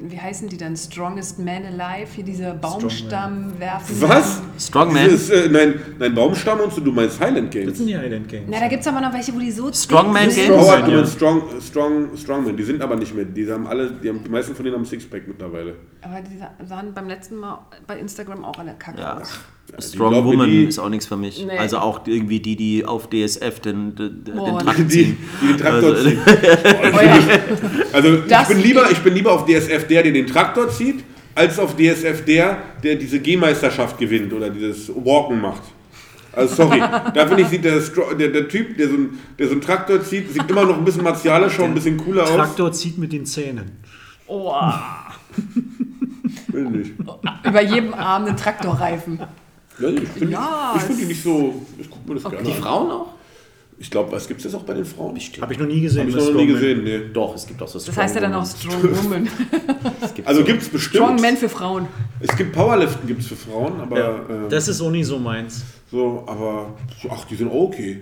wie 0.01 0.19
heißen 0.19 0.49
die 0.49 0.57
dann, 0.57 0.75
Strongest 0.75 1.39
Man 1.39 1.63
Alive, 1.65 2.07
hier 2.15 2.23
diese 2.23 2.53
Baumstamm 2.53 3.59
werfen. 3.59 3.95
Was? 4.01 4.41
Strongman. 4.59 5.05
Dieses, 5.05 5.29
äh, 5.29 5.49
nein, 5.49 5.75
nein, 5.99 6.13
Baumstamm 6.13 6.59
und 6.59 6.73
so, 6.73 6.81
du 6.81 6.91
meinst 6.91 7.19
Highland 7.19 7.47
Das 7.47 7.61
Games. 7.61 7.77
sind 7.77 7.87
die 7.87 7.97
Highland 7.97 8.27
Games. 8.27 8.47
Na, 8.49 8.59
da 8.59 8.67
gibt 8.67 8.81
es 8.81 8.87
aber 8.87 9.01
noch 9.01 9.13
welche, 9.13 9.33
wo 9.33 9.39
die 9.39 9.51
so 9.51 9.71
Strongman 9.71 10.29
sind. 10.29 10.47
Games? 10.47 10.65
Power, 10.65 10.79
Ja. 10.79 10.85
du 10.85 10.91
meinst 10.91 11.13
Strong, 11.13 11.43
Strong, 11.61 12.17
Strongman. 12.17 12.57
Die 12.57 12.63
sind 12.63 12.81
aber 12.81 12.95
nicht 12.95 13.13
mehr. 13.15 13.25
Die 13.25 13.49
haben 13.51 13.67
alle, 13.67 13.91
die, 13.91 14.09
haben, 14.09 14.23
die 14.23 14.29
meisten 14.29 14.55
von 14.55 14.63
denen 14.65 14.77
haben 14.77 14.85
Sixpack 14.85 15.27
mittlerweile. 15.27 15.75
Aber 16.01 16.21
die 16.21 16.37
sa- 16.37 16.51
sahen 16.67 16.93
beim 16.93 17.07
letzten 17.07 17.35
Mal 17.37 17.59
bei 17.87 17.97
Instagram 17.99 18.43
auch 18.45 18.57
alle 18.59 18.73
kacke 18.77 18.99
Ja. 19.01 19.17
aus. 19.19 19.39
Strong 19.79 20.11
glaub 20.11 20.25
Woman 20.25 20.49
die- 20.49 20.65
ist 20.65 20.77
auch 20.77 20.89
nichts 20.89 21.07
für 21.07 21.17
mich. 21.17 21.43
Nee. 21.45 21.57
Also 21.57 21.79
auch 21.79 22.05
irgendwie 22.05 22.39
die, 22.39 22.55
die 22.55 22.85
auf 22.85 23.09
DSF 23.09 23.59
den, 23.59 23.95
den, 23.95 24.23
den 24.23 24.35
Boah, 24.35 24.59
Trakt 24.59 24.77
Die, 24.79 24.87
ziehen. 24.87 25.17
die 25.41 25.47
den 25.47 25.57
Traktor 25.57 25.89
Also- 25.91 26.09
ziehen. 26.09 26.19
Boah, 26.25 27.03
ich 27.03 27.25
bin- 27.25 27.83
Also 27.93 28.13
ich 28.13 28.47
bin, 28.47 28.59
lieber, 28.61 28.91
ich 28.91 28.99
bin 28.99 29.13
lieber 29.15 29.31
auf 29.31 29.45
DSF 29.45 29.87
der, 29.87 30.03
der 30.03 30.11
den 30.11 30.27
Traktor 30.27 30.69
zieht, 30.69 31.03
als 31.35 31.57
auf 31.57 31.75
DSF 31.75 32.23
der, 32.25 32.57
der 32.83 32.95
diese 32.95 33.19
G-Meisterschaft 33.19 33.97
gewinnt 33.97 34.31
oder 34.33 34.49
dieses 34.51 34.89
Walken 34.89 35.41
macht. 35.41 35.63
Also 36.35 36.55
sorry, 36.55 36.79
da 36.79 37.27
finde 37.27 37.41
ich, 37.43 37.47
sieht 37.49 37.63
der, 37.65 37.79
der, 38.19 38.27
der 38.29 38.47
Typ, 38.47 38.75
der 38.77 38.89
so, 38.89 38.95
ein, 38.95 39.19
der 39.37 39.45
so 39.47 39.51
einen 39.53 39.61
Traktor 39.61 40.03
zieht, 40.03 40.31
sieht 40.31 40.49
immer 40.49 40.65
noch 40.65 40.77
ein 40.77 40.85
bisschen 40.85 41.03
martialischer 41.03 41.63
und 41.63 41.71
ein 41.71 41.73
bisschen 41.75 41.97
cooler 41.97 42.23
aus. 42.23 42.29
Traktor 42.31 42.71
zieht 42.71 42.97
mit 42.97 43.11
den 43.13 43.25
Zähnen. 43.25 43.71
Oh. 44.27 44.51
Will 46.47 46.63
nicht. 46.69 46.91
Über 47.43 47.61
jedem 47.61 47.93
Arm 47.93 48.25
einen 48.25 48.37
Traktorreifen. 48.37 49.19
Ja, 49.79 49.89
ich 49.89 50.07
finde 50.09 50.31
Ja, 50.33 50.75
find 50.79 50.99
die 51.01 51.05
nicht 51.05 51.23
so. 51.23 51.65
Ich 51.79 51.89
gucke 51.89 52.07
mir 52.07 52.19
das 52.19 52.29
gerne 52.29 52.43
Die. 52.47 52.53
Frauen 52.53 52.91
auch? 52.91 53.07
Ich 53.79 53.89
glaube, 53.89 54.11
was 54.11 54.27
gibt 54.27 54.39
es 54.39 54.43
das 54.51 54.55
auch 54.55 54.63
bei 54.63 54.75
den 54.75 54.85
Frauen? 54.85 55.17
Habe 55.41 55.51
ich 55.53 55.59
noch 55.59 55.65
nie 55.65 55.81
gesehen. 55.81 56.01
Habe 56.07 56.11
ich 56.11 56.15
noch 56.15 56.33
nie 56.35 56.45
gesehen, 56.47 56.83
nee. 56.83 56.99
Doch, 57.11 57.35
es 57.35 57.45
gibt 57.45 57.61
auch 57.61 57.67
so 57.67 57.79
Das 57.79 57.97
heißt 57.97 58.15
ja 58.15 58.21
dann 58.21 58.33
auch 58.35 58.45
Strong 58.45 58.79
Strong 58.79 59.03
Woman. 59.03 59.27
Also 60.25 60.43
gibt 60.43 60.61
es 60.61 60.69
bestimmt. 60.69 61.03
Strong 61.03 61.19
Men 61.21 61.37
für 61.37 61.49
Frauen. 61.49 61.87
Es 62.19 62.35
gibt 62.37 62.53
Powerliften 62.53 63.07
gibt's 63.07 63.27
für 63.27 63.35
Frauen, 63.35 63.79
aber 63.81 63.97
Ja, 63.99 64.15
ähm, 64.29 64.45
das 64.49 64.67
ist 64.67 64.79
auch 64.79 64.91
nie 64.91 65.03
so 65.03 65.17
meins. 65.17 65.63
so, 65.89 66.23
aber 66.27 66.75
ach, 67.09 67.25
die 67.25 67.35
sind 67.35 67.49
auch 67.49 67.63
okay. 67.63 68.01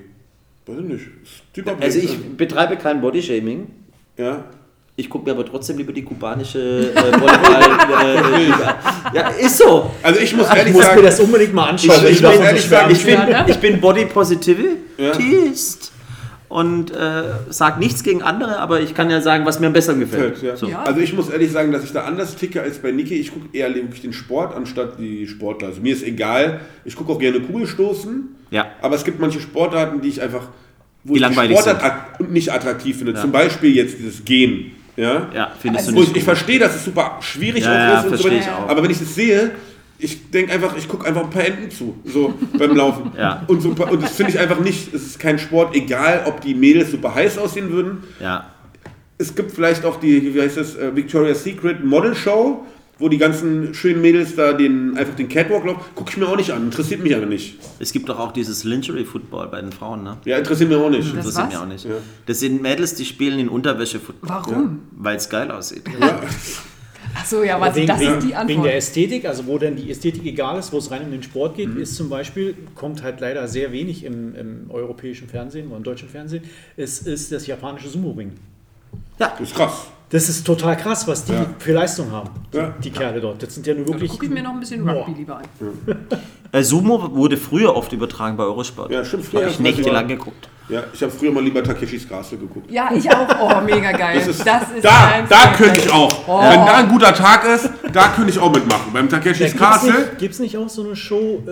Weiß 0.65 0.77
ich 0.77 0.83
nicht. 0.85 1.67
Also 1.79 1.99
ich 1.99 2.19
betreibe 2.37 2.75
kein 2.77 3.01
Bodyshaming. 3.01 3.67
ja. 4.17 4.43
Ich 5.01 5.09
gucke 5.09 5.25
mir 5.25 5.31
aber 5.31 5.45
trotzdem 5.45 5.77
lieber 5.77 5.91
die 5.91 6.03
kubanische 6.03 6.91
äh, 6.95 7.19
Volleyball. 7.19 8.35
äh, 8.37 8.43
Liga. 8.45 8.75
ja, 9.13 9.27
ist 9.29 9.57
so. 9.57 9.89
Also 10.03 10.19
ich 10.19 10.35
muss 10.35 10.47
Ich 10.47 10.55
ehrlich 10.55 10.73
muss 10.73 10.83
sagen, 10.83 10.97
mir 11.01 11.05
das 11.07 11.19
unbedingt 11.19 11.53
mal 11.55 11.69
anschauen. 11.69 11.97
Ich- 12.07 12.21
wenn 12.23 12.55
ich 12.55 12.61
so 12.63 12.69
sagen, 12.69 12.91
Ich 12.91 13.03
bin, 13.03 13.19
ich 13.47 13.57
bin 13.57 13.81
Body 13.81 14.05
Positivist 14.05 14.77
Ja. 14.97 15.11
und 16.49 16.91
äh, 16.91 17.23
sage 17.49 17.79
nichts 17.79 18.03
gegen 18.03 18.21
andere, 18.21 18.59
aber 18.59 18.79
ich 18.81 18.93
kann 18.93 19.09
ja 19.09 19.21
sagen, 19.21 19.43
was 19.45 19.59
mir 19.59 19.67
am 19.67 19.73
besten 19.73 19.99
gefällt. 19.99 20.41
ja. 20.43 20.55
So. 20.55 20.67
Ja. 20.67 20.83
Also 20.83 20.99
ich 20.99 21.13
muss 21.13 21.29
ehrlich 21.29 21.51
sagen, 21.51 21.71
dass 21.71 21.83
ich 21.83 21.93
da 21.93 22.03
anders 22.03 22.35
ticke 22.35 22.61
als 22.61 22.77
bei 22.77 22.91
Niki. 22.91 23.15
Ich 23.15 23.33
gucke 23.33 23.47
eher 23.53 23.73
wirklich 23.73 24.01
den 24.01 24.13
Sport 24.13 24.55
anstatt 24.55 24.99
die 24.99 25.27
Sportler. 25.27 25.69
Also 25.69 25.81
mir 25.81 25.93
ist 25.93 26.03
egal. 26.03 26.59
Ich 26.85 26.95
gucke 26.95 27.11
auch 27.11 27.19
gerne 27.19 27.39
Kugelstoßen. 27.39 28.35
Ja. 28.51 28.67
Aber 28.81 28.95
es 28.95 29.03
gibt 29.03 29.19
manche 29.19 29.39
Sportarten, 29.41 30.01
die 30.01 30.09
ich 30.09 30.21
einfach 30.21 30.43
wo 31.03 31.13
Die 31.13 31.19
ich 31.19 31.21
langweilig 31.21 31.57
Sportart 31.57 32.29
nicht 32.29 32.51
attraktiv 32.53 32.97
finde. 32.97 33.13
Ja. 33.13 33.21
Zum 33.21 33.31
Beispiel 33.31 33.75
jetzt 33.75 33.97
dieses 33.97 34.23
Gehen. 34.23 34.71
Ja. 34.95 35.29
Ja, 35.33 35.51
findest 35.59 35.87
Also 35.87 35.95
du 35.95 36.01
nicht 36.01 36.11
ich, 36.11 36.17
ich 36.17 36.23
verstehe, 36.23 36.59
dass 36.59 36.75
es 36.75 36.85
super 36.85 37.17
schwierig 37.21 37.63
Ja, 37.63 37.71
auch 37.71 37.75
ja, 37.75 37.99
ist 37.99 38.05
und 38.05 38.17
so 38.17 38.17
verstehe 38.23 38.39
weiter. 38.41 38.51
ich 38.51 38.65
auch. 38.65 38.69
Aber 38.69 38.83
wenn 38.83 38.91
ich 38.91 38.99
das 38.99 39.15
sehe, 39.15 39.51
ich 39.97 40.31
denke 40.31 40.51
einfach, 40.53 40.75
ich 40.75 40.87
gucke 40.87 41.07
einfach 41.07 41.23
ein 41.23 41.29
paar 41.29 41.45
Enten 41.45 41.69
zu, 41.71 41.95
so 42.05 42.33
beim 42.57 42.75
Laufen. 42.75 43.11
Ja. 43.17 43.43
Und, 43.47 43.61
so, 43.61 43.69
und 43.69 44.03
das 44.03 44.11
finde 44.11 44.31
ich 44.31 44.39
einfach 44.39 44.59
nicht, 44.59 44.93
es 44.93 45.03
ist 45.05 45.19
kein 45.19 45.37
Sport, 45.39 45.75
egal 45.75 46.23
ob 46.25 46.41
die 46.41 46.55
Mädels 46.55 46.91
super 46.91 47.13
heiß 47.13 47.37
aussehen 47.37 47.71
würden. 47.71 48.03
Ja. 48.19 48.45
Es 49.17 49.35
gibt 49.35 49.51
vielleicht 49.51 49.85
auch 49.85 49.99
die, 49.99 50.33
wie 50.33 50.41
heißt 50.41 50.57
das, 50.57 50.75
äh, 50.75 50.95
Victoria's 50.95 51.43
Secret 51.43 51.83
Model 51.85 52.15
Show, 52.15 52.65
wo 53.01 53.09
die 53.09 53.17
ganzen 53.17 53.73
schönen 53.73 53.99
Mädels 54.01 54.35
da 54.35 54.53
den, 54.53 54.95
einfach 54.97 55.15
den 55.15 55.27
Catwalk 55.27 55.65
laufen. 55.65 55.81
Gucke 55.95 56.11
ich 56.11 56.17
mir 56.17 56.27
auch 56.29 56.37
nicht 56.37 56.51
an, 56.51 56.63
interessiert 56.65 57.01
mich 57.03 57.13
aber 57.15 57.25
nicht. 57.25 57.57
Es 57.79 57.91
gibt 57.91 58.07
doch 58.07 58.19
auch 58.19 58.31
dieses 58.31 58.63
Lingerie 58.63 59.03
Football 59.03 59.47
bei 59.49 59.59
den 59.59 59.71
Frauen, 59.73 60.03
ne? 60.03 60.17
Ja, 60.25 60.37
interessiert 60.37 60.69
mich 60.69 60.77
auch 60.77 60.89
nicht. 60.89 61.01
Das 61.09 61.09
Interessiert 61.15 61.43
was? 61.45 61.49
mich 61.53 61.57
auch 61.57 61.65
nicht. 61.67 61.85
Ja. 61.85 61.95
Das 62.27 62.39
sind 62.39 62.61
Mädels, 62.61 62.95
die 62.95 63.05
spielen 63.05 63.39
in 63.39 63.49
Unterwäsche-Football, 63.49 64.29
Warum? 64.29 64.79
weil 64.95 65.17
es 65.17 65.27
geil 65.29 65.51
aussieht. 65.51 65.83
Ja. 65.99 66.21
Ach 67.13 67.25
so, 67.25 67.43
ja, 67.43 67.59
was, 67.59 67.75
wegen, 67.75 67.87
das 67.87 67.99
wegen, 67.99 68.11
ist 68.13 68.21
die 68.23 68.27
wegen 68.29 68.37
Antwort. 68.37 68.65
der 68.67 68.75
Ästhetik, 68.77 69.25
also 69.25 69.45
wo 69.45 69.57
denn 69.57 69.75
die 69.75 69.91
Ästhetik 69.91 70.23
egal 70.25 70.57
ist, 70.59 70.71
wo 70.71 70.77
es 70.77 70.91
rein 70.91 71.03
um 71.03 71.11
den 71.11 71.23
Sport 71.23 71.57
geht, 71.57 71.67
Mhm. 71.75 71.81
ist 71.81 71.95
zum 71.95 72.07
Beispiel, 72.07 72.55
kommt 72.75 73.03
halt 73.03 73.19
leider 73.19 73.47
sehr 73.49 73.71
wenig 73.73 74.05
im, 74.05 74.33
im 74.35 74.65
europäischen 74.69 75.27
Fernsehen 75.27 75.67
oder 75.67 75.77
im 75.77 75.83
deutschen 75.83 76.07
Fernsehen, 76.07 76.43
es 76.77 76.99
ist 76.99 77.31
das 77.33 77.47
japanische 77.47 77.89
Sumo-Ring. 77.89 78.31
Das 79.17 79.39
ist 79.41 79.55
krass. 79.55 79.87
Das 80.11 80.27
ist 80.27 80.45
total 80.45 80.75
krass, 80.77 81.07
was 81.07 81.23
die 81.25 81.31
Ja. 81.33 81.45
für 81.57 81.71
Leistung 81.73 82.11
haben, 82.11 82.29
die, 82.53 82.57
Ja. 82.57 82.73
die 82.83 82.91
Kerle 82.91 83.21
dort. 83.21 83.41
Das 83.41 83.53
sind 83.55 83.65
ja 83.65 83.73
nur 83.73 83.87
wirklich... 83.87 84.11
Gucke 84.11 84.25
ich 84.25 84.31
mir 84.31 84.43
noch 84.43 84.51
ein 84.51 84.59
bisschen 84.59 84.83
Boah. 84.85 84.93
Rugby 85.05 85.13
lieber 85.19 85.37
an. 85.37 85.43
Äh, 86.53 86.63
Sumo 86.63 87.15
wurde 87.15 87.37
früher 87.37 87.73
oft 87.73 87.93
übertragen 87.93 88.35
bei 88.35 88.43
Eurosport. 88.43 88.91
Ja, 88.91 89.05
stimmt. 89.05 89.23
Früher 89.23 89.43
Habe 89.43 89.51
ich 89.51 89.59
nächtelang 89.61 90.05
geguckt. 90.05 90.49
Ja, 90.67 90.83
ich 90.93 91.01
habe 91.01 91.09
früher 91.09 91.31
mal 91.31 91.41
lieber 91.41 91.63
Takeshis 91.63 92.07
Castle 92.09 92.39
geguckt. 92.39 92.69
Ja, 92.69 92.89
ich 92.93 93.09
auch. 93.09 93.25
Oh, 93.41 93.61
mega 93.61 93.93
geil. 93.93 94.17
Das 94.19 94.27
ist, 94.27 94.45
das 94.45 94.63
ist 94.75 94.83
da, 94.83 95.21
da 95.29 95.53
könnte 95.53 95.79
ich 95.79 95.89
auch. 95.89 96.11
Oh. 96.27 96.41
Wenn 96.41 96.65
da 96.65 96.75
ein 96.79 96.89
guter 96.89 97.13
Tag 97.13 97.45
ist, 97.45 97.69
da 97.93 98.09
könnte 98.09 98.31
ich 98.31 98.37
auch 98.39 98.51
mitmachen. 98.53 98.91
Beim 98.91 99.07
Takeshis 99.07 99.51
Gibt 99.53 99.53
es 99.53 99.59
Castle. 99.61 99.93
nicht, 99.93 100.17
gibt's 100.17 100.39
nicht 100.39 100.57
auch 100.57 100.67
so 100.67 100.83
eine 100.83 100.95
Show 100.97 101.41
äh, 101.47 101.51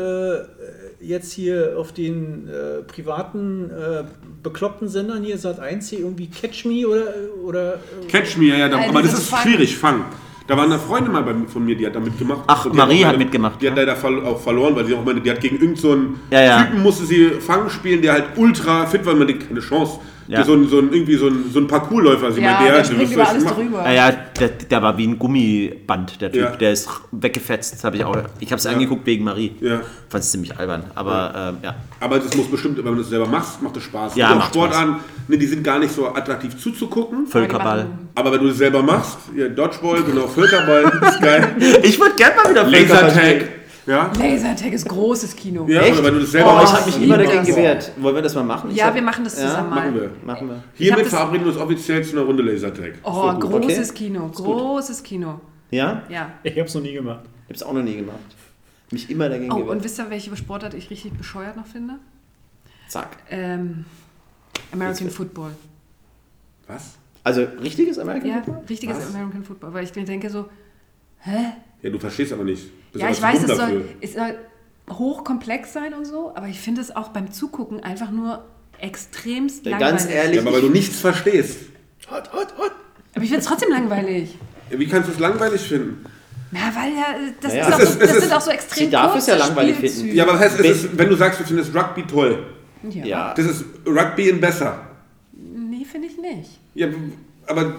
jetzt 1.01 1.31
hier 1.31 1.75
auf 1.77 1.91
den 1.93 2.47
äh, 2.47 2.81
privaten 2.83 3.69
äh, 3.69 4.03
bekloppten 4.43 4.87
Sendern 4.87 5.23
hier, 5.23 5.37
Sat 5.37 5.59
1 5.59 5.89
hier 5.89 5.99
irgendwie 5.99 6.27
Catch 6.27 6.65
Me 6.65 6.85
oder, 6.87 7.03
oder 7.43 7.73
äh, 7.75 8.05
Catch 8.07 8.37
Me, 8.37 8.45
ja, 8.47 8.57
ja, 8.57 8.69
da, 8.69 8.77
Also 8.77 8.89
aber 8.89 9.01
das 9.01 9.13
ist 9.13 9.29
Fang. 9.29 9.41
schwierig, 9.41 9.77
Fang. 9.77 10.05
Da 10.47 10.57
war 10.57 10.63
eine 10.65 10.79
Freundin 10.79 11.11
mal 11.13 11.21
bei, 11.21 11.35
von 11.47 11.63
mir, 11.63 11.75
die 11.75 11.85
hat 11.85 11.95
da 11.95 11.99
mitgemacht. 11.99 12.41
Ach, 12.47 12.65
Und 12.65 12.75
Marie 12.75 12.97
hat 13.05 13.11
leider- 13.13 13.17
mitgemacht, 13.19 13.61
Die 13.61 13.69
hat 13.69 13.77
ja. 13.77 13.83
leider 13.85 13.95
verlo- 13.95 14.23
auch 14.25 14.39
verloren, 14.41 14.75
weil 14.75 14.85
sie 14.85 14.95
auch 14.95 15.05
meine, 15.05 15.21
die 15.21 15.29
hat 15.29 15.39
gegen 15.39 15.55
irgendeinen 15.57 15.75
so 15.77 15.91
einen 15.91 16.19
Ja, 16.31 16.41
ja. 16.41 16.63
Typen 16.63 16.81
musste 16.81 17.05
sie 17.05 17.29
Fang 17.39 17.69
spielen, 17.69 18.01
der 18.01 18.13
halt 18.13 18.25
ultra 18.35 18.85
fit 18.87 19.05
war, 19.05 19.13
man 19.13 19.27
hat 19.27 19.47
keine 19.47 19.59
Chance. 19.59 19.99
Ja. 20.29 20.37
Der 20.37 20.45
So 20.45 20.53
ein, 20.53 20.67
so 20.69 20.77
ein, 20.77 20.93
irgendwie 20.93 21.15
so 21.15 21.25
ein, 21.25 21.45
so 21.51 21.59
ein 21.59 21.65
Parkourläufer. 21.65 22.31
Sie 22.31 22.39
Ja, 22.39 22.61
der 22.61 22.83
du 22.83 22.85
springt 22.85 23.11
über 23.11 23.27
alles 23.27 23.45
drüber. 23.45 23.83
Ja, 23.83 23.91
ja 23.91 24.11
der, 24.39 24.49
der 24.49 24.81
war 24.83 24.95
wie 24.95 25.07
ein 25.07 25.17
Gummiband, 25.17 26.21
der 26.21 26.31
Typ. 26.31 26.41
Ja. 26.41 26.55
Der 26.55 26.71
ist 26.71 26.87
weggefetzt, 27.11 27.83
habe 27.83 27.97
ich 27.97 28.05
auch. 28.05 28.15
Ich 28.39 28.51
habe 28.51 28.59
es 28.59 28.67
angeguckt 28.67 29.07
wegen 29.07 29.23
Marie. 29.23 29.55
Ja. 29.59 29.81
Fand 30.07 30.23
es 30.23 30.29
ziemlich 30.29 30.55
albern. 30.55 30.83
Aber 30.93 31.33
ähm, 31.35 31.57
ja. 31.63 31.75
Aber 31.99 32.19
das 32.19 32.37
muss 32.37 32.45
bestimmt, 32.45 32.77
wenn 32.77 32.85
du 32.85 32.95
das 32.95 33.09
selber 33.09 33.25
machst, 33.25 33.59
macht 33.63 33.75
das 33.75 33.83
Spaß. 33.83 34.15
Ja, 34.15 34.27
Es 34.27 34.29
gibt 34.29 34.31
auch 34.31 34.35
macht 34.43 34.53
Sportarten, 34.53 34.95
ne, 35.29 35.37
die 35.39 35.47
sind 35.47 35.63
gar 35.63 35.79
nicht 35.79 35.95
so 35.95 36.07
attraktiv 36.07 36.55
zuzugucken. 36.57 37.25
Völkerball. 37.25 37.87
Aber 38.13 38.31
wenn 38.31 38.41
du 38.41 38.49
das 38.49 38.57
selber 38.57 38.83
machst, 38.83 39.17
ja, 39.35 39.47
Dodgeball, 39.47 40.03
genau, 40.03 40.27
Völkerball, 40.27 40.91
das 41.01 41.15
ist 41.15 41.21
geil. 41.21 41.55
Ich 41.83 41.99
würde 41.99 42.15
gerne 42.15 42.35
mal 42.35 42.49
wieder 42.51 42.65
Völkerball 42.69 43.11
spielen. 43.11 43.58
Lasertag, 43.89 44.19
ja. 44.19 44.25
Lasertag 44.31 44.71
ist 44.73 44.87
großes 44.87 45.35
Kino. 45.35 45.67
Ja, 45.67 45.81
Echt? 45.81 45.93
oder 45.93 46.03
wenn 46.05 46.13
du 46.15 46.19
das 46.21 46.31
selber 46.31 46.57
Oh, 46.59 46.63
ich 46.63 46.71
habe 46.71 46.85
mich 46.85 47.01
immer 47.03 47.17
dagegen 47.17 47.43
gewehrt. 47.45 47.91
Wollen 47.97 48.15
wir 48.15 48.21
das 48.21 48.35
mal 48.35 48.43
machen? 48.43 48.71
Ich 48.71 48.77
Ja, 48.77 48.85
hab- 48.87 48.95
wir 48.95 49.01
machen 49.01 49.23
das 49.23 49.35
zusammen 49.35 49.69
mal. 49.69 49.75
Machen 49.91 49.95
wir. 49.95 50.11
Machen 50.25 50.49
wir. 50.49 50.63
Hiermit 50.75 51.05
das- 51.05 51.09
verabreden 51.13 51.45
wir 51.45 51.51
uns 51.53 51.61
offiziell 51.61 52.03
zu 52.03 52.15
einer 52.17 52.25
Runde 52.25 52.43
Lasertag. 52.43 52.93
Oh, 53.03 53.33
großes 53.33 53.89
Okay. 53.91 54.05
Kino. 54.05 54.27
Großes 54.29 55.03
Kino. 55.03 55.41
Ja? 55.71 56.03
Ja. 56.09 56.31
ich 56.43 56.51
habe 56.53 56.61
es 56.67 56.73
noch 56.73 56.81
nie 56.81 56.93
gemacht. 56.93 57.21
Ich 57.25 57.43
habe 57.45 57.53
es 57.55 57.63
auch 57.63 57.73
noch 57.73 57.83
nie 57.83 57.95
gemacht. 57.95 58.17
Mich 58.91 59.09
immer 59.09 59.29
dagegen 59.29 59.51
Oh, 59.51 59.55
gewehrt. 59.57 59.69
und 59.71 59.83
wisst 59.83 59.99
ihr, 59.99 60.09
welche 60.09 60.35
Sportart 60.35 60.73
ich 60.73 60.89
richtig 60.89 61.13
bescheuert 61.13 61.55
noch 61.57 61.67
finde? 61.67 61.95
Zack. 62.87 63.17
Ähm, 63.29 63.85
American 64.71 65.09
Football. 65.11 65.51
Was? 66.67 66.95
Also 67.23 67.41
richtiges 67.61 67.99
American 67.99 68.29
Ja, 68.29 68.41
Football? 68.41 68.63
richtiges 68.67 68.97
Was? 68.97 69.13
American 69.13 69.43
Football. 69.43 69.73
Weil 69.73 69.83
ich 69.83 69.95
mir 69.95 70.05
denke 70.05 70.29
so, 70.29 70.45
hä? 71.19 71.53
Ja, 71.83 71.89
du 71.91 71.99
verstehst 71.99 72.33
aber 72.33 72.43
nicht. 72.43 72.63
Ja, 72.93 73.09
ich 73.09 73.21
weiß, 73.21 73.43
es 73.43 73.57
soll, 73.57 73.85
es 74.01 74.13
soll 74.13 74.35
hochkomplex 74.91 75.73
sein 75.73 75.93
und 75.93 76.05
so, 76.05 76.31
aber 76.35 76.47
ich 76.47 76.59
finde 76.59 76.81
es 76.81 76.95
auch 76.95 77.09
beim 77.09 77.31
Zugucken 77.31 77.83
einfach 77.83 78.11
nur 78.11 78.43
extremst 78.79 79.65
Ja, 79.65 79.71
langweilig. 79.77 79.99
ganz 80.03 80.11
ehrlich. 80.11 80.35
Ja, 80.37 80.41
aber 80.41 80.53
weil 80.53 80.61
du 80.61 80.69
nichts 80.69 80.99
verstehst. 80.99 81.59
Hot, 82.09 82.31
hot, 82.33 82.47
hot. 82.57 82.71
Aber 83.13 83.23
ich 83.23 83.29
finde 83.29 83.37
es 83.39 83.45
trotzdem 83.45 83.69
langweilig. 83.69 84.35
Ja, 84.71 84.79
Wie 84.79 84.87
kannst 84.87 85.09
du 85.09 85.13
es 85.13 85.19
langweilig 85.19 85.61
finden? 85.61 86.05
Na, 86.51 86.59
weil 86.75 86.93
ja, 86.93 87.27
äh, 87.27 87.33
das, 87.41 87.51
Naja. 87.53 87.67
ist 87.67 87.73
auch 87.75 87.79
Es 87.79 87.85
so, 87.85 87.93
ist- 87.93 87.93
es 87.93 87.99
das 87.99 88.11
ist- 88.17 88.21
sind 88.23 88.33
auch 88.33 88.41
so 88.41 88.51
extrem 88.51 88.85
Sie 88.85 88.89
darf 88.91 89.15
es 89.15 89.27
ja 89.27 89.35
langweilig 89.35 89.75
Spielzüge. 89.75 90.01
finden. 90.01 90.15
Ja, 90.17 90.23
aber 90.23 90.33
das 90.33 90.41
heißt, 90.41 90.55
es 90.59 90.63
Wenn- 90.63 90.71
ist, 90.71 90.97
wenn 90.97 91.09
du 91.09 91.15
sagst, 91.15 91.39
du 91.39 91.43
findest 91.43 91.75
Rugby 91.75 92.07
toll, 92.07 92.45
Ja. 92.89 93.05
Ja. 93.05 93.33
das 93.35 93.45
ist 93.45 93.65
Rugby 93.85 94.29
in 94.29 94.39
besser. 94.41 94.87
Nee, 95.33 95.85
finde 95.85 96.07
ich 96.07 96.17
nicht. 96.17 96.59
Ja, 96.73 96.87
aber 97.45 97.75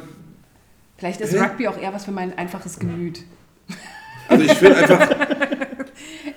Vielleicht 0.99 1.21
ist 1.23 1.33
Hä? 1.33 1.39
Rugby 1.41 1.67
auch 1.67 1.79
eher 1.79 1.93
was 1.95 2.05
für 2.05 2.13
mein 2.13 2.37
einfaches 2.37 2.79
Gemüt. 2.79 3.21
Also 4.31 4.45
ich 4.45 4.53
finde 4.53 4.77
einfach, 4.77 5.09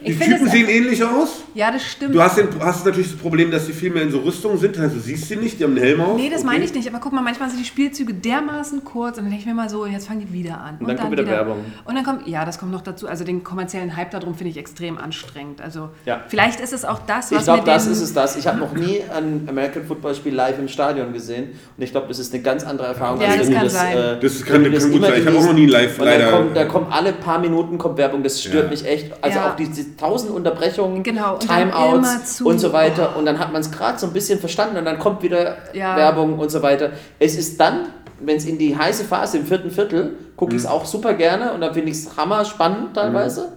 die 0.05 0.17
Typen 0.17 0.49
sehen 0.49 0.67
ähnlich 0.69 1.03
aus. 1.03 1.43
Ja, 1.53 1.71
das 1.71 1.83
stimmt. 1.83 2.15
Du 2.15 2.21
hast, 2.21 2.37
den, 2.37 2.47
hast 2.59 2.85
natürlich 2.85 3.11
das 3.11 3.19
Problem, 3.19 3.51
dass 3.51 3.65
die 3.67 3.73
viel 3.73 3.91
mehr 3.91 4.03
in 4.03 4.11
so 4.11 4.19
Rüstungen 4.19 4.57
sind, 4.57 4.77
also 4.79 4.95
du 4.95 5.01
siehst 5.01 5.27
sie 5.27 5.35
nicht, 5.35 5.59
die 5.59 5.63
haben 5.63 5.71
einen 5.75 5.83
Helm 5.83 6.01
auf. 6.01 6.17
Nee, 6.17 6.29
das 6.29 6.39
okay. 6.39 6.47
meine 6.47 6.65
ich 6.65 6.73
nicht. 6.73 6.87
Aber 6.87 6.99
guck 6.99 7.13
mal, 7.13 7.21
manchmal 7.21 7.49
sind 7.49 7.59
die 7.59 7.65
Spielzüge 7.65 8.13
dermaßen 8.13 8.83
kurz 8.83 9.17
und 9.17 9.23
dann 9.25 9.31
denke 9.31 9.41
ich 9.41 9.45
mir 9.45 9.53
mal 9.53 9.69
so, 9.69 9.85
jetzt 9.85 10.07
fangen 10.07 10.21
die 10.21 10.33
wieder 10.33 10.59
an. 10.59 10.77
Und 10.79 10.87
dann 10.87 10.97
kommt 10.97 11.11
wieder 11.11 11.25
Werbung. 11.27 11.57
Und 11.85 11.95
dann 11.95 12.03
kommt, 12.03 12.27
ja, 12.27 12.45
das 12.45 12.57
kommt 12.59 12.71
noch 12.71 12.81
dazu. 12.81 13.07
Also 13.07 13.23
den 13.23 13.43
kommerziellen 13.43 13.95
Hype 13.95 14.11
darum 14.11 14.35
finde 14.35 14.51
ich 14.51 14.57
extrem 14.57 14.97
anstrengend. 14.97 15.61
Also 15.61 15.89
Ja. 16.05 16.21
vielleicht 16.27 16.59
ist 16.59 16.73
es 16.73 16.85
auch 16.85 16.99
das, 17.05 17.31
was 17.31 17.39
Ich 17.39 17.43
glaube, 17.45 17.63
das 17.65 17.85
ist 17.87 18.01
es 18.01 18.13
das. 18.13 18.35
Ich 18.35 18.47
habe 18.47 18.59
noch 18.59 18.73
nie 18.73 19.01
ein 19.15 19.45
American 19.49 19.83
Football 19.85 20.15
Spiel 20.15 20.33
live 20.33 20.57
im 20.59 20.67
Stadion 20.67 21.13
gesehen 21.13 21.49
und 21.77 21.83
ich 21.83 21.91
glaube, 21.91 22.07
das 22.07 22.19
ist 22.19 22.33
eine 22.33 22.41
ganz 22.43 22.63
andere 22.63 22.87
Erfahrung. 22.87 23.21
Ja, 23.21 23.27
als 23.29 23.47
das 23.47 23.51
kann 23.55 23.69
sein. 23.69 23.97
äh, 23.97 24.19
Das 24.19 24.43
kann- 24.43 24.63
du 24.63 24.71
kann 24.71 24.91
gut 24.91 25.01
sein. 25.01 25.13
Ich 25.21 25.27
habe 25.27 25.37
auch 25.37 25.45
noch 25.45 25.53
nie 25.53 25.65
live 25.65 25.99
Und 25.99 26.05
dann 26.05 26.19
leider- 26.19 26.31
kommt, 26.31 26.55
da 26.57 26.65
kommt 26.65 26.91
alle 26.93 27.13
paar 27.13 27.39
Minuten 27.39 27.77
kommt 27.77 27.97
Werbung, 27.97 28.23
das 28.23 28.41
stört 28.41 28.65
Ja. 28.65 28.69
mich 28.69 28.85
echt. 28.85 29.11
Also 29.21 29.37
Ja. 29.39 29.51
auch 29.51 29.55
diese 29.77 29.95
tausend 29.97 30.31
Unterbrechungen, 30.31 31.03
Genau, 31.03 31.33
und 31.33 31.47
Timeouts 31.47 32.41
und 32.41 32.59
so 32.59 32.71
weiter. 32.73 33.15
Und 33.17 33.25
dann 33.25 33.39
hat 33.39 33.51
man 33.51 33.61
es 33.61 33.71
gerade 33.71 33.97
so 33.99 34.07
ein 34.07 34.13
bisschen 34.13 34.39
verstanden 34.39 34.77
und 34.77 34.85
dann 34.85 34.99
kommt 34.99 35.21
wieder 35.23 35.57
Ja. 35.73 35.95
Werbung 35.95 36.39
und 36.39 36.49
so 36.51 36.61
weiter. 36.61 36.91
Es 37.19 37.35
ist 37.37 37.59
dann, 37.59 37.87
wenn 38.21 38.37
es 38.37 38.45
in 38.45 38.57
die 38.57 38.77
heiße 38.77 39.03
Phase 39.05 39.37
im 39.39 39.45
vierten 39.45 39.71
Viertel, 39.71 40.15
gucke 40.37 40.55
ich 40.55 40.61
Mhm. 40.61 40.65
es 40.65 40.71
auch 40.71 40.85
super 40.85 41.13
gerne 41.13 41.53
und 41.53 41.61
dann 41.61 41.73
finde 41.73 41.91
ich 41.91 41.97
es 41.97 42.15
hammer 42.17 42.45
spannend 42.45 42.93
teilweise. 42.95 43.53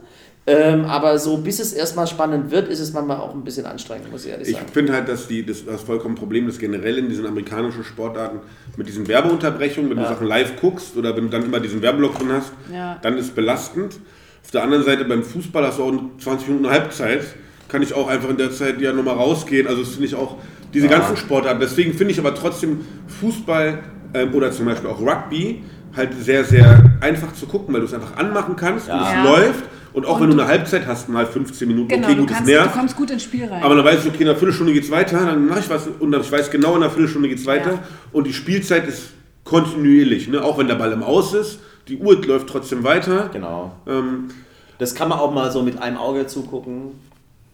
Ähm, 0.48 0.84
aber 0.84 1.18
so 1.18 1.38
bis 1.38 1.58
es 1.58 1.72
erstmal 1.72 2.06
spannend 2.06 2.52
wird, 2.52 2.68
ist 2.68 2.78
es 2.78 2.92
manchmal 2.92 3.16
auch 3.16 3.34
ein 3.34 3.42
bisschen 3.42 3.66
anstrengend, 3.66 4.12
muss 4.12 4.24
ich 4.24 4.30
ehrlich 4.30 4.46
Ich 4.48 4.54
sagen. 4.54 4.68
finde 4.72 4.92
halt, 4.92 5.08
dass 5.08 5.26
die, 5.26 5.44
das, 5.44 5.64
das 5.64 5.82
vollkommen 5.82 6.14
Problem 6.14 6.48
ist 6.48 6.60
generell 6.60 6.98
in 6.98 7.08
diesen 7.08 7.26
amerikanischen 7.26 7.82
Sportarten 7.82 8.38
mit 8.76 8.86
diesen 8.86 9.08
Werbeunterbrechungen, 9.08 9.90
wenn 9.90 9.96
Ja. 9.98 10.04
du 10.04 10.08
Sachen 10.10 10.28
live 10.28 10.52
guckst 10.60 10.96
oder 10.96 11.16
wenn 11.16 11.24
du 11.24 11.30
dann 11.30 11.44
immer 11.44 11.58
diesen 11.58 11.82
Werbeblock 11.82 12.16
drin 12.20 12.30
hast, 12.32 12.52
Ja. 12.72 12.96
dann 13.02 13.18
ist 13.18 13.34
belastend. 13.34 13.96
Auf 14.46 14.52
der 14.52 14.62
anderen 14.62 14.84
Seite 14.84 15.04
beim 15.04 15.24
Fußball 15.24 15.66
hast 15.66 15.78
du 15.80 15.82
auch 15.82 15.92
20 16.22 16.46
Minuten 16.46 16.70
Halbzeit, 16.70 17.22
kann 17.66 17.82
ich 17.82 17.92
auch 17.92 18.06
einfach 18.06 18.28
in 18.28 18.36
der 18.36 18.52
Zeit 18.52 18.80
ja 18.80 18.92
nochmal 18.92 19.16
rausgehen. 19.16 19.66
Also 19.66 19.80
das 19.80 19.90
finde 19.90 20.06
ich 20.06 20.14
auch, 20.14 20.36
diese 20.72 20.86
ganzen 20.86 21.16
Sportarten. 21.16 21.58
Deswegen 21.58 21.92
finde 21.94 22.12
ich 22.12 22.20
aber 22.20 22.32
trotzdem 22.32 22.82
Fußball 23.20 23.80
ähm, 24.14 24.34
oder 24.34 24.52
zum 24.52 24.66
Beispiel 24.66 24.88
auch 24.88 25.00
Rugby 25.00 25.64
halt 25.96 26.10
sehr, 26.20 26.44
sehr 26.44 26.80
einfach 27.00 27.32
zu 27.32 27.46
gucken, 27.46 27.74
weil 27.74 27.80
du 27.80 27.86
es 27.88 27.94
einfach 27.94 28.16
anmachen 28.16 28.54
kannst 28.54 28.88
und 28.88 28.94
es 29.00 29.12
Ja. 29.12 29.24
läuft. 29.24 29.64
Und 29.94 30.06
auch 30.06 30.16
Und 30.16 30.22
wenn 30.22 30.30
du 30.30 30.36
du- 30.36 30.42
eine 30.42 30.48
Halbzeit 30.50 30.86
hast, 30.86 31.08
mal 31.08 31.26
15 31.26 31.66
Minuten, 31.66 31.88
Genau, 31.88 32.06
okay, 32.06 32.14
du, 32.14 32.20
gut, 32.20 32.30
kannst, 32.30 32.46
du 32.48 32.52
nervt. 32.52 32.72
kommst 32.72 32.96
gut 32.96 33.10
ins 33.10 33.24
Spiel 33.24 33.46
rein. 33.46 33.64
Aber 33.64 33.74
dann 33.74 33.84
weiß 33.84 34.04
ich, 34.04 34.10
okay, 34.10 34.22
in 34.22 34.28
einer 34.28 34.36
Viertelstunde 34.38 34.72
geht's 34.74 34.90
weiter, 34.92 35.26
dann 35.26 35.46
mache 35.48 35.58
ich 35.60 35.70
was 35.70 35.88
und 35.98 36.12
dann, 36.12 36.20
ich 36.20 36.30
weiß 36.30 36.50
genau, 36.52 36.76
in 36.76 36.82
einer 36.84 36.90
Viertelstunde 36.90 37.28
geht's 37.28 37.46
weiter. 37.46 37.72
Ja. 37.72 37.78
Und 38.12 38.28
die 38.28 38.32
Spielzeit 38.32 38.86
ist 38.86 39.08
kontinuierlich, 39.42 40.28
ne? 40.28 40.44
auch 40.44 40.58
wenn 40.58 40.68
der 40.68 40.74
Ball 40.76 40.92
im 40.92 41.02
Aus 41.02 41.34
ist. 41.34 41.58
Die 41.88 41.98
Uhr 41.98 42.24
läuft 42.26 42.48
trotzdem 42.48 42.82
weiter. 42.84 43.30
Genau. 43.32 43.72
Ähm, 43.86 44.28
Das 44.78 44.94
kann 44.94 45.08
man 45.08 45.18
auch 45.18 45.32
mal 45.32 45.50
so 45.50 45.62
mit 45.62 45.80
einem 45.80 45.96
Auge 45.96 46.26
zugucken. 46.26 46.92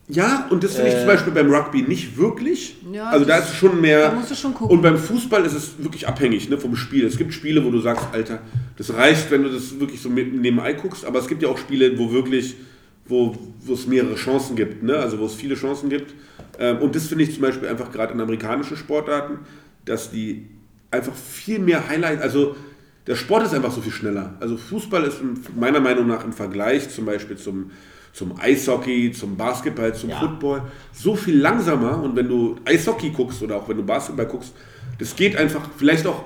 ja, 0.08 0.46
und 0.50 0.64
das 0.64 0.74
finde 0.74 0.88
ich 0.90 0.94
Äh. 0.96 0.98
zum 1.00 1.06
Beispiel 1.06 1.32
beim 1.32 1.52
Rugby 1.54 1.82
nicht 1.82 2.16
wirklich. 2.16 2.76
Ja, 2.92 3.08
also 3.10 3.24
da 3.24 3.36
das- 3.36 3.46
ist 3.46 3.52
es 3.52 3.56
schon 3.58 3.80
mehr. 3.80 4.08
da 4.10 4.14
musst 4.14 4.30
du 4.30 4.34
schon 4.34 4.52
gucken. 4.54 4.76
Und 4.76 4.82
beim 4.82 4.98
Fußball 4.98 5.44
ist 5.44 5.54
es 5.54 5.78
wirklich 5.82 6.08
abhängig 6.08 6.48
ne, 6.50 6.58
vom 6.58 6.74
Spiel. 6.76 7.06
Es 7.06 7.16
gibt 7.16 7.32
Spiele, 7.32 7.64
wo 7.64 7.70
du 7.70 7.80
sagst, 7.80 8.06
Alter, 8.12 8.40
das 8.76 8.92
reicht, 8.94 9.30
wenn 9.30 9.42
du 9.44 9.48
das 9.50 9.78
wirklich 9.78 10.00
so 10.02 10.08
mit 10.10 10.34
nebenbei 10.34 10.72
guckst. 10.72 11.04
Aber 11.04 11.18
es 11.20 11.28
gibt 11.28 11.42
ja 11.42 11.48
auch 11.48 11.58
Spiele, 11.58 11.96
wo 11.98 12.10
wirklich, 12.12 12.56
wo, 13.06 13.34
wo 13.60 13.72
es 13.74 13.86
mehrere 13.86 14.16
Chancen 14.16 14.56
gibt, 14.56 14.82
ne? 14.82 14.96
also 14.96 15.18
wo 15.18 15.26
es 15.26 15.34
viele 15.34 15.54
Chancen 15.54 15.88
gibt. 15.88 16.14
Ähm, 16.58 16.78
und 16.78 16.94
das 16.96 17.06
finde 17.06 17.24
ich 17.24 17.32
zum 17.32 17.42
Beispiel 17.42 17.68
einfach 17.68 17.90
gerade 17.92 18.12
in 18.12 18.20
amerikanischen 18.20 18.76
Sportarten, 18.76 19.38
dass 19.84 20.10
die 20.10 20.46
einfach 20.90 21.14
viel 21.14 21.58
mehr 21.60 21.88
Highlight, 21.88 22.20
also 22.20 22.54
der 23.06 23.16
Sport 23.16 23.44
ist 23.44 23.54
einfach 23.54 23.72
so 23.72 23.80
viel 23.80 23.92
schneller. 23.92 24.34
Also 24.40 24.56
Fußball 24.56 25.04
ist 25.04 25.18
meiner 25.58 25.80
Meinung 25.80 26.06
nach 26.06 26.24
im 26.24 26.32
Vergleich 26.32 26.88
zum 26.90 27.04
Beispiel 27.06 27.36
zum, 27.36 27.70
zum 28.12 28.38
Eishockey, 28.40 29.12
zum 29.12 29.36
Basketball, 29.36 29.94
zum 29.94 30.10
Ja. 30.10 30.20
Football 30.20 30.62
so 30.92 31.16
viel 31.16 31.38
langsamer. 31.40 32.02
Und 32.02 32.14
wenn 32.16 32.28
du 32.28 32.56
Eishockey 32.64 33.10
guckst 33.10 33.42
oder 33.42 33.56
auch 33.56 33.68
wenn 33.68 33.76
du 33.78 33.82
Basketball 33.84 34.26
guckst, 34.26 34.52
das 34.98 35.16
geht 35.16 35.36
einfach 35.36 35.62
vielleicht 35.76 36.06
auch, 36.06 36.22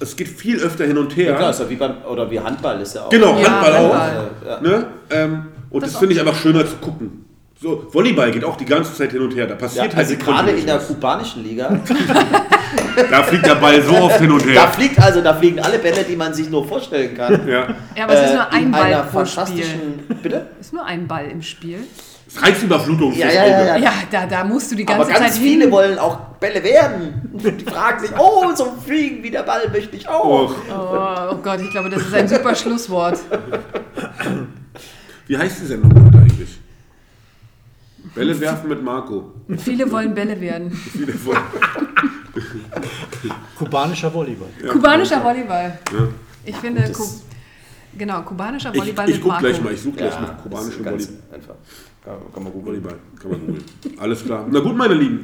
es 0.00 0.14
geht 0.16 0.28
viel 0.28 0.58
öfter 0.60 0.84
hin 0.84 0.98
und 0.98 1.16
her. 1.16 1.30
Ja, 1.32 1.36
klar, 1.38 1.54
ja 1.58 1.70
wie 1.70 1.76
beim, 1.76 1.94
oder 2.10 2.30
wie 2.30 2.38
Handball 2.38 2.80
ist 2.80 2.94
ja 2.94 3.04
auch. 3.04 3.10
Genau, 3.10 3.38
Ja, 3.38 3.50
Handball 3.50 3.76
auch. 3.76 3.98
Handball. 3.98 4.30
Ja. 4.46 4.60
Ne? 4.60 4.86
Ähm, 5.10 5.42
und 5.70 5.82
Das 5.82 5.90
das, 5.90 5.96
auch. 5.96 6.00
finde 6.00 6.14
ich 6.14 6.20
einfach 6.20 6.36
schöner 6.36 6.66
zu 6.66 6.76
gucken. 6.76 7.24
So, 7.60 7.88
Volleyball 7.90 8.30
geht 8.30 8.44
auch 8.44 8.56
die 8.56 8.64
ganze 8.64 8.94
Zeit 8.94 9.10
hin 9.12 9.20
und 9.20 9.34
her. 9.34 9.46
Da 9.46 9.54
Ja, 9.54 9.58
passiert 9.58 9.96
also 9.96 10.10
halt 10.14 10.24
gerade 10.24 10.50
in 10.52 10.64
der 10.66 10.78
kubanischen 10.78 11.42
Liga, 11.42 11.68
Da 13.10 13.22
fliegt 13.22 13.46
der 13.46 13.54
Ball 13.56 13.80
so 13.82 13.94
oft 13.96 14.18
hin 14.20 14.30
und 14.30 14.42
da 14.44 14.48
her. 14.50 14.68
fliegt 14.68 14.98
also, 15.00 15.20
da 15.20 15.34
fliegen 15.34 15.60
alle 15.60 15.78
Bälle, 15.78 16.04
die 16.04 16.16
man 16.16 16.34
sich 16.34 16.50
nur 16.50 16.66
vorstellen 16.66 17.14
kann. 17.16 17.46
Ja. 17.48 17.68
ja, 17.96 18.04
aber 18.04 18.14
es 18.14 18.20
ist 18.26 18.30
äh, 18.30 18.34
nur 18.34 18.52
ein 18.52 18.62
in 18.64 18.74
einer 18.74 19.02
Ball 19.02 19.04
pro 19.04 19.24
Spiel. 19.24 19.34
fantastischen. 19.44 20.18
Bitte? 20.22 20.46
Es 20.60 20.66
ist 20.66 20.72
nur 20.72 20.84
ein 20.84 21.06
Ball 21.06 21.26
im 21.26 21.42
Spiel. 21.42 21.78
Das 22.26 22.34
ist 22.34 22.42
Reizüberflutung 22.42 23.14
Ja, 23.14 23.28
ja, 23.30 23.46
ja, 23.46 23.64
ja. 23.64 23.76
Ja, 23.78 23.92
da, 24.10 24.26
da 24.26 24.44
musst 24.44 24.70
du 24.70 24.74
die 24.76 24.86
Aber 24.86 24.98
ganze 25.06 25.12
ganz 25.12 25.32
Zeit 25.34 25.42
viele 25.42 25.62
hin. 25.64 25.72
wollen 25.72 25.98
auch 25.98 26.18
Bälle 26.40 26.62
werden. 26.62 27.30
Die 27.32 27.64
fragen 27.64 28.00
sich, 28.00 28.10
oh, 28.18 28.44
so 28.54 28.74
fliegen 28.84 29.22
wie 29.22 29.30
der 29.30 29.44
Ball 29.44 29.68
möchte 29.72 29.96
ich 29.96 30.06
auch. 30.08 30.24
Oh, 30.24 30.50
oh 31.32 31.36
Gott, 31.36 31.60
ich 31.62 31.70
glaube, 31.70 31.88
das 31.88 32.02
ist 32.02 32.14
ein 32.14 32.28
super 32.28 32.54
Schlusswort. 32.54 33.18
wie 35.26 35.38
heißt 35.38 35.60
die 35.62 35.66
Sendung 35.66 35.90
heute 36.04 36.18
eigentlich? 36.18 36.58
Bälle 38.14 38.38
werfen 38.40 38.68
mit 38.68 38.82
Marco. 38.82 39.32
Viele 39.58 39.90
wollen 39.90 40.14
Bälle 40.14 40.38
werden. 40.40 40.70
Viele 40.72 41.12
von- 41.14 41.36
Kubanischer 43.58 44.12
Volleyball. 44.12 44.48
Kubanischer 44.70 45.22
Volleyball. 45.22 45.78
Ja. 45.92 46.08
Ich 46.44 46.56
finde, 46.56 46.90
Ku 46.92 47.02
genau, 47.96 48.22
kubanischer 48.22 48.70
Ich, 48.72 48.80
Volleyball 48.80 49.08
ich 49.08 49.14
mit 49.16 49.22
guck 49.22 49.32
Marco. 49.32 49.46
gleich 49.46 49.62
mal, 49.62 49.72
ich 49.72 49.80
suche 49.82 49.96
gleich 49.96 50.12
Ja, 50.14 50.20
das 50.20 50.42
kubanischen 50.42 50.84
Volleyball. 50.84 51.14
einfach. 51.34 51.54
Kann, 52.34 52.42
man 52.42 52.52
googeln. 52.52 52.66
Volleyball. 52.82 52.98
Kann 53.20 53.30
man 53.30 53.40
googeln. 53.40 53.64
Alles 53.98 54.24
klar. 54.24 54.46
Na 54.50 54.60
gut, 54.60 54.76
meine 54.76 54.94
Lieben. 54.94 55.20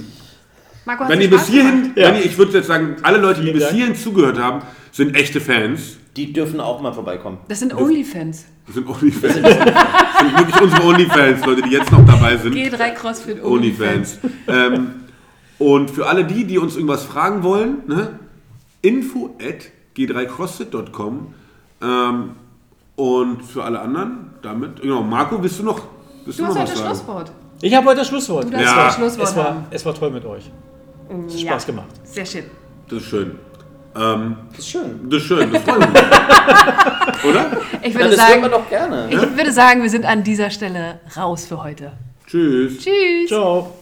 Marco, 0.84 1.04
hat 1.04 1.10
Wenn 1.10 1.20
ihr 1.22 1.30
bis 1.30 1.46
hierhin? 1.46 1.92
Ja. 1.96 2.08
wenn 2.08 2.16
ihr, 2.16 2.26
ich 2.26 2.36
würde 2.36 2.52
jetzt 2.58 2.66
sagen, 2.66 2.96
alle 3.02 3.18
Leute, 3.18 3.40
die 3.40 3.52
bis 3.52 3.70
hierhin 3.70 3.94
zugehört 3.94 4.38
haben, 4.38 4.62
sind 4.92 5.16
echte 5.16 5.40
Fans. 5.40 5.96
Die 6.14 6.32
dürfen 6.32 6.60
auch 6.60 6.80
mal 6.80 6.92
vorbeikommen. 6.92 7.38
Das 7.48 7.58
sind 7.60 7.74
Onlyfans. 7.74 8.44
Das 8.66 8.74
sind 8.76 8.86
Onlyfans. 8.88 9.34
Das 9.34 10.20
sind 10.20 10.38
wirklich 10.38 10.60
unsere 10.60 10.82
Onlyfans, 10.84 11.44
Leute, 11.44 11.62
die 11.62 11.70
jetzt 11.70 11.90
noch 11.90 12.04
dabei 12.06 12.36
sind. 12.36 12.54
G3 12.54 12.90
CrossFit 12.92 13.42
Onlyfans. 13.42 14.18
Onlyfans. 14.22 14.74
ähm, 14.76 14.90
und 15.64 15.90
für 15.90 16.06
alle 16.06 16.24
die, 16.24 16.44
die 16.44 16.58
uns 16.58 16.74
irgendwas 16.76 17.04
fragen 17.04 17.42
wollen, 17.42 17.78
ne, 17.86 18.18
info 18.82 19.34
at 19.40 19.70
g3crossfit.com 19.96 21.34
ähm, 21.82 22.30
und 22.96 23.42
für 23.42 23.64
alle 23.64 23.80
anderen 23.80 24.30
damit, 24.42 24.82
genau, 24.82 25.02
Marco, 25.02 25.42
willst 25.42 25.58
du 25.58 25.62
noch, 25.64 25.80
willst 26.24 26.38
Du 26.38 26.42
du 26.44 26.48
hast 26.48 26.54
noch 26.54 26.60
heute 26.62 26.70
was 26.72 26.78
das 26.78 26.78
sagen? 26.78 26.94
Schlusswort. 26.96 27.32
Ich 27.62 27.74
habe 27.74 27.86
heute 27.86 27.98
das 28.00 28.08
Schlusswort. 28.08 28.44
Du 28.44 28.50
darfst 28.50 28.66
Ja. 28.66 28.84
das 28.84 28.94
Schlusswort 28.96 29.28
Es 29.28 29.36
war, 29.36 29.64
es 29.70 29.86
war 29.86 29.94
toll 29.94 30.10
mit 30.10 30.24
euch. 30.26 30.50
Es 31.28 31.34
hat 31.34 31.40
Ja. 31.40 31.48
Spaß 31.52 31.66
gemacht. 31.66 31.88
Sehr 32.04 32.26
schön. 32.26 32.44
Das 32.88 32.98
ist 32.98 33.06
schön. 33.08 33.30
Ähm, 33.96 34.36
Das 34.50 34.58
ist 34.58 34.68
schön. 34.68 35.08
das 35.08 35.20
ist 35.22 35.26
schön, 35.28 35.52
das 35.52 35.62
freut 35.62 35.78
mich. 35.78 35.88
Oder? 37.30 37.46
Ich 37.82 37.94
Ja, 37.94 38.00
würde, 38.00 38.16
das 38.16 38.28
hören 38.28 38.42
wir 38.42 38.50
sagen, 38.50 38.50
doch 38.50 38.68
gerne. 38.68 39.08
ich 39.10 39.36
würde 39.36 39.52
sagen, 39.52 39.82
wir 39.82 39.90
sind 39.90 40.04
an 40.04 40.22
dieser 40.24 40.50
Stelle 40.50 41.00
raus 41.16 41.46
für 41.46 41.62
heute. 41.62 41.92
Tschüss. 42.26 42.78
Tschüss. 42.78 43.28
Ciao. 43.28 43.72